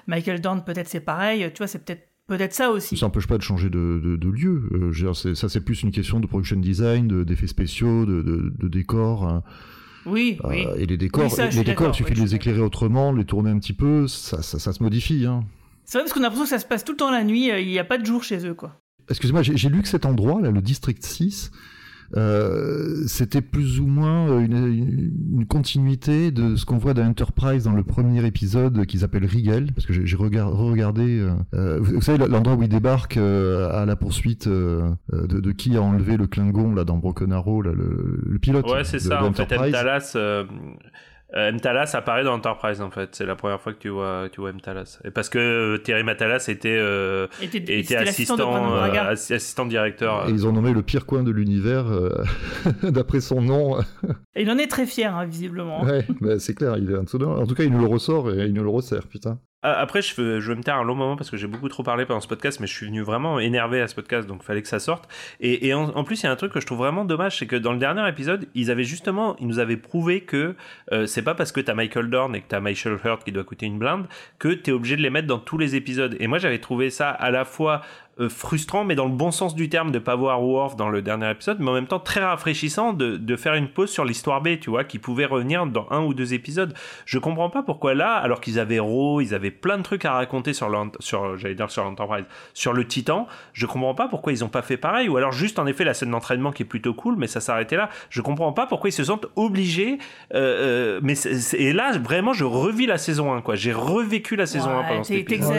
Michael 0.07 0.41
Dorn 0.41 0.63
peut-être 0.63 0.87
c'est 0.89 0.99
pareil. 0.99 1.49
Tu 1.53 1.57
vois 1.59 1.67
c'est 1.67 1.83
peut-être 1.83 2.07
peut-être 2.27 2.53
ça 2.53 2.69
aussi. 2.69 2.95
ça 2.95 3.07
n'empêche 3.07 3.25
pas 3.25 3.37
de 3.39 3.41
changer 3.41 3.69
de, 3.71 3.99
de, 4.03 4.15
de 4.15 4.29
lieu 4.29 4.69
Euh, 4.71 4.91
je 4.91 4.99
veux 5.03 5.07
dire, 5.07 5.15
c'est- 5.15 5.33
ça 5.33 5.49
c'est 5.49 5.61
plus 5.61 5.81
une 5.81 5.89
question 5.89 6.19
de 6.19 6.27
production 6.27 6.57
design 6.57 7.07
de- 7.07 7.23
d'effets 7.23 7.47
spéciaux 7.47 8.05
de, 8.05 8.21
de, 8.21 8.53
de 8.55 8.67
décors 8.67 9.27
hein. 9.27 9.41
Oui 10.05 10.37
oui. 10.43 10.65
Euh, 10.65 10.75
et 10.77 10.85
les 10.85 10.97
décors 10.97 11.23
Oui, 11.25 11.29
ça, 11.29 11.43
je 11.43 11.45
les 11.47 11.51
suis 11.51 11.59
décors 11.65 11.87
d'accord, 11.87 11.95
il 11.95 11.97
suffit 11.97 12.13
de 12.13 12.21
les 12.25 12.35
éclairer 12.35 12.61
autrement 12.61 13.11
les 13.11 13.25
tourner 13.25 13.49
un 13.51 13.59
petit 13.59 13.73
peu 13.73 14.07
ça, 14.07 14.41
ça, 14.41 14.59
ça 14.59 14.73
se 14.73 14.81
modifie 14.83 15.25
hein. 15.25 15.43
C'est 15.85 15.97
vrai 15.97 16.05
parce 16.05 16.13
qu'on 16.13 16.19
a 16.19 16.23
l'impression 16.23 16.43
que 16.45 16.49
ça 16.49 16.59
se 16.59 16.65
passe 16.65 16.85
tout 16.85 16.91
le 16.93 16.97
temps 16.97 17.11
la 17.11 17.23
nuit. 17.23 17.49
euh, 17.51 17.59
Il 17.59 17.67
n'y 17.67 17.79
a 17.79 17.83
pas 17.83 17.97
de 17.97 18.05
jour 18.05 18.23
chez 18.23 18.45
eux 18.45 18.53
quoi. 18.53 18.79
Excusez-moi, 19.09 19.41
j'ai 19.41 19.57
j'ai 19.57 19.69
lu 19.69 19.81
que 19.81 19.87
cet 19.87 20.05
endroit, 20.05 20.39
là, 20.39 20.51
le 20.51 20.61
District 20.61 21.03
6, 21.03 21.51
euh, 22.17 23.03
c'était 23.07 23.41
plus 23.41 23.79
ou 23.79 23.87
moins 23.87 24.29
euh, 24.29 24.39
une, 24.39 24.67
une- 24.67 25.45
continuité 25.45 26.31
de 26.31 26.55
ce 26.55 26.65
qu'on 26.65 26.77
voit 26.77 26.93
dans 26.93 27.05
Enterprise 27.05 27.63
dans 27.63 27.73
le 27.73 27.83
premier 27.83 28.25
épisode 28.25 28.85
qu'ils 28.85 29.03
appellent 29.03 29.25
Rigel, 29.25 29.71
parce 29.73 29.85
que 29.87 29.93
j'ai 29.93 30.05
j'ai 30.05 30.15
regard- 30.15 30.51
regardé, 30.51 31.19
euh, 31.19 31.31
euh, 31.53 31.79
vous 31.81 31.95
vous 31.95 32.01
savez, 32.01 32.17
l'endroit 32.27 32.55
où 32.55 32.63
ils 32.63 32.69
débarquent 32.69 33.17
euh, 33.17 33.71
à 33.71 33.85
la 33.85 33.95
poursuite 33.95 34.47
de, 34.47 34.81
de 35.39 35.51
qui 35.51 35.75
a 35.77 35.81
enlevé 35.81 36.17
le 36.17 36.27
Klingon 36.27 36.73
là 36.73 36.83
dans 36.83 36.97
Broken 36.97 37.31
Arrow, 37.33 37.61
là, 37.61 37.71
le, 37.73 38.21
le 38.25 38.39
pilote. 38.39 38.65
Ouais, 38.69 38.83
c'est 38.83 38.99
ça. 38.99 39.23
En 39.23 39.33
fait, 39.33 39.43
d'Enterprise. 39.43 39.71
Mtalas, 41.31 41.47
euh, 41.47 41.51
Mtalas 41.51 41.91
apparaît 41.95 42.23
dans 42.23 42.33
Enterprise, 42.33 42.81
en 42.81 42.89
fait. 42.91 43.09
C'est 43.13 43.25
la 43.25 43.35
première 43.35 43.59
fois 43.61 43.73
que 43.73 43.79
tu 43.79 43.89
vois, 43.89 44.27
tu 44.31 44.41
vois 44.41 44.51
Mtalas. 44.51 44.99
Et 45.05 45.11
parce 45.11 45.29
que 45.29 45.37
euh, 45.39 45.77
Terry 45.77 46.03
Matalas 46.03 46.45
était, 46.47 46.77
euh, 46.79 47.27
Était- 47.41 47.79
était 47.79 47.95
assistant, 47.97 48.75
euh, 48.75 49.11
assistant 49.13 49.65
directeur. 49.65 50.27
Et 50.27 50.31
ils 50.31 50.47
ont 50.47 50.51
nommé 50.51 50.73
le 50.73 50.81
pire 50.81 51.05
coin 51.05 51.23
de 51.23 51.31
l'univers 51.31 51.85
euh, 51.87 52.23
d'après 52.83 53.19
son 53.21 53.41
nom. 53.41 53.79
Et 54.35 54.41
il 54.43 54.49
en 54.51 54.57
est 54.57 54.67
très 54.67 54.85
fier 54.85 55.15
hein, 55.15 55.25
visiblement. 55.25 55.83
ouais, 55.83 56.05
bah, 56.21 56.39
c'est 56.39 56.53
clair. 56.55 56.77
Il 56.77 56.89
est 56.91 56.95
un 56.95 57.03
pseudo. 57.05 57.29
En 57.29 57.45
tout 57.45 57.55
cas, 57.55 57.63
il 57.63 57.71
nous 57.71 57.79
le 57.81 57.87
ressort 57.87 58.31
et 58.31 58.45
il 58.45 58.53
nous 58.53 58.63
le 58.63 58.69
resserre, 58.69 59.07
putain. 59.07 59.39
Ah, 59.61 59.77
Après, 59.81 60.01
je, 60.01 60.15
vais 60.15 60.55
me 60.55 60.63
taire 60.63 60.77
un 60.77 60.85
long 60.85 60.95
moment 60.95 61.17
parce 61.17 61.29
que 61.29 61.35
j'ai 61.35 61.47
beaucoup 61.47 61.67
trop 61.67 61.83
parlé 61.83 62.05
pendant 62.05 62.21
ce 62.21 62.29
podcast, 62.29 62.61
mais 62.61 62.67
je 62.67 62.73
suis 62.73 62.85
venu 62.85 63.01
vraiment 63.01 63.41
énervé 63.41 63.81
à 63.81 63.89
ce 63.89 63.95
podcast, 63.95 64.25
donc 64.25 64.41
fallait 64.41 64.61
que 64.61 64.69
ça 64.69 64.79
sorte. 64.79 65.09
Et, 65.41 65.73
en, 65.73 66.03
plus, 66.05 66.21
il 66.21 66.27
y 66.27 66.27
a 66.27 66.31
un 66.31 66.37
truc 66.37 66.53
que 66.53 66.61
je 66.61 66.65
trouve 66.65 66.77
vraiment 66.77 67.03
dommage, 67.03 67.39
c'est 67.39 67.45
que 67.45 67.57
dans 67.57 67.73
le 67.73 67.77
dernier 67.77 68.07
épisode, 68.07 68.47
ils 68.55 68.71
avaient 68.71 68.85
justement, 68.85 69.35
ils 69.39 69.47
nous 69.47 69.59
avaient 69.59 69.75
prouvé 69.75 70.21
que 70.21 70.55
euh, 70.93 71.05
c'est 71.07 71.23
pas 71.23 71.35
parce 71.35 71.51
que 71.51 71.59
t'as 71.59 71.73
Michael 71.73 72.09
Dorn 72.09 72.33
et 72.35 72.41
que 72.41 72.47
t'as 72.47 72.61
Michael 72.61 72.97
Hurt 73.03 73.25
qui 73.25 73.33
doit 73.33 73.43
coûter 73.43 73.65
une 73.65 73.79
blinde 73.79 74.07
que 74.37 74.47
t'es 74.47 74.71
obligé 74.71 74.95
de 74.95 75.01
les 75.01 75.09
mettre 75.09 75.27
dans 75.27 75.39
tous 75.39 75.57
les 75.57 75.75
épisodes. 75.75 76.15
Et 76.21 76.27
moi, 76.27 76.37
j'avais 76.37 76.59
trouvé 76.59 76.89
ça 76.89 77.09
à 77.09 77.29
la 77.29 77.43
fois 77.43 77.81
frustrant, 78.27 78.83
mais 78.83 78.95
dans 78.95 79.05
le 79.05 79.13
bon 79.13 79.31
sens 79.31 79.55
du 79.55 79.69
terme, 79.69 79.91
de 79.91 79.99
pas 79.99 80.15
voir 80.15 80.43
Worf 80.43 80.75
dans 80.75 80.89
le 80.89 81.01
dernier 81.01 81.29
épisode, 81.31 81.57
mais 81.59 81.69
en 81.69 81.73
même 81.73 81.87
temps 81.87 81.99
très 81.99 82.21
rafraîchissant 82.23 82.91
de, 82.91 83.15
de 83.15 83.35
faire 83.37 83.53
une 83.53 83.69
pause 83.69 83.89
sur 83.91 84.03
l'histoire 84.03 84.41
B, 84.41 84.59
tu 84.59 84.69
vois, 84.69 84.83
qui 84.83 84.99
pouvait 84.99 85.25
revenir 85.25 85.65
dans 85.67 85.87
un 85.91 86.01
ou 86.03 86.13
deux 86.13 86.33
épisodes. 86.33 86.73
Je 87.05 87.19
comprends 87.19 87.49
pas 87.49 87.63
pourquoi 87.63 87.93
là, 87.93 88.13
alors 88.15 88.41
qu'ils 88.41 88.59
avaient 88.59 88.79
Raw, 88.79 89.21
ils 89.21 89.33
avaient 89.33 89.51
plein 89.51 89.77
de 89.77 89.83
trucs 89.83 90.03
à 90.05 90.13
raconter 90.13 90.53
sur 90.53 90.69
sur, 90.99 91.37
j'allais 91.37 91.55
dire 91.55 91.69
sur 91.71 91.83
l'Enterprise, 91.83 92.25
sur 92.53 92.73
le 92.73 92.85
Titan, 92.85 93.27
je 93.53 93.65
comprends 93.65 93.93
pas 93.95 94.07
pourquoi 94.07 94.33
ils 94.33 94.43
ont 94.43 94.49
pas 94.49 94.61
fait 94.63 94.77
pareil, 94.77 95.07
ou 95.07 95.15
alors 95.17 95.31
juste 95.31 95.59
en 95.59 95.67
effet 95.67 95.83
la 95.83 95.93
scène 95.93 96.11
d'entraînement 96.11 96.51
qui 96.51 96.63
est 96.63 96.65
plutôt 96.65 96.93
cool, 96.93 97.15
mais 97.17 97.27
ça 97.27 97.39
s'arrêtait 97.39 97.77
là. 97.77 97.89
Je 98.09 98.21
comprends 98.21 98.51
pas 98.53 98.65
pourquoi 98.65 98.89
ils 98.89 98.93
se 98.93 99.03
sentent 99.03 99.27
obligés, 99.35 99.97
euh, 100.33 100.97
euh, 100.97 100.99
mais 101.03 101.15
c'est- 101.15 101.35
c'est- 101.35 101.57
et 101.57 101.73
là 101.73 101.91
vraiment 101.97 102.33
je 102.33 102.43
revis 102.45 102.85
la 102.87 102.97
saison 102.97 103.33
1, 103.33 103.41
quoi. 103.41 103.55
J'ai 103.55 103.73
revécu 103.73 104.35
la 104.35 104.45
saison 104.45 104.69
1 104.71 104.77
Ouais, 104.79 104.87
pendant 104.87 105.03
cet 105.03 105.15
épisode. 105.33 105.53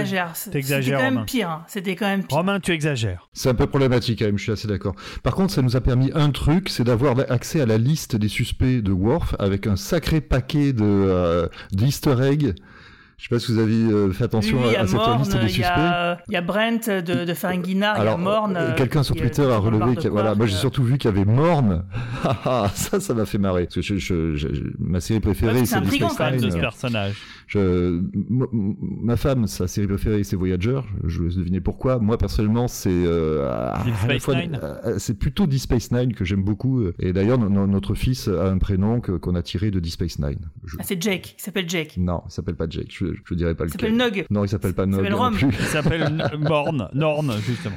T'exagères. 0.50 0.82
C'était 0.84 0.96
quand 0.96 1.02
même 1.02 1.24
pire. 1.26 1.50
hein. 1.50 1.64
C'était 1.68 1.94
quand 1.96 2.06
même 2.06 2.24
pire. 2.24 2.36
Romain, 2.38 2.49
tu 2.58 2.72
exagères. 2.72 3.28
C'est 3.32 3.48
un 3.50 3.54
peu 3.54 3.66
problématique 3.66 4.18
quand 4.18 4.24
même, 4.26 4.38
je 4.38 4.42
suis 4.42 4.52
assez 4.52 4.66
d'accord. 4.66 4.94
Par 5.22 5.34
contre, 5.34 5.52
ça 5.52 5.62
nous 5.62 5.76
a 5.76 5.80
permis 5.80 6.10
un 6.14 6.30
truc, 6.30 6.68
c'est 6.68 6.84
d'avoir 6.84 7.14
accès 7.30 7.60
à 7.60 7.66
la 7.66 7.78
liste 7.78 8.16
des 8.16 8.28
suspects 8.28 8.82
de 8.82 8.90
Worf 8.92 9.36
avec 9.38 9.66
un 9.66 9.76
sacré 9.76 10.20
paquet 10.20 10.72
de 10.72 10.82
euh, 10.82 11.46
d'easter 11.72 12.16
eggs. 12.22 12.54
Je 13.18 13.24
sais 13.28 13.34
pas 13.34 13.38
si 13.38 13.52
vous 13.52 13.58
avez 13.58 13.74
euh, 13.74 14.10
fait 14.12 14.24
attention 14.24 14.56
Oui, 14.66 14.74
à, 14.74 14.80
a 14.80 14.82
à 14.84 14.86
cette 14.86 14.96
Morn, 14.96 15.18
liste 15.18 15.36
des 15.38 15.48
suspects. 15.48 15.66
a, 15.66 16.16
il 16.28 16.32
y 16.32 16.36
a 16.38 16.40
Brent 16.40 16.88
de, 16.88 17.26
de 17.26 17.34
Ferenginar, 17.34 17.96
il 17.98 18.04
y 18.04 18.08
a 18.08 18.14
euh, 18.16 18.54
euh, 18.56 18.74
quelqu'un 18.74 19.02
sur 19.02 19.14
Twitter 19.14 19.42
euh, 19.42 19.52
a 19.56 19.58
relevé 19.58 19.94
que 19.94 20.08
voilà, 20.08 20.34
moi 20.34 20.46
j'ai 20.46 20.54
euh, 20.54 20.58
surtout 20.58 20.82
vu 20.84 20.96
qu'il 20.96 21.10
y 21.10 21.12
avait 21.12 21.26
Morn. 21.26 21.84
Haha, 22.24 22.70
ça, 22.74 22.98
ça 22.98 23.12
m'a 23.12 23.26
fait 23.26 23.36
marrer. 23.36 23.64
Parce 23.64 23.74
que 23.74 23.82
je, 23.82 23.96
je- 23.98 24.34
je- 24.36 24.48
ma 24.78 25.00
série 25.00 25.20
préférée, 25.20 25.66
c'est 25.66 25.74
c'est 25.74 25.80
Deep 25.82 25.96
Space 25.96 26.14
quand 26.16 26.24
même, 26.24 26.32
Fan 26.32 26.36
de 26.40 26.44
Nine. 26.44 26.50
ce 26.52 26.56
Euh, 26.56 26.60
personnage. 26.62 27.14
Je, 27.52 28.00
ma 28.28 29.16
femme, 29.16 29.48
sa 29.48 29.66
série 29.66 29.88
préférée, 29.88 30.22
c'est 30.22 30.36
Voyager. 30.36 30.80
Je 31.04 31.18
vous 31.18 31.24
laisse 31.24 31.34
deviner 31.36 31.60
pourquoi. 31.60 31.98
Moi, 31.98 32.16
personnellement, 32.16 32.68
c'est 32.68 32.88
euh, 32.92 33.50
euh, 34.84 34.94
c'est 34.98 35.18
plutôt 35.18 35.48
Deep 35.48 35.58
Space 35.60 35.90
Nine 35.90 36.14
que 36.14 36.24
j'aime 36.24 36.44
beaucoup. 36.44 36.84
Et 37.00 37.12
d'ailleurs, 37.12 37.38
no- 37.38 37.48
no- 37.48 37.66
notre 37.66 37.94
fils 37.94 38.28
a 38.28 38.46
un 38.48 38.58
prénom 38.58 39.00
qu'on 39.00 39.34
a 39.34 39.42
tiré 39.42 39.72
de 39.72 39.80
Deep 39.80 39.92
Space 39.94 40.18
Nine. 40.20 40.38
Je- 40.64 40.76
Ah, 40.78 40.82
c'est 40.84 41.02
Jake, 41.02 41.34
il 41.38 41.42
s'appelle 41.42 41.68
Jake. 41.68 41.96
Non, 41.96 42.22
il 42.28 42.30
s'appelle 42.32 42.54
pas 42.54 42.66
Jake. 42.70 42.86
Je, 42.96 43.06
je 43.24 43.34
dirais 43.34 43.56
pas 43.56 43.64
Il 43.64 43.72
lequel. 43.72 43.90
s'appelle 43.90 43.96
Nog. 44.16 44.26
Non, 44.30 44.44
il 44.44 44.48
s'appelle 44.48 44.74
pas 44.74 44.86
Nog 44.86 45.00
s'appelle 45.00 45.12
non 45.12 45.18
Rom. 45.18 45.34
plus. 45.34 45.46
Il 45.48 45.64
s'appelle 45.66 46.30
Morn, 46.38 46.88
Norn, 46.94 47.32
justement. 47.44 47.76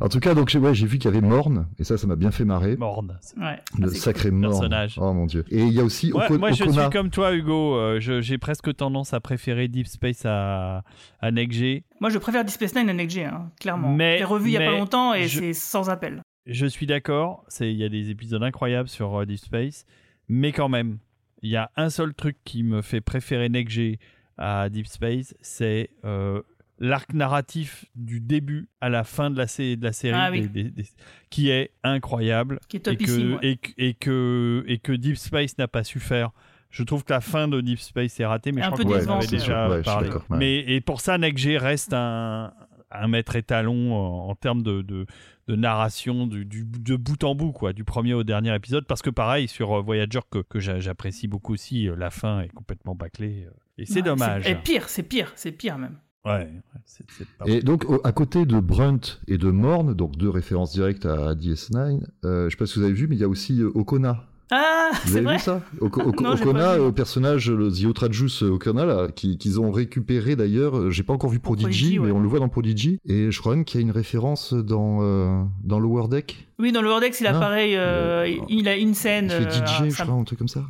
En 0.00 0.08
tout 0.08 0.20
cas, 0.20 0.34
donc 0.34 0.48
j'ai 0.48 0.58
ouais, 0.58 0.74
j'ai 0.74 0.86
vu 0.86 0.98
qu'il 0.98 1.10
y 1.10 1.16
avait 1.16 1.26
Morn 1.26 1.66
et 1.78 1.84
ça, 1.84 1.96
ça 1.96 2.06
m'a 2.06 2.16
bien 2.16 2.30
fait 2.30 2.44
marrer. 2.44 2.76
Morn. 2.76 3.18
Ouais. 3.36 3.58
Le 3.78 3.88
Ah, 3.88 3.94
sacré 3.94 4.30
cool. 4.30 4.38
Morn. 4.38 4.52
Personnage. 4.52 4.98
Oh 5.00 5.12
mon 5.12 5.26
dieu. 5.26 5.44
Et 5.50 5.62
il 5.62 5.72
y 5.72 5.80
a 5.80 5.84
aussi 5.84 6.12
Ouais, 6.12 6.24
Oko- 6.26 6.38
moi, 6.38 6.50
je 6.52 6.64
Okona. 6.64 6.82
suis 6.82 6.90
comme 6.90 7.10
toi, 7.10 7.34
Hugo. 7.34 7.76
Euh, 7.76 8.00
je- 8.00 8.20
J'ai 8.20 8.38
presque 8.38 8.74
tendance 8.76 9.14
à 9.14 9.20
préférer 9.20 9.68
Deep 9.68 9.86
Space 9.86 10.22
à, 10.24 10.82
à 11.20 11.30
Next-G. 11.30 11.84
Moi, 12.00 12.10
je 12.10 12.18
préfère 12.18 12.44
Deep 12.44 12.54
Space 12.54 12.74
Nine 12.74 12.90
à 12.90 13.08
G, 13.08 13.24
hein, 13.24 13.50
clairement. 13.60 13.92
Mais- 13.92 14.14
je 14.14 14.18
l'ai 14.20 14.24
revu 14.24 14.48
il 14.50 14.52
y 14.52 14.56
a 14.56 14.60
pas 14.60 14.76
longtemps 14.76 15.14
et 15.14 15.28
je- 15.28 15.40
c'est 15.40 15.52
sans 15.52 15.88
appel. 15.90 16.22
Je 16.46 16.66
suis 16.66 16.86
d'accord, 16.86 17.44
c'est- 17.48 17.70
il 17.72 17.76
y 17.76 17.84
a 17.84 17.88
des 17.88 18.10
épisodes 18.10 18.42
incroyables 18.42 18.88
sur 18.88 19.20
euh, 19.20 19.24
Deep 19.26 19.38
Space, 19.38 19.84
mais 20.28 20.52
quand 20.52 20.68
même, 20.68 20.98
il 21.42 21.50
y 21.50 21.56
a 21.56 21.70
un 21.76 21.90
seul 21.90 22.14
truc 22.14 22.36
qui 22.44 22.62
me 22.62 22.82
fait 22.82 23.00
préférer 23.00 23.48
Next-G 23.48 23.98
à 24.38 24.68
Deep 24.68 24.86
Space, 24.86 25.34
c'est 25.40 25.90
euh, 26.04 26.42
l'arc 26.78 27.12
narratif 27.14 27.86
du 27.94 28.20
début 28.20 28.68
à 28.80 28.88
la 28.88 29.02
fin 29.04 29.30
de 29.30 29.38
la, 29.38 29.46
sé- 29.46 29.76
de 29.76 29.84
la 29.84 29.92
série, 29.92 30.16
Ah 30.18 30.30
oui. 30.30 30.42
des- 30.48 30.64
des- 30.64 30.70
des- 30.70 30.88
qui 31.30 31.48
est 31.50 31.72
incroyable 31.82 32.60
Qui 32.68 32.76
est 32.76 32.80
et 32.80 32.82
topissime. 32.82 33.16
que, 33.16 33.32
ouais. 33.34 33.38
et, 33.42 33.56
que- 33.56 33.72
et 33.78 33.94
que, 33.94 34.64
et 34.66 34.78
que 34.78 34.92
Deep 34.92 35.16
Space 35.16 35.56
n'a 35.58 35.68
pas 35.68 35.84
su 35.84 36.00
faire. 36.00 36.30
Je 36.70 36.82
trouve 36.82 37.04
que 37.04 37.12
la 37.12 37.20
fin 37.22 37.48
de 37.48 37.60
Deep 37.60 37.78
Space 37.78 38.20
est 38.20 38.26
ratée, 38.26 38.52
mais 38.52 38.60
Un 38.60 38.66
je 38.66 38.70
crois 38.72 38.84
qu'on 38.84 38.90
en 38.90 38.94
décevant, 38.96 39.16
avait 39.16 39.26
c'est 39.26 39.36
déjà. 39.36 39.68
Ouais, 39.70 39.82
parlé. 39.82 40.10
ouais. 40.10 40.18
Mais 40.30 40.58
et 40.58 40.80
pour 40.80 41.00
ça, 41.00 41.16
Next-G 41.16 41.56
reste 41.58 41.92
un, 41.94 42.52
un 42.90 43.08
maître 43.08 43.36
étalon 43.36 43.94
en, 43.94 44.28
en 44.28 44.34
termes 44.34 44.62
de, 44.62 44.82
de, 44.82 45.06
de 45.48 45.56
narration 45.56 46.26
du, 46.26 46.44
du- 46.44 46.64
de 46.66 46.96
bout 46.96 47.22
en 47.24 47.34
bout, 47.34 47.52
quoi, 47.52 47.72
du 47.72 47.84
premier 47.84 48.12
au 48.12 48.24
dernier 48.24 48.54
épisode. 48.54 48.84
Parce 48.86 49.00
que 49.00 49.10
pareil, 49.10 49.48
sur 49.48 49.72
euh, 49.78 49.80
Voyager, 49.80 50.20
que, 50.30 50.40
que 50.40 50.60
j'a- 50.60 50.80
j'apprécie 50.80 51.28
beaucoup 51.28 51.54
aussi, 51.54 51.88
euh, 51.88 51.96
la 51.96 52.10
fin 52.10 52.40
est 52.40 52.48
complètement 52.48 52.94
bâclée. 52.94 53.44
euh, 53.46 53.50
et 53.78 53.86
c'est 53.86 53.96
Ouais, 53.96 54.02
dommage. 54.02 54.46
Et 54.46 54.54
pire, 54.56 54.88
c'est 54.90 55.02
pire, 55.04 55.32
c'est 55.36 55.52
pire 55.52 55.78
même. 55.78 55.98
Ouais, 56.26 56.32
ouais, 56.40 56.50
c'est 56.84 57.04
c'est 57.16 57.26
pas 57.38 57.44
Et 57.46 57.60
donc, 57.62 57.84
au- 57.88 58.00
à 58.04 58.12
côté 58.12 58.44
de 58.46 58.58
Brunt 58.60 59.00
et 59.28 59.38
de 59.38 59.50
Morn, 59.50 59.94
donc 59.94 60.16
deux 60.16 60.30
références 60.30 60.72
directes 60.72 61.06
à 61.06 61.34
DS9, 61.34 62.00
euh, 62.24 62.46
je 62.46 62.50
sais 62.50 62.56
pas 62.56 62.66
si 62.66 62.78
vous 62.78 62.84
avez 62.84 62.94
vu, 62.94 63.06
mais 63.08 63.16
il 63.16 63.20
y 63.20 63.24
a 63.24 63.28
aussi 63.28 63.60
euh, 63.62 63.70
Okona. 63.74 64.24
Ah, 64.52 64.90
Vous 64.92 65.08
c'est 65.10 65.16
avez 65.16 65.24
vrai. 65.24 65.36
vu 65.38 65.42
ça 65.42 65.60
Non, 65.80 66.36
j'ai 66.36 66.42
Okona, 66.44 66.72
euh, 66.74 66.92
personnage, 66.92 67.50
le 67.50 67.68
The 67.70 67.84
Outrageous 67.86 68.44
Okona, 68.44 68.84
là, 68.84 69.08
qui- 69.14 69.38
qu'ils 69.38 69.60
ont 69.60 69.72
récupéré 69.72 70.36
d'ailleurs. 70.36 70.78
euh, 70.78 70.90
J'ai 70.90 71.02
pas 71.02 71.12
encore 71.12 71.30
vu 71.30 71.40
Prodigy, 71.40 71.64
Prodigy, 71.64 71.98
ouais. 71.98 72.06
mais 72.06 72.12
on 72.12 72.20
le 72.20 72.28
voit 72.28 72.38
dans 72.38 72.48
Prodigy. 72.48 72.98
Et 73.04 73.30
je 73.32 73.40
crois 73.40 73.56
même 73.56 73.64
qu'il 73.64 73.80
y 73.80 73.82
a 73.82 73.86
une 73.86 73.90
référence 73.92 74.52
dans, 74.54 74.98
euh, 75.02 75.42
dans 75.64 75.80
Lower 75.80 76.06
Deck. 76.08 76.46
Oui, 76.60 76.70
dans 76.70 76.80
le 76.80 76.88
Wordex, 76.88 77.20
il 77.20 77.26
a 77.26 77.32
Non. 77.32 77.40
pareil, 77.40 77.74
euh, 77.76 78.24
Euh, 78.24 78.36
il 78.48 78.68
a 78.68 78.76
une 78.76 78.94
scène. 78.94 79.26
Il 79.26 79.30
fait 79.30 79.46
euh, 79.60 79.66
DJ, 79.66 79.84
je 79.90 79.96
ça- 79.96 80.04
crois, 80.04 80.14
un 80.14 80.22
truc 80.24 80.38
comme 80.38 80.48
ça. 80.48 80.62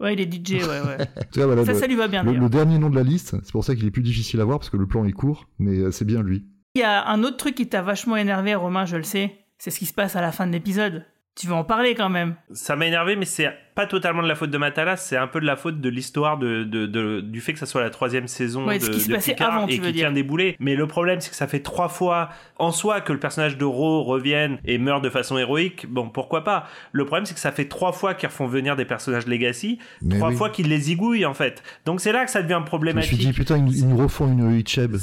Ouais, 0.00 0.12
il 0.14 0.20
est 0.20 0.30
DJ, 0.32 0.62
ouais, 0.62 0.66
ouais. 0.66 0.98
Voilà, 1.36 1.64
ça, 1.64 1.72
le, 1.72 1.78
ça 1.78 1.86
lui 1.86 1.94
va 1.96 2.06
bien. 2.08 2.22
le- 2.22 2.32
le 2.34 2.48
dernier 2.48 2.78
nom 2.78 2.90
de 2.90 2.96
la 2.96 3.02
liste, 3.02 3.36
c'est 3.42 3.52
pour 3.52 3.64
ça 3.64 3.74
qu'il 3.74 3.86
est 3.86 3.90
plus 3.90 4.02
difficile 4.02 4.40
à 4.40 4.44
voir, 4.44 4.58
parce 4.58 4.68
que 4.70 4.76
le 4.76 4.86
plan 4.86 5.04
est 5.06 5.12
court, 5.12 5.48
mais 5.58 5.78
euh, 5.78 5.90
c'est 5.90 6.04
bien 6.04 6.22
lui. 6.22 6.44
Il 6.74 6.80
y 6.80 6.84
a 6.84 7.08
un 7.08 7.22
autre 7.22 7.38
truc 7.38 7.54
qui 7.54 7.66
t'a 7.68 7.80
vachement 7.82 8.16
énervé, 8.16 8.54
Romain, 8.54 8.84
je 8.84 8.96
le 8.96 9.02
sais. 9.02 9.32
C'est 9.58 9.70
ce 9.70 9.78
qui 9.78 9.86
se 9.86 9.94
passe 9.94 10.14
à 10.16 10.20
la 10.20 10.32
fin 10.32 10.46
de 10.46 10.52
l'épisode. 10.52 11.06
Tu 11.38 11.46
veux 11.48 11.52
en 11.54 11.64
parler 11.64 11.94
quand 11.94 12.08
même. 12.08 12.34
Ça 12.52 12.76
m'a 12.76 12.86
énervé, 12.86 13.14
mais 13.14 13.26
c'est 13.26 13.52
pas 13.74 13.86
totalement 13.86 14.22
de 14.22 14.26
la 14.28 14.34
faute 14.34 14.48
de 14.50 14.56
Matalas, 14.56 14.96
c'est 14.96 15.18
un 15.18 15.26
peu 15.26 15.38
de 15.38 15.44
la 15.44 15.56
faute 15.56 15.82
de 15.82 15.88
l'histoire 15.90 16.38
de, 16.38 16.64
de- 16.64 16.86
de- 16.86 17.20
du 17.20 17.42
fait 17.42 17.52
que 17.52 17.58
ça 17.58 17.66
soit 17.66 17.82
la 17.82 17.90
troisième 17.90 18.26
saison 18.26 18.66
Ouais, 18.66 18.78
de, 18.78 18.84
ce 18.84 18.90
qui 18.90 19.00
se 19.00 19.08
de 19.10 19.14
passait 19.16 19.32
Picard 19.34 19.52
avant, 19.54 19.66
et 19.66 19.78
qui 19.78 19.92
tient 19.92 20.12
des 20.12 20.22
boulets. 20.22 20.56
Mais 20.60 20.74
le 20.76 20.86
problème, 20.86 21.20
c'est 21.20 21.28
que 21.28 21.36
ça 21.36 21.46
fait 21.46 21.60
trois 21.60 21.90
fois 21.90 22.30
en 22.58 22.72
soi 22.72 23.02
que 23.02 23.12
le 23.12 23.18
personnage 23.20 23.58
de 23.58 23.66
Ro 23.66 24.02
revienne 24.02 24.56
et 24.64 24.78
meurt 24.78 25.04
de 25.04 25.10
façon 25.10 25.36
héroïque. 25.36 25.84
Bon, 25.90 26.08
pourquoi 26.08 26.42
pas? 26.42 26.66
Le 26.92 27.04
problème, 27.04 27.26
c'est 27.26 27.34
que 27.34 27.40
ça 27.40 27.52
fait 27.52 27.66
trois 27.66 27.92
fois 27.92 28.14
qu'ils 28.14 28.30
refont 28.30 28.46
venir 28.46 28.74
des 28.74 28.86
personnages 28.86 29.26
Legacy, 29.26 29.78
Mais 30.00 30.16
trois 30.16 30.30
oui. 30.30 30.36
fois 30.36 30.48
qu'ils 30.48 30.70
les 30.70 30.78
zigouillent 30.80 31.26
en 31.26 31.34
fait. 31.34 31.62
Donc 31.84 32.00
c'est 32.00 32.12
là 32.12 32.24
que 32.24 32.30
ça 32.30 32.40
devient 32.40 32.52
Je 32.54 32.58
me 32.60 32.62
suis 32.64 32.68
problématique. 32.70 33.18
dit, 33.18 33.32
putain, 33.34 33.58
ils, 33.58 33.76
ils 33.80 33.86
nous 33.88 33.98
refont 33.98 34.26
une 34.26 34.58
Icheb. 34.58 34.96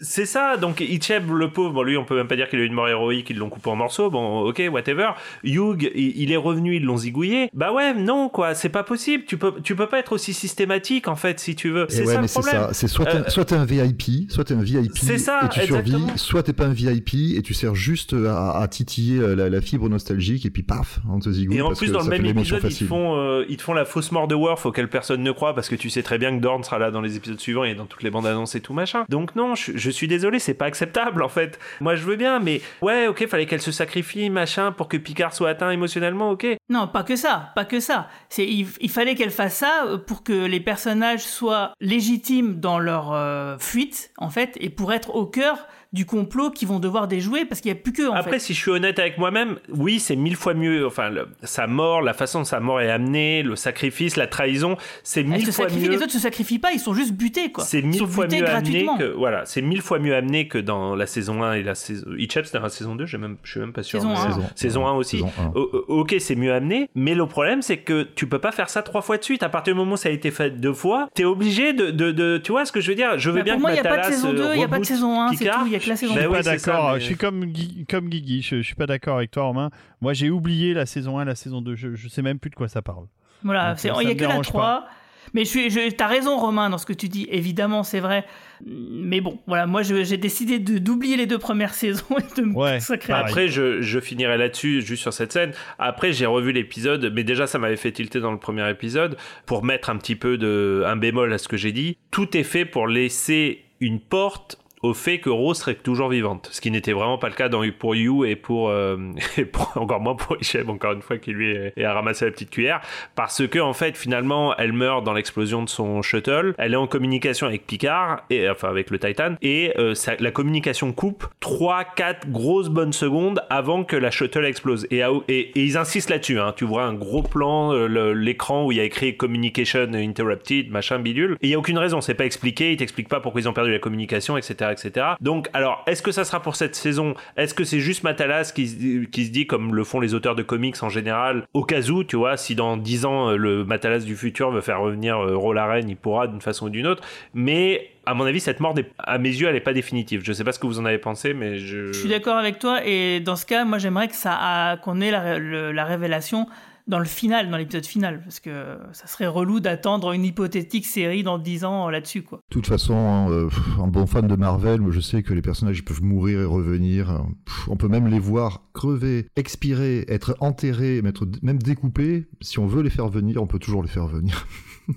C'est- 0.00 0.26
ça, 0.26 0.56
donc 0.56 0.80
Icheb, 0.80 1.30
le 1.30 1.50
pauvre, 1.50 1.70
bon, 1.72 1.82
lui, 1.82 1.96
on 1.96 2.04
peut 2.04 2.16
même 2.16 2.28
pas 2.28 2.36
dire 2.36 2.48
qu'il 2.48 2.58
a 2.60 2.62
eu 2.62 2.66
une 2.66 2.72
mort 2.72 2.88
héroïque, 2.88 3.28
ils 3.30 3.36
l'ont 3.36 3.48
coupé 3.50 3.68
en 3.70 3.76
morceaux, 3.76 4.10
bon, 4.10 4.40
ok, 4.42 4.62
whatever. 4.72 5.10
Hugh, 5.44 5.90
il, 5.94 6.32
est 6.32 6.36
revenu, 6.36 6.76
ils 6.76 6.84
l'ont 6.84 6.96
zigouillé. 6.96 7.50
Bah 7.54 7.72
ouais, 7.72 7.94
non, 7.94 8.28
quoi, 8.28 8.54
c'est 8.54 8.68
pas 8.68 8.82
possible, 8.82 9.24
tu 9.26 9.36
peux, 9.36 9.54
tu 9.62 9.74
peux 9.76 9.86
pas 9.86 9.98
être 9.98 10.12
aussi 10.12 10.32
systématique, 10.32 11.08
en 11.08 11.16
fait, 11.16 11.40
si 11.40 11.54
tu 11.54 11.70
veux. 11.70 11.84
Et 11.88 11.92
C'est 11.92 12.00
ouais, 12.06 12.06
ça 12.06 12.14
mais 12.16 12.22
le 12.22 12.28
c'est 12.28 12.40
problème. 12.40 12.62
ça. 12.62 12.72
C'est 12.72 12.88
soit 12.88 13.06
t'es 13.06 13.16
Euh, 13.16 13.28
soit 13.28 13.44
t'es 13.44 13.54
un 13.56 13.64
VIP, 13.64 14.30
soit 14.30 14.44
t'es 14.44 14.54
un 14.54 14.62
VIP 14.62 14.96
C'est 14.96 15.18
ça, 15.18 15.40
et 15.44 15.48
tu 15.48 15.60
survis, 15.60 15.90
exactement. 15.92 16.16
soit 16.16 16.42
t'es 16.42 16.52
pas 16.52 16.66
un 16.66 16.72
VIP 16.72 17.14
et 17.36 17.42
tu 17.42 17.54
sers 17.54 17.74
juste 17.74 18.14
à, 18.14 18.58
à 18.60 18.68
titiller 18.68 19.18
euh, 19.20 19.34
la, 19.34 19.48
la 19.48 19.60
fibre 19.60 19.88
nostalgique 19.88 20.46
et 20.46 20.50
puis 20.50 20.62
paf, 20.62 21.00
on 21.10 21.18
te 21.18 21.30
zigouille 21.30 21.58
Et 21.58 21.62
en 21.62 21.68
parce 21.68 21.78
plus, 21.78 21.88
que 21.88 21.92
dans 21.92 22.02
le 22.02 22.08
même 22.08 22.24
épisode, 22.26 22.62
ils 22.64 22.86
font, 22.86 23.16
euh, 23.16 23.44
ils 23.48 23.56
te 23.56 23.62
font 23.62 23.74
la 23.74 23.84
fausse 23.84 24.12
mort 24.12 24.28
de 24.28 24.34
Worf 24.34 24.66
auquel 24.66 24.88
personne 24.88 25.22
ne 25.22 25.32
croit 25.32 25.54
parce 25.54 25.68
que 25.68 25.74
tu 25.76 25.90
sais 25.90 26.02
très 26.02 26.18
bien 26.18 26.34
que 26.36 26.40
Dorn 26.42 26.62
sera 26.64 26.78
là 26.78 26.90
dans 26.90 27.00
les 27.00 27.16
épisodes 27.16 27.40
suivants 27.40 27.64
et 27.64 27.74
dans 27.74 27.86
toutes 27.86 28.02
les 28.02 28.10
bandes 28.10 28.26
annonces 28.26 28.54
et 28.54 28.60
tout 28.60 28.72
machin. 28.72 29.04
Donc 29.08 29.34
non, 29.36 29.54
je, 29.54 29.72
je 29.76 29.89
suis 29.90 30.08
désolé, 30.08 30.38
c'est 30.38 30.54
pas 30.54 30.66
acceptable 30.66 31.22
en 31.22 31.28
fait. 31.28 31.58
Moi, 31.80 31.94
je 31.94 32.04
veux 32.04 32.16
bien, 32.16 32.38
mais 32.40 32.60
ouais, 32.82 33.06
ok, 33.06 33.26
fallait 33.26 33.46
qu'elle 33.46 33.60
se 33.60 33.72
sacrifie, 33.72 34.30
machin, 34.30 34.72
pour 34.72 34.88
que 34.88 34.96
Picard 34.96 35.34
soit 35.34 35.50
atteint 35.50 35.70
émotionnellement, 35.70 36.30
ok. 36.30 36.46
Non, 36.68 36.88
pas 36.88 37.02
que 37.02 37.16
ça, 37.16 37.52
pas 37.54 37.64
que 37.64 37.80
ça. 37.80 38.08
Il 38.38 38.90
fallait 38.90 39.14
qu'elle 39.14 39.30
fasse 39.30 39.56
ça 39.56 39.84
euh, 39.86 39.98
pour 39.98 40.22
que 40.22 40.46
les 40.46 40.60
personnages 40.60 41.22
soient 41.22 41.72
légitimes 41.80 42.60
dans 42.60 42.78
leur 42.78 43.12
euh, 43.12 43.58
fuite, 43.58 44.12
en 44.18 44.30
fait, 44.30 44.56
et 44.60 44.70
pour 44.70 44.92
être 44.92 45.14
au 45.14 45.26
cœur 45.26 45.66
du 45.92 46.06
complot 46.06 46.50
qu'ils 46.50 46.68
vont 46.68 46.78
devoir 46.78 47.08
déjouer, 47.08 47.44
parce 47.44 47.60
qu'il 47.60 47.72
n'y 47.72 47.78
a 47.78 47.82
plus 47.82 47.92
que 47.92 48.08
en 48.08 48.12
Après, 48.14 48.32
fait. 48.32 48.38
si 48.38 48.54
je 48.54 48.60
suis 48.60 48.70
honnête 48.70 48.98
avec 49.00 49.18
moi-même, 49.18 49.58
oui, 49.70 49.98
c'est 49.98 50.14
mille 50.14 50.36
fois 50.36 50.54
mieux. 50.54 50.86
Enfin, 50.86 51.10
le- 51.10 51.26
sa 51.42 51.66
mort, 51.66 52.00
la 52.00 52.12
façon 52.12 52.38
dont 52.40 52.44
sa 52.44 52.60
mort 52.60 52.80
est 52.80 52.90
amenée, 52.90 53.42
le 53.42 53.56
sacrifice, 53.56 54.16
la 54.16 54.28
trahison, 54.28 54.76
c'est 55.02 55.24
mille 55.24 55.44
se 55.46 55.50
fois 55.50 55.64
sacrifie, 55.64 55.86
mieux. 55.88 55.90
les 55.96 56.02
autres 56.02 56.12
se 56.12 56.20
sacrifient 56.20 56.60
pas, 56.60 56.70
ils 56.72 56.78
sont 56.78 56.94
juste 56.94 57.12
butés 57.14 57.50
quoi. 57.50 57.64
C'est 57.64 57.80
Ils 57.80 57.86
mille 57.86 57.98
sont 57.98 58.06
fois 58.06 58.26
mieux 58.28 58.48
amené 58.48 58.86
que 58.98 59.12
voilà, 59.16 59.44
c'est 59.46 59.62
mille 59.62 59.82
fois 59.82 59.98
mieux 59.98 60.14
amené 60.14 60.46
que 60.46 60.58
dans 60.58 60.94
la 60.94 61.06
saison 61.06 61.42
1 61.42 61.54
et 61.54 61.62
la 61.64 61.74
saison 61.74 62.06
c'était 62.16 62.58
dans 62.58 62.62
la 62.62 62.68
saison 62.68 62.94
2, 62.94 63.06
j'ai 63.06 63.18
même 63.18 63.36
je 63.42 63.50
suis 63.50 63.60
même 63.60 63.72
pas 63.72 63.82
sûr. 63.82 64.00
Saison 64.00 64.12
mais- 64.12 64.18
un. 64.20 64.30
Saison, 64.30 64.44
saison 64.54 64.86
1 64.86 64.92
aussi. 64.92 65.16
Saison. 65.18 65.30
O- 65.56 65.84
ok, 65.88 66.14
c'est 66.20 66.36
mieux 66.36 66.52
amené, 66.52 66.88
mais 66.94 67.14
le 67.16 67.26
problème 67.26 67.62
c'est 67.62 67.78
que 67.78 68.02
tu 68.14 68.26
peux 68.28 68.38
pas 68.38 68.52
faire 68.52 68.68
ça 68.70 68.82
trois 68.82 69.02
fois 69.02 69.16
de 69.18 69.24
suite. 69.24 69.42
À 69.42 69.48
partir 69.48 69.74
du 69.74 69.78
moment 69.80 69.94
où 69.94 69.96
ça 69.96 70.08
a 70.08 70.12
été 70.12 70.30
fait 70.30 70.50
deux 70.50 70.72
fois, 70.72 71.08
t'es 71.14 71.24
obligé 71.24 71.72
de, 71.72 71.90
de, 71.90 72.12
de- 72.12 72.38
tu 72.38 72.52
vois 72.52 72.64
ce 72.64 72.70
que 72.70 72.80
je 72.80 72.90
veux 72.90 72.94
dire? 72.94 73.18
Je 73.18 73.30
veux 73.30 73.38
Bah, 73.38 73.42
bien 73.42 73.54
pour 73.54 73.62
moi, 73.62 73.70
il 73.72 73.74
n'y 73.74 73.80
a 73.80 73.82
pas 73.82 73.98
de 73.98 74.04
saison 74.12 74.32
2, 74.32 74.40
euh, 74.42 74.54
il 74.54 74.58
n'y 74.58 74.64
a 74.64 74.68
pas 74.68 74.78
de 74.78 74.84
saison 74.84 75.20
1, 75.20 75.32
c'est 75.32 75.44
tout, 75.46 75.50
il 75.66 75.70
n'y 75.70 75.76
a 75.76 75.79
Je 75.80 75.94
suis 75.94 76.08
pas 76.08 76.42
d'accord. 76.42 76.92
mais- 76.94 77.00
Je 77.00 77.04
suis 77.04 77.16
comme 77.16 77.52
comme 77.88 78.08
Guigui. 78.08 78.42
Je, 78.42 78.56
je 78.56 78.62
suis 78.62 78.74
pas 78.74 78.86
d'accord 78.86 79.16
avec 79.16 79.30
toi, 79.30 79.44
Romain. 79.44 79.70
Moi, 80.00 80.12
j'ai 80.12 80.30
oublié 80.30 80.74
la 80.74 80.86
saison 80.86 81.18
1, 81.18 81.24
la 81.24 81.34
saison 81.34 81.62
2. 81.62 81.74
Je, 81.74 81.94
je 81.94 82.08
sais 82.08 82.22
même 82.22 82.38
plus 82.38 82.50
de 82.50 82.54
quoi 82.56 82.68
ça 82.68 82.82
parle. 82.82 83.06
Voilà, 83.42 83.76
ça 83.76 83.88
il 84.00 84.06
n'y 84.06 84.12
a 84.12 84.14
que 84.14 84.20
la 84.22 84.28
dérange 84.28 84.46
3. 84.46 84.86
Mais 85.32 85.44
je 85.44 85.68
je, 85.68 85.90
t'as 85.94 86.08
raison, 86.08 86.38
Romain, 86.38 86.70
dans 86.70 86.78
ce 86.78 86.86
que 86.86 86.92
tu 86.92 87.08
dis. 87.08 87.28
Évidemment, 87.30 87.82
c'est 87.82 88.00
vrai. 88.00 88.24
Mais 88.66 89.20
bon, 89.20 89.38
voilà, 89.46 89.66
moi, 89.66 89.82
j'ai 89.82 90.16
décidé 90.16 90.58
de, 90.58 90.78
d'oublier 90.78 91.16
les 91.16 91.26
deux 91.26 91.38
premières 91.38 91.74
saisons 91.82 92.04
et 92.18 92.40
de 92.40 92.44
me 92.46 92.54
Ouais, 92.54 92.74
consacrer 92.76 93.12
à 93.12 93.18
Après, 93.18 93.48
je, 93.48 93.80
je 93.80 94.00
finirai 94.00 94.36
là-dessus, 94.38 94.82
juste 94.82 95.02
sur 95.02 95.12
cette 95.12 95.32
scène. 95.32 95.52
Après, 95.78 96.12
j'ai 96.12 96.26
revu 96.26 96.52
l'épisode, 96.52 97.12
mais 97.14 97.22
déjà, 97.24 97.46
ça 97.46 97.58
m'avait 97.58 97.76
fait 97.76 97.92
tilter 97.92 98.20
dans 98.20 98.32
le 98.32 98.38
premier 98.38 98.68
épisode, 98.70 99.16
pour 99.46 99.62
mettre 99.64 99.90
un 99.90 99.96
petit 99.98 100.16
peu 100.16 100.36
de, 100.36 100.82
un 100.86 100.96
bémol 100.96 101.32
à 101.32 101.38
ce 101.38 101.48
que 101.48 101.56
j'ai 101.56 101.72
dit. 101.72 101.96
Tout 102.10 102.36
est 102.36 102.42
fait 102.42 102.64
pour 102.64 102.88
laisser 102.88 103.64
une 103.80 104.00
porte 104.00 104.58
au 104.82 104.94
fait 104.94 105.18
que 105.18 105.28
Rose 105.28 105.58
serait 105.58 105.74
toujours 105.74 106.08
vivante, 106.08 106.48
ce 106.52 106.60
qui 106.60 106.70
n'était 106.70 106.92
vraiment 106.92 107.18
pas 107.18 107.28
le 107.28 107.34
cas 107.34 107.48
pour 107.78 107.94
You 107.94 108.24
et 108.24 108.36
pour, 108.36 108.70
euh, 108.70 108.96
et 109.36 109.44
pour- 109.44 109.72
encore 109.76 110.00
moins 110.00 110.14
pour 110.14 110.36
Hichem, 110.40 110.70
encore 110.70 110.92
une 110.92 111.02
fois, 111.02 111.18
qui 111.18 111.32
lui 111.32 111.50
est, 111.50 111.84
à 111.84 111.92
ramasser 111.92 112.24
la 112.24 112.30
petite 112.30 112.50
cuillère, 112.50 112.80
parce 113.14 113.46
que 113.46 113.58
en 113.58 113.74
fait, 113.74 113.96
finalement, 113.96 114.56
elle 114.56 114.72
meurt 114.72 115.04
dans 115.04 115.12
l'explosion 115.12 115.62
de 115.62 115.68
son 115.68 116.00
shuttle, 116.02 116.54
elle 116.58 116.72
est 116.72 116.76
en 116.76 116.86
communication 116.86 117.46
avec 117.46 117.66
Picard, 117.66 118.22
et 118.30 118.48
enfin 118.48 118.68
avec 118.68 118.90
le 118.90 118.98
Titan, 118.98 119.34
et 119.42 119.72
euh, 119.78 119.94
la 120.18 120.30
communication 120.30 120.92
coupe 120.92 121.26
3-4 121.42 122.30
grosses 122.30 122.68
bonnes 122.70 122.92
secondes 122.92 123.42
avant 123.50 123.84
que 123.84 123.96
la 123.96 124.10
shuttle 124.10 124.44
explose. 124.46 124.86
Et, 124.90 125.00
et, 125.28 125.38
et 125.38 125.62
ils 125.62 125.76
insistent 125.76 126.10
là-dessus, 126.10 126.40
hein. 126.40 126.54
tu 126.56 126.64
vois 126.64 126.84
un 126.84 126.94
gros 126.94 127.22
plan, 127.22 127.72
euh, 127.74 128.14
l'écran 128.14 128.64
où 128.64 128.72
il 128.72 128.78
y 128.78 128.80
a 128.80 128.84
écrit 128.84 129.16
Communication 129.16 129.92
Interrupted, 129.92 130.70
machin 130.70 130.98
bidule, 130.98 131.36
et 131.42 131.48
il 131.48 131.50
y 131.50 131.54
a 131.54 131.58
aucune 131.58 131.78
raison, 131.78 132.00
c'est 132.00 132.14
pas 132.14 132.24
expliqué, 132.24 132.72
ils 132.72 132.76
t'expliquent 132.76 133.08
pas 133.08 133.20
pourquoi 133.20 133.42
ils 133.42 133.48
ont 133.48 133.52
perdu 133.52 133.72
la 133.72 133.78
communication, 133.78 134.36
etc. 134.38 134.69
etc. 134.72 135.06
Donc, 135.20 135.48
alors, 135.52 135.82
est-ce 135.86 136.02
que 136.02 136.12
ça 136.12 136.24
sera 136.24 136.40
pour 136.40 136.56
cette 136.56 136.74
saison? 136.74 137.14
Est-ce 137.36 137.54
que 137.54 137.64
c'est 137.64 137.80
juste 137.80 138.02
Matalas 138.02 138.52
qui, 138.54 139.06
qui 139.10 139.26
se 139.26 139.30
dit, 139.30 139.46
comme 139.46 139.74
le 139.74 139.84
font 139.84 140.00
les 140.00 140.14
auteurs 140.14 140.34
de 140.34 140.42
comics 140.42 140.82
en 140.82 140.88
général, 140.88 141.44
au 141.54 141.64
cas 141.64 141.80
où, 141.90 142.04
tu 142.04 142.16
vois, 142.16 142.36
si 142.36 142.54
dans 142.54 142.76
10 142.76 143.04
ans, 143.06 143.30
euh, 143.30 143.36
le 143.36 143.64
Matalas 143.64 144.00
du 144.00 144.16
futur 144.16 144.50
veut 144.50 144.60
faire 144.60 144.80
revenir 144.80 145.18
euh, 145.18 145.36
Rolaren, 145.36 145.88
il 145.88 145.96
pourra 145.96 146.26
d'une 146.26 146.40
façon 146.40 146.66
ou 146.66 146.70
d'une 146.70 146.86
autre. 146.86 147.02
Mais, 147.34 147.88
à 148.06 148.14
mon 148.14 148.24
avis, 148.24 148.40
cette 148.40 148.60
mort, 148.60 148.74
n'est- 148.74 148.90
à 148.98 149.18
mes 149.18 149.28
yeux, 149.30 149.48
elle 149.48 149.56
est 149.56 149.60
pas 149.60 149.72
définitive. 149.72 150.22
Je 150.24 150.32
sais 150.32 150.44
pas 150.44 150.52
ce 150.52 150.58
que 150.58 150.66
vous 150.66 150.78
en 150.78 150.84
avez 150.84 150.98
pensé, 150.98 151.34
mais 151.34 151.58
je... 151.58 151.92
Je 151.92 151.98
suis 151.98 152.08
d'accord 152.08 152.36
avec 152.36 152.58
toi 152.58 152.80
et 152.84 153.20
dans 153.20 153.36
ce 153.36 153.46
cas, 153.46 153.64
moi 153.64 153.78
j'aimerais 153.78 154.08
que 154.08 154.14
ça 154.16 154.78
qu'on 154.82 155.00
ait 155.00 155.10
la 155.10 155.84
révélation 155.84 156.46
dans 156.86 156.98
le 156.98 157.04
final, 157.04 157.50
dans 157.50 157.56
l'épisode 157.56 157.86
final, 157.86 158.20
parce 158.22 158.40
que 158.40 158.78
ça 158.92 159.06
serait 159.06 159.26
relou 159.26 159.60
d'attendre 159.60 160.12
une 160.12 160.24
hypothétique 160.24 160.86
série 160.86 161.22
dans 161.22 161.38
10 161.38 161.64
ans 161.64 161.88
euh, 161.88 161.90
là-dessus. 161.90 162.20
De 162.20 162.38
toute 162.50 162.66
façon, 162.66 162.94
hein, 162.94 163.30
euh, 163.30 163.48
un 163.78 163.86
bon 163.86 164.06
fan 164.06 164.26
de 164.26 164.36
Marvel, 164.36 164.80
je 164.90 165.00
sais 165.00 165.22
que 165.22 165.34
les 165.34 165.42
personnages 165.42 165.84
peuvent 165.84 166.02
mourir 166.02 166.40
et 166.40 166.44
revenir. 166.44 167.24
on 167.68 167.76
peut 167.76 167.88
même 167.88 168.06
les 168.06 168.18
voir 168.18 168.62
crever, 168.72 169.26
expirer, 169.36 170.04
être 170.08 170.36
enterrés, 170.40 171.02
même 171.42 171.58
découpés. 171.58 172.26
Si 172.40 172.58
on 172.58 172.66
veut 172.66 172.82
les 172.82 172.90
faire 172.90 173.08
venir, 173.08 173.42
on 173.42 173.46
peut 173.46 173.58
toujours 173.58 173.82
les 173.82 173.88
faire 173.88 174.06
venir. 174.06 174.46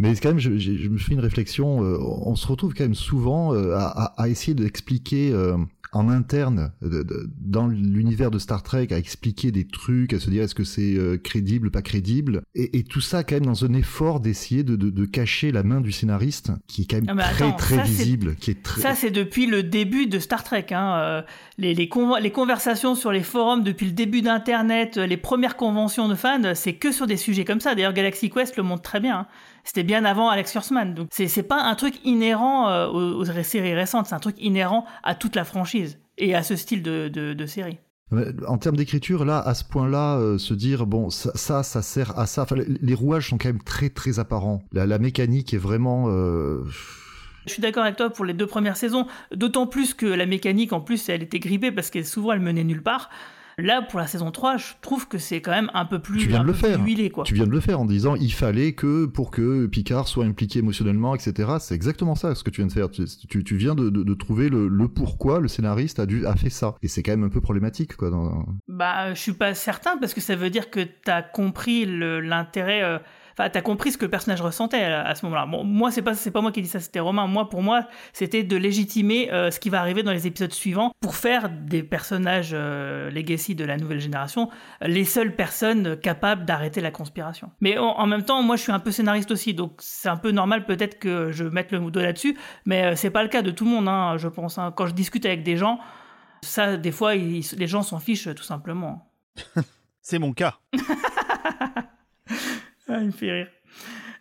Mais 0.00 0.14
quand 0.14 0.30
même, 0.30 0.38
je, 0.38 0.88
me 0.88 0.96
fais 0.96 1.12
une 1.12 1.20
réflexion. 1.20 1.84
euh, 1.84 1.98
on 2.00 2.34
se 2.34 2.46
retrouve 2.46 2.72
quand 2.72 2.84
même 2.84 2.94
souvent 2.94 3.52
à 3.52 4.28
essayer 4.28 4.54
d'expliquer 4.54 5.30
euh, 5.30 5.58
en 5.92 6.08
interne 6.08 6.72
de- 6.82 7.02
de- 7.02 7.30
dans 7.40 7.66
l'univers 7.66 8.30
de 8.30 8.38
Star 8.38 8.62
Trek, 8.62 8.88
à 8.90 8.98
expliquer 8.98 9.50
des 9.50 9.66
trucs, 9.66 10.12
à 10.12 10.20
se 10.20 10.30
dire 10.30 10.42
est-ce 10.44 10.54
que 10.54 10.64
c'est 10.64 10.94
euh, 10.96 11.16
crédible, 11.18 11.70
pas 11.70 11.82
crédible, 11.82 12.42
et, 12.54 12.78
et 12.78 12.84
tout 12.84 13.00
ça 13.00 13.24
quand 13.24 13.34
même 13.36 13.46
dans 13.46 13.64
un 13.64 13.72
effort 13.74 14.20
d'essayer 14.20 14.62
de, 14.62 15.04
cacher 15.06 15.50
la 15.52 15.62
main 15.62 15.80
du 15.80 15.90
scénariste, 15.92 16.52
qui 16.68 16.82
est 16.82 16.86
quand 16.90 17.04
même 17.04 17.18
Ah, 17.18 17.30
très 17.32 17.44
attends, 17.46 17.56
très 17.56 17.82
visible, 17.82 18.36
qui 18.36 18.50
est 18.52 18.62
très. 18.62 18.80
Ça, 18.80 18.94
c'est 18.94 19.10
depuis 19.10 19.46
le 19.46 19.62
début 19.62 20.06
de 20.06 20.18
Star 20.18 20.44
Trek. 20.44 20.66
Hein. 20.70 20.94
euh, 21.00 21.22
Les, 21.58 21.74
les, 21.74 21.86
convo- 21.88 22.20
les 22.20 22.30
conversations 22.30 22.94
sur 22.94 23.10
les 23.12 23.22
forums 23.22 23.64
depuis 23.64 23.86
le 23.86 23.92
début 23.92 24.22
d'Internet, 24.22 24.96
euh, 24.98 25.06
les 25.06 25.16
premières 25.16 25.56
conventions 25.56 26.08
de 26.08 26.14
fans, 26.14 26.54
c'est 26.54 26.74
que 26.74 26.92
sur 26.92 27.06
des 27.06 27.16
sujets 27.16 27.44
comme 27.44 27.60
ça. 27.60 27.74
D'ailleurs, 27.74 27.92
Galaxy 27.94 28.30
Quest 28.30 28.56
le 28.56 28.62
montre 28.62 28.82
très 28.82 29.00
bien. 29.00 29.20
hein. 29.20 29.26
C'était 29.64 29.82
bien 29.82 30.04
avant 30.04 30.28
Alex 30.28 30.52
Kurtzman. 30.52 30.94
Donc, 30.94 31.08
c'est 31.10 31.42
pas 31.42 31.62
un 31.62 31.74
truc 31.74 31.94
inhérent 32.04 32.68
euh, 32.68 32.86
aux, 32.88 33.20
aux 33.20 33.42
séries 33.42 33.74
récentes, 33.74 34.06
c'est 34.06 34.14
un 34.14 34.20
truc 34.20 34.36
inhérent 34.38 34.84
à 35.02 35.14
toute 35.14 35.36
la 35.36 35.44
franchise 35.44 35.98
et 36.18 36.34
à 36.34 36.42
ce 36.42 36.56
style 36.56 36.82
de, 36.82 37.08
de, 37.08 37.34
de 37.34 37.46
série. 37.46 37.78
En 38.48 38.58
termes 38.58 38.74
d'écriture, 38.76 39.24
là, 39.24 39.38
à 39.38 39.54
ce 39.54 39.62
point-là, 39.64 40.18
euh, 40.18 40.36
se 40.36 40.52
dire 40.52 40.84
bon, 40.84 41.10
ça, 41.10 41.30
ça, 41.36 41.62
ça 41.62 41.80
sert 41.80 42.18
à 42.18 42.26
ça. 42.26 42.42
Enfin, 42.42 42.56
les, 42.56 42.66
les 42.80 42.94
rouages 42.94 43.28
sont 43.28 43.38
quand 43.38 43.48
même 43.48 43.62
très 43.62 43.88
très 43.88 44.18
apparents. 44.18 44.62
La, 44.72 44.84
la 44.84 44.98
mécanique 44.98 45.54
est 45.54 45.58
vraiment. 45.58 46.06
euh, 46.08 46.64
Je 47.46 47.52
suis 47.52 47.62
d'accord 47.62 47.84
avec 47.84 47.94
toi 47.96 48.10
pour 48.10 48.24
les 48.24 48.34
deux 48.34 48.48
premières 48.48 48.76
saisons, 48.76 49.06
d'autant 49.32 49.68
plus 49.68 49.94
que 49.94 50.06
la 50.06 50.26
mécanique, 50.26 50.72
en 50.72 50.80
plus, 50.80 51.08
elle 51.08 51.22
était 51.22 51.38
grippée 51.38 51.70
parce 51.70 51.88
que 51.90 52.02
souvent 52.02 52.32
elle 52.32 52.40
menait 52.40 52.64
nulle 52.64 52.82
part. 52.82 53.10
Là, 53.60 53.82
pour 53.82 53.98
la 54.00 54.06
saison 54.06 54.30
3, 54.30 54.56
je 54.56 54.64
trouve 54.80 55.08
que 55.08 55.18
c'est 55.18 55.40
quand 55.40 55.50
même 55.50 55.70
un 55.74 55.84
peu 55.84 55.98
plus, 55.98 56.18
Tu 56.20 56.28
viens 56.28 56.42
de 56.42 56.46
le 56.46 56.52
faire. 56.52 56.82
huilé, 56.84 57.10
quoi. 57.10 57.24
Tu 57.24 57.34
viens 57.34 57.46
de 57.46 57.50
le 57.50 57.60
faire 57.60 57.80
en 57.80 57.84
disant 57.84 58.14
il 58.16 58.32
fallait 58.32 58.72
que 58.72 59.06
pour 59.06 59.30
que 59.30 59.66
Picard 59.66 60.08
soit 60.08 60.24
impliqué 60.24 60.58
émotionnellement, 60.60 61.14
etc. 61.14 61.50
C'est 61.60 61.74
exactement 61.74 62.14
ça 62.14 62.34
ce 62.34 62.42
que 62.44 62.50
tu 62.50 62.60
viens 62.60 62.66
de 62.68 62.72
faire. 62.72 62.90
Tu, 62.90 63.04
tu- 63.28 63.44
tu 63.44 63.56
viens 63.56 63.74
de, 63.74 63.90
de- 63.90 64.02
de 64.02 64.14
trouver 64.14 64.48
le, 64.48 64.68
le 64.68 64.88
pourquoi 64.88 65.40
le 65.40 65.48
scénariste 65.48 65.98
a 66.00 66.06
dû 66.06 66.26
a 66.26 66.34
fait 66.36 66.50
ça. 66.50 66.74
Et 66.82 66.88
c'est 66.88 67.02
quand 67.02 67.12
même 67.12 67.24
un 67.24 67.28
peu 67.28 67.40
problématique 67.40 67.96
quoi. 67.96 68.10
Dans... 68.10 68.46
Bah, 68.68 69.14
je 69.14 69.20
suis 69.20 69.32
pas 69.32 69.54
certain 69.54 69.96
parce 69.98 70.14
que 70.14 70.20
ça 70.20 70.36
veut 70.36 70.50
dire 70.50 70.70
que 70.70 70.80
t'as 71.04 71.22
compris 71.22 71.84
le- 71.86 72.20
l'intérêt. 72.20 72.82
euh, 72.82 72.98
Enfin, 73.40 73.48
t'as 73.50 73.62
compris 73.62 73.90
ce 73.92 73.96
que 73.96 74.04
le 74.04 74.10
personnage 74.10 74.42
ressentait 74.42 74.82
à, 74.82 75.02
à 75.06 75.14
ce 75.14 75.24
moment-là. 75.24 75.46
Bon, 75.46 75.64
moi, 75.64 75.90
c'est 75.90 76.02
pas 76.02 76.14
c'est 76.14 76.30
pas 76.30 76.42
moi 76.42 76.52
qui 76.52 76.60
dis 76.60 76.68
ça, 76.68 76.78
c'était 76.78 77.00
Romain. 77.00 77.26
Moi, 77.26 77.48
pour 77.48 77.62
moi, 77.62 77.86
c'était 78.12 78.42
de 78.42 78.56
légitimer 78.56 79.32
euh, 79.32 79.50
ce 79.50 79.58
qui 79.58 79.70
va 79.70 79.80
arriver 79.80 80.02
dans 80.02 80.12
les 80.12 80.26
épisodes 80.26 80.52
suivants 80.52 80.92
pour 81.00 81.14
faire 81.16 81.48
des 81.48 81.82
personnages 81.82 82.50
euh, 82.52 83.10
legacy 83.10 83.54
de 83.54 83.64
la 83.64 83.78
nouvelle 83.78 84.00
génération 84.00 84.50
euh, 84.82 84.88
les 84.88 85.04
seules 85.06 85.34
personnes 85.34 85.96
capables 85.98 86.44
d'arrêter 86.44 86.82
la 86.82 86.90
conspiration. 86.90 87.50
Mais 87.62 87.78
en, 87.78 87.86
en 87.86 88.06
même 88.06 88.24
temps, 88.24 88.42
moi, 88.42 88.56
je 88.56 88.62
suis 88.62 88.72
un 88.72 88.78
peu 88.78 88.90
scénariste 88.90 89.30
aussi, 89.30 89.54
donc 89.54 89.72
c'est 89.78 90.10
un 90.10 90.18
peu 90.18 90.32
normal 90.32 90.66
peut-être 90.66 90.98
que 90.98 91.30
je 91.32 91.44
mette 91.44 91.72
le 91.72 91.78
doigt 91.90 92.02
là-dessus. 92.02 92.36
Mais 92.66 92.84
euh, 92.84 92.94
c'est 92.96 93.10
pas 93.10 93.22
le 93.22 93.30
cas 93.30 93.40
de 93.40 93.50
tout 93.50 93.64
le 93.64 93.70
monde, 93.70 93.88
hein, 93.88 94.16
je 94.18 94.28
pense. 94.28 94.58
hein. 94.58 94.72
Quand 94.76 94.86
je 94.86 94.92
discute 94.94 95.24
avec 95.24 95.42
des 95.44 95.56
gens, 95.56 95.78
ça, 96.42 96.76
des 96.76 96.92
fois, 96.92 97.14
ils- 97.14 97.44
les 97.56 97.66
gens 97.66 97.82
s'en 97.82 98.00
fichent 98.00 98.28
tout 98.34 98.42
simplement. 98.42 99.10
C'est 100.02 100.18
mon 100.18 100.32
cas. 100.34 100.58
Il 102.98 103.06
me 103.06 103.10
fait 103.10 103.30
rire. 103.30 103.46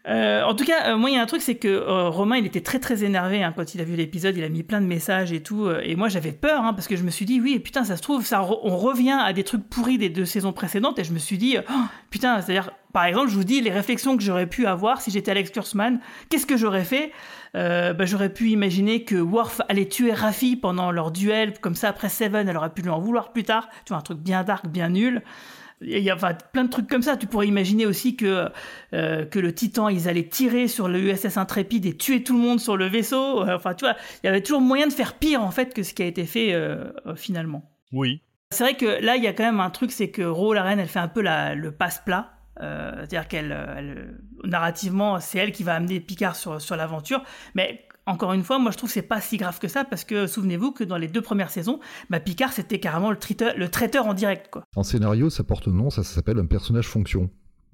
Euh, 0.08 0.44
en 0.44 0.56
tout 0.56 0.64
cas, 0.64 0.88
euh, 0.88 0.98
moi, 0.98 1.10
il 1.10 1.16
y 1.16 1.20
a 1.20 1.22
un 1.22 1.26
truc, 1.26 1.42
c'est 1.42 1.56
que 1.56 1.68
euh, 1.68 2.10
Romain, 2.10 2.38
il 2.38 2.46
était 2.46 2.62
très 2.62 2.80
très 2.80 3.04
énervé 3.04 3.44
hein, 3.44 3.54
quand 3.56 3.76
il 3.76 3.82
a 3.82 3.84
vu 3.84 3.96
l'épisode. 3.96 4.36
Il 4.38 4.44
a 4.44 4.50
mis 4.50 4.64
plein 4.64 4.82
de 4.82 4.86
messages 4.86 5.32
et 5.32 5.42
tout. 5.42 5.70
et 5.84 5.96
moi, 5.96 6.08
j'avais 6.08 6.32
peur 6.32 6.64
hein, 6.64 6.74
parce 6.74 6.88
que 6.88 6.96
je 6.96 7.04
me 7.04 7.12
suis 7.12 7.26
dit, 7.26 7.42
oui, 7.42 7.60
putain, 7.60 7.84
ça 7.84 7.98
se 7.98 8.02
trouve, 8.02 8.26
ça 8.26 8.42
on 8.44 8.78
revient 8.78 9.18
à 9.20 9.34
des 9.34 9.44
trucs 9.44 9.68
pourris 9.70 9.98
des 9.98 10.10
deux 10.10 10.26
saisons 10.26 10.54
précédentes. 10.54 11.00
Et 11.00 11.04
je 11.04 11.14
me 11.14 11.20
suis 11.20 11.38
dit, 11.38 11.58
oh, 11.60 11.74
putain, 12.10 12.42
c'est-à-dire, 12.42 12.72
par 12.94 13.06
exemple, 13.06 13.30
je 13.30 13.36
vous 13.36 13.44
dis 13.44 13.62
les 13.62 13.72
réflexions 13.72 14.18
que 14.18 14.24
j'aurais 14.24 14.48
pu 14.48 14.66
avoir 14.66 15.02
si 15.02 15.12
j'étais 15.12 15.32
Alex 15.32 15.52
Kurtzman. 15.52 16.00
Qu'est-ce 16.30 16.48
que 16.48 16.58
j'aurais 16.58 16.86
fait? 16.86 17.12
Bah, 17.54 18.06
J'aurais 18.06 18.34
pu 18.34 18.50
imaginer 18.50 19.04
que 19.04 19.16
Worf 19.16 19.62
allait 19.70 19.88
tuer 19.88 20.14
Raffi 20.14 20.56
pendant 20.56 20.92
leur 20.92 21.12
duel. 21.12 21.60
Comme 21.60 21.76
ça, 21.76 21.90
après 21.90 22.10
Seven, 22.10 22.48
elle 22.48 22.58
aurait 22.58 22.74
pu 22.74 22.82
lui 22.82 22.90
en 22.90 23.00
vouloir 23.00 23.32
plus 23.32 23.44
tard. 23.44 23.70
Tu 23.86 23.90
vois, 23.90 23.98
un 23.98 24.02
truc 24.02 24.20
bien 24.20 24.44
dark, 24.44 24.68
bien 24.68 24.90
nul. 24.90 25.22
Il 25.82 26.00
y 26.00 26.10
a 26.10 26.16
enfin, 26.16 26.34
plein 26.52 26.66
de 26.66 26.70
trucs 26.70 26.88
comme 26.90 27.02
ça. 27.02 27.16
Tu 27.16 27.26
pourrais 27.26 27.48
imaginer 27.48 27.86
aussi 27.86 28.16
que, 28.18 28.50
euh, 28.94 29.26
que 29.26 29.40
le 29.40 29.54
Titan, 29.54 29.88
ils 29.88 30.10
allaient 30.10 30.28
tirer 30.28 30.68
sur 30.68 30.88
le 30.90 31.00
USS 31.00 31.38
Intrépide 31.38 31.86
et 31.86 31.96
tuer 31.96 32.22
tout 32.24 32.34
le 32.34 32.40
monde 32.44 32.60
sur 32.60 32.76
le 32.76 32.86
vaisseau. 32.88 33.44
Euh, 33.48 33.56
Enfin, 33.56 33.74
tu 33.74 33.86
vois, 33.86 33.96
il 34.24 34.28
y 34.28 34.30
avait 34.30 34.42
toujours 34.42 34.60
moyen 34.62 34.88
de 34.88 34.94
faire 34.94 35.14
pire, 35.14 35.42
en 35.42 35.52
fait, 35.52 35.74
que 35.74 35.84
ce 35.84 35.94
qui 35.94 36.04
a 36.04 36.06
été 36.06 36.26
fait 36.26 36.54
euh, 36.54 36.92
finalement. 37.16 37.64
Oui. 37.94 38.22
C'est 38.52 38.64
vrai 38.64 38.74
que 38.76 39.02
là, 39.04 39.16
il 39.16 39.24
y 39.24 39.28
a 39.28 39.34
quand 39.34 39.44
même 39.46 39.60
un 39.62 39.70
truc, 39.70 39.92
c'est 39.92 40.10
que 40.10 40.22
Ro, 40.24 40.54
la 40.54 40.64
reine, 40.64 40.80
elle 40.80 40.88
fait 40.88 41.00
un 41.00 41.08
peu 41.08 41.22
la, 41.22 41.56
le 41.56 41.72
passe-plat. 41.72 42.34
Euh, 42.62 42.92
C'est-à-dire 42.98 43.28
qu'elle, 43.30 43.56
elle- 43.78 44.18
narrativement, 44.44 45.20
c'est 45.22 45.38
elle 45.38 45.52
qui 45.54 45.64
va 45.64 45.76
amener 45.76 46.00
Picard 46.02 46.36
sur, 46.36 46.60
sur 46.60 46.76
l'aventure. 46.76 47.24
Mais 47.56 47.86
encore 48.10 48.34
une 48.34 48.44
fois, 48.44 48.60
moi, 48.60 48.72
je 48.72 48.78
trouve 48.78 48.90
que 48.90 48.94
c'est 48.94 49.02
pas 49.02 49.22
si 49.22 49.38
grave 49.38 49.60
que 49.60 49.68
ça 49.68 49.86
parce 49.86 50.04
que 50.04 50.26
souvenez-vous 50.26 50.72
que 50.72 50.84
dans 50.84 50.98
les 50.98 51.08
deux 51.08 51.22
premières 51.22 51.52
saisons, 51.52 51.80
bah, 52.10 52.20
Picard, 52.20 52.52
c'était 52.52 52.80
carrément 52.80 53.12
le 53.12 53.18
traiteur, 53.70 54.08
en 54.08 54.14
direct. 54.14 54.50
En 54.76 54.84
scénario, 54.84 55.30
ça 55.30 55.44
porte 55.44 55.68
nom, 55.68 55.90
ça 55.90 56.04
s'appelle 56.04 56.40
un 56.40 56.46
personnage 56.46 56.88
fonction. 56.88 57.30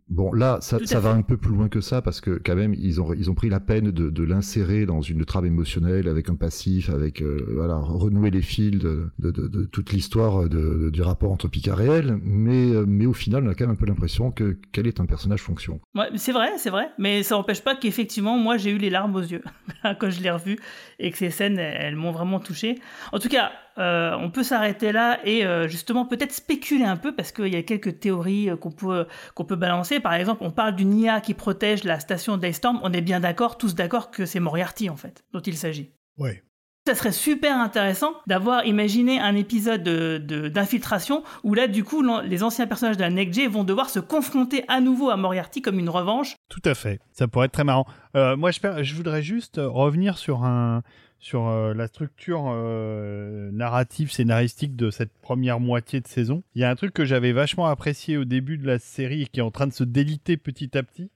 Bon, 0.07 0.31
là, 0.33 0.59
ça, 0.61 0.77
ça 0.85 0.99
va 0.99 1.11
un 1.11 1.23
peu 1.23 1.35
plus 1.35 1.51
loin 1.51 1.67
que 1.67 1.81
ça 1.81 2.01
parce 2.01 2.21
que 2.21 2.39
quand 2.43 2.55
même, 2.55 2.75
ils 2.75 3.01
ont, 3.01 3.11
ils 3.13 3.31
ont 3.31 3.33
pris 3.33 3.49
la 3.49 3.59
peine 3.59 3.89
de, 3.89 4.09
de 4.11 4.23
l'insérer 4.23 4.85
dans 4.85 5.01
une 5.01 5.25
trame 5.25 5.45
émotionnelle 5.47 6.07
avec 6.07 6.29
un 6.29 6.35
passif, 6.35 6.91
avec 6.91 7.23
euh, 7.23 7.43
voilà, 7.55 7.75
renouer 7.77 8.29
les 8.29 8.43
fils 8.43 8.77
de, 8.77 9.09
de, 9.17 9.31
de- 9.31 9.47
de 9.47 9.63
toute 9.65 9.91
l'histoire 9.91 10.43
de- 10.43 10.47
de- 10.49 10.89
du 10.91 11.01
rapport 11.01 11.31
entre 11.31 11.47
Picard 11.47 11.81
et 11.81 11.87
elle. 11.87 12.19
Mais, 12.21 12.69
euh, 12.71 12.85
mais 12.87 13.07
au 13.07 13.13
final, 13.13 13.43
on 13.45 13.49
a 13.49 13.55
quand 13.55 13.65
même 13.65 13.71
un 13.73 13.75
peu 13.79 13.87
l'impression 13.87 14.29
que 14.31 14.57
qu'elle 14.71 14.85
est 14.85 14.99
un 14.99 15.07
personnage 15.07 15.41
fonction. 15.41 15.81
Ouais, 15.95 16.09
c'est 16.17 16.31
vrai, 16.33 16.49
c'est 16.57 16.69
vrai, 16.69 16.89
mais 16.99 17.23
ça 17.23 17.33
n'empêche 17.35 17.61
pas 17.63 17.75
qu'effectivement, 17.75 18.37
moi, 18.37 18.57
j'ai 18.57 18.69
eu 18.71 18.77
les 18.77 18.91
larmes 18.91 19.15
aux 19.15 19.21
yeux 19.21 19.41
quand 19.99 20.09
je 20.11 20.21
l'ai 20.21 20.29
revu 20.31 20.57
et 20.99 21.09
que 21.09 21.17
ces 21.17 21.31
scènes, 21.31 21.57
elles, 21.57 21.77
elles 21.81 21.95
m'ont 21.95 22.11
vraiment 22.11 22.39
touché. 22.39 22.75
En 23.11 23.17
tout 23.17 23.29
cas, 23.29 23.51
euh, 23.77 24.15
on 24.19 24.29
peut 24.29 24.43
s'arrêter 24.43 24.91
là 24.91 25.19
et 25.25 25.45
euh, 25.45 25.67
justement 25.67 26.05
peut-être 26.05 26.31
spéculer 26.31 26.85
un 26.85 26.95
peu 26.95 27.13
parce 27.13 27.31
qu'il 27.31 27.47
y 27.47 27.57
a 27.57 27.63
quelques 27.63 27.99
théories 27.99 28.49
euh, 28.49 28.55
qu'on 28.55 28.71
peut 28.71 29.05
qu'on 29.33 29.43
peut 29.43 29.57
balancer. 29.57 29.99
Par 29.99 30.13
exemple, 30.13 30.43
on 30.43 30.51
parle 30.51 30.75
d'une 30.75 30.97
IA 30.97 31.19
qui 31.19 31.33
protège 31.33 31.83
la 31.83 31.99
station 31.99 32.37
Daystorm. 32.37 32.79
On 32.83 32.93
est 32.93 33.01
bien 33.01 33.19
d'accord, 33.19 33.57
tous 33.57 33.75
d'accord 33.75 34.11
que 34.11 34.25
c'est 34.25 34.39
Moriarty 34.39 34.89
en 34.89 34.95
fait, 34.95 35.25
dont 35.33 35.41
il 35.41 35.57
s'agit. 35.57 35.91
Ouais. 36.17 36.41
Ça 36.87 36.93
serait 36.93 37.11
super 37.11 37.57
intéressant 37.57 38.13
d'avoir 38.27 38.63
imaginé 38.67 39.19
un 39.19 39.35
épisode 39.35 39.81
d'infiltration 39.81 41.21
de, 41.21 41.25
où 41.43 41.55
là, 41.55 41.67
du 41.67 41.83
coup, 41.83 42.03
les 42.21 42.43
anciens 42.43 42.67
personnages 42.67 42.95
de 42.95 43.01
la 43.01 43.09
NECJ 43.09 43.47
vont 43.47 43.63
devoir 43.63 43.89
se 43.89 43.99
confronter 43.99 44.63
à 44.67 44.81
nouveau 44.81 45.09
à 45.09 45.17
Moriarty 45.17 45.63
comme 45.63 45.79
une 45.79 45.89
revanche. 45.89 46.35
Tout 46.47 46.61
à 46.63 46.75
fait. 46.75 46.99
Ça 47.11 47.27
pourrait 47.27 47.47
être 47.47 47.53
très 47.53 47.63
marrant. 47.63 47.87
Euh, 48.15 48.37
moi, 48.37 48.51
je, 48.51 48.59
je, 48.83 48.93
voudrais 48.93 49.23
juste 49.23 49.59
revenir 49.59 50.19
sur, 50.19 50.43
un, 50.43 50.83
sur 51.19 51.47
euh, 51.47 51.73
la 51.73 51.87
structure 51.87 52.45
euh, 52.47 53.49
narrative, 53.51 54.11
scénaristique 54.11 54.75
de 54.75 54.91
cette 54.91 55.13
première 55.21 55.59
moitié 55.59 56.01
de 56.01 56.07
saison. 56.07 56.43
Il 56.53 56.61
y 56.61 56.63
a 56.63 56.69
un 56.69 56.75
truc 56.75 56.93
que 56.93 57.05
j'avais 57.05 57.31
vachement 57.31 57.67
apprécié 57.67 58.17
au 58.17 58.25
début 58.25 58.57
de 58.57 58.67
la 58.67 58.79
série 58.79 59.23
et 59.23 59.25
qui 59.25 59.39
est 59.39 59.43
en 59.43 59.51
train 59.51 59.67
de 59.67 59.73
se 59.73 59.83
déliter 59.83 60.37
petit 60.37 60.77
à 60.77 60.83
petit, 60.83 61.09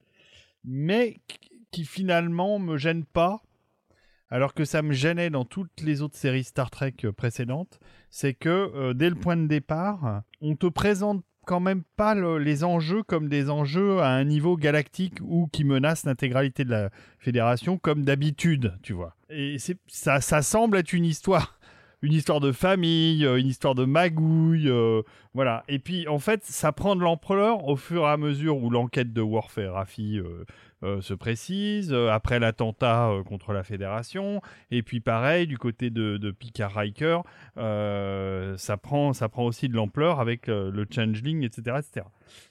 mais 0.63 1.17
qui 1.71 1.85
finalement 1.85 2.59
me 2.59 2.77
gêne 2.77 3.05
pas 3.05 3.41
alors 4.31 4.53
que 4.53 4.65
ça 4.65 4.81
me 4.81 4.93
gênait 4.93 5.29
dans 5.29 5.45
toutes 5.45 5.81
les 5.81 6.01
autres 6.01 6.17
séries 6.17 6.43
Star 6.43 6.69
Trek 6.69 6.93
précédentes, 7.17 7.79
c'est 8.11 8.33
que 8.33 8.49
euh, 8.49 8.93
dès 8.93 9.09
le 9.09 9.15
point 9.15 9.37
de 9.37 9.47
départ, 9.47 10.21
on 10.41 10.55
te 10.55 10.67
présente 10.67 11.23
quand 11.49 11.59
même 11.59 11.81
pas 11.97 12.13
les 12.37 12.63
enjeux 12.63 13.01
comme 13.01 13.27
des 13.27 13.49
enjeux 13.49 14.01
à 14.01 14.09
un 14.09 14.23
niveau 14.23 14.55
galactique 14.55 15.15
ou 15.21 15.47
qui 15.51 15.63
menacent 15.63 16.05
l'intégralité 16.05 16.63
de 16.63 16.69
la 16.69 16.89
fédération 17.17 17.79
comme 17.79 18.05
d'habitude, 18.05 18.77
tu 18.83 18.93
vois. 18.93 19.15
Et 19.31 19.57
ça, 19.87 20.21
ça 20.21 20.43
semble 20.43 20.77
être 20.77 20.93
une 20.93 21.05
histoire 21.05 21.55
une 22.01 22.13
histoire 22.13 22.39
de 22.39 22.53
famille, 22.53 23.25
euh, 23.25 23.39
une 23.39 23.47
histoire 23.47 23.75
de 23.75 23.83
magouille, 23.83 24.71
voilà. 25.33 25.63
Et 25.67 25.79
puis 25.79 26.07
en 26.07 26.19
fait, 26.19 26.45
ça 26.45 26.71
prend 26.71 26.95
de 26.95 27.01
l'ampleur 27.01 27.67
au 27.67 27.75
fur 27.75 28.03
et 28.03 28.09
à 28.09 28.17
mesure 28.17 28.57
où 28.63 28.69
l'enquête 28.69 29.11
de 29.11 29.21
Worf 29.21 29.57
et 29.57 29.67
Raffi 29.67 30.19
euh, 30.19 30.45
se 30.81 31.13
précise, 31.13 31.91
euh, 31.91 32.09
après 32.09 32.39
l'attentat 32.39 33.09
euh, 33.09 33.23
contre 33.23 33.51
la 33.51 33.63
Fédération, 33.63 34.41
et 34.71 34.81
puis 34.81 34.99
pareil, 35.01 35.45
du 35.45 35.57
côté 35.57 35.89
de, 35.89 36.17
de 36.17 36.31
Picard 36.31 36.73
Riker, 36.73 37.21
ça, 37.55 38.77
prend, 38.77 39.13
ça 39.13 39.29
prend 39.29 39.43
aussi 39.45 39.67
de 39.67 39.75
l'ampleur 39.75 40.19
avec 40.19 40.47
le 40.47 40.85
Changeling, 40.89 41.43
etc. 41.43 41.77
etc. 41.79 42.05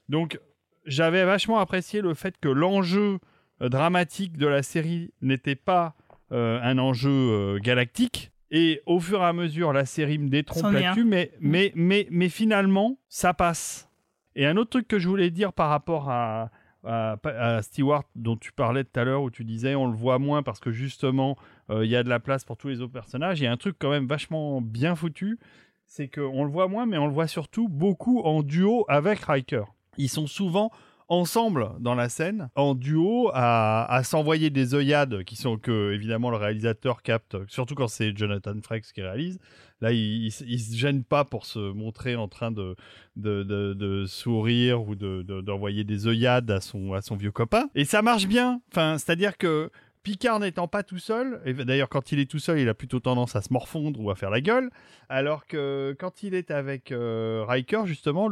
Donc 0.09 0.41
j'avais 0.85 1.25
vachement 1.25 1.59
apprécié 1.59 2.01
le 2.01 2.15
fait 2.15 2.35
que 2.39 2.49
l'enjeu 2.49 3.19
dramatique 3.61 4.37
de 4.37 4.47
la 4.47 4.63
série 4.63 5.13
n'était 5.23 5.57
pas 5.57 5.95
un 6.31 6.79
enjeu 6.79 7.59
galactique, 7.61 8.31
et 8.51 8.83
au 8.87 9.01
fur 9.01 9.21
et 9.21 9.25
à 9.25 9.33
mesure, 9.33 9.73
la 9.73 9.85
série 9.85 10.19
me 10.19 10.29
détrompe 10.29 10.73
là-dessus, 10.73 11.05
mais, 11.05 11.33
mais, 11.41 11.73
mais, 11.75 12.07
mais 12.11 12.29
finalement, 12.29 12.99
ça 13.09 13.35
passe. 13.35 13.89
Et 14.37 14.47
un 14.47 14.57
autre 14.57 14.71
truc 14.71 14.89
que 14.89 14.99
je 14.99 15.09
voulais 15.09 15.31
dire 15.31 15.53
par 15.53 15.69
rapport 15.69 16.11
à, 16.11 16.51
à, 16.85 17.61
Stewart 17.63 18.05
dont 18.15 18.37
tu 18.37 18.53
parlais 18.53 18.85
tout 18.85 18.99
à 18.99 19.05
l'heure 19.05 19.23
où 19.23 19.31
tu 19.31 19.45
disais 19.45 19.75
on 19.75 19.87
le 19.87 19.97
voit 19.97 20.19
moins 20.19 20.43
parce 20.43 20.61
que 20.61 20.71
justement 20.71 21.37
euh, 21.71 21.85
il 21.85 21.91
y 21.91 21.97
a 21.97 22.03
de 22.03 22.09
la 22.09 22.21
place 22.21 22.45
pour 22.45 22.57
tous 22.57 22.69
les 22.69 22.81
autres 22.81 22.93
personnages. 22.93 23.41
Il 23.41 23.45
y 23.45 23.47
a 23.47 23.53
un 23.53 23.57
truc 23.57 23.77
quand 23.79 23.91
même 23.91 24.07
vachement 24.07 24.61
bien 24.61 24.95
foutu, 24.95 25.39
c'est 25.87 26.09
qu'on 26.09 26.45
le 26.45 26.51
voit 26.51 26.69
moins 26.69 26.87
mais 26.87 26.99
on 26.99 27.07
le 27.07 27.13
voit 27.13 27.27
surtout 27.27 27.69
beaucoup 27.69 28.21
en 28.21 28.43
duo 28.43 28.85
avec 28.89 29.21
Riker. 29.21 29.65
Ils 29.97 30.09
sont 30.09 30.27
souvent 30.27 30.71
ensemble 31.09 31.71
dans 31.81 31.95
la 31.95 32.09
scène, 32.09 32.51
en 32.55 32.75
duo, 32.75 33.31
à, 33.35 34.01
s'envoyer 34.05 34.51
des 34.51 34.75
œillades 34.75 35.25
qui 35.25 35.37
sont 35.37 35.57
que 35.57 35.93
évidemment 35.93 36.31
le 36.31 36.37
réalisateur 36.37 37.03
capte, 37.03 37.37
surtout 37.49 37.75
quand 37.75 37.89
c'est 37.89 38.17
Jonathan 38.17 38.55
Frakes 38.63 38.93
qui 38.93 39.03
réalise. 39.03 39.39
Là, 39.81 39.93
il, 39.93 40.27
il, 40.27 40.61
se 40.61 40.77
gêne 40.77 41.05
pas 41.05 41.25
pour 41.25 41.47
se 41.47 41.73
montrer 41.73 42.17
en 42.17 42.27
train 42.27 42.51
de, 42.51 42.75
de, 43.17 44.05
sourire 44.07 44.83
ou 44.83 44.97
d'envoyer 44.97 45.85
des 45.85 46.09
œillades 46.09 46.51
à 46.51 46.61
son, 46.61 46.95
à 46.95 47.01
son 47.01 47.17
vieux 47.17 47.31
copain. 47.31 47.69
Et 47.77 47.85
ça 47.85 48.03
marche 48.03 48.27
bien. 48.27 48.61
Enfin, 48.73 48.99
c'est-à-dire 48.99 49.39
que 49.39 49.71
Picard 50.03 50.41
n'étant 50.41 50.69
pas 50.69 50.83
tout 50.83 50.99
seul, 50.99 51.41
et 51.45 51.53
d'ailleurs 51.53 51.89
quand 51.89 52.13
il 52.13 52.19
est 52.19 52.31
tout 52.31 52.39
seul, 52.39 52.59
il 52.59 52.69
a 52.69 52.75
plutôt 52.75 53.01
tendance 53.01 53.37
à 53.37 53.43
se 53.43 53.53
morfondre 53.53 54.01
ou 54.01 54.11
à 54.11 54.15
faire 54.15 54.31
la 54.31 54.41
gueule, 54.41 54.71
alors 55.09 55.47
que 55.47 55.97
quand 55.99 56.23
il 56.23 56.35
est 56.35 56.51
avec 56.51 56.93
euh, 56.93 57.45
Riker, 57.47 57.83
justement, 57.87 58.31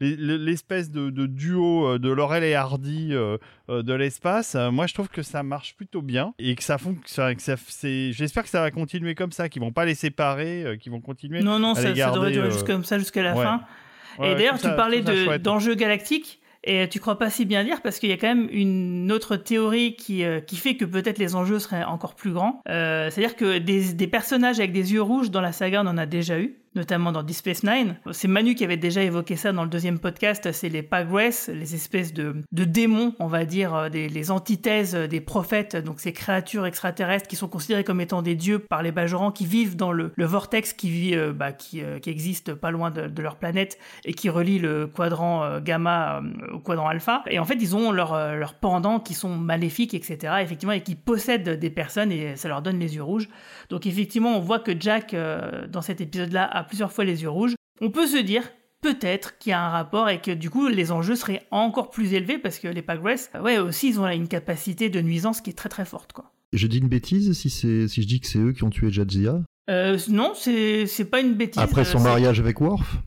l'espèce 0.00 0.90
de, 0.90 1.10
duo 1.26 1.86
euh, 1.86 1.98
de 1.98 2.10
Laurel 2.10 2.44
et 2.44 2.54
Hardy 2.54 3.10
euh, 3.12 3.38
de 3.68 3.92
l'espace, 3.92 4.54
moi 4.54 4.86
je 4.86 4.94
trouve 4.94 5.08
que 5.08 5.22
ça 5.22 5.42
marche 5.42 5.76
plutôt 5.76 6.02
bien 6.02 6.34
et 6.38 6.54
que 6.54 6.62
ça 6.62 6.78
fonctionne. 6.78 7.36
J'espère 7.38 8.42
que 8.42 8.48
ça 8.48 8.60
va 8.60 8.70
continuer 8.70 9.14
comme 9.14 9.32
ça, 9.32 9.48
qu'ils 9.48 9.62
vont 9.62 9.72
pas 9.72 9.84
les 9.84 9.94
séparer, 9.94 10.78
qu'ils 10.80 10.92
vont 10.92 11.00
continuer. 11.00 11.42
Non, 11.42 11.58
non, 11.58 11.72
à 11.72 11.74
ça, 11.76 11.94
ça 11.94 12.10
devrait 12.10 12.32
durer 12.32 12.50
comme 12.66 12.84
ça 12.84 12.98
jusqu'à 12.98 13.22
la 13.22 13.34
fin. 13.34 13.60
et 14.22 14.34
d'ailleurs, 14.34 14.58
tu 14.58 14.68
parlais 14.68 15.02
d'enjeux 15.38 15.74
galactiques. 15.74 16.40
Et 16.66 16.88
tu 16.88 16.98
crois 16.98 17.18
pas 17.18 17.28
si 17.28 17.44
bien 17.44 17.62
dire 17.62 17.82
parce 17.82 17.98
qu'il 17.98 18.08
y 18.08 18.12
a 18.12 18.16
quand 18.16 18.28
même 18.28 18.48
une 18.50 19.12
autre 19.12 19.36
théorie 19.36 19.96
qui, 19.96 20.24
euh, 20.24 20.40
qui 20.40 20.56
fait 20.56 20.76
que 20.76 20.86
peut-être 20.86 21.18
les 21.18 21.34
enjeux 21.34 21.58
seraient 21.58 21.84
encore 21.84 22.14
plus 22.14 22.32
grands. 22.32 22.62
Euh, 22.70 23.10
C'est-à-dire 23.10 23.36
que 23.36 23.58
des, 23.58 23.92
des, 23.92 24.06
personnages 24.06 24.58
avec 24.58 24.72
des 24.72 24.94
yeux 24.94 25.02
rouges 25.02 25.30
dans 25.30 25.42
la 25.42 25.52
saga, 25.52 25.82
on 25.84 25.86
en 25.86 25.98
a 25.98 26.06
déjà 26.06 26.38
eu 26.38 26.56
notamment 26.74 27.12
dans 27.12 27.22
Deep 27.22 27.36
Space 27.36 27.62
Nine. 27.62 27.96
C'est 28.12 28.28
Manu 28.28 28.54
qui 28.54 28.64
avait 28.64 28.76
déjà 28.76 29.02
évoqué 29.02 29.36
ça 29.36 29.52
dans 29.52 29.62
le 29.62 29.68
deuxième 29.68 29.98
podcast, 29.98 30.50
c'est 30.52 30.68
les 30.68 30.82
Pagres, 30.82 31.30
les 31.48 31.74
espèces 31.74 32.12
de, 32.12 32.34
démons, 32.52 33.14
on 33.18 33.26
va 33.26 33.44
dire, 33.44 33.74
euh, 33.74 33.88
des, 33.88 34.08
les 34.08 34.30
antithèses 34.30 34.94
des 34.94 35.20
prophètes, 35.20 35.76
donc 35.76 36.00
ces 36.00 36.12
créatures 36.12 36.66
extraterrestres 36.66 37.28
qui 37.28 37.36
sont 37.36 37.48
considérées 37.48 37.84
comme 37.84 38.00
étant 38.00 38.22
des 38.22 38.34
dieux 38.34 38.58
par 38.58 38.82
les 38.82 38.92
Bajorans, 38.92 39.32
qui 39.32 39.46
vivent 39.46 39.76
dans 39.76 39.92
le, 39.92 40.12
vortex 40.16 40.72
qui, 40.72 40.90
vit, 40.90 41.14
euh, 41.14 41.32
bah, 41.32 41.52
qui, 41.52 41.82
euh, 41.82 41.98
qui, 41.98 42.10
existe 42.10 42.54
pas 42.54 42.70
loin 42.70 42.90
de, 42.90 43.22
leur 43.22 43.36
planète 43.36 43.78
et 44.04 44.12
qui 44.12 44.28
relie 44.28 44.58
le 44.58 44.86
quadrant 44.86 45.60
gamma 45.60 46.22
au 46.52 46.58
quadrant 46.58 46.88
alpha. 46.88 47.22
Et 47.26 47.38
en 47.38 47.44
fait, 47.44 47.56
ils 47.60 47.74
ont 47.74 47.90
leurs 47.90 48.14
leur 48.36 48.54
pendant 48.54 49.00
qui 49.00 49.14
sont 49.14 49.36
maléfiques, 49.36 49.94
etc., 49.94 50.34
effectivement, 50.42 50.72
et 50.72 50.82
qui 50.82 50.94
possèdent 50.94 51.58
des 51.58 51.70
personnes 51.70 52.12
et 52.12 52.36
ça 52.36 52.48
leur 52.48 52.60
donne 52.60 52.78
les 52.78 52.96
yeux 52.96 53.02
rouges. 53.02 53.28
Donc 53.70 53.86
effectivement, 53.86 54.36
on 54.36 54.40
voit 54.40 54.58
que 54.58 54.72
Jack, 54.78 55.14
dans 55.70 55.82
cet 55.82 56.00
épisode-là, 56.00 56.44
a 56.44 56.64
plusieurs 56.64 56.92
fois 56.92 57.04
les 57.04 57.22
yeux 57.22 57.30
rouges, 57.30 57.54
on 57.80 57.90
peut 57.90 58.06
se 58.06 58.18
dire 58.18 58.42
peut-être 58.80 59.38
qu'il 59.38 59.50
y 59.50 59.52
a 59.54 59.64
un 59.64 59.70
rapport 59.70 60.10
et 60.10 60.20
que 60.20 60.30
du 60.30 60.50
coup 60.50 60.68
les 60.68 60.92
enjeux 60.92 61.16
seraient 61.16 61.42
encore 61.50 61.88
plus 61.90 62.12
élevés 62.12 62.36
parce 62.38 62.58
que 62.58 62.68
les 62.68 62.82
Pagress, 62.82 63.30
ouais 63.42 63.58
aussi 63.58 63.88
ils 63.88 63.98
ont 63.98 64.06
une 64.06 64.28
capacité 64.28 64.90
de 64.90 65.00
nuisance 65.00 65.40
qui 65.40 65.50
est 65.50 65.54
très 65.54 65.70
très 65.70 65.86
forte 65.86 66.12
quoi. 66.12 66.32
Je 66.52 66.66
dis 66.66 66.78
une 66.78 66.88
bêtise 66.88 67.32
si 67.32 67.48
c'est 67.48 67.88
si 67.88 68.02
je 68.02 68.06
dis 68.06 68.20
que 68.20 68.26
c'est 68.26 68.38
eux 68.38 68.52
qui 68.52 68.62
ont 68.62 68.70
tué 68.70 68.90
Jadzia? 68.90 69.40
Euh, 69.70 69.98
Non, 70.08 70.32
c'est 70.34 70.86
c'est 70.86 71.06
pas 71.06 71.20
une 71.20 71.34
bêtise. 71.34 71.62
Après 71.62 71.84
son 71.84 72.00
mariage 72.00 72.38
avec 72.38 72.60
Worf? 72.60 72.98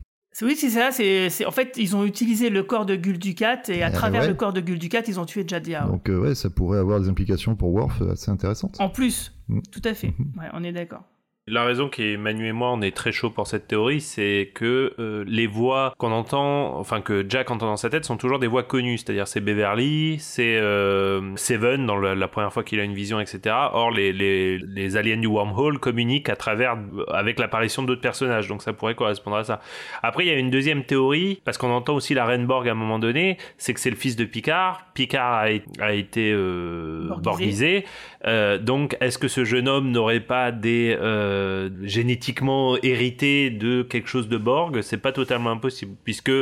Oui, 0.42 0.56
c'est 0.56 0.70
ça. 0.70 0.90
C'est, 0.92 1.46
en 1.46 1.50
fait, 1.50 1.74
ils 1.76 1.96
ont 1.96 2.04
utilisé 2.04 2.50
le 2.50 2.62
corps 2.62 2.86
de 2.86 2.96
Guldukat 2.96 3.62
et 3.68 3.82
à 3.82 3.88
eh 3.88 3.92
travers 3.92 4.26
le 4.26 4.34
corps 4.34 4.52
de 4.52 4.60
Guldukat, 4.60 5.02
ils 5.08 5.18
ont 5.18 5.24
tué 5.24 5.44
Jadzia. 5.46 5.84
Donc, 5.84 6.08
euh, 6.08 6.18
ouais, 6.18 6.34
ça 6.34 6.50
pourrait 6.50 6.78
avoir 6.78 7.00
des 7.00 7.08
implications 7.08 7.56
pour 7.56 7.72
Worf 7.72 8.02
assez 8.02 8.30
intéressantes. 8.30 8.76
En 8.80 8.88
plus, 8.88 9.32
mm. 9.48 9.60
tout 9.70 9.82
à 9.84 9.94
fait. 9.94 10.08
Mm-hmm. 10.08 10.38
Ouais, 10.38 10.48
on 10.52 10.62
est 10.64 10.72
d'accord. 10.72 11.04
La 11.50 11.64
raison 11.64 11.88
qui 11.88 12.12
est 12.12 12.16
Manu 12.16 12.46
et 12.46 12.52
moi 12.52 12.70
on 12.72 12.80
est 12.82 12.94
très 12.94 13.12
chaud 13.12 13.30
pour 13.30 13.46
cette 13.46 13.66
théorie, 13.66 14.00
c'est 14.00 14.50
que 14.54 14.94
euh, 14.98 15.24
les 15.26 15.46
voix 15.46 15.94
qu'on 15.98 16.12
entend, 16.12 16.78
enfin 16.78 17.00
que 17.00 17.24
Jack 17.28 17.50
entend 17.50 17.66
dans 17.66 17.76
sa 17.76 17.90
tête, 17.90 18.04
sont 18.04 18.16
toujours 18.16 18.38
des 18.38 18.46
voix 18.46 18.62
connues, 18.62 18.98
c'est-à-dire 18.98 19.26
c'est 19.26 19.40
Beverly, 19.40 20.18
c'est 20.18 20.56
euh, 20.56 21.34
Seven 21.36 21.86
dans 21.86 21.96
la, 21.96 22.28
première 22.28 22.52
fois 22.52 22.64
qu'il 22.64 22.80
a 22.80 22.84
une 22.84 22.94
vision, 22.94 23.20
etc. 23.20 23.54
Or 23.72 23.90
les, 23.90 24.12
les, 24.12 24.58
les, 24.58 24.96
aliens 24.96 25.16
du 25.16 25.26
wormhole 25.26 25.78
communiquent 25.78 26.28
à 26.28 26.36
travers 26.36 26.76
avec 27.08 27.38
l'apparition 27.38 27.82
d'autres 27.82 28.00
personnages, 28.00 28.48
donc 28.48 28.62
ça 28.62 28.72
pourrait 28.72 28.94
correspondre 28.94 29.36
à 29.36 29.44
ça. 29.44 29.60
Après 30.02 30.24
il 30.24 30.28
y 30.28 30.32
a 30.32 30.38
une 30.38 30.50
deuxième 30.50 30.84
théorie 30.84 31.40
parce 31.44 31.56
qu'on 31.56 31.70
entend 31.70 31.94
aussi 31.94 32.14
la 32.14 32.24
reine 32.24 32.46
Borg 32.46 32.68
à 32.68 32.72
un 32.72 32.74
moment 32.74 32.98
donné, 32.98 33.38
c'est 33.56 33.72
que 33.74 33.80
c'est 33.80 33.90
le 33.90 33.96
fils 33.96 34.16
de 34.16 34.24
Picard. 34.24 34.82
Picard 34.94 35.32
a, 35.32 35.46
a 35.80 35.92
été 35.92 36.30
euh, 36.32 37.08
borgisé, 37.22 37.84
euh, 38.26 38.58
donc 38.58 38.96
est-ce 39.00 39.18
que 39.18 39.28
ce 39.28 39.44
jeune 39.44 39.68
homme 39.68 39.90
n'aurait 39.90 40.20
pas 40.20 40.52
des 40.52 40.96
euh, 41.38 41.70
génétiquement 41.82 42.76
hérité 42.82 43.50
de 43.50 43.82
quelque 43.82 44.08
chose 44.08 44.28
de 44.28 44.36
Borg, 44.36 44.82
c'est 44.82 44.98
pas 44.98 45.12
totalement 45.12 45.50
impossible, 45.50 45.96
puisque 46.04 46.32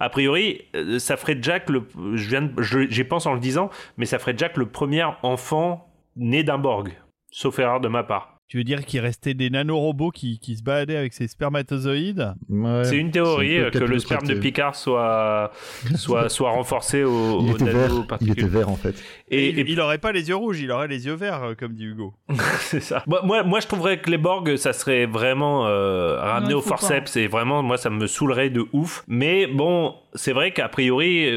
a 0.00 0.08
priori, 0.08 0.62
euh, 0.74 0.98
ça 0.98 1.16
ferait 1.16 1.38
Jack 1.40 1.68
le, 1.68 1.86
je 2.14 2.28
viens, 2.28 3.04
pense 3.04 3.26
en 3.26 3.34
le 3.34 3.40
disant, 3.40 3.70
mais 3.96 4.06
ça 4.06 4.18
ferait 4.18 4.34
Jack 4.36 4.56
le 4.56 4.66
premier 4.66 5.04
enfant 5.22 5.92
né 6.16 6.42
d'un 6.42 6.58
Borg, 6.58 6.96
sauf 7.30 7.58
erreur 7.58 7.80
de 7.80 7.88
ma 7.88 8.02
part. 8.02 8.35
Tu 8.48 8.58
veux 8.58 8.64
dire 8.64 8.84
qu'il 8.84 9.00
restait 9.00 9.34
des 9.34 9.50
nanorobots 9.50 10.12
qui, 10.12 10.38
qui 10.38 10.56
se 10.56 10.62
baladaient 10.62 10.96
avec 10.96 11.12
ces 11.12 11.26
spermatozoïdes 11.26 12.34
C'est 12.84 12.96
une 12.96 13.10
théorie 13.10 13.58
que 13.72 13.78
le 13.78 13.98
sperme 13.98 14.26
de 14.26 14.34
Picard 14.34 14.76
soit, 14.76 15.50
soit, 15.96 16.28
soit 16.28 16.50
renforcé 16.50 17.02
au, 17.02 17.40
il 17.40 17.50
au 17.50 17.54
était 17.56 17.64
vert. 17.64 17.90
Il 18.20 18.30
était 18.30 18.46
vert 18.46 18.68
en 18.68 18.76
fait. 18.76 18.94
Et, 19.28 19.48
il, 19.48 19.74
n'aurait 19.74 19.86
aurait 19.86 19.98
pas 19.98 20.12
les 20.12 20.28
yeux 20.28 20.36
rouges, 20.36 20.60
il 20.60 20.70
aurait 20.70 20.86
les 20.86 21.06
yeux 21.06 21.14
verts, 21.14 21.42
euh, 21.42 21.54
comme 21.54 21.74
dit 21.74 21.84
Hugo. 21.84 22.14
c'est 22.60 22.80
ça. 22.80 23.02
Moi, 23.06 23.42
moi, 23.42 23.60
je 23.60 23.66
trouverais 23.66 24.00
que 24.00 24.10
les 24.10 24.18
Borg, 24.18 24.56
ça 24.56 24.72
serait 24.72 25.06
vraiment 25.06 25.66
euh, 25.66 26.20
ramené 26.20 26.54
au 26.54 26.60
forceps. 26.60 27.16
Et 27.16 27.26
vraiment, 27.26 27.62
moi, 27.62 27.78
ça 27.78 27.90
me 27.90 28.06
saoulerait 28.06 28.50
de 28.50 28.64
ouf. 28.72 29.04
Mais 29.08 29.46
bon, 29.48 29.94
c'est 30.14 30.32
vrai 30.32 30.52
qu'a 30.52 30.68
priori, 30.68 31.28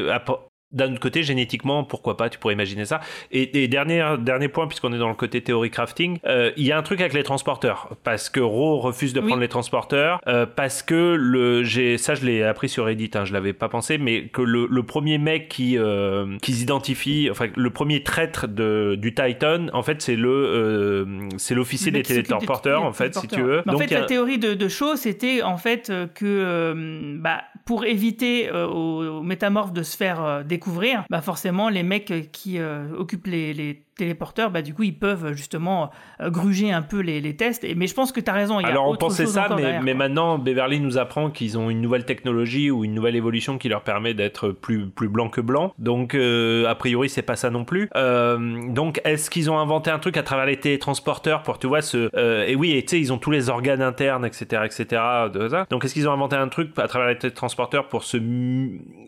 d'un 0.72 0.92
autre 0.92 1.00
côté, 1.00 1.22
génétiquement, 1.22 1.84
pourquoi 1.84 2.16
pas, 2.16 2.28
tu 2.28 2.38
pourrais 2.38 2.54
imaginer 2.54 2.84
ça. 2.84 3.00
Et, 3.32 3.68
dernier, 3.68 4.16
dernier 4.20 4.48
point, 4.48 4.66
puisqu'on 4.68 4.92
est 4.92 4.98
dans 4.98 5.08
le 5.08 5.14
côté 5.14 5.40
théorie 5.42 5.70
crafting, 5.70 6.18
euh, 6.26 6.52
il 6.56 6.66
y 6.66 6.72
a 6.72 6.78
un 6.78 6.82
truc 6.82 7.00
avec 7.00 7.12
les 7.12 7.22
transporteurs. 7.22 7.96
Parce 8.04 8.30
que 8.30 8.40
Ro 8.40 8.78
refuse 8.78 9.12
de 9.12 9.20
prendre 9.20 9.40
les 9.40 9.48
transporteurs, 9.48 10.20
euh, 10.28 10.46
parce 10.46 10.82
que 10.82 11.16
le, 11.18 11.64
j'ai, 11.64 11.98
ça 11.98 12.14
je 12.14 12.24
l'ai 12.24 12.42
appris 12.42 12.68
sur 12.68 12.84
Reddit, 12.84 13.10
hein, 13.14 13.24
je 13.24 13.32
l'avais 13.32 13.52
pas 13.52 13.68
pensé, 13.68 13.98
mais 13.98 14.28
que 14.28 14.42
le, 14.42 14.66
le 14.70 14.82
premier 14.84 15.18
mec 15.18 15.48
qui, 15.48 15.76
euh, 15.76 16.38
qui 16.40 16.52
s'identifie, 16.52 17.28
enfin, 17.30 17.46
le 17.54 17.70
premier 17.70 18.02
traître 18.02 18.46
de, 18.46 18.96
du 18.96 19.14
Titan, 19.14 19.66
en 19.72 19.82
fait, 19.82 20.00
c'est 20.02 20.16
le, 20.16 20.30
euh, 20.30 21.28
c'est 21.36 21.54
l'officier 21.54 21.90
des 21.90 22.02
téléporteurs, 22.02 22.84
en 22.84 22.92
fait, 22.92 23.14
si 23.16 23.26
tu 23.26 23.42
veux. 23.42 23.62
en 23.66 23.76
fait, 23.76 23.90
la 23.90 24.02
théorie 24.02 24.38
de, 24.38 24.54
de 24.54 24.68
Shaw, 24.68 24.96
c'était 24.96 25.42
en 25.42 25.56
fait 25.56 25.92
que, 26.14 27.16
bah, 27.18 27.42
pour 27.70 27.84
éviter 27.84 28.50
aux, 28.50 29.22
métamorphes 29.22 29.72
de 29.72 29.84
se 29.84 29.96
faire 29.96 30.44
découvrir, 30.44 31.04
bah 31.08 31.20
forcément 31.20 31.68
les 31.68 31.84
mecs 31.84 32.32
qui 32.32 32.58
occupent 32.60 33.28
les, 33.28 33.54
les 33.54 33.84
téléporteurs, 34.00 34.50
bah, 34.50 34.62
du 34.62 34.72
coup, 34.72 34.82
ils 34.82 34.98
peuvent 34.98 35.34
justement 35.34 35.90
euh, 36.22 36.30
gruger 36.30 36.72
un 36.72 36.80
peu 36.80 37.00
les, 37.00 37.36
tests. 37.36 37.64
Et, 37.64 37.74
mais 37.74 37.86
je 37.86 37.92
pense 37.92 38.12
que 38.12 38.20
tu 38.20 38.30
as 38.30 38.32
raison. 38.32 38.58
Il 38.58 38.62
y 38.62 38.66
a 38.66 38.68
Alors, 38.70 38.88
on 38.88 38.96
pensait 38.96 39.26
ça, 39.26 39.48
mais, 39.54 39.78
mais 39.82 39.92
maintenant, 39.92 40.38
Beverly 40.38 40.80
nous 40.80 40.96
apprend 40.96 41.28
qu'ils 41.28 41.58
ont 41.58 41.68
une 41.68 41.82
nouvelle 41.82 42.06
technologie 42.06 42.70
ou 42.70 42.82
une 42.82 42.94
nouvelle 42.94 43.14
évolution 43.14 43.58
qui 43.58 43.68
leur 43.68 43.82
permet 43.82 44.14
d'être 44.14 44.52
plus, 44.52 44.86
plus 44.86 45.08
blanc 45.08 45.28
que 45.28 45.42
blanc. 45.42 45.74
Donc, 45.78 46.14
euh, 46.14 46.66
a 46.66 46.74
priori, 46.74 47.10
c'est 47.10 47.20
pas 47.20 47.36
ça 47.36 47.50
non 47.50 47.66
plus. 47.66 47.90
Euh, 47.94 48.70
donc, 48.70 49.02
est-ce 49.04 49.28
qu'ils 49.28 49.50
ont 49.50 49.58
inventé 49.58 49.90
un 49.90 49.98
truc 49.98 50.16
à 50.16 50.22
travers 50.22 50.46
les 50.46 50.56
télétransporteurs 50.56 51.42
pour, 51.42 51.58
tu 51.58 51.66
vois, 51.66 51.82
ce. 51.82 52.08
et 52.48 52.56
oui, 52.56 52.72
et 52.72 52.82
tu 52.82 52.92
sais, 52.92 53.00
ils 53.00 53.12
ont 53.12 53.18
tous 53.18 53.30
les 53.30 53.50
organes 53.50 53.82
internes, 53.82 54.24
etc., 54.24 54.62
etc. 54.64 55.02
De 55.30 55.46
ça. 55.48 55.66
Donc, 55.68 55.84
est-ce 55.84 55.92
qu'ils 55.92 56.08
ont 56.08 56.12
inventé 56.12 56.36
un 56.36 56.48
truc 56.48 56.70
à 56.78 56.88
travers 56.88 57.08
les 57.08 57.18
télétransporteurs 57.18 57.88
pour 57.88 58.04
se, 58.04 58.16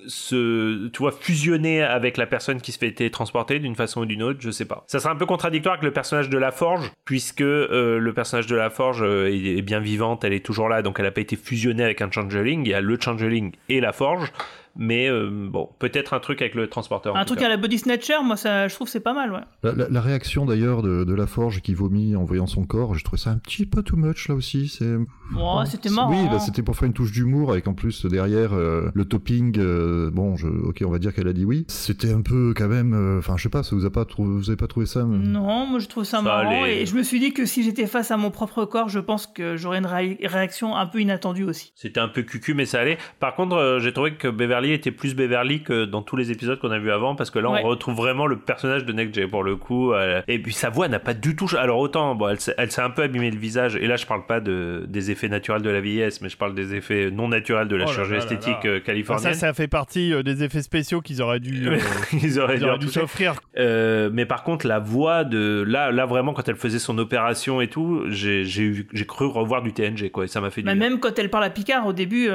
se, 0.06 0.88
tu 0.88 0.98
vois, 0.98 1.12
fusionner 1.12 1.82
avec 1.82 2.18
la 2.18 2.26
personne 2.26 2.60
qui 2.60 2.72
se 2.72 2.78
fait 2.78 2.92
télétransporter 2.92 3.58
d'une 3.58 3.74
façon 3.74 4.02
ou 4.02 4.06
d'une 4.06 4.22
autre? 4.22 4.40
Je 4.42 4.50
sais 4.50 4.66
pas. 4.66 4.81
Ça 4.86 5.00
serait 5.00 5.12
un 5.12 5.16
peu 5.16 5.26
contradictoire 5.26 5.74
avec 5.74 5.84
le 5.84 5.92
personnage 5.92 6.28
de 6.28 6.38
la 6.38 6.50
Forge, 6.50 6.92
puisque 7.04 7.40
euh, 7.40 7.98
le 7.98 8.12
personnage 8.12 8.46
de 8.46 8.56
la 8.56 8.70
Forge 8.70 9.02
euh, 9.02 9.26
est 9.26 9.62
bien 9.62 9.80
vivante, 9.80 10.24
elle 10.24 10.32
est 10.32 10.44
toujours 10.44 10.68
là, 10.68 10.82
donc 10.82 10.98
elle 10.98 11.04
n'a 11.04 11.10
pas 11.10 11.20
été 11.20 11.36
fusionnée 11.36 11.84
avec 11.84 12.00
un 12.02 12.10
Changeling. 12.10 12.62
Il 12.64 12.70
y 12.70 12.74
a 12.74 12.80
le 12.80 12.98
Changeling 13.00 13.52
et 13.68 13.80
la 13.80 13.92
Forge 13.92 14.32
mais 14.76 15.08
euh, 15.08 15.28
bon, 15.30 15.68
peut-être 15.78 16.14
un 16.14 16.20
truc 16.20 16.40
avec 16.40 16.54
le 16.54 16.66
transporteur. 16.66 17.16
Un 17.16 17.24
truc 17.24 17.42
à 17.42 17.48
la 17.48 17.56
Body 17.56 17.78
Snatcher, 17.78 18.22
moi 18.24 18.36
ça, 18.36 18.68
je 18.68 18.74
trouve 18.74 18.88
c'est 18.88 19.00
pas 19.00 19.12
mal, 19.12 19.32
ouais. 19.32 19.40
La, 19.62 20.00
réaction 20.00 20.46
d'ailleurs 20.46 20.82
de, 20.82 21.04
de, 21.04 21.14
la 21.14 21.26
Forge 21.26 21.60
qui 21.60 21.74
vomit 21.74 22.16
en 22.16 22.24
voyant 22.24 22.46
son 22.46 22.64
corps, 22.64 22.94
je 22.94 23.04
trouvé 23.04 23.20
ça 23.20 23.30
un 23.30 23.38
petit 23.38 23.66
peu 23.66 23.82
too 23.82 23.96
much 23.96 24.28
là 24.28 24.34
aussi. 24.34 24.68
C'est. 24.68 24.96
Oh, 25.38 25.62
c'était 25.66 25.90
marrant. 25.90 26.10
Oui, 26.10 26.28
bah, 26.30 26.38
c'était 26.38 26.62
pour 26.62 26.76
faire 26.76 26.86
une 26.86 26.92
touche 26.92 27.12
d'humour 27.12 27.52
avec 27.52 27.68
en 27.68 27.74
plus 27.74 28.06
derrière 28.06 28.52
euh, 28.52 28.90
le 28.94 29.04
topping. 29.04 29.58
Euh, 29.58 30.10
bon, 30.10 30.36
je, 30.36 30.46
ok, 30.46 30.82
on 30.86 30.90
va 30.90 30.98
dire 30.98 31.14
qu'elle 31.14 31.28
a 31.28 31.32
dit 31.32 31.44
oui. 31.44 31.64
C'était 31.68 32.12
un 32.12 32.22
peu 32.22 32.54
quand 32.56 32.68
même. 32.68 33.18
Enfin, 33.18 33.36
je 33.36 33.44
sais 33.44 33.48
pas, 33.48 33.62
ça 33.62 33.74
vous 33.74 33.86
a 33.86 33.90
pas 33.90 34.04
trouvé, 34.04 34.30
vous 34.30 34.50
avez 34.50 34.56
pas 34.56 34.66
trouvé 34.66 34.86
ça 34.86 35.04
Non, 35.04 35.66
moi 35.66 35.78
je 35.78 35.88
trouve 35.88 36.04
ça, 36.04 36.22
marrant 36.22 36.64
et 36.64 36.86
je 36.86 36.94
me 36.94 37.02
suis 37.02 37.20
dit 37.20 37.32
que 37.32 37.46
si 37.46 37.62
j'étais 37.62 37.86
face 37.86 38.10
à 38.10 38.16
mon 38.16 38.30
propre 38.30 38.64
corps, 38.64 38.88
je 38.88 38.98
pense 38.98 39.26
que 39.26 39.56
j'aurais 39.56 39.78
une 39.78 39.86
réaction 39.86 40.76
un 40.76 40.86
peu 40.86 41.00
inattendue 41.00 41.44
aussi. 41.44 41.72
C'était 41.74 42.00
un 42.00 42.08
peu 42.08 42.22
cucu, 42.22 42.54
mais 42.54 42.66
ça 42.66 42.80
allait. 42.80 42.98
Par 43.20 43.34
contre, 43.34 43.78
j'ai 43.80 43.92
trouvé 43.92 44.14
que 44.14 44.28
Beverly 44.28 44.72
était 44.72 44.90
plus 44.90 45.14
Beverly 45.14 45.62
que 45.62 45.84
dans 45.84 46.02
tous 46.02 46.16
les 46.16 46.30
épisodes 46.30 46.58
qu'on 46.58 46.70
a 46.70 46.78
vu 46.78 46.90
avant, 46.90 47.14
parce 47.14 47.30
que 47.30 47.38
là, 47.38 47.50
on 47.50 47.68
retrouve 47.68 47.96
vraiment 47.96 48.26
le 48.26 48.38
personnage 48.38 48.84
de 48.84 48.92
Next 48.92 49.26
pour 49.28 49.42
le 49.42 49.56
coup. 49.56 49.92
et 50.28 50.38
puis 50.42 50.52
sa 50.52 50.70
voix 50.70 50.88
n'a 50.88 51.00
pas 51.00 51.14
du 51.14 51.36
tout. 51.36 51.48
Alors 51.56 51.78
autant, 51.78 52.14
bon, 52.14 52.28
elle, 52.28 52.70
s'est 52.70 52.82
un 52.82 52.90
peu 52.90 53.02
abîmée 53.02 53.30
le 53.30 53.38
visage. 53.38 53.76
Et 53.76 53.86
là, 53.86 53.96
je 53.96 54.06
parle 54.06 54.26
pas 54.26 54.40
de, 54.40 54.84
des 54.88 55.10
effets 55.10 55.21
naturels 55.28 55.62
de 55.62 55.70
la 55.70 55.80
vieillesse, 55.80 56.20
mais 56.20 56.28
je 56.28 56.36
parle 56.36 56.54
des 56.54 56.74
effets 56.74 57.10
non 57.10 57.28
naturels 57.28 57.68
de 57.68 57.76
la 57.76 57.84
oh 57.86 57.88
chirurgie 57.88 58.16
esthétique 58.16 58.64
euh, 58.64 58.80
californienne. 58.80 59.34
ça, 59.34 59.38
ça 59.38 59.52
fait 59.52 59.68
partie 59.68 60.12
euh, 60.12 60.22
des 60.22 60.42
effets 60.42 60.62
spéciaux 60.62 61.00
qu'ils 61.00 61.22
auraient 61.22 61.40
dû, 61.40 61.68
euh, 61.68 61.78
ils 62.22 62.38
auraient, 62.38 62.58
dû 62.78 62.88
s'offrir. 62.88 63.34
mais 63.56 64.26
par 64.26 64.42
contre, 64.42 64.66
la 64.66 64.78
voix 64.78 65.24
de 65.24 65.64
là, 65.66 65.90
là 65.90 66.06
vraiment, 66.06 66.32
quand 66.32 66.48
elle 66.48 66.56
faisait 66.56 66.78
son 66.78 66.98
opération 66.98 67.60
et 67.60 67.68
tout, 67.68 68.04
j'ai 68.08 69.06
cru 69.06 69.26
revoir 69.26 69.62
du 69.62 69.72
TNG 69.72 70.10
quoi. 70.10 70.24
Et 70.24 70.28
ça 70.28 70.40
m'a 70.40 70.50
fait. 70.50 70.62
Du 70.62 70.74
même 70.74 71.00
quand 71.00 71.18
elle 71.18 71.30
parle 71.30 71.44
à 71.44 71.50
Picard 71.50 71.86
au 71.86 71.92
début, 71.92 72.28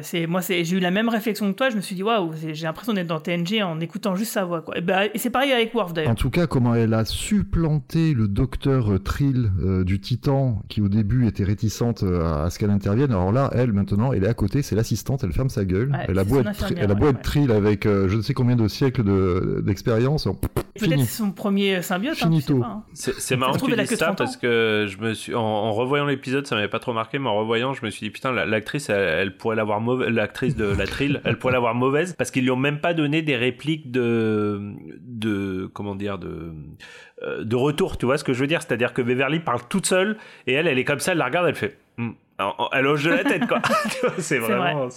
c'est 0.00 0.26
moi, 0.26 0.42
c'est 0.42 0.64
j'ai 0.64 0.76
eu 0.76 0.80
la 0.80 0.90
même 0.90 1.08
réflexion 1.08 1.50
que 1.52 1.56
toi. 1.56 1.70
Je 1.70 1.76
me 1.76 1.80
suis 1.80 1.94
dit 1.94 2.02
waouh, 2.02 2.32
j'ai 2.52 2.64
l'impression 2.64 2.92
d'être 2.92 3.06
dans 3.06 3.20
TNG 3.20 3.62
en 3.62 3.80
écoutant 3.80 4.14
juste 4.14 4.32
sa 4.32 4.44
voix. 4.44 4.62
Quoi. 4.62 4.78
Et, 4.78 4.80
bah, 4.80 5.06
et 5.06 5.18
c'est 5.18 5.30
pareil 5.30 5.52
avec 5.52 5.74
Worf 5.74 5.92
d'ailleurs. 5.92 6.10
En 6.10 6.14
tout 6.14 6.30
cas, 6.30 6.46
comment 6.46 6.74
elle 6.74 6.94
a 6.94 7.04
supplanté 7.04 8.14
le 8.14 8.28
docteur 8.28 8.92
euh, 8.92 8.98
Trill 8.98 9.50
euh, 9.60 9.84
du 9.84 10.00
Titan, 10.00 10.62
qui 10.68 10.80
au 10.80 10.88
début 10.88 11.26
était 11.26 11.44
réticente 11.44 12.02
euh, 12.02 12.25
à, 12.26 12.50
ce 12.50 12.58
qu'elle 12.58 12.70
intervienne. 12.70 13.10
Alors 13.10 13.32
là, 13.32 13.50
elle 13.54 13.72
maintenant, 13.72 14.12
elle 14.12 14.24
est 14.24 14.28
à 14.28 14.34
côté, 14.34 14.62
c'est 14.62 14.76
l'assistante, 14.76 15.24
elle 15.24 15.32
ferme 15.32 15.50
sa 15.50 15.64
gueule. 15.64 15.96
elle 16.08 16.18
a 16.18 16.24
beau 16.24 16.40
être, 16.40 16.72
elle 16.76 16.90
a 16.90 16.94
beau 16.94 17.08
être 17.08 17.22
Trill 17.22 17.50
avec 17.50 17.84
je 17.84 18.16
ne 18.16 18.22
sais 18.22 18.34
combien 18.34 18.56
de 18.56 18.68
siècles 18.68 19.04
d'expérience. 19.62 20.28
Peut-être 20.78 21.00
c'est 21.00 21.06
son 21.06 21.32
premier 21.32 21.82
symbiote. 21.82 22.18
Hein, 22.22 22.30
hein. 22.62 22.82
C'est 22.92 23.36
marrant 23.36 23.54
que 23.54 23.66
tu 23.66 23.76
dises 23.76 23.94
ça 23.96 24.12
parce 24.12 24.36
que 24.36 24.86
je 24.88 24.98
me 24.98 25.14
suis, 25.14 25.34
en, 25.34 25.72
revoyant 25.72 26.06
l'épisode, 26.06 26.46
ça 26.46 26.54
m'avait 26.54 26.68
pas 26.68 26.78
trop 26.78 26.92
marqué, 26.92 27.18
mais 27.18 27.28
en 27.28 27.36
revoyant, 27.36 27.72
je 27.74 27.84
me 27.84 27.90
suis 27.90 28.06
dit 28.06 28.10
putain, 28.10 28.32
l'actrice, 28.32 28.90
elle, 28.90 29.36
pourrait 29.36 29.56
l'avoir 29.56 29.80
mauvaise, 29.80 30.10
l'actrice 30.10 30.56
de 30.56 30.64
la 30.64 30.86
Trill, 30.86 31.20
elle 31.24 31.38
pourrait 31.38 31.54
l'avoir 31.54 31.74
mauvaise 31.74 32.14
parce 32.16 32.30
qu'ils 32.30 32.44
lui 32.44 32.50
ont 32.50 32.56
même 32.56 32.80
pas 32.80 32.94
donné 32.94 33.22
des 33.22 33.36
répliques 33.36 33.90
de, 33.90 34.74
de 35.00 35.70
comment 35.72 35.94
dire, 35.94 36.18
de, 36.18 36.52
euh, 37.22 37.44
de 37.44 37.56
retour. 37.56 37.98
Tu 37.98 38.06
vois 38.06 38.18
ce 38.18 38.24
que 38.24 38.32
je 38.32 38.40
veux 38.40 38.46
dire? 38.46 38.62
C'est-à-dire 38.62 38.92
que 38.92 39.02
Beverly 39.02 39.40
parle 39.40 39.60
toute 39.68 39.86
seule 39.86 40.16
et 40.46 40.52
elle, 40.52 40.66
elle 40.66 40.78
est 40.78 40.84
comme 40.84 41.00
ça, 41.00 41.12
elle 41.12 41.18
la 41.18 41.26
regarde, 41.26 41.48
elle 41.48 41.54
fait. 41.54 41.78
Elle 42.72 42.86
hoche 42.86 43.04
de 43.04 43.10
la 43.10 43.24
tête 43.24 43.46
quoi. 43.46 43.60
c'est 44.18 44.38
vraiment. 44.38 44.88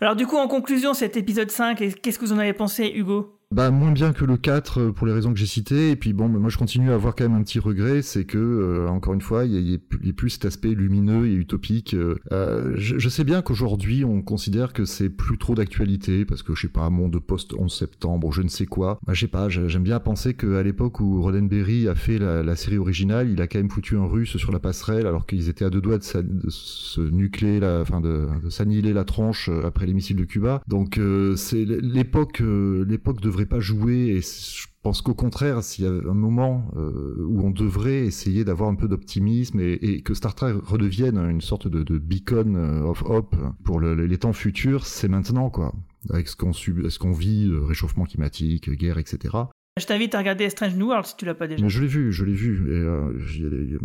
Alors 0.00 0.16
du 0.16 0.26
coup, 0.26 0.36
en 0.36 0.48
conclusion, 0.48 0.92
cet 0.92 1.16
épisode 1.16 1.50
5, 1.50 1.78
qu'est-ce 2.02 2.18
que 2.18 2.24
vous 2.24 2.32
en 2.32 2.38
avez 2.38 2.52
pensé, 2.52 2.90
Hugo? 2.94 3.38
Bah, 3.54 3.70
moins 3.70 3.92
bien 3.92 4.12
que 4.12 4.24
le 4.24 4.36
4 4.36 4.80
euh, 4.80 4.92
pour 4.92 5.06
les 5.06 5.12
raisons 5.12 5.32
que 5.32 5.38
j'ai 5.38 5.46
citées. 5.46 5.92
Et 5.92 5.96
puis 5.96 6.12
bon, 6.12 6.28
moi 6.28 6.50
je 6.50 6.58
continue 6.58 6.90
à 6.90 6.94
avoir 6.94 7.14
quand 7.14 7.22
même 7.28 7.38
un 7.38 7.44
petit 7.44 7.60
regret, 7.60 8.02
c'est 8.02 8.24
que, 8.24 8.36
euh, 8.36 8.88
encore 8.88 9.14
une 9.14 9.20
fois, 9.20 9.44
il 9.44 9.52
y, 9.52 9.74
a 9.74 10.12
plus 10.12 10.30
cet 10.30 10.44
aspect 10.44 10.70
lumineux 10.70 11.28
et 11.28 11.34
utopique. 11.34 11.94
Euh, 11.94 12.74
je, 12.74 13.08
sais 13.08 13.22
bien 13.22 13.42
qu'aujourd'hui 13.42 14.04
on 14.04 14.22
considère 14.22 14.72
que 14.72 14.84
c'est 14.84 15.08
plus 15.08 15.38
trop 15.38 15.54
d'actualité, 15.54 16.24
parce 16.24 16.42
que 16.42 16.54
je 16.54 16.62
sais 16.62 16.68
pas, 16.68 16.90
monde 16.90 17.16
post 17.20 17.54
11 17.56 17.72
septembre, 17.72 18.32
je 18.32 18.42
ne 18.42 18.48
sais 18.48 18.66
quoi. 18.66 18.98
Bah, 19.06 19.14
je 19.14 19.20
sais 19.20 19.28
pas, 19.28 19.48
j'aime 19.48 19.84
bien 19.84 20.00
penser 20.00 20.34
qu'à 20.34 20.62
l'époque 20.64 20.98
où 20.98 21.22
Roddenberry 21.22 21.86
a 21.86 21.94
fait 21.94 22.18
la, 22.18 22.56
série 22.56 22.78
originale, 22.78 23.30
il 23.30 23.40
a 23.40 23.46
quand 23.46 23.58
même 23.58 23.70
foutu 23.70 23.96
un 23.96 24.06
russe 24.06 24.36
sur 24.36 24.50
la 24.50 24.58
passerelle 24.58 25.06
alors 25.06 25.26
qu'ils 25.26 25.48
étaient 25.48 25.64
à 25.64 25.70
deux 25.70 25.80
doigts 25.80 25.98
de, 25.98 26.04
se 26.48 27.00
nucléer, 27.00 27.60
la, 27.60 27.80
enfin 27.82 28.00
de, 28.00 28.26
s'annihiler 28.48 28.92
la 28.92 29.04
tronche 29.04 29.48
après 29.64 29.86
les 29.86 29.92
missiles 29.92 30.16
de 30.16 30.24
Cuba. 30.24 30.60
Donc 30.66 31.00
c'est 31.36 31.64
l'époque, 31.64 32.42
l'époque 32.42 33.20
devrait 33.20 33.43
pas 33.46 33.60
jouer 33.60 34.08
et 34.08 34.20
je 34.20 34.66
pense 34.82 35.00
qu'au 35.00 35.14
contraire, 35.14 35.62
s'il 35.62 35.84
y 35.84 35.88
a 35.88 35.90
un 35.90 36.14
moment 36.14 36.70
euh, 36.76 37.16
où 37.26 37.40
on 37.42 37.50
devrait 37.50 38.04
essayer 38.04 38.44
d'avoir 38.44 38.68
un 38.68 38.74
peu 38.74 38.86
d'optimisme 38.86 39.58
et, 39.60 40.02
que 40.02 40.14
Star 40.14 40.34
Trek 40.34 40.52
redevienne 40.52 41.18
une 41.18 41.40
sorte 41.40 41.68
de, 41.68 41.98
beacon 41.98 42.56
euh, 42.56 42.82
of 42.82 43.02
hope 43.06 43.36
pour 43.64 43.80
les 43.80 44.18
temps 44.18 44.32
futurs, 44.32 44.86
c'est 44.86 45.08
maintenant 45.08 45.50
quoi. 45.50 45.74
Avec 46.10 46.28
ce 46.28 46.36
qu'on 46.36 47.12
vit, 47.12 47.48
euh, 47.48 47.64
réchauffement 47.64 48.04
climatique, 48.04 48.70
guerre, 48.70 48.98
etc. 48.98 49.34
Je 49.76 49.86
t'invite 49.86 50.14
à 50.14 50.18
regarder 50.18 50.48
Strange 50.50 50.76
New 50.76 50.86
World 50.86 51.04
si 51.04 51.16
tu 51.16 51.24
l'as 51.24 51.34
pas 51.34 51.48
déjà. 51.48 51.60
Mais 51.60 51.68
je 51.68 51.80
l'ai 51.80 51.88
vu, 51.88 52.12
je 52.12 52.24
l'ai 52.24 52.32
vu. 52.32 52.62
Et, 52.68 52.78
euh, 52.78 53.12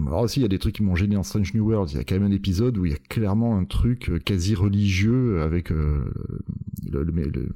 Alors 0.05 0.21
aussi, 0.21 0.39
il 0.39 0.43
y 0.43 0.45
a 0.45 0.47
des 0.47 0.59
trucs 0.59 0.75
qui 0.75 0.83
m'ont 0.83 0.95
gêné 0.95 1.17
en 1.17 1.23
Strange 1.23 1.55
New 1.55 1.67
World. 1.67 1.89
Il 1.89 1.97
y 1.97 1.99
a 1.99 2.03
quand 2.03 2.13
même 2.13 2.31
un 2.31 2.35
épisode 2.35 2.77
où 2.77 2.85
il 2.85 2.91
y 2.91 2.95
a 2.95 2.99
clairement 3.09 3.57
un 3.57 3.65
truc 3.65 4.07
euh, 4.11 4.19
quasi 4.19 4.53
religieux 4.53 5.41
avec 5.41 5.71
euh, 5.71 6.05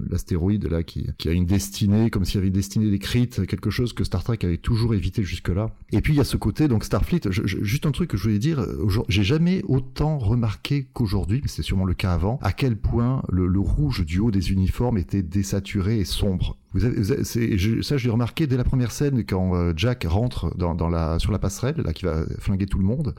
l'astéroïde 0.09 0.65
là 0.65 0.81
qui, 0.81 1.11
qui, 1.19 1.29
a 1.29 1.31
une 1.31 1.45
destinée, 1.45 2.09
comme 2.09 2.25
s'il 2.25 2.35
y 2.35 2.37
avait 2.39 2.47
une 2.47 2.53
destinée 2.53 2.91
écrite, 2.91 3.45
quelque 3.45 3.69
chose 3.69 3.93
que 3.93 4.03
Star 4.03 4.23
Trek 4.23 4.39
avait 4.41 4.57
toujours 4.57 4.95
évité 4.95 5.21
jusque-là. 5.21 5.69
Et 5.91 6.01
puis 6.01 6.13
il 6.13 6.17
y 6.17 6.19
a 6.19 6.23
ce 6.23 6.37
côté, 6.37 6.67
donc 6.67 6.85
Starfleet, 6.85 7.29
juste 7.29 7.85
un 7.85 7.91
truc 7.91 8.09
que 8.09 8.17
je 8.17 8.23
voulais 8.23 8.39
dire, 8.39 8.65
j'ai 9.09 9.23
jamais 9.23 9.61
autant 9.67 10.17
remarqué 10.17 10.87
qu'aujourd'hui, 10.91 11.39
mais 11.43 11.49
c'est 11.49 11.61
sûrement 11.61 11.85
le 11.85 11.93
cas 11.93 12.13
avant, 12.13 12.39
à 12.41 12.51
quel 12.51 12.77
point 12.77 13.21
le 13.29 13.59
rouge 13.59 14.03
du 14.03 14.17
haut 14.17 14.31
des 14.31 14.51
uniformes 14.51 14.97
était 14.97 15.21
désaturé 15.21 15.99
et 15.99 16.05
sombre. 16.05 16.57
Vous 16.73 16.85
avez, 16.85 17.03
je, 17.03 17.81
ça, 17.81 17.97
je 17.97 18.09
remarqué 18.09 18.47
dès 18.47 18.57
la 18.57 18.63
première 18.63 18.91
scène 18.91 19.23
quand 19.25 19.55
euh, 19.55 19.73
Jack 19.75 20.05
rentre 20.07 20.55
dans, 20.57 20.73
dans, 20.73 20.89
la, 20.89 21.19
sur 21.19 21.31
la 21.31 21.39
passerelle, 21.39 21.77
là, 21.77 21.93
qui 21.93 22.05
va 22.05 22.25
flinguer 22.39 22.65
tout 22.65 22.79
le 22.79 22.85
monde. 22.85 23.13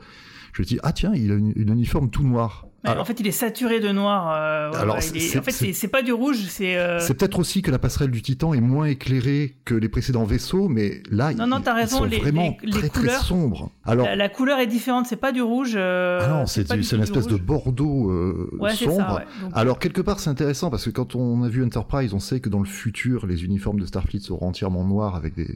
Je 0.53 0.61
me 0.61 0.65
dis, 0.65 0.79
ah 0.83 0.91
tiens, 0.91 1.13
il 1.13 1.31
a 1.31 1.35
une, 1.35 1.53
une 1.55 1.69
uniforme 1.69 2.09
tout 2.09 2.23
noir 2.23 2.67
en 2.87 3.05
fait, 3.05 3.19
il 3.19 3.27
est 3.27 3.31
saturé 3.31 3.79
de 3.79 3.89
noir. 3.89 4.31
Euh, 4.31 4.71
alors, 4.79 4.97
en 4.97 5.01
fait, 5.01 5.73
c'est 5.73 5.87
pas 5.87 6.01
du 6.01 6.13
rouge, 6.13 6.37
c'est. 6.49 6.77
Euh, 6.77 6.99
c'est 6.99 7.13
peut-être 7.13 7.39
aussi 7.39 7.61
que 7.61 7.71
la 7.71 7.79
passerelle 7.79 8.11
du 8.11 8.21
Titan 8.21 8.53
est 8.53 8.61
moins 8.61 8.85
éclairée 8.85 9.55
que 9.65 9.75
les 9.75 9.89
précédents 9.89 10.23
vaisseaux, 10.23 10.67
mais 10.67 11.01
là, 11.09 11.33
non, 11.33 11.47
non, 11.47 11.61
as 11.65 11.73
raison, 11.73 12.03
les, 12.03 12.17
vraiment 12.17 12.57
les, 12.63 12.71
très, 12.71 12.89
couleurs, 12.89 13.19
très 13.19 13.27
sombres. 13.27 13.71
Alors, 13.85 14.07
la, 14.15 14.29
couleur 14.29 14.59
est 14.59 14.67
différente, 14.67 15.05
c'est 15.07 15.15
pas 15.15 15.31
du 15.31 15.41
rouge. 15.41 15.73
Euh, 15.75 16.19
ah 16.23 16.27
non, 16.27 16.45
c'est 16.45 16.71
une 16.71 17.01
espèce 17.01 17.27
de 17.27 17.37
bordeaux 17.37 18.11
sombre. 18.75 19.21
alors 19.53 19.79
quelque 19.79 20.01
part, 20.01 20.19
c'est 20.19 20.29
intéressant 20.29 20.69
parce 20.69 20.85
que 20.85 20.89
quand 20.89 21.15
on 21.15 21.43
a 21.43 21.49
vu 21.49 21.63
Enterprise, 21.63 22.13
on 22.13 22.19
sait 22.19 22.39
que 22.39 22.49
dans 22.49 22.59
le 22.59 22.65
futur, 22.65 23.25
les 23.25 23.43
uniformes 23.43 23.79
de 23.79 23.85
Starfleet 23.85 24.19
seront 24.19 24.47
entièrement 24.47 24.83
noirs 24.83 25.15
avec 25.15 25.35
des, 25.35 25.47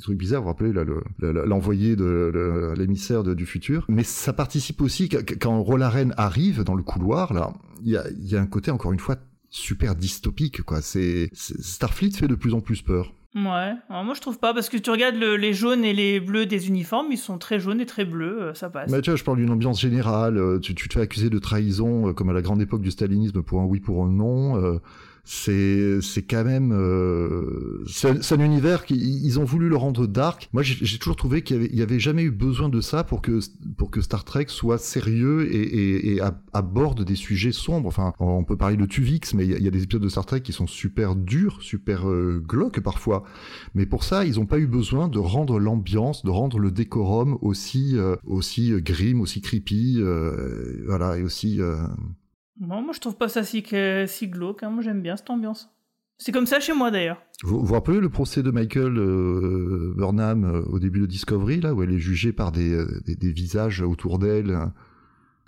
trucs 0.00 0.18
bizarres. 0.18 0.42
Vous 0.42 0.48
vous 0.48 0.52
rappelez 0.52 0.72
l'envoyé 1.20 1.96
de 1.96 2.74
l'émissaire 2.76 3.22
du 3.22 3.46
futur. 3.46 3.84
Mais 3.88 4.04
ça 4.04 4.32
participe 4.32 4.80
aussi 4.80 5.08
quand 5.08 5.62
Rolaren 5.62 6.14
arrive 6.16 6.61
dans 6.64 6.74
le 6.74 6.82
couloir, 6.82 7.32
là, 7.32 7.52
il 7.84 7.90
y 7.92 8.36
a, 8.36 8.40
un 8.40 8.46
côté, 8.46 8.70
encore 8.70 8.92
une 8.92 8.98
fois, 9.00 9.16
super 9.50 9.94
dystopique, 9.94 10.62
quoi. 10.62 10.80
C'est 10.80 11.28
Starfleet 11.34 12.10
fait 12.12 12.28
de 12.28 12.34
plus 12.34 12.54
en 12.54 12.60
plus 12.60 12.82
peur. 12.82 13.12
Ouais, 13.34 13.72
Alors, 13.88 14.04
moi 14.04 14.12
je 14.14 14.20
trouve 14.20 14.38
pas, 14.38 14.52
parce 14.52 14.68
que 14.68 14.76
tu 14.76 14.90
regardes 14.90 15.14
le- 15.16 15.36
les 15.36 15.54
jaunes 15.54 15.84
et 15.86 15.94
les 15.94 16.20
bleus 16.20 16.44
des 16.44 16.68
uniformes, 16.68 17.06
ils 17.12 17.16
sont 17.16 17.38
très 17.38 17.58
jaunes 17.60 17.80
et 17.80 17.86
très 17.86 18.04
bleus, 18.04 18.42
euh, 18.42 18.54
ça 18.54 18.68
passe. 18.68 18.90
Mais 18.90 19.00
tu 19.00 19.08
vois, 19.08 19.16
je 19.16 19.24
parle 19.24 19.38
d'une 19.38 19.48
ambiance 19.50 19.80
générale. 19.80 20.36
euh, 20.36 20.58
Tu, 20.58 20.74
tu 20.74 20.86
te 20.86 20.92
fais 20.94 21.00
accuser 21.00 21.30
de 21.30 21.38
trahison, 21.38 22.08
euh, 22.08 22.12
comme 22.12 22.28
à 22.28 22.34
la 22.34 22.42
grande 22.42 22.60
époque 22.60 22.82
du 22.82 22.90
stalinisme, 22.90 23.42
pour 23.42 23.60
un 23.62 23.64
oui, 23.64 23.80
pour 23.80 24.04
un 24.04 24.10
non. 24.10 24.62
euh, 24.62 24.78
c'est 25.24 26.00
c'est 26.00 26.22
quand 26.22 26.44
même 26.44 26.72
euh, 26.72 27.84
c'est 27.86 28.32
un 28.32 28.40
univers 28.40 28.84
qu'ils 28.84 29.02
ils 29.02 29.38
ont 29.38 29.44
voulu 29.44 29.68
le 29.68 29.76
rendre 29.76 30.06
dark. 30.06 30.48
Moi, 30.52 30.62
j'ai 30.62 30.98
toujours 30.98 31.16
trouvé 31.16 31.42
qu'il 31.42 31.72
y 31.72 31.76
y 31.76 31.82
avait 31.82 32.00
jamais 32.00 32.22
eu 32.22 32.30
besoin 32.30 32.68
de 32.68 32.80
ça 32.80 33.04
pour 33.04 33.22
que 33.22 33.38
pour 33.76 33.90
que 33.90 34.00
Star 34.00 34.24
Trek 34.24 34.46
soit 34.48 34.78
sérieux 34.78 35.48
et, 35.52 35.62
et, 35.62 36.14
et 36.14 36.20
ab- 36.20 36.40
aborde 36.52 37.04
des 37.04 37.14
sujets 37.14 37.52
sombres. 37.52 37.88
Enfin, 37.88 38.14
on 38.18 38.44
peut 38.44 38.56
parler 38.56 38.76
de 38.76 38.86
Tuvix, 38.86 39.34
mais 39.34 39.46
il 39.46 39.62
y, 39.62 39.68
a, 39.68 39.70
des 39.70 39.82
épisodes 39.84 40.02
de 40.02 40.08
Star 40.08 40.26
Trek 40.26 40.40
qui 40.40 40.52
sont 40.52 40.66
super 40.66 41.14
durs, 41.14 41.62
super 41.62 42.08
euh, 42.08 42.42
glauques 42.44 42.80
parfois. 42.80 43.24
Mais 43.74 43.86
pour 43.86 44.04
ça, 44.04 44.24
ils 44.24 44.36
n'ont 44.36 44.46
pas 44.46 44.58
eu 44.58 44.66
besoin 44.66 45.08
de 45.08 45.18
rendre 45.18 45.58
l'ambiance, 45.58 46.24
de 46.24 46.30
rendre 46.30 46.58
le 46.58 46.70
décorum 46.70 47.38
aussi 47.42 47.96
euh, 47.96 48.16
aussi 48.24 48.72
euh, 48.72 48.80
grim, 48.80 49.20
aussi 49.20 49.40
creepy, 49.40 49.96
euh, 49.98 50.82
voilà, 50.86 51.18
et 51.18 51.22
aussi. 51.22 51.60
Bon, 52.62 52.80
moi 52.80 52.92
je 52.94 53.00
trouve 53.00 53.16
pas 53.16 53.28
ça 53.28 53.42
si, 53.42 53.64
que- 53.64 54.06
si 54.06 54.28
glauque, 54.28 54.62
hein. 54.62 54.70
moi 54.70 54.82
j'aime 54.82 55.02
bien 55.02 55.16
cette 55.16 55.28
ambiance. 55.30 55.68
C'est 56.16 56.30
comme 56.30 56.46
ça 56.46 56.60
chez 56.60 56.72
moi 56.72 56.92
d'ailleurs. 56.92 57.20
Vous 57.42 57.64
vous 57.64 57.74
rappelez 57.74 57.98
le 57.98 58.08
procès 58.08 58.44
de 58.44 58.52
Michael 58.52 58.96
euh, 58.98 59.92
Burnham 59.96 60.44
euh, 60.44 60.62
au 60.66 60.78
début 60.78 61.00
de 61.00 61.06
Discovery, 61.06 61.60
là, 61.60 61.74
où 61.74 61.82
elle 61.82 61.90
est 61.90 61.98
jugée 61.98 62.32
par 62.32 62.52
des, 62.52 62.72
euh, 62.72 63.00
des, 63.04 63.32
visages 63.32 63.82
autour 63.82 64.20
d'elle 64.20 64.52
hein. 64.52 64.72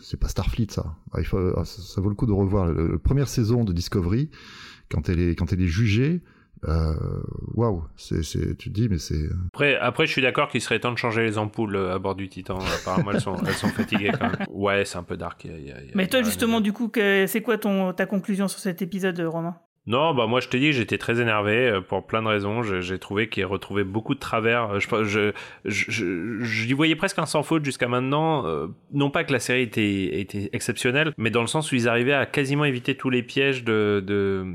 C'est 0.01 0.19
pas 0.19 0.27
Starfleet, 0.27 0.67
ça. 0.71 0.97
Ah, 1.13 1.21
il 1.21 1.25
faut, 1.25 1.39
ah, 1.57 1.65
ça. 1.65 1.81
ça 1.81 2.01
vaut 2.01 2.09
le 2.09 2.17
coup 2.17 2.27
de 2.27 2.33
revoir. 2.33 2.67
La 2.67 2.99
première 2.99 3.29
saison 3.29 3.63
de 3.63 3.73
Discovery, 3.73 4.29
quand 4.91 5.09
elle 5.09 5.21
est, 5.21 5.35
quand 5.37 5.53
elle 5.53 5.63
est 5.63 5.69
jugée, 5.69 6.21
waouh, 7.55 7.85
c'est, 7.97 8.23
c'est, 8.23 8.57
tu 8.57 8.71
te 8.71 8.75
dis, 8.75 8.89
mais 8.89 8.99
c'est. 8.99 9.29
Après, 9.49 9.77
après, 9.77 10.07
je 10.07 10.13
suis 10.13 10.23
d'accord 10.23 10.49
qu'il 10.49 10.61
serait 10.61 10.79
temps 10.81 10.93
de 10.93 10.99
changer 10.99 11.23
les 11.23 11.39
ampoules 11.39 11.77
euh, 11.77 11.95
à 11.95 11.99
bord 11.99 12.15
du 12.15 12.29
Titan. 12.29 12.59
Apparemment, 12.59 13.13
elles 13.13 13.21
sont, 13.21 13.37
elles 13.47 13.55
sont 13.55 13.69
fatiguées 13.69 14.13
quand 14.19 14.27
même. 14.31 14.47
Ouais, 14.51 14.85
c'est 14.85 14.99
un 14.99 15.03
peu 15.03 15.17
dark. 15.17 15.45
y 15.45 15.51
a- 15.51 15.59
y 15.59 15.71
a- 15.73 15.77
Mais 15.95 16.07
toi 16.07 16.23
justement, 16.23 16.61
du 16.61 16.73
coup, 16.73 16.89
que- 16.89 17.27
c'est 17.27 17.43
quoi 17.43 17.59
ton, 17.59 17.93
ta 17.93 18.07
conclusion 18.07 18.49
sur 18.49 18.59
cet 18.61 18.83
épisode, 18.83 19.19
Romain? 19.21 19.57
Non, 19.87 20.15
bah 20.15 20.27
moi 20.27 20.41
je 20.41 20.49
te 20.49 20.57
dis, 20.57 20.73
j'étais 20.73 20.97
très 20.97 21.21
énervé 21.21 21.69
euh, 21.69 21.81
pour 21.83 22.07
plein 22.07 22.23
de 22.23 22.27
raisons. 22.29 22.63
J'ai 22.63 22.99
trouvé 22.99 23.29
qu'il 23.29 23.45
retrouvait 23.45 23.85
beaucoup 23.85 24.15
de 24.15 24.19
travers. 24.19 24.71
Euh, 24.71 24.79
Je, 24.81 25.05
je, 25.05 25.33
je, 25.67 25.91
je, 25.91 26.43
j'y 26.43 26.73
voyais 26.73 26.97
presque 26.97 27.19
un 27.19 27.27
sans 27.27 27.43
faute 27.43 27.67
jusqu'à 27.67 27.87
maintenant. 27.87 28.47
Euh, 28.47 28.69
non 28.95 29.11
pas 29.11 29.25
que 29.25 29.33
la 29.35 29.41
série 29.41 29.61
était, 29.61 30.21
était 30.21 30.49
exceptionnelle, 30.55 31.13
mais 31.19 31.29
dans 31.29 31.43
le 31.43 31.49
sens 31.49 31.71
où 31.71 31.75
ils 31.75 31.87
arrivaient 31.87 32.15
à 32.15 32.25
quasiment 32.25 32.65
éviter 32.65 32.95
tous 32.97 33.11
les 33.11 33.23
pièges 33.23 33.63
de, 33.63 34.03
de, 34.07 34.47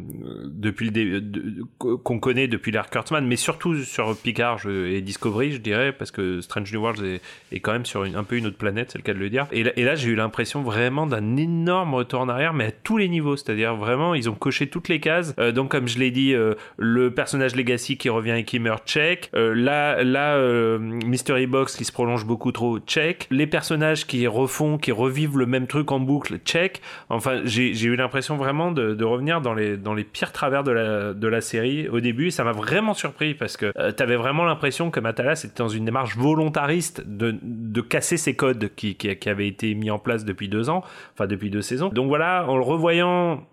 depuis 0.47 0.89
le 0.89 1.21
de- 1.21 1.63
qu'on 1.77 2.19
connaît 2.19 2.47
depuis 2.47 2.71
l'ère 2.71 2.89
Kurtzman, 2.89 3.27
mais 3.27 3.35
surtout 3.35 3.75
sur 3.83 4.17
Picard 4.17 4.65
et 4.67 4.99
Discovery, 5.01 5.51
je 5.51 5.57
dirais, 5.59 5.91
parce 5.91 6.09
que 6.09 6.41
Strange 6.41 6.73
New 6.73 6.81
Worlds 6.81 7.03
est, 7.51 7.59
quand 7.59 7.73
même 7.73 7.85
sur 7.85 8.03
une, 8.03 8.15
un 8.15 8.23
peu 8.23 8.35
une 8.35 8.47
autre 8.47 8.57
planète, 8.57 8.89
c'est 8.91 8.97
le 8.97 9.03
cas 9.03 9.13
de 9.13 9.19
le 9.19 9.29
dire. 9.29 9.45
Et 9.51 9.63
là 9.83 9.93
j'ai 9.93 10.09
eu 10.09 10.15
l'impression 10.15 10.63
vraiment 10.63 11.05
d'un 11.05 11.37
énorme 11.37 11.93
retour 11.93 12.21
en 12.21 12.29
arrière, 12.29 12.53
mais 12.55 12.65
à 12.65 12.71
tous 12.71 12.97
les 12.97 13.09
niveaux. 13.09 13.35
C'est-à-dire 13.35 13.75
vraiment, 13.75 14.15
ils 14.15 14.27
ont 14.27 14.33
coché 14.33 14.67
toutes 14.67 14.87
les 14.89 14.99
cases. 14.99 15.18
Euh, 15.39 15.51
donc, 15.51 15.71
comme 15.71 15.87
je 15.87 15.99
l'ai 15.99 16.11
dit, 16.11 16.33
euh, 16.33 16.55
le 16.77 17.11
personnage 17.13 17.55
Legacy 17.55 17.97
qui 17.97 18.09
revient 18.09 18.35
et 18.37 18.43
qui 18.43 18.59
meurt, 18.59 18.87
check. 18.87 19.29
Euh, 19.35 19.53
là, 19.53 20.03
là 20.03 20.39
Mystery 20.79 21.47
Box 21.47 21.75
qui 21.75 21.85
se 21.85 21.91
prolonge 21.91 22.25
beaucoup 22.25 22.51
trop, 22.51 22.79
check. 22.79 23.27
Les 23.31 23.47
personnages 23.47 24.05
qui 24.05 24.27
refont, 24.27 24.77
qui 24.77 24.91
revivent 24.91 25.37
le 25.37 25.45
même 25.45 25.67
truc 25.67 25.91
en 25.91 25.99
boucle, 25.99 26.37
check. 26.45 26.81
Enfin, 27.09 27.41
j'ai 27.45 27.85
eu 27.85 27.95
l'impression 27.95 28.37
vraiment 28.37 28.71
de, 28.71 29.03
revenir 29.03 29.41
dans 29.41 29.53
les, 29.53 29.77
dans 29.77 29.93
les 29.93 30.03
pires 30.03 30.31
travers 30.31 30.63
de 30.63 30.71
la, 30.71 31.13
de 31.13 31.27
la 31.27 31.41
série 31.41 31.87
au 31.89 31.99
début. 31.99 32.31
Ça 32.31 32.43
m'a 32.43 32.51
vraiment 32.51 32.93
surpris 32.93 33.33
parce 33.33 33.57
que 33.57 33.71
t'avais 33.91 34.15
vraiment 34.15 34.45
l'impression 34.45 34.91
que 34.91 34.99
Matalas 34.99 35.43
était 35.45 35.63
dans 35.63 35.69
une 35.69 35.85
démarche 35.85 36.15
volontariste 36.15 37.03
de, 37.05 37.35
de 37.41 37.81
casser 37.81 38.17
ces 38.17 38.35
codes 38.35 38.69
qui, 38.75 38.95
qui, 38.95 39.15
qui 39.15 39.29
avaient 39.29 39.47
été 39.47 39.73
mis 39.73 39.91
en 39.91 39.99
place 39.99 40.25
depuis 40.25 40.47
deux 40.47 40.69
ans, 40.69 40.83
enfin 41.13 41.27
depuis 41.27 41.49
deux 41.49 41.61
saisons. 41.61 41.89
Donc 41.89 42.07
voilà, 42.07 42.45
en 42.47 42.57
le 42.57 42.63
revoyant, 42.63 43.43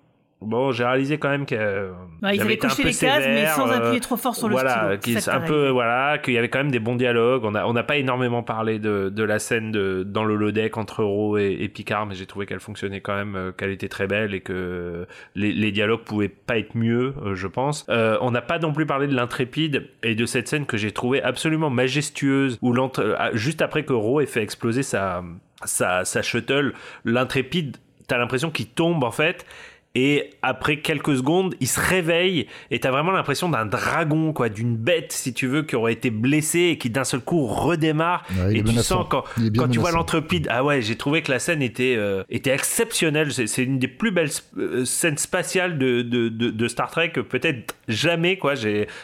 bon, 0.46 0.72
j'ai 0.72 0.84
réalisé 0.84 1.18
quand 1.18 1.28
même 1.28 1.46
que 1.46 1.54
euh, 1.54 1.90
Ouais, 2.22 2.36
Ils 2.36 2.40
avaient 2.40 2.54
été 2.54 2.66
un 2.66 2.70
coché 2.70 2.82
peu 2.82 2.88
les 2.88 2.94
cases, 2.94 3.24
mais 3.26 3.46
sans 3.46 3.68
euh, 3.68 3.74
appuyer 3.76 4.00
trop 4.00 4.16
fort 4.16 4.34
sur 4.34 4.48
le 4.48 4.52
voilà, 4.52 4.96
stylo. 4.98 5.20
un 5.30 5.40
peu 5.40 5.68
voilà, 5.68 6.18
qu'il 6.18 6.32
y 6.32 6.38
avait 6.38 6.48
quand 6.48 6.58
même 6.58 6.70
des 6.70 6.78
bons 6.78 6.96
dialogues. 6.96 7.44
On 7.44 7.54
a 7.54 7.66
on 7.66 7.74
n'a 7.74 7.82
pas 7.82 7.96
énormément 7.96 8.42
parlé 8.42 8.78
de, 8.78 9.10
de 9.10 9.22
la 9.22 9.38
scène 9.38 9.70
de 9.70 10.02
dans 10.02 10.24
le 10.24 10.34
holodeck 10.34 10.76
entre 10.78 11.04
Ro 11.04 11.36
et, 11.36 11.56
et 11.60 11.68
Picard, 11.68 12.06
mais 12.06 12.14
j'ai 12.14 12.26
trouvé 12.26 12.46
qu'elle 12.46 12.60
fonctionnait 12.60 13.00
quand 13.00 13.14
même, 13.14 13.36
euh, 13.36 13.52
qu'elle 13.52 13.70
était 13.70 13.88
très 13.88 14.06
belle 14.06 14.34
et 14.34 14.40
que 14.40 15.06
les, 15.34 15.52
les 15.52 15.72
dialogues 15.72 16.04
pouvaient 16.04 16.28
pas 16.28 16.56
être 16.58 16.74
mieux, 16.74 17.14
je 17.34 17.46
pense. 17.46 17.84
Euh, 17.90 18.16
on 18.20 18.30
n'a 18.30 18.42
pas 18.42 18.58
non 18.58 18.72
plus 18.72 18.86
parlé 18.86 19.06
de 19.06 19.14
l'intrépide 19.14 19.88
et 20.02 20.14
de 20.14 20.26
cette 20.26 20.48
scène 20.48 20.64
que 20.64 20.76
j'ai 20.76 20.92
trouvée 20.92 21.22
absolument 21.22 21.70
majestueuse 21.70 22.58
où 22.62 22.74
euh, 22.74 23.30
juste 23.34 23.62
après 23.62 23.84
que 23.84 23.92
Ro 23.92 24.20
ait 24.20 24.26
fait 24.26 24.42
exploser 24.42 24.82
sa 24.82 25.22
sa, 25.64 26.04
sa 26.04 26.22
shuttle, 26.22 26.74
l'intrépide, 27.04 27.78
t'as 28.06 28.18
l'impression 28.18 28.50
qu'il 28.50 28.68
tombe 28.68 29.04
en 29.04 29.10
fait. 29.10 29.46
Et 29.98 30.28
après 30.42 30.80
quelques 30.80 31.16
secondes, 31.16 31.54
il 31.58 31.66
se 31.66 31.80
réveille 31.80 32.46
et 32.70 32.80
t'as 32.80 32.90
vraiment 32.90 33.12
l'impression 33.12 33.48
d'un 33.48 33.64
dragon, 33.64 34.34
quoi, 34.34 34.50
d'une 34.50 34.76
bête, 34.76 35.10
si 35.10 35.32
tu 35.32 35.46
veux, 35.46 35.62
qui 35.62 35.74
aurait 35.74 35.94
été 35.94 36.10
blessée 36.10 36.68
et 36.72 36.76
qui 36.76 36.90
d'un 36.90 37.04
seul 37.04 37.20
coup 37.20 37.46
redémarre. 37.46 38.22
Ouais, 38.38 38.56
et 38.58 38.62
tu 38.62 38.72
menaçant. 38.72 38.98
sens 39.00 39.06
quand, 39.08 39.24
quand 39.56 39.68
tu 39.68 39.78
vois 39.78 39.92
l'entrepide, 39.92 40.48
ah 40.50 40.62
ouais, 40.62 40.82
j'ai 40.82 40.96
trouvé 40.96 41.22
que 41.22 41.32
la 41.32 41.38
scène 41.38 41.62
était, 41.62 41.94
euh, 41.96 42.24
était 42.28 42.50
exceptionnelle. 42.50 43.32
C'est, 43.32 43.62
une 43.62 43.78
des 43.78 43.88
plus 43.88 44.10
belles 44.10 44.28
euh, 44.58 44.84
scènes 44.84 45.16
spatiales 45.16 45.78
de, 45.78 46.02
de, 46.02 46.28
de, 46.28 46.50
de 46.50 46.68
Star 46.68 46.90
Trek, 46.90 47.12
peut-être 47.30 47.74
jamais, 47.88 48.36
quoi. 48.36 48.52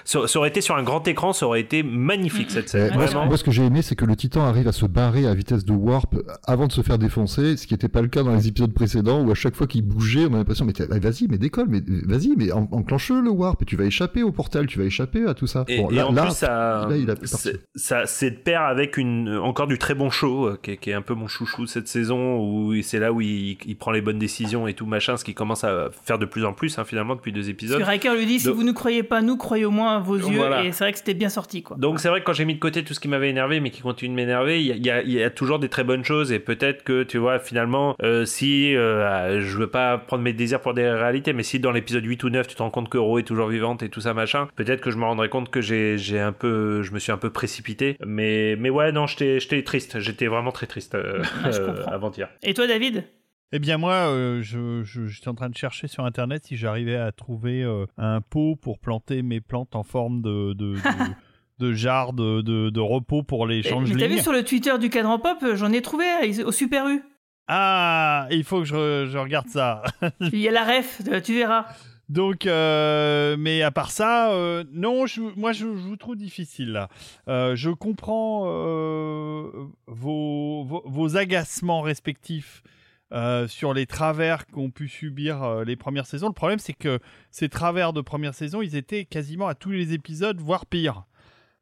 Ça, 0.05 0.27
ça 0.27 0.39
aurait 0.39 0.51
été 0.51 0.61
sur 0.61 0.77
un 0.77 0.83
grand 0.83 1.09
écran, 1.09 1.33
ça 1.33 1.47
aurait 1.47 1.61
été 1.63 1.83
magnifique 1.83 2.51
cette 2.51 2.69
scène. 2.69 2.93
moi, 2.93 3.07
ce- 3.07 3.15
moi, 3.15 3.37
ce 3.39 3.45
que 3.45 3.51
j'ai 3.51 3.65
aimé, 3.65 3.81
c'est 3.81 3.97
que 3.97 4.05
le 4.05 4.15
Titan 4.15 4.43
arrive 4.45 4.69
à 4.69 4.73
se 4.73 4.85
barrer 4.85 5.27
à 5.27 5.33
vitesse 5.35 5.65
de 5.65 5.73
warp 5.73 6.15
avant 6.47 6.67
de 6.67 6.73
se 6.73 6.83
faire 6.83 6.99
défoncer, 6.99 7.57
ce 7.57 7.67
qui 7.67 7.73
n'était 7.73 7.89
pas 7.89 8.03
le 8.03 8.09
cas 8.09 8.23
dans 8.23 8.35
les 8.35 8.47
épisodes 8.47 8.75
précédents, 8.75 9.23
où 9.23 9.31
à 9.31 9.35
chaque 9.35 9.55
fois 9.57 9.67
qu'il 9.67 9.83
bougeait, 9.83 10.27
on 10.31 10.35
a 10.35 10.37
l'impression, 10.37 10.67
mais 10.67 10.73
vas-y, 10.89 11.27
mais 11.29 11.39
décolle, 11.39 11.67
mais 11.69 11.81
vas-y, 12.07 12.35
mais 12.37 12.53
en- 12.53 12.69
enclenche-le 12.73 13.21
le 13.21 13.31
warp, 13.31 13.61
et 13.63 13.65
tu 13.65 13.77
vas 13.77 13.85
échapper 13.85 14.23
au 14.23 14.33
portal, 14.33 14.67
tu 14.67 14.79
vas 14.79 14.85
échapper 14.85 15.27
à 15.27 15.35
tout 15.35 15.47
ça. 15.47 15.65
Et, 15.69 15.79
Bon, 15.79 15.91
et 15.91 15.95
là, 15.97 16.07
en 16.09 16.13
là, 16.13 16.23
plus, 16.25 16.33
ça, 16.33 16.87
là, 16.89 16.97
il 16.97 17.11
a 17.11 17.15
ça, 17.75 18.07
c'est 18.07 18.31
de 18.31 18.37
pair 18.37 18.63
avec 18.63 18.97
une, 18.97 19.29
encore 19.37 19.67
du 19.67 19.79
très 19.79 19.95
bon 19.95 20.11
show, 20.11 20.47
euh, 20.49 20.59
qui 20.63 20.73
est, 20.73 20.77
qui 20.77 20.91
est 20.91 20.95
un 20.95 21.03
peu 21.03 21.15
mon 21.15 21.27
chouchou 21.29 21.67
cette 21.67 21.89
saison, 21.89 22.39
où 22.39 22.75
c'est 22.83 22.99
là 22.99 23.13
où 23.13 23.21
il, 23.21 23.57
il 23.67 23.77
prend 23.77 23.91
les 23.91 24.01
bonnes 24.01 24.19
décisions 24.19 24.67
et 24.69 24.75
tout 24.75 24.87
machin, 24.87 25.17
ce 25.17 25.25
qui 25.25 25.35
commence 25.35 25.65
à 25.65 25.91
faire 26.05 26.19
de 26.19 26.27
plus 26.27 26.45
en 26.45 26.53
plus, 26.53 26.79
hein, 26.79 26.85
finalement, 26.85 27.15
depuis 27.15 27.33
deux 27.33 27.41
Parce 27.41 27.49
épisodes. 27.51 27.79
que 27.81 27.85
Riker 27.87 28.15
lui 28.17 28.27
dit 28.27 28.39
si 28.41 28.47
Donc- 28.47 28.57
vous 28.57 28.63
ne 28.65 28.73
croyez 28.73 29.03
pas 29.03 29.23
nous, 29.23 29.37
croyez 29.37 29.65
au 29.65 29.71
moins 29.71 29.97
à 29.97 29.99
vos 30.01 30.17
yeux. 30.17 30.37
Voilà. 30.37 30.65
Et 30.65 30.73
c'est 30.73 30.85
vrai 30.85 30.93
que 30.93 30.99
c'était 30.99 31.15
bien 31.15 31.29
sorti, 31.29 31.63
quoi. 31.63 31.77
Donc 31.79 32.01
c'est 32.01 32.09
vrai 32.09 32.21
que 32.21 32.25
quand 32.27 32.33
j'ai 32.33 32.45
mis 32.45 32.55
de 32.55 32.61
côté 32.61 32.83
tout 32.85 32.95
ce 32.95 33.01
qui 33.01 33.09
m'avait 33.09 33.31
énervé, 33.31 33.61
mais 33.61 33.71
qui 33.71 33.81
continue 33.83 34.11
de 34.11 34.15
m'énerver, 34.17 34.63
y 34.63 34.69
y 34.73 34.93
il 35.05 35.13
y 35.13 35.23
a 35.23 35.31
toujours 35.31 35.59
des 35.59 35.69
très 35.69 35.85
bonnes 35.85 36.05
choses 36.05 36.33
et 36.33 36.39
peut-être 36.39 36.85
que 36.85 37.03
tu 37.03 37.19
vois 37.19 37.39
finalement, 37.39 37.97
euh, 38.03 38.25
si 38.25 38.75
euh, 38.77 39.41
je 39.43 39.59
veux 39.59 39.67
pas 39.67 39.99
prendre 39.99 40.23
mes 40.23 40.33
désirs 40.33 40.61
pour 40.63 40.75
des 40.75 40.89
réalités, 40.89 41.33
mais 41.33 41.43
si 41.43 41.59
dans 41.61 41.73
l'épisode 41.73 42.05
8 42.05 42.25
ou 42.25 42.31
9 42.31 42.47
tu 42.49 42.55
te 42.55 42.63
rends 42.63 42.71
compte 42.71 42.89
que 42.89 42.99
Ro 42.99 43.19
est 43.19 43.23
toujours 43.25 43.49
vivante 43.49 43.83
et 43.83 43.89
tout 43.89 44.01
ça 44.01 44.15
machin, 44.15 44.49
peut-être 44.57 44.81
que 44.81 44.91
je 44.91 44.97
me 44.97 45.05
rendrais 45.05 45.29
compte 45.29 45.51
que 45.51 45.61
j'ai 45.61 45.99
j'ai 45.99 46.19
un 46.21 46.33
peu, 46.33 46.83
je 46.83 46.93
me 46.93 46.99
suis 46.99 47.13
un 47.13 47.19
peu 47.19 47.31
précipité. 47.31 47.97
Mais 48.07 48.57
mais 48.59 48.71
ouais 48.71 48.93
non, 48.93 49.07
j'étais 49.07 49.41
j'étais 49.41 49.63
triste, 49.63 49.99
j'étais 50.01 50.27
vraiment 50.29 50.53
très 50.53 50.67
triste 50.67 50.95
euh, 50.95 51.23
euh, 51.47 51.85
avant-hier. 51.87 52.29
Et 52.43 52.55
toi, 52.55 52.67
David? 52.67 53.05
Eh 53.55 53.59
bien 53.59 53.77
moi, 53.77 53.93
euh, 54.09 54.41
je, 54.43 54.83
je- 54.83 55.07
j'étais 55.09 55.29
en 55.29 55.35
train 55.35 55.51
de 55.51 55.57
chercher 55.59 55.87
sur 55.87 56.07
internet 56.07 56.45
si 56.47 56.57
j'arrivais 56.57 56.97
à 56.97 57.13
trouver 57.13 57.63
euh, 57.63 57.85
un 57.99 58.23
pot 58.23 58.57
pour 58.57 58.79
planter 58.79 59.21
mes 59.23 59.41
plantes 59.43 59.77
en 59.77 59.83
forme 59.83 60.23
de 60.23 60.55
de, 60.55 60.75
de, 60.77 60.79
de 61.59 61.73
jarre 61.75 62.15
de, 62.15 62.41
de, 62.41 62.71
de 62.71 62.81
repos 62.81 63.23
pour 63.23 63.47
les 63.47 63.57
Mais 63.57 63.63
t'as 63.63 63.77
vu 63.77 63.87
changelings. 63.87 64.19
sur 64.23 64.33
le 64.33 64.43
Twitter 64.43 64.73
du 64.81 64.89
cadran 64.89 65.19
pop, 65.19 65.37
j'en 65.55 65.71
ai 65.71 65.83
trouvé 65.83 66.05
euh, 66.25 66.45
au 66.47 66.53
Super 66.53 66.89
U. 66.89 67.03
Ah, 67.49 68.29
il 68.31 68.45
faut 68.45 68.61
que 68.61 68.65
je, 68.65 68.75
re- 68.75 69.07
je 69.11 69.19
regarde 69.19 69.49
ça. 69.49 69.83
Il 70.21 70.39
y 70.39 70.49
a 70.49 70.53
la 70.53 70.65
ref, 70.65 71.03
euh, 71.09 71.21
tu 71.21 71.35
verras. 71.35 71.67
Donc, 72.09 72.47
euh, 72.47 73.37
mais 73.39 73.63
à 73.63 73.71
part 73.71 73.91
ça, 73.91 74.33
euh, 74.33 74.65
non, 74.73 75.07
je, 75.07 75.23
moi 75.37 75.53
je, 75.53 75.61
je 75.61 75.65
vous 75.67 75.97
trouve 75.97 76.17
difficile 76.17 76.73
là. 76.73 76.89
Euh, 77.29 77.57
je 77.57 77.71
comprends 77.71 78.43
vos, 79.87 80.63
vos, 80.65 80.83
vos 80.85 81.17
agacements 81.17 81.81
respectifs 81.81 82.63
sur 83.47 83.75
les 83.75 83.85
travers 83.87 84.47
qu'ont 84.47 84.71
pu 84.71 84.89
subir 84.89 85.65
les 85.67 85.77
premières 85.77 86.07
saisons. 86.07 86.29
Le 86.29 86.33
problème, 86.33 86.59
c'est 86.59 86.73
que 86.73 86.99
ces 87.31 87.51
travers 87.51 87.93
de 87.93 88.01
première 88.01 88.33
saison, 88.35 88.63
ils 88.63 88.75
étaient 88.75 89.05
quasiment 89.05 89.49
à 89.49 89.55
tous 89.55 89.71
les 89.71 89.93
épisodes, 89.93 90.41
voire 90.41 90.65
pire. 90.65 91.05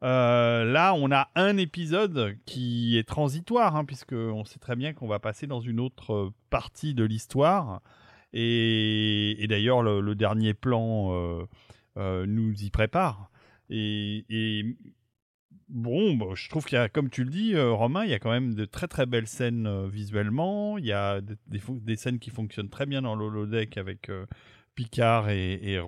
Euh, 0.02 0.64
là, 0.64 0.94
on 0.94 1.10
a 1.10 1.28
un 1.34 1.56
épisode 1.58 2.36
qui 2.46 2.96
est 2.96 3.06
transitoire, 3.06 3.76
hein, 3.76 3.84
puisque 3.84 4.12
on 4.14 4.44
sait 4.44 4.58
très 4.58 4.76
bien 4.76 4.94
qu'on 4.94 5.08
va 5.08 5.18
passer 5.18 5.46
dans 5.46 5.60
une 5.60 5.80
autre 5.80 6.32
partie 6.48 6.94
de 6.94 7.04
l'histoire. 7.04 7.82
Et, 8.32 9.44
d'ailleurs, 9.48 9.82
le, 9.82 10.14
dernier 10.14 10.54
plan 10.54 11.12
euh, 11.12 11.44
euh, 11.98 12.26
nous 12.26 12.54
y 12.62 12.70
prépare. 12.70 13.30
Et, 13.68 14.64
bon, 15.68 16.16
bah, 16.16 16.26
je 16.34 16.48
trouve 16.48 16.64
qu'il 16.64 16.76
y 16.76 16.80
a, 16.80 16.88
comme 16.88 17.10
tu 17.10 17.24
le 17.24 17.30
dis, 17.30 17.58
Romain, 17.58 18.04
il 18.04 18.10
y 18.10 18.14
a 18.14 18.18
quand 18.18 18.30
même 18.30 18.54
de 18.54 18.64
très 18.64 18.88
très 18.88 19.06
belles 19.06 19.26
scènes 19.26 19.86
visuellement. 19.88 20.78
Il 20.78 20.86
y 20.86 20.92
a 20.92 21.20
des, 21.20 21.96
scènes 21.96 22.18
qui 22.18 22.30
fonctionnent 22.30 22.70
très 22.70 22.86
bien 22.86 23.02
dans 23.02 23.14
l'holodeck 23.14 23.76
avec 23.76 24.10
Picard 24.74 25.28
et, 25.28 25.74
et. 25.74 25.80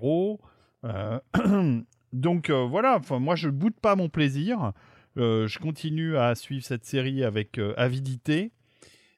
Donc 2.12 2.50
euh, 2.50 2.66
voilà, 2.66 2.96
enfin, 2.96 3.18
moi 3.18 3.34
je 3.36 3.48
boude 3.48 3.74
pas 3.80 3.96
mon 3.96 4.08
plaisir. 4.08 4.72
Euh, 5.18 5.46
je 5.46 5.58
continue 5.58 6.16
à 6.16 6.34
suivre 6.34 6.64
cette 6.64 6.84
série 6.84 7.22
avec 7.24 7.58
euh, 7.58 7.74
avidité. 7.76 8.52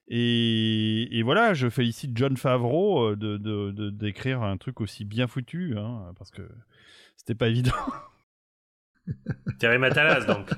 Et, 0.09 1.09
et 1.19 1.23
voilà, 1.23 1.55
je 1.55 1.71
félicite 1.71 2.11
John 2.17 2.37
Favreau 2.37 3.17
de, 3.17 3.37
de- 3.39 3.71
de- 3.71 3.91
d'écrire 3.91 4.43
un 4.43 4.57
truc 4.59 4.81
aussi 4.83 5.05
bien 5.05 5.27
foutu, 5.27 5.75
hein, 5.79 6.13
parce 6.19 6.31
que 6.31 6.43
c'était 7.17 7.35
pas 7.35 7.49
évident. 7.49 7.73
Terry 9.59 9.79
Matalas, 9.79 10.25
donc. 10.27 10.51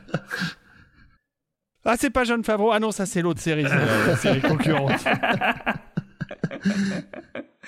Ah, 1.85 1.97
c'est 1.97 2.11
pas 2.11 2.25
John 2.25 2.43
Favreau. 2.43 2.73
Ah 2.73 2.81
non, 2.81 2.91
ça 2.91 3.07
c'est 3.07 3.23
l'autre 3.23 3.41
série, 3.41 3.63
c'est 3.65 3.69
la, 3.77 4.07
la 4.09 4.17
série 4.17 4.41
concurrente. 4.41 5.05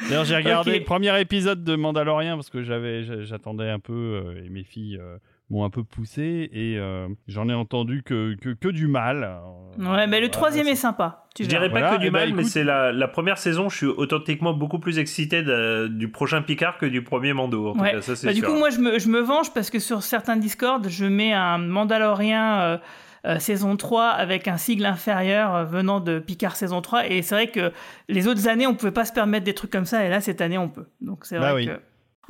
D'ailleurs, 0.09 0.25
j'ai 0.25 0.37
regardé 0.37 0.79
le 0.79 0.85
premier 0.85 1.20
épisode 1.20 1.65
de 1.65 1.75
Mandalorian 1.77 2.37
parce 2.37 2.51
que 2.51 2.62
j'avais, 2.62 3.03
j'a- 3.05 3.25
j'attendais 3.25 3.69
un 3.70 3.79
peu 3.81 3.93
euh, 3.93 4.45
et 4.45 4.49
mes 4.49 4.62
filles 4.65 4.99
euh, 5.01 5.16
m'ont 5.51 5.65
un 5.65 5.70
peu 5.70 5.83
poussé 5.83 6.49
et 6.53 6.77
euh, 6.79 7.09
j'en 7.27 7.49
ai 7.49 7.55
entendu 7.55 8.03
que, 8.05 8.35
que, 8.41 8.51
que 8.51 8.69
du 8.69 8.87
mal. 8.87 9.25
Euh, 9.25 9.39
Ouais, 9.79 10.07
mais 10.09 10.19
le 10.19 10.27
voilà, 10.27 10.29
troisième 10.31 10.66
est 10.66 10.75
sympa. 10.75 11.27
Tu 11.37 11.45
Je 11.45 11.49
dirais 11.49 11.69
pas 11.70 11.79
Voilà, 11.81 11.97
que 11.97 12.01
du 12.01 12.09
eh 12.09 12.11
ben, 12.11 12.19
mal, 12.20 12.35
mais 12.35 12.43
c'est 12.43 12.65
la, 12.65 12.91
la 12.93 13.07
première 13.07 13.39
saison, 13.39 13.69
je 13.69 13.77
suis 13.77 13.87
authentiquement 13.87 14.53
beaucoup 14.53 14.81
plus 14.81 14.99
excité 14.99 15.43
de- 15.45 15.87
du 15.87 16.09
prochain 16.11 16.43
Picard 16.43 16.79
que 16.79 16.87
du 16.87 17.03
premier 17.03 17.33
Mando. 17.33 17.69
En 17.69 17.73
tout 17.75 17.81
Ouais. 17.81 17.93
cas, 17.93 18.01
ça 18.01 18.16
c'est 18.16 18.27
Bah, 18.27 18.33
du 18.33 18.41
sûr. 18.41 18.49
coup, 18.49 18.57
moi, 18.57 18.70
je 18.70 18.79
me, 18.81 18.99
je 18.99 19.09
me 19.09 19.20
venge 19.20 19.53
parce 19.55 19.70
que 19.70 19.79
sur 19.79 20.03
certains 20.03 20.37
Discord, 20.37 20.89
je 20.89 21.05
mets 21.07 21.33
un 21.33 21.59
Mandalorien 21.59 22.61
euh, 22.61 22.79
euh, 23.28 23.38
saison 23.38 23.76
3 23.76 24.06
avec 24.09 24.48
un 24.48 24.56
sigle 24.56 24.86
inférieur 24.86 25.55
euh, 25.55 25.64
venant 25.64 26.00
de 26.00 26.18
Picard 26.18 26.56
saison 26.56 26.80
3. 26.80 27.06
Et 27.10 27.22
c'est 27.22 27.34
vrai 27.34 27.46
que 27.48 27.72
les 28.09 28.26
autres 28.26 28.48
années, 28.48 28.66
on 28.66 28.74
pouvait 28.74 28.90
pas 28.92 29.05
se 29.05 29.12
permettre 29.12 29.44
des 29.44 29.55
trucs 29.55 29.70
comme 29.70 29.84
ça. 29.84 30.05
Et 30.05 30.09
là, 30.09 30.20
cette 30.20 30.40
année, 30.40 30.59
on 30.59 30.68
peut. 30.68 30.86
Donc, 31.00 31.24
c'est 31.26 31.38
Bah 31.38 31.52
vrai 31.52 31.62
oui. 31.62 31.66
que. 31.66 31.80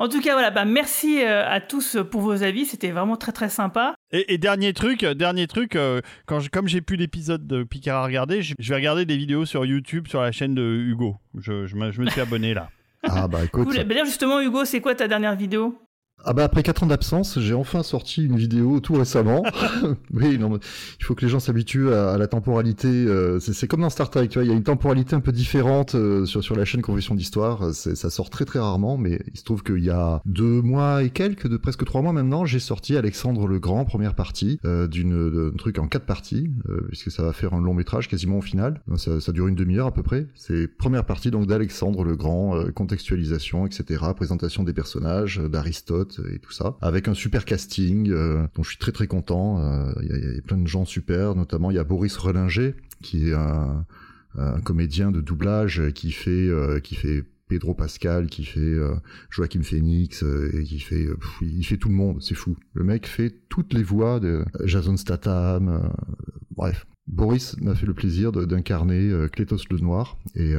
En 0.00 0.08
tout 0.08 0.20
cas, 0.20 0.32
voilà. 0.34 0.50
Bah, 0.52 0.64
merci 0.64 1.22
euh, 1.24 1.44
à 1.48 1.60
tous 1.60 1.96
pour 2.10 2.20
vos 2.20 2.42
avis. 2.44 2.66
C'était 2.66 2.90
vraiment 2.90 3.16
très, 3.16 3.32
très 3.32 3.48
sympa. 3.48 3.94
Et, 4.12 4.34
et 4.34 4.38
dernier 4.38 4.72
truc, 4.72 5.04
dernier 5.04 5.46
truc, 5.48 5.74
euh, 5.74 6.00
quand 6.26 6.38
je- 6.38 6.50
comme 6.50 6.68
j'ai 6.68 6.80
plus 6.80 6.96
d'épisode 6.96 7.46
de 7.48 7.64
Picard 7.64 8.02
à 8.02 8.04
regarder, 8.06 8.40
je, 8.42 8.54
je 8.58 8.68
vais 8.68 8.76
regarder 8.76 9.04
des 9.06 9.16
vidéos 9.16 9.44
sur 9.44 9.64
YouTube 9.66 10.06
sur 10.06 10.20
la 10.22 10.30
chaîne 10.30 10.54
de 10.54 10.62
Hugo. 10.62 11.16
Je, 11.38 11.66
je 11.66 11.74
me, 11.74 11.90
je 11.90 12.00
me 12.00 12.08
suis 12.08 12.20
abonné 12.20 12.54
là. 12.54 12.70
Ah 13.04 13.26
bah 13.28 13.44
écoute. 13.44 13.64
Cool. 13.64 13.84
Bah, 13.84 13.94
justement, 14.04 14.40
Hugo, 14.40 14.64
c'est 14.64 14.80
quoi 14.80 14.94
ta 14.94 15.08
dernière 15.08 15.34
vidéo? 15.36 15.76
Ah 16.24 16.32
bah 16.34 16.42
après 16.44 16.62
4 16.64 16.82
ans 16.82 16.86
d'absence, 16.86 17.38
j'ai 17.38 17.54
enfin 17.54 17.82
sorti 17.84 18.24
une 18.26 18.36
vidéo 18.36 18.80
tout 18.80 18.94
récemment. 18.94 19.42
oui, 20.12 20.36
non, 20.36 20.58
il 21.00 21.04
faut 21.04 21.14
que 21.14 21.24
les 21.24 21.30
gens 21.30 21.38
s'habituent 21.40 21.90
à, 21.92 22.10
à 22.14 22.18
la 22.18 22.26
temporalité. 22.26 22.88
euh, 22.88 23.38
c'est 23.40 23.68
comme 23.68 23.80
dans 23.80 23.88
Star 23.88 24.10
Trek, 24.10 24.26
tu 24.28 24.34
vois, 24.38 24.44
il 24.44 24.48
y 24.48 24.52
a 24.52 24.56
une 24.56 24.64
temporalité 24.64 25.14
un 25.14 25.20
peu 25.20 25.30
différente 25.32 25.94
euh, 25.94 26.26
sur, 26.26 26.42
sur 26.42 26.56
la 26.56 26.64
chaîne 26.64 26.82
Confession 26.82 27.14
d'Histoire. 27.14 27.72
C'est- 27.72 27.94
Ça 27.94 28.10
sort 28.10 28.30
très 28.30 28.44
très 28.44 28.58
rarement, 28.58 28.98
mais 28.98 29.20
il 29.32 29.38
se 29.38 29.44
trouve 29.44 29.62
qu'il 29.62 29.78
y 29.82 29.90
a 29.90 30.20
deux 30.26 30.60
mois 30.60 31.02
et 31.04 31.10
quelques, 31.10 31.46
de 31.48 31.56
presque 31.56 31.84
trois 31.84 32.02
mois 32.02 32.12
maintenant, 32.12 32.44
j'ai 32.44 32.58
sorti 32.58 32.96
Alexandre 32.96 33.46
le 33.46 33.58
Grand, 33.60 33.84
première 33.84 34.14
partie, 34.14 34.58
euh, 34.66 34.86
d'une 34.88 35.30
d'un 35.50 35.56
truc 35.56 35.78
en 35.78 35.86
quatre 35.86 36.04
parties, 36.04 36.50
euh, 36.68 36.80
puisque 36.88 37.10
ça 37.12 37.22
va 37.22 37.32
faire 37.32 37.54
un 37.54 37.60
long 37.62 37.74
métrage 37.74 38.08
quasiment 38.08 38.38
au 38.38 38.42
final. 38.42 38.82
Ça, 38.96 39.20
ça 39.20 39.32
dure 39.32 39.46
une 39.46 39.54
demi-heure 39.54 39.86
à 39.86 39.94
peu 39.94 40.02
près. 40.02 40.26
C'est 40.34 40.66
première 40.66 41.04
partie 41.06 41.30
donc 41.30 41.46
d'Alexandre 41.46 42.02
le 42.04 42.16
Grand, 42.16 42.56
euh, 42.56 42.70
contextualisation, 42.72 43.66
etc., 43.66 44.02
présentation 44.16 44.64
des 44.64 44.72
personnages, 44.72 45.38
euh, 45.38 45.48
et 46.32 46.38
tout 46.38 46.52
ça, 46.52 46.76
avec 46.80 47.08
un 47.08 47.14
super 47.14 47.44
casting 47.44 48.10
euh, 48.10 48.46
dont 48.54 48.62
je 48.62 48.70
suis 48.70 48.78
très 48.78 48.92
très 48.92 49.06
content. 49.06 49.58
Euh, 49.60 49.92
Il 50.02 50.08
y, 50.08 50.38
a- 50.38 50.42
plein 50.42 50.58
de 50.58 50.66
gens 50.66 50.84
super, 50.84 51.34
notamment 51.34 51.70
il 51.70 51.74
y 51.74 51.78
a 51.78 51.84
Boris 51.84 52.16
Relinger 52.16 52.74
qui 53.02 53.28
est 53.28 53.34
un, 53.34 53.84
comédien 54.64 55.10
de 55.10 55.20
doublage 55.20 55.82
qui 55.94 56.12
fait 56.12 56.30
euh, 56.30 56.78
qui 56.80 56.94
fait 56.94 57.24
Pedro 57.48 57.74
Pascal, 57.74 58.26
qui 58.28 58.44
fait 58.44 58.60
euh, 58.60 58.94
Joachim 59.30 59.62
Phoenix, 59.62 60.22
et 60.52 60.62
qui 60.64 60.78
fait, 60.80 61.06
il 61.40 61.64
fait 61.64 61.76
tout 61.78 61.88
le 61.88 61.94
monde, 61.94 62.22
c'est 62.22 62.34
fou. 62.34 62.56
Le 62.74 62.84
mec 62.84 63.06
fait 63.06 63.34
toutes 63.48 63.72
les 63.72 63.82
voix 63.82 64.20
de 64.20 64.44
Jason 64.64 64.96
Statham, 64.96 65.90
bref. 66.54 66.86
Boris 67.06 67.56
m'a 67.62 67.74
fait 67.74 67.86
le 67.86 67.94
plaisir 67.94 68.32
d'incarner 68.32 69.10
Clétos 69.32 69.64
le 69.70 69.78
Noir, 69.78 70.18
et, 70.34 70.54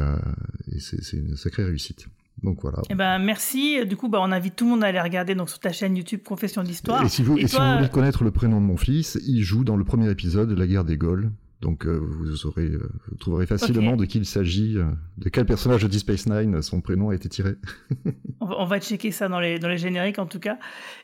c'est 0.80 1.18
une 1.18 1.36
sacrée 1.36 1.64
réussite. 1.64 2.08
Donc 2.44 2.62
voilà. 2.62 2.80
Eh 2.90 2.96
ben, 2.96 3.20
merci. 3.20 3.86
Du 3.86 3.98
coup, 3.98 4.10
bah, 4.10 4.20
on 4.22 4.32
invite 4.32 4.56
tout 4.56 4.66
le 4.66 4.72
monde 4.72 4.84
à 4.84 4.88
aller 4.88 5.02
regarder 5.02 5.36
donc, 5.36 5.50
sur 5.50 5.60
ta 5.60 5.72
chaîne 5.72 5.96
YouTube 5.96 6.22
Confession 6.24 6.64
d'Histoire. 6.64 7.04
Et 7.04 7.10
si 7.10 7.24
vous, 7.24 7.38
Et 7.38 7.44
et 7.44 7.48
si 7.48 7.56
vous 7.56 7.62
euh, 7.62 7.78
voulez 7.78 7.90
connaître 7.90 8.24
le 8.24 8.32
prénom 8.32 8.62
de 8.62 8.66
mon 8.66 8.78
fils, 8.78 9.20
il 9.28 9.42
joue 9.42 9.64
dans 9.64 9.76
le 9.76 9.84
premier 9.84 10.10
épisode 10.10 10.50
de 10.50 10.56
La 10.56 10.68
guerre 10.68 10.86
des 10.86 10.98
Gaules. 10.98 11.32
Donc 11.62 11.86
euh, 11.86 12.00
vous 12.02 12.46
aurez, 12.46 12.68
euh, 12.68 12.90
vous 13.10 13.18
trouverez 13.18 13.46
facilement 13.46 13.98
de 13.98 14.06
qui 14.06 14.18
il 14.20 14.26
s'agit, 14.26 14.78
euh, 14.78 14.86
de 15.18 15.28
quel 15.28 15.46
personnage 15.46 15.84
de 15.84 15.88
Deep 15.90 16.00
Space 16.00 16.26
Nine 16.28 16.62
son 16.62 16.80
prénom 16.80 17.10
a 17.10 17.16
été 17.16 17.28
tiré. 17.28 17.56
On 18.42 18.46
va, 18.46 18.56
on 18.60 18.66
va 18.66 18.80
checker 18.80 19.12
ça 19.12 19.28
dans 19.28 19.42
les, 19.42 19.60
dans 19.60 19.68
les 19.68 19.78
génériques 19.78 20.18
en 20.20 20.26
tout 20.26 20.40
cas. 20.40 20.58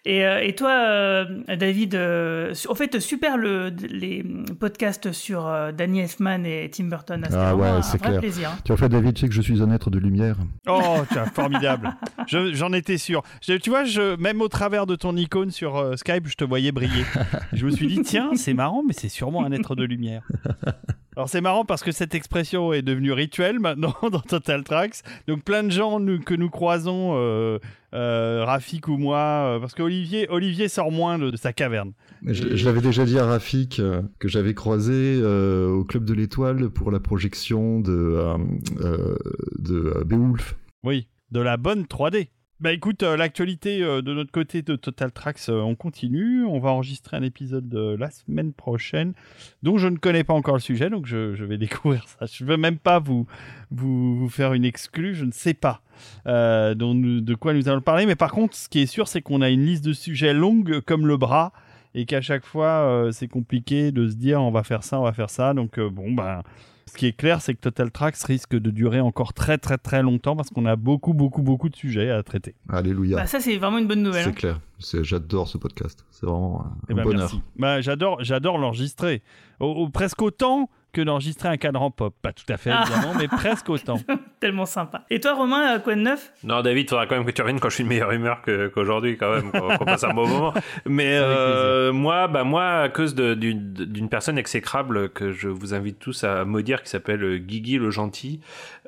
Et, 0.06 0.26
euh, 0.26 0.40
et 0.42 0.56
toi, 0.56 0.70
euh, 0.72 1.26
David, 1.58 1.94
euh, 1.96 2.54
en 2.70 2.76
fait, 2.76 2.98
super 3.02 3.36
le, 3.36 3.70
les 3.90 4.24
podcasts 4.58 5.12
sur 5.12 5.46
euh, 5.46 5.74
Danny 5.74 6.00
Elfman 6.00 6.46
et 6.46 6.70
Tim 6.72 6.86
Burton. 6.86 7.22
C'était 7.26 7.36
Ah 7.38 7.54
vraiment 7.54 7.74
ouais, 7.74 7.78
un, 7.80 7.82
c'est 7.82 7.98
clair. 7.98 8.22
plaisir. 8.22 8.52
hein. 8.52 8.58
Tu 8.64 8.74
vois, 8.74 8.88
David, 8.88 9.16
tu 9.16 9.22
sais 9.22 9.28
que 9.28 9.34
je 9.34 9.42
suis 9.42 9.62
un 9.62 9.70
être 9.72 9.90
de 9.90 10.00
lumière. 10.00 10.38
Oh, 10.70 11.00
tiens, 11.12 11.26
formidable. 11.34 11.94
Je- 12.28 12.54
J'en 12.54 12.72
étais 12.72 12.98
sûr. 12.98 13.22
Je- 13.42 13.54
tu 13.58 13.70
vois, 13.70 13.84
je, 13.84 14.16
même 14.16 14.42
au 14.42 14.48
travers 14.48 14.86
de 14.86 14.96
ton 14.96 15.18
icône 15.18 15.52
sur 15.52 15.76
euh, 15.76 15.98
Skype, 15.98 16.28
je 16.30 16.36
te 16.36 16.46
voyais 16.46 16.72
briller. 16.72 17.04
Je 17.52 17.66
me 17.66 17.72
suis 17.72 17.88
dit, 17.88 18.02
tiens, 18.02 18.32
c'est 18.36 18.54
marrant, 18.54 18.82
mais 18.88 18.94
c'est 18.94 19.10
sûrement 19.10 19.44
un 19.46 19.52
être 19.52 19.76
de 19.76 19.84
lumière. 19.84 20.24
Alors 21.18 21.30
c'est 21.30 21.40
marrant 21.40 21.64
parce 21.64 21.82
que 21.82 21.94
cette 21.94 22.14
expression 22.14 22.74
est 22.74 22.82
devenue 22.82 23.14
rituelle 23.14 23.60
maintenant 23.62 23.96
dans 24.12 24.20
Total 24.20 24.64
Tracks. 24.66 24.98
Donc 25.30 25.44
plein 25.44 25.64
de 25.64 25.72
gens 25.72 26.02
nous- 26.02 26.20
que 26.20 26.34
nous 26.34 26.50
croisons, 26.50 27.14
euh, 27.16 27.58
euh, 27.94 28.44
Rafik 28.44 28.90
ou 28.90 28.98
moi, 28.98 29.18
euh, 29.56 29.60
parce 29.62 29.74
qu'Olivier 29.74 30.28
Olivier 30.30 30.68
sort 30.68 30.92
moins 30.92 31.18
de, 31.18 31.32
de 31.32 31.38
sa 31.38 31.54
caverne. 31.54 31.94
Je, 32.26 32.58
je 32.58 32.66
l'avais 32.66 32.82
déjà 32.82 33.06
dit 33.06 33.18
à 33.18 33.26
Rafik 33.26 33.82
que 34.20 34.28
j'avais 34.28 34.54
croisé 34.54 35.24
au 35.24 35.86
Club 35.86 36.04
de 36.04 36.14
l'Étoile 36.14 36.70
pour 36.70 36.92
la 36.92 37.00
projection 37.00 37.80
de, 37.80 38.36
de 39.60 40.04
Beowulf. 40.06 40.58
Oui, 40.84 41.08
de 41.32 41.40
la 41.40 41.56
bonne 41.58 41.84
3D. 41.84 42.28
Bah 42.62 42.72
écoute, 42.72 43.04
euh, 43.04 43.18
l'actualité 43.18 43.84
euh, 43.84 44.02
de 44.02 44.14
notre 44.14 44.32
côté 44.32 44.62
de 44.62 44.78
Total 44.78 45.12
Tracks, 45.12 45.50
euh, 45.50 45.60
on 45.60 45.76
continue. 45.76 46.46
On 46.46 46.58
va 46.60 46.70
enregistrer 46.70 47.18
un 47.18 47.22
épisode 47.22 47.74
la 48.00 48.10
semaine 48.10 48.54
prochaine, 48.54 49.14
dont 49.62 49.78
je 49.78 49.90
ne 49.90 49.98
connais 49.98 50.24
pas 50.24 50.34
encore 50.34 50.54
le 50.54 50.62
sujet, 50.62 50.90
donc 50.90 51.06
je, 51.06 51.44
vais 51.44 51.58
découvrir 51.60 52.08
ça. 52.08 52.26
Je 52.28 52.46
ne 52.46 52.50
veux 52.50 52.56
même 52.56 52.78
pas 52.78 53.00
vous, 53.00 53.28
vous, 53.72 54.30
faire 54.30 54.54
une 54.54 54.64
exclue, 54.64 55.16
je 55.16 55.26
ne 55.26 55.32
sais 55.32 55.54
pas 55.54 55.82
de 56.26 57.34
quoi 57.34 57.54
nous 57.54 57.68
allons 57.68 57.82
parler. 57.82 58.06
Mais 58.06 58.16
par 58.16 58.32
contre, 58.32 58.56
ce 58.56 58.70
qui 58.70 58.80
est 58.80 58.86
sûr, 58.86 59.10
c'est 59.10 59.22
qu'on 59.22 59.42
a 59.42 59.50
une 59.50 59.66
liste 59.66 59.84
de 59.84 59.92
sujets 59.92 60.34
longue 60.34 60.80
comme 60.80 61.08
le 61.08 61.18
bras, 61.18 61.52
et 61.94 62.06
qu'à 62.06 62.22
chaque 62.22 62.46
fois, 62.46 63.10
c'est 63.12 63.28
compliqué 63.28 63.92
de 63.92 64.08
se 64.08 64.16
dire 64.16 64.42
on 64.42 64.52
va 64.52 64.64
faire 64.64 64.84
ça, 64.84 64.98
on 64.98 65.04
va 65.04 65.12
faire 65.12 65.30
ça. 65.30 65.54
Donc 65.54 65.78
bon, 65.78 66.14
ben... 66.14 66.42
Ce 66.88 66.98
qui 66.98 67.08
est 67.08 67.14
clair, 67.14 67.42
c'est 67.42 67.56
que 67.56 67.60
Total 67.62 67.90
Tracks 67.92 68.18
risque 68.24 68.56
de 68.56 68.70
durer 68.70 69.00
encore 69.02 69.34
très 69.34 69.58
très 69.58 69.78
très 69.78 70.04
longtemps 70.04 70.36
parce 70.36 70.50
qu'on 70.52 70.66
a 70.68 70.76
beaucoup 70.76 71.14
beaucoup 71.14 71.42
beaucoup 71.42 71.68
de 71.70 71.76
sujets 71.76 72.12
à 72.12 72.22
traiter. 72.22 72.54
Alléluia. 72.70 73.18
Bah, 73.18 73.26
ça, 73.26 73.40
c'est 73.40 73.58
vraiment 73.58 73.80
une 73.80 73.88
bonne 73.88 74.04
nouvelle. 74.04 74.24
c'est 74.24 74.30
hein. 74.30 74.34
clair. 74.34 74.60
C'est- 74.80 75.04
J'adore 75.04 75.48
ce 75.48 75.58
podcast. 75.58 76.06
C'est 76.12 76.26
vraiment 76.28 76.62
un, 76.64 76.94
un 76.94 76.96
ben, 76.96 77.04
bonheur. 77.04 77.20
merci. 77.22 77.42
Bah, 77.58 77.82
j'adore 77.82 78.24
j'adore 78.24 78.58
l'enregistrer. 78.60 79.24
Au- 79.60 79.66
au- 79.72 79.90
presque 79.90 80.22
autant 80.22 80.70
que 80.94 81.02
d'enregistrer 81.02 81.50
un 81.50 81.58
cadran 81.58 81.90
pop. 81.92 82.16
Pas 82.22 82.34
tout 82.34 82.46
à 82.50 82.58
fait 82.58 82.70
Ah. 82.72 82.84
évidemment, 82.86 83.14
mais 83.18 83.28
presque 83.28 83.68
autant. 83.70 83.98
Tellement 84.40 84.66
sympa. 84.66 85.04
Et 85.10 85.20
toi, 85.20 85.34
Romain, 85.34 85.76
euh, 85.76 85.80
quoi 85.80 85.96
de 85.96 86.02
neuf? 86.02 86.32
Non, 86.44 86.62
David, 86.62 86.90
faudra 86.90 87.08
quand 87.08 87.16
même 87.16 87.26
que 87.26 87.32
tu 87.32 87.42
reviennes 87.42 87.60
quand 87.60 87.70
je 87.70 87.76
suis 87.76 87.84
de 87.84 87.90
meilleure 87.90 88.12
humeur 88.12 88.42
qu'aujourd'hui, 88.74 89.18
quand 89.18 89.34
même, 89.34 89.52
qu'on 89.52 89.86
passe 89.86 90.04
un 90.04 90.14
bon 90.14 90.28
moment. 90.28 90.54
Mais 90.86 91.18
euh, 91.18 91.94
moi, 91.94 92.28
bah 92.28 92.44
moi, 92.44 92.82
à 92.82 92.90
cause 92.90 93.16
d'une 93.16 94.10
personne 94.10 94.38
exécrable 94.38 95.10
que 95.10 95.32
je 95.32 95.48
vous 95.48 95.74
invite 95.74 96.00
tous 96.00 96.24
à 96.24 96.44
maudire, 96.46 96.84
qui 96.84 96.90
s'appelle 96.90 97.40
Guigui 97.40 97.78
le 97.78 97.90
gentil, 97.90 98.42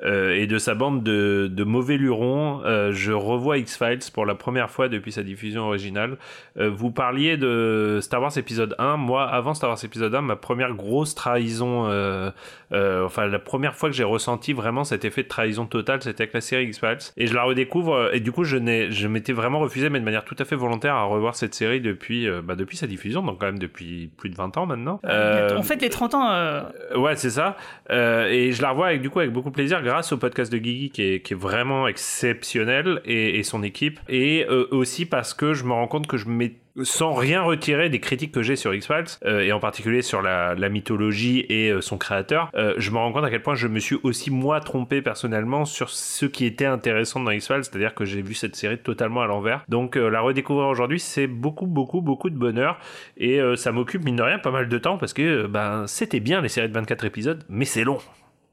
euh, 0.04 0.34
et 0.34 0.46
de 0.46 0.58
sa 0.58 0.74
bande 0.74 1.02
de, 1.02 1.50
de 1.50 1.64
mauvais 1.64 1.96
lurons, 1.96 2.60
euh, 2.64 2.92
je 2.92 3.12
revois 3.12 3.58
X 3.58 3.78
Files 3.78 3.98
pour 4.12 4.26
la 4.26 4.34
première 4.34 4.70
fois 4.70 4.88
depuis 4.88 5.12
sa 5.12 5.22
diffusion 5.22 5.64
originale. 5.64 6.18
Euh, 6.58 6.70
vous 6.70 6.90
parliez 6.90 7.36
de 7.36 7.98
Star 8.02 8.20
Wars 8.20 8.36
épisode 8.36 8.74
1. 8.78 8.96
Moi, 8.96 9.24
avant 9.24 9.54
Star 9.54 9.70
Wars 9.70 9.82
épisode 9.82 10.14
1, 10.14 10.20
ma 10.20 10.36
première 10.36 10.74
grosse 10.74 11.14
trahison, 11.14 11.86
euh, 11.86 12.30
euh, 12.72 13.04
enfin 13.04 13.26
la 13.26 13.38
première 13.38 13.74
fois 13.74 13.88
que 13.88 13.96
j'ai 13.96 14.04
ressenti 14.04 14.52
vraiment 14.52 14.84
cet 14.84 15.04
effet 15.04 15.22
de 15.22 15.28
trahison 15.28 15.37
totale, 15.70 16.02
c'était 16.02 16.22
avec 16.22 16.34
la 16.34 16.40
série 16.40 16.64
X-Files. 16.66 16.98
Et 17.16 17.26
je 17.26 17.34
la 17.34 17.42
redécouvre, 17.44 17.94
euh, 17.94 18.10
et 18.12 18.20
du 18.20 18.32
coup, 18.32 18.44
je, 18.44 18.56
n'ai, 18.56 18.90
je 18.90 19.06
m'étais 19.08 19.32
vraiment 19.32 19.58
refusé, 19.60 19.90
mais 19.90 20.00
de 20.00 20.04
manière 20.04 20.24
tout 20.24 20.36
à 20.38 20.44
fait 20.44 20.56
volontaire, 20.56 20.94
à 20.94 21.04
revoir 21.04 21.36
cette 21.36 21.54
série 21.54 21.80
depuis, 21.80 22.28
euh, 22.28 22.40
bah, 22.42 22.54
depuis 22.54 22.76
sa 22.76 22.86
diffusion, 22.86 23.22
donc 23.22 23.38
quand 23.40 23.46
même 23.46 23.58
depuis 23.58 24.10
plus 24.16 24.30
de 24.30 24.34
20 24.36 24.56
ans 24.56 24.66
maintenant. 24.66 25.00
Euh, 25.04 25.54
On 25.56 25.62
fête 25.62 25.82
les 25.82 25.88
30 25.90 26.14
ans. 26.14 26.30
euh, 26.30 26.62
euh, 26.92 26.98
Ouais, 26.98 27.16
c'est 27.16 27.30
ça. 27.30 27.56
Euh, 27.90 28.28
et 28.28 28.52
je 28.52 28.62
la 28.62 28.70
revois 28.70 28.88
avec, 28.88 29.00
du 29.02 29.10
coup, 29.10 29.18
avec 29.20 29.32
beaucoup 29.32 29.50
de 29.50 29.54
plaisir 29.54 29.82
grâce 29.82 30.12
au 30.12 30.16
podcast 30.16 30.52
de 30.52 30.58
Guigui 30.58 30.90
qui 30.90 31.02
est, 31.02 31.20
qui 31.20 31.34
est 31.34 31.36
vraiment 31.36 31.86
exceptionnel 31.88 33.00
et, 33.04 33.38
et 33.38 33.42
son 33.42 33.62
équipe. 33.62 34.00
Et 34.08 34.44
euh, 34.48 34.66
aussi 34.70 35.06
parce 35.06 35.34
que 35.34 35.54
je 35.54 35.64
me 35.64 35.72
rends 35.72 35.86
compte 35.88 36.06
que 36.06 36.16
je 36.16 36.28
m'ai 36.28 36.54
sans 36.82 37.14
rien 37.14 37.42
retirer 37.42 37.88
des 37.88 38.00
critiques 38.00 38.32
que 38.32 38.42
j'ai 38.42 38.56
sur 38.56 38.74
X-Files, 38.74 39.18
euh, 39.24 39.40
et 39.40 39.52
en 39.52 39.60
particulier 39.60 40.02
sur 40.02 40.22
la, 40.22 40.54
la 40.54 40.68
mythologie 40.68 41.44
et 41.48 41.70
euh, 41.70 41.80
son 41.80 41.98
créateur, 41.98 42.50
euh, 42.54 42.74
je 42.78 42.90
me 42.90 42.98
rends 42.98 43.12
compte 43.12 43.24
à 43.24 43.30
quel 43.30 43.42
point 43.42 43.54
je 43.54 43.68
me 43.68 43.80
suis 43.80 43.96
aussi 44.02 44.30
moi 44.30 44.60
trompé 44.60 45.02
personnellement 45.02 45.64
sur 45.64 45.90
ce 45.90 46.26
qui 46.26 46.44
était 46.46 46.66
intéressant 46.66 47.20
dans 47.20 47.30
X-Files, 47.30 47.64
c'est-à-dire 47.64 47.94
que 47.94 48.04
j'ai 48.04 48.22
vu 48.22 48.34
cette 48.34 48.56
série 48.56 48.78
totalement 48.78 49.22
à 49.22 49.26
l'envers. 49.26 49.64
Donc 49.68 49.96
euh, 49.96 50.08
la 50.08 50.20
redécouvrir 50.20 50.68
aujourd'hui, 50.68 51.00
c'est 51.00 51.26
beaucoup, 51.26 51.66
beaucoup, 51.66 52.00
beaucoup 52.00 52.30
de 52.30 52.36
bonheur, 52.36 52.78
et 53.16 53.40
euh, 53.40 53.56
ça 53.56 53.72
m'occupe 53.72 54.04
mine 54.04 54.16
de 54.16 54.22
rien 54.22 54.38
pas 54.38 54.50
mal 54.50 54.68
de 54.68 54.78
temps 54.78 54.98
parce 54.98 55.12
que 55.12 55.22
euh, 55.22 55.48
ben 55.48 55.86
c'était 55.86 56.20
bien 56.20 56.40
les 56.40 56.48
séries 56.48 56.68
de 56.68 56.74
24 56.74 57.04
épisodes, 57.04 57.44
mais 57.48 57.64
c'est 57.64 57.84
long. 57.84 57.98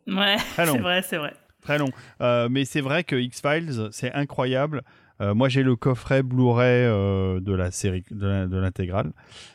Ouais, 0.08 0.38
c'est 0.56 0.66
vrai, 0.78 1.02
c'est 1.02 1.18
vrai. 1.18 1.34
Très 1.62 1.80
long. 1.80 1.90
Euh, 2.22 2.48
mais 2.50 2.64
c'est 2.64 2.82
vrai 2.82 3.04
que 3.04 3.16
X-Files, 3.16 3.90
c'est 3.92 4.14
incroyable. 4.14 4.84
Euh, 5.22 5.34
moi, 5.34 5.48
j'ai 5.50 5.64
le 5.64 5.76
coffret 5.76 6.24
Blu-ray 6.24 6.86
euh, 6.86 7.40
de 7.40 7.54
la 7.54 7.72
série, 7.72 8.04
de 8.12 8.58
l'intégrale. 8.58 9.12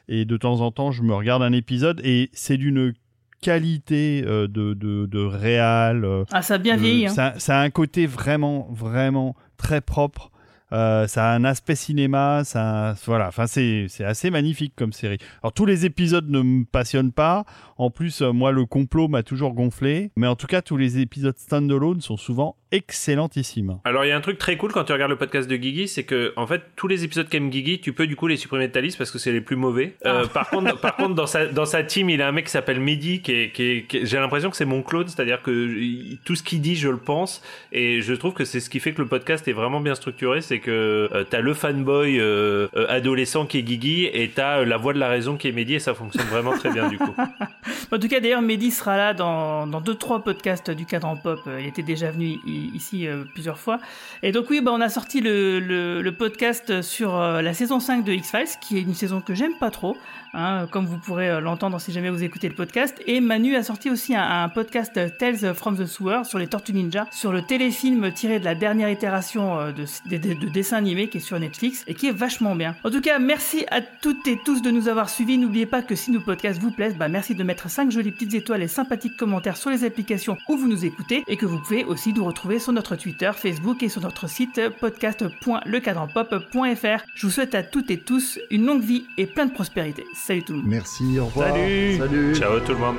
Et 0.09 0.25
de 0.25 0.37
temps 0.37 0.61
en 0.61 0.71
temps, 0.71 0.91
je 0.91 1.03
me 1.03 1.15
regarde 1.15 1.43
un 1.43 1.53
épisode 1.53 2.01
et 2.05 2.31
c'est 2.33 2.57
d'une 2.57 2.95
qualité 3.43 4.23
euh, 4.27 4.47
de, 4.49 4.75
de, 4.75 5.07
de 5.07 5.19
réal. 5.21 6.07
Ah, 6.33 6.43
ça 6.43 6.55
a 6.55 6.59
bien 6.59 6.77
vieilli. 6.77 7.07
hein. 7.07 7.11
ça, 7.11 7.35
ça 7.39 7.59
a 7.59 7.63
un 7.63 7.71
côté 7.71 8.07
vraiment, 8.07 8.69
vraiment 8.71 9.35
très 9.57 9.81
propre. 9.81 10.31
Euh, 10.73 11.07
ça 11.07 11.31
a 11.31 11.35
un 11.35 11.45
aspect 11.45 11.75
cinéma, 11.75 12.43
ça, 12.45 12.95
voilà, 13.07 13.29
enfin 13.29 13.47
c'est 13.47 13.87
c'est 13.89 14.05
assez 14.05 14.31
magnifique 14.31 14.73
comme 14.77 14.93
série. 14.93 15.19
Alors 15.43 15.53
tous 15.53 15.67
les 15.67 15.85
épisodes 15.87 16.29
ne 16.31 16.43
me 16.43 16.65
passionnent 16.65 17.13
pas. 17.13 17.45
En 17.79 17.91
plus, 17.91 18.21
euh, 18.23 18.33
moi 18.33 18.53
le 18.53 18.67
complot 18.67 19.09
m'a 19.09 19.23
toujours 19.23 19.53
gonflé, 19.55 20.11
mais 20.17 20.27
en 20.27 20.37
tout 20.37 20.47
cas 20.47 20.63
tous 20.63 20.77
les 20.77 20.99
épisodes 20.99 21.37
standalone 21.39 22.01
sont 22.01 22.17
souvent 22.17 22.57
excellentissimes. 22.73 23.79
Alors 23.85 24.05
il 24.05 24.09
y 24.09 24.11
a 24.13 24.17
un 24.17 24.21
truc 24.21 24.39
très 24.39 24.57
cool 24.57 24.71
quand 24.73 24.85
tu 24.85 24.93
regardes 24.93 25.11
le 25.11 25.17
podcast 25.19 25.49
de 25.49 25.57
Guigui, 25.57 25.89
c'est 25.89 26.05
que 26.05 26.33
en 26.37 26.47
fait 26.47 26.63
tous 26.77 26.87
les 26.87 27.05
épisodes 27.05 27.29
qu'aime 27.29 27.51
Guigui, 27.51 27.81
tu 27.81 27.93
peux 27.93 28.07
du 28.07 28.17
coup 28.17 28.27
les 28.27 28.37
supprimer 28.37 28.69
de 28.69 28.73
ta 28.73 28.81
liste 28.81 28.99
parce 28.99 29.11
que 29.11 29.19
c'est 29.19 29.33
les 29.33 29.41
plus 29.41 29.57
mauvais. 29.57 29.97
Euh, 30.07 30.27
par 30.27 30.51
contre, 30.51 30.79
par 30.81 30.97
contre 30.97 31.15
dans 31.15 31.27
sa 31.27 31.47
dans 31.47 31.65
sa 31.65 31.83
team, 31.83 32.11
il 32.11 32.21
a 32.23 32.29
un 32.29 32.33
mec 32.33 32.45
qui 32.47 32.51
s'appelle 32.53 32.79
Mehdi, 32.81 33.23
qui 33.23 33.33
est, 33.33 33.51
qui 33.53 33.63
est- 33.63 33.87
qui 33.89 33.97
est- 33.99 34.07
j'ai 34.07 34.19
l'impression 34.19 34.51
que 34.51 34.57
c'est 34.57 34.65
mon 34.67 34.83
clone, 34.83 35.09
c'est-à-dire 35.09 35.43
que 35.43 36.15
tout 36.25 36.37
ce 36.37 36.43
qu'il 36.43 36.61
dit, 36.61 36.77
je 36.77 36.89
le 36.89 36.99
pense, 36.99 37.43
et 37.73 38.01
je 38.03 38.15
trouve 38.15 38.35
que 38.35 38.45
c'est 38.45 38.61
ce 38.61 38.71
qui 38.71 38.79
fait 38.81 38.93
que 38.93 39.03
le 39.03 39.09
podcast 39.09 39.47
est 39.49 39.53
vraiment 39.53 39.81
bien 39.81 39.95
structuré, 39.95 40.41
c'est 40.41 40.60
que 40.61 41.09
euh, 41.13 41.25
t'as 41.29 41.41
le 41.41 41.55
fanboy 41.55 42.21
euh, 42.21 42.69
euh, 42.77 42.87
adolescent 42.89 43.47
qui 43.47 43.59
est 43.59 43.63
Guigui 43.63 44.07
et 44.07 44.31
t'as 44.35 44.61
euh, 44.61 44.65
la 44.65 44.77
voix 44.77 44.93
de 44.93 44.99
la 44.99 45.09
raison 45.09 45.37
qui 45.37 45.49
est 45.49 45.53
Mehdi 45.53 45.75
et 45.75 45.79
ça 45.79 45.95
fonctionne 45.95 46.27
vraiment 46.27 46.53
très 46.53 46.71
bien 46.71 46.89
du 46.89 46.99
coup. 46.99 47.15
En 47.93 47.99
tout 47.99 48.07
cas, 48.07 48.21
d'ailleurs, 48.21 48.41
Mehdi 48.41 48.71
sera 48.71 48.97
là 48.97 49.15
dans, 49.15 49.67
dans 49.67 49.81
deux, 49.81 49.97
trois 49.97 50.23
podcasts 50.23 50.71
du 50.71 50.87
cadran 50.87 51.17
pop. 51.17 51.41
Il 51.59 51.67
était 51.67 51.83
déjà 51.83 52.13
venu 52.13 52.39
ici 52.47 53.09
plusieurs 53.33 53.59
fois. 53.59 53.81
Et 54.23 54.31
donc, 54.31 54.49
oui, 54.49 54.61
bah, 54.61 54.71
on 54.73 54.81
a 54.81 54.89
sorti 54.89 55.21
le, 55.21 55.59
le, 55.59 56.13
podcast 56.13 56.83
sur 56.83 57.19
la 57.19 57.53
saison 57.53 57.81
5 57.81 58.05
de 58.05 58.13
X-Files, 58.13 58.61
qui 58.61 58.79
est 58.79 58.83
une 58.83 58.95
saison 58.95 59.21
que 59.21 59.35
j'aime 59.35 59.55
pas 59.59 59.73
trop, 59.73 59.97
hein, 60.35 60.67
comme 60.71 60.87
vous 60.87 60.99
pourrez 60.99 61.31
euh, 61.31 61.41
l'entendre 61.41 61.81
si 61.81 61.93
jamais 61.93 62.11
vous 62.11 62.23
écoutez 62.23 62.49
le 62.49 62.55
podcast. 62.55 63.01
Et 63.07 63.21
Manu 63.21 63.57
a 63.57 63.63
sorti 63.63 63.91
aussi 63.91 64.15
un, 64.15 64.49
podcast 64.49 64.97
euh, 64.97 65.09
Tales 65.09 65.55
from 65.55 65.77
the 65.77 65.87
Sewer 65.87 66.23
sur 66.25 66.39
les 66.39 66.47
Tortues 66.47 66.73
Ninja, 66.73 67.07
sur 67.11 67.33
le 67.33 67.43
téléfilm 67.43 68.13
tiré 68.13 68.41
de 68.41 68.45
la 68.45 68.55
dernière 68.55 68.91
itération 68.91 69.59
euh, 69.59 69.73
de 69.73 70.51
dessin 70.51 70.79
animé 70.79 71.09
qui 71.09 71.19
est 71.19 71.21
sur 71.21 71.39
Netflix 71.39 71.85
et 71.87 71.95
qui 71.95 72.09
est 72.09 72.13
vachement 72.13 72.57
bien. 72.57 72.75
En 72.85 72.91
tout 72.91 73.01
cas, 73.01 73.19
merci 73.19 73.65
à 73.71 73.81
toutes 73.81 74.27
et 74.27 74.39
tous 74.45 74.63
de 74.63 74.71
nous 74.71 74.89
avoir 74.89 75.09
suivis. 75.09 75.39
N'oubliez 75.39 75.67
pas 75.67 75.83
que 75.83 75.95
si 75.95 76.11
nos 76.11 76.21
podcasts 76.21 76.61
vous 76.61 76.71
plaisent, 76.71 76.97
bah 76.97 77.09
merci 77.09 77.35
de 77.35 77.45
mettre 77.45 77.71
5 77.71 77.91
jolies 77.91 78.13
petites 78.13 78.35
étoiles 78.35 78.63
et 78.63 78.69
sympathiques 78.69 79.17
commentaires 79.17 79.57
sur 79.57 79.71
les 79.71 79.85
applications 79.85 80.37
où 80.49 80.57
vous 80.57 80.69
nous 80.69 80.85
écoutez 80.85 81.25
et 81.27 81.37
que 81.37 81.47
vous 81.47 81.59
pouvez 81.59 81.85
aussi 81.85 82.13
nous 82.13 82.25
retrouver 82.25 82.59
sur 82.59 82.73
notre 82.73 82.97
Twitter, 82.97 83.31
Facebook 83.35 83.83
et 83.83 83.89
sur 83.89 84.03
notre 84.03 84.29
site 84.29 84.61
podcast.lecadranpop.fr. 84.81 87.05
Je 87.15 87.27
vous 87.27 87.33
souhaite 87.33 87.55
à 87.55 87.63
toutes 87.63 87.91
et 87.91 87.99
tous 87.99 88.39
une 88.51 88.67
longue 88.67 88.83
vie 88.83 89.05
et 89.17 89.27
plein 89.27 89.47
de 89.47 89.53
prospérité. 89.53 90.05
Salut 90.23 90.43
tout 90.43 90.53
le 90.53 90.59
monde. 90.59 90.69
Merci, 90.69 91.19
au 91.19 91.27
revoir. 91.27 91.55
Salut. 91.55 91.97
Salut. 91.97 92.35
Ciao 92.37 92.61
tout 92.61 92.73
le 92.73 92.79
monde. 92.79 92.97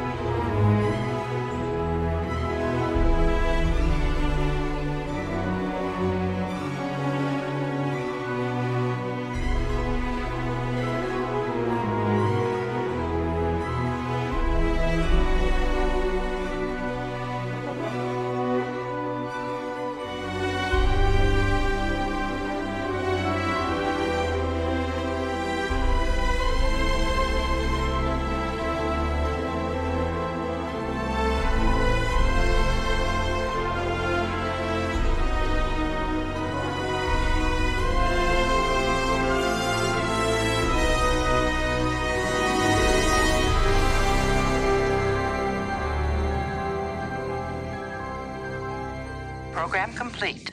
feito. 50.22 50.51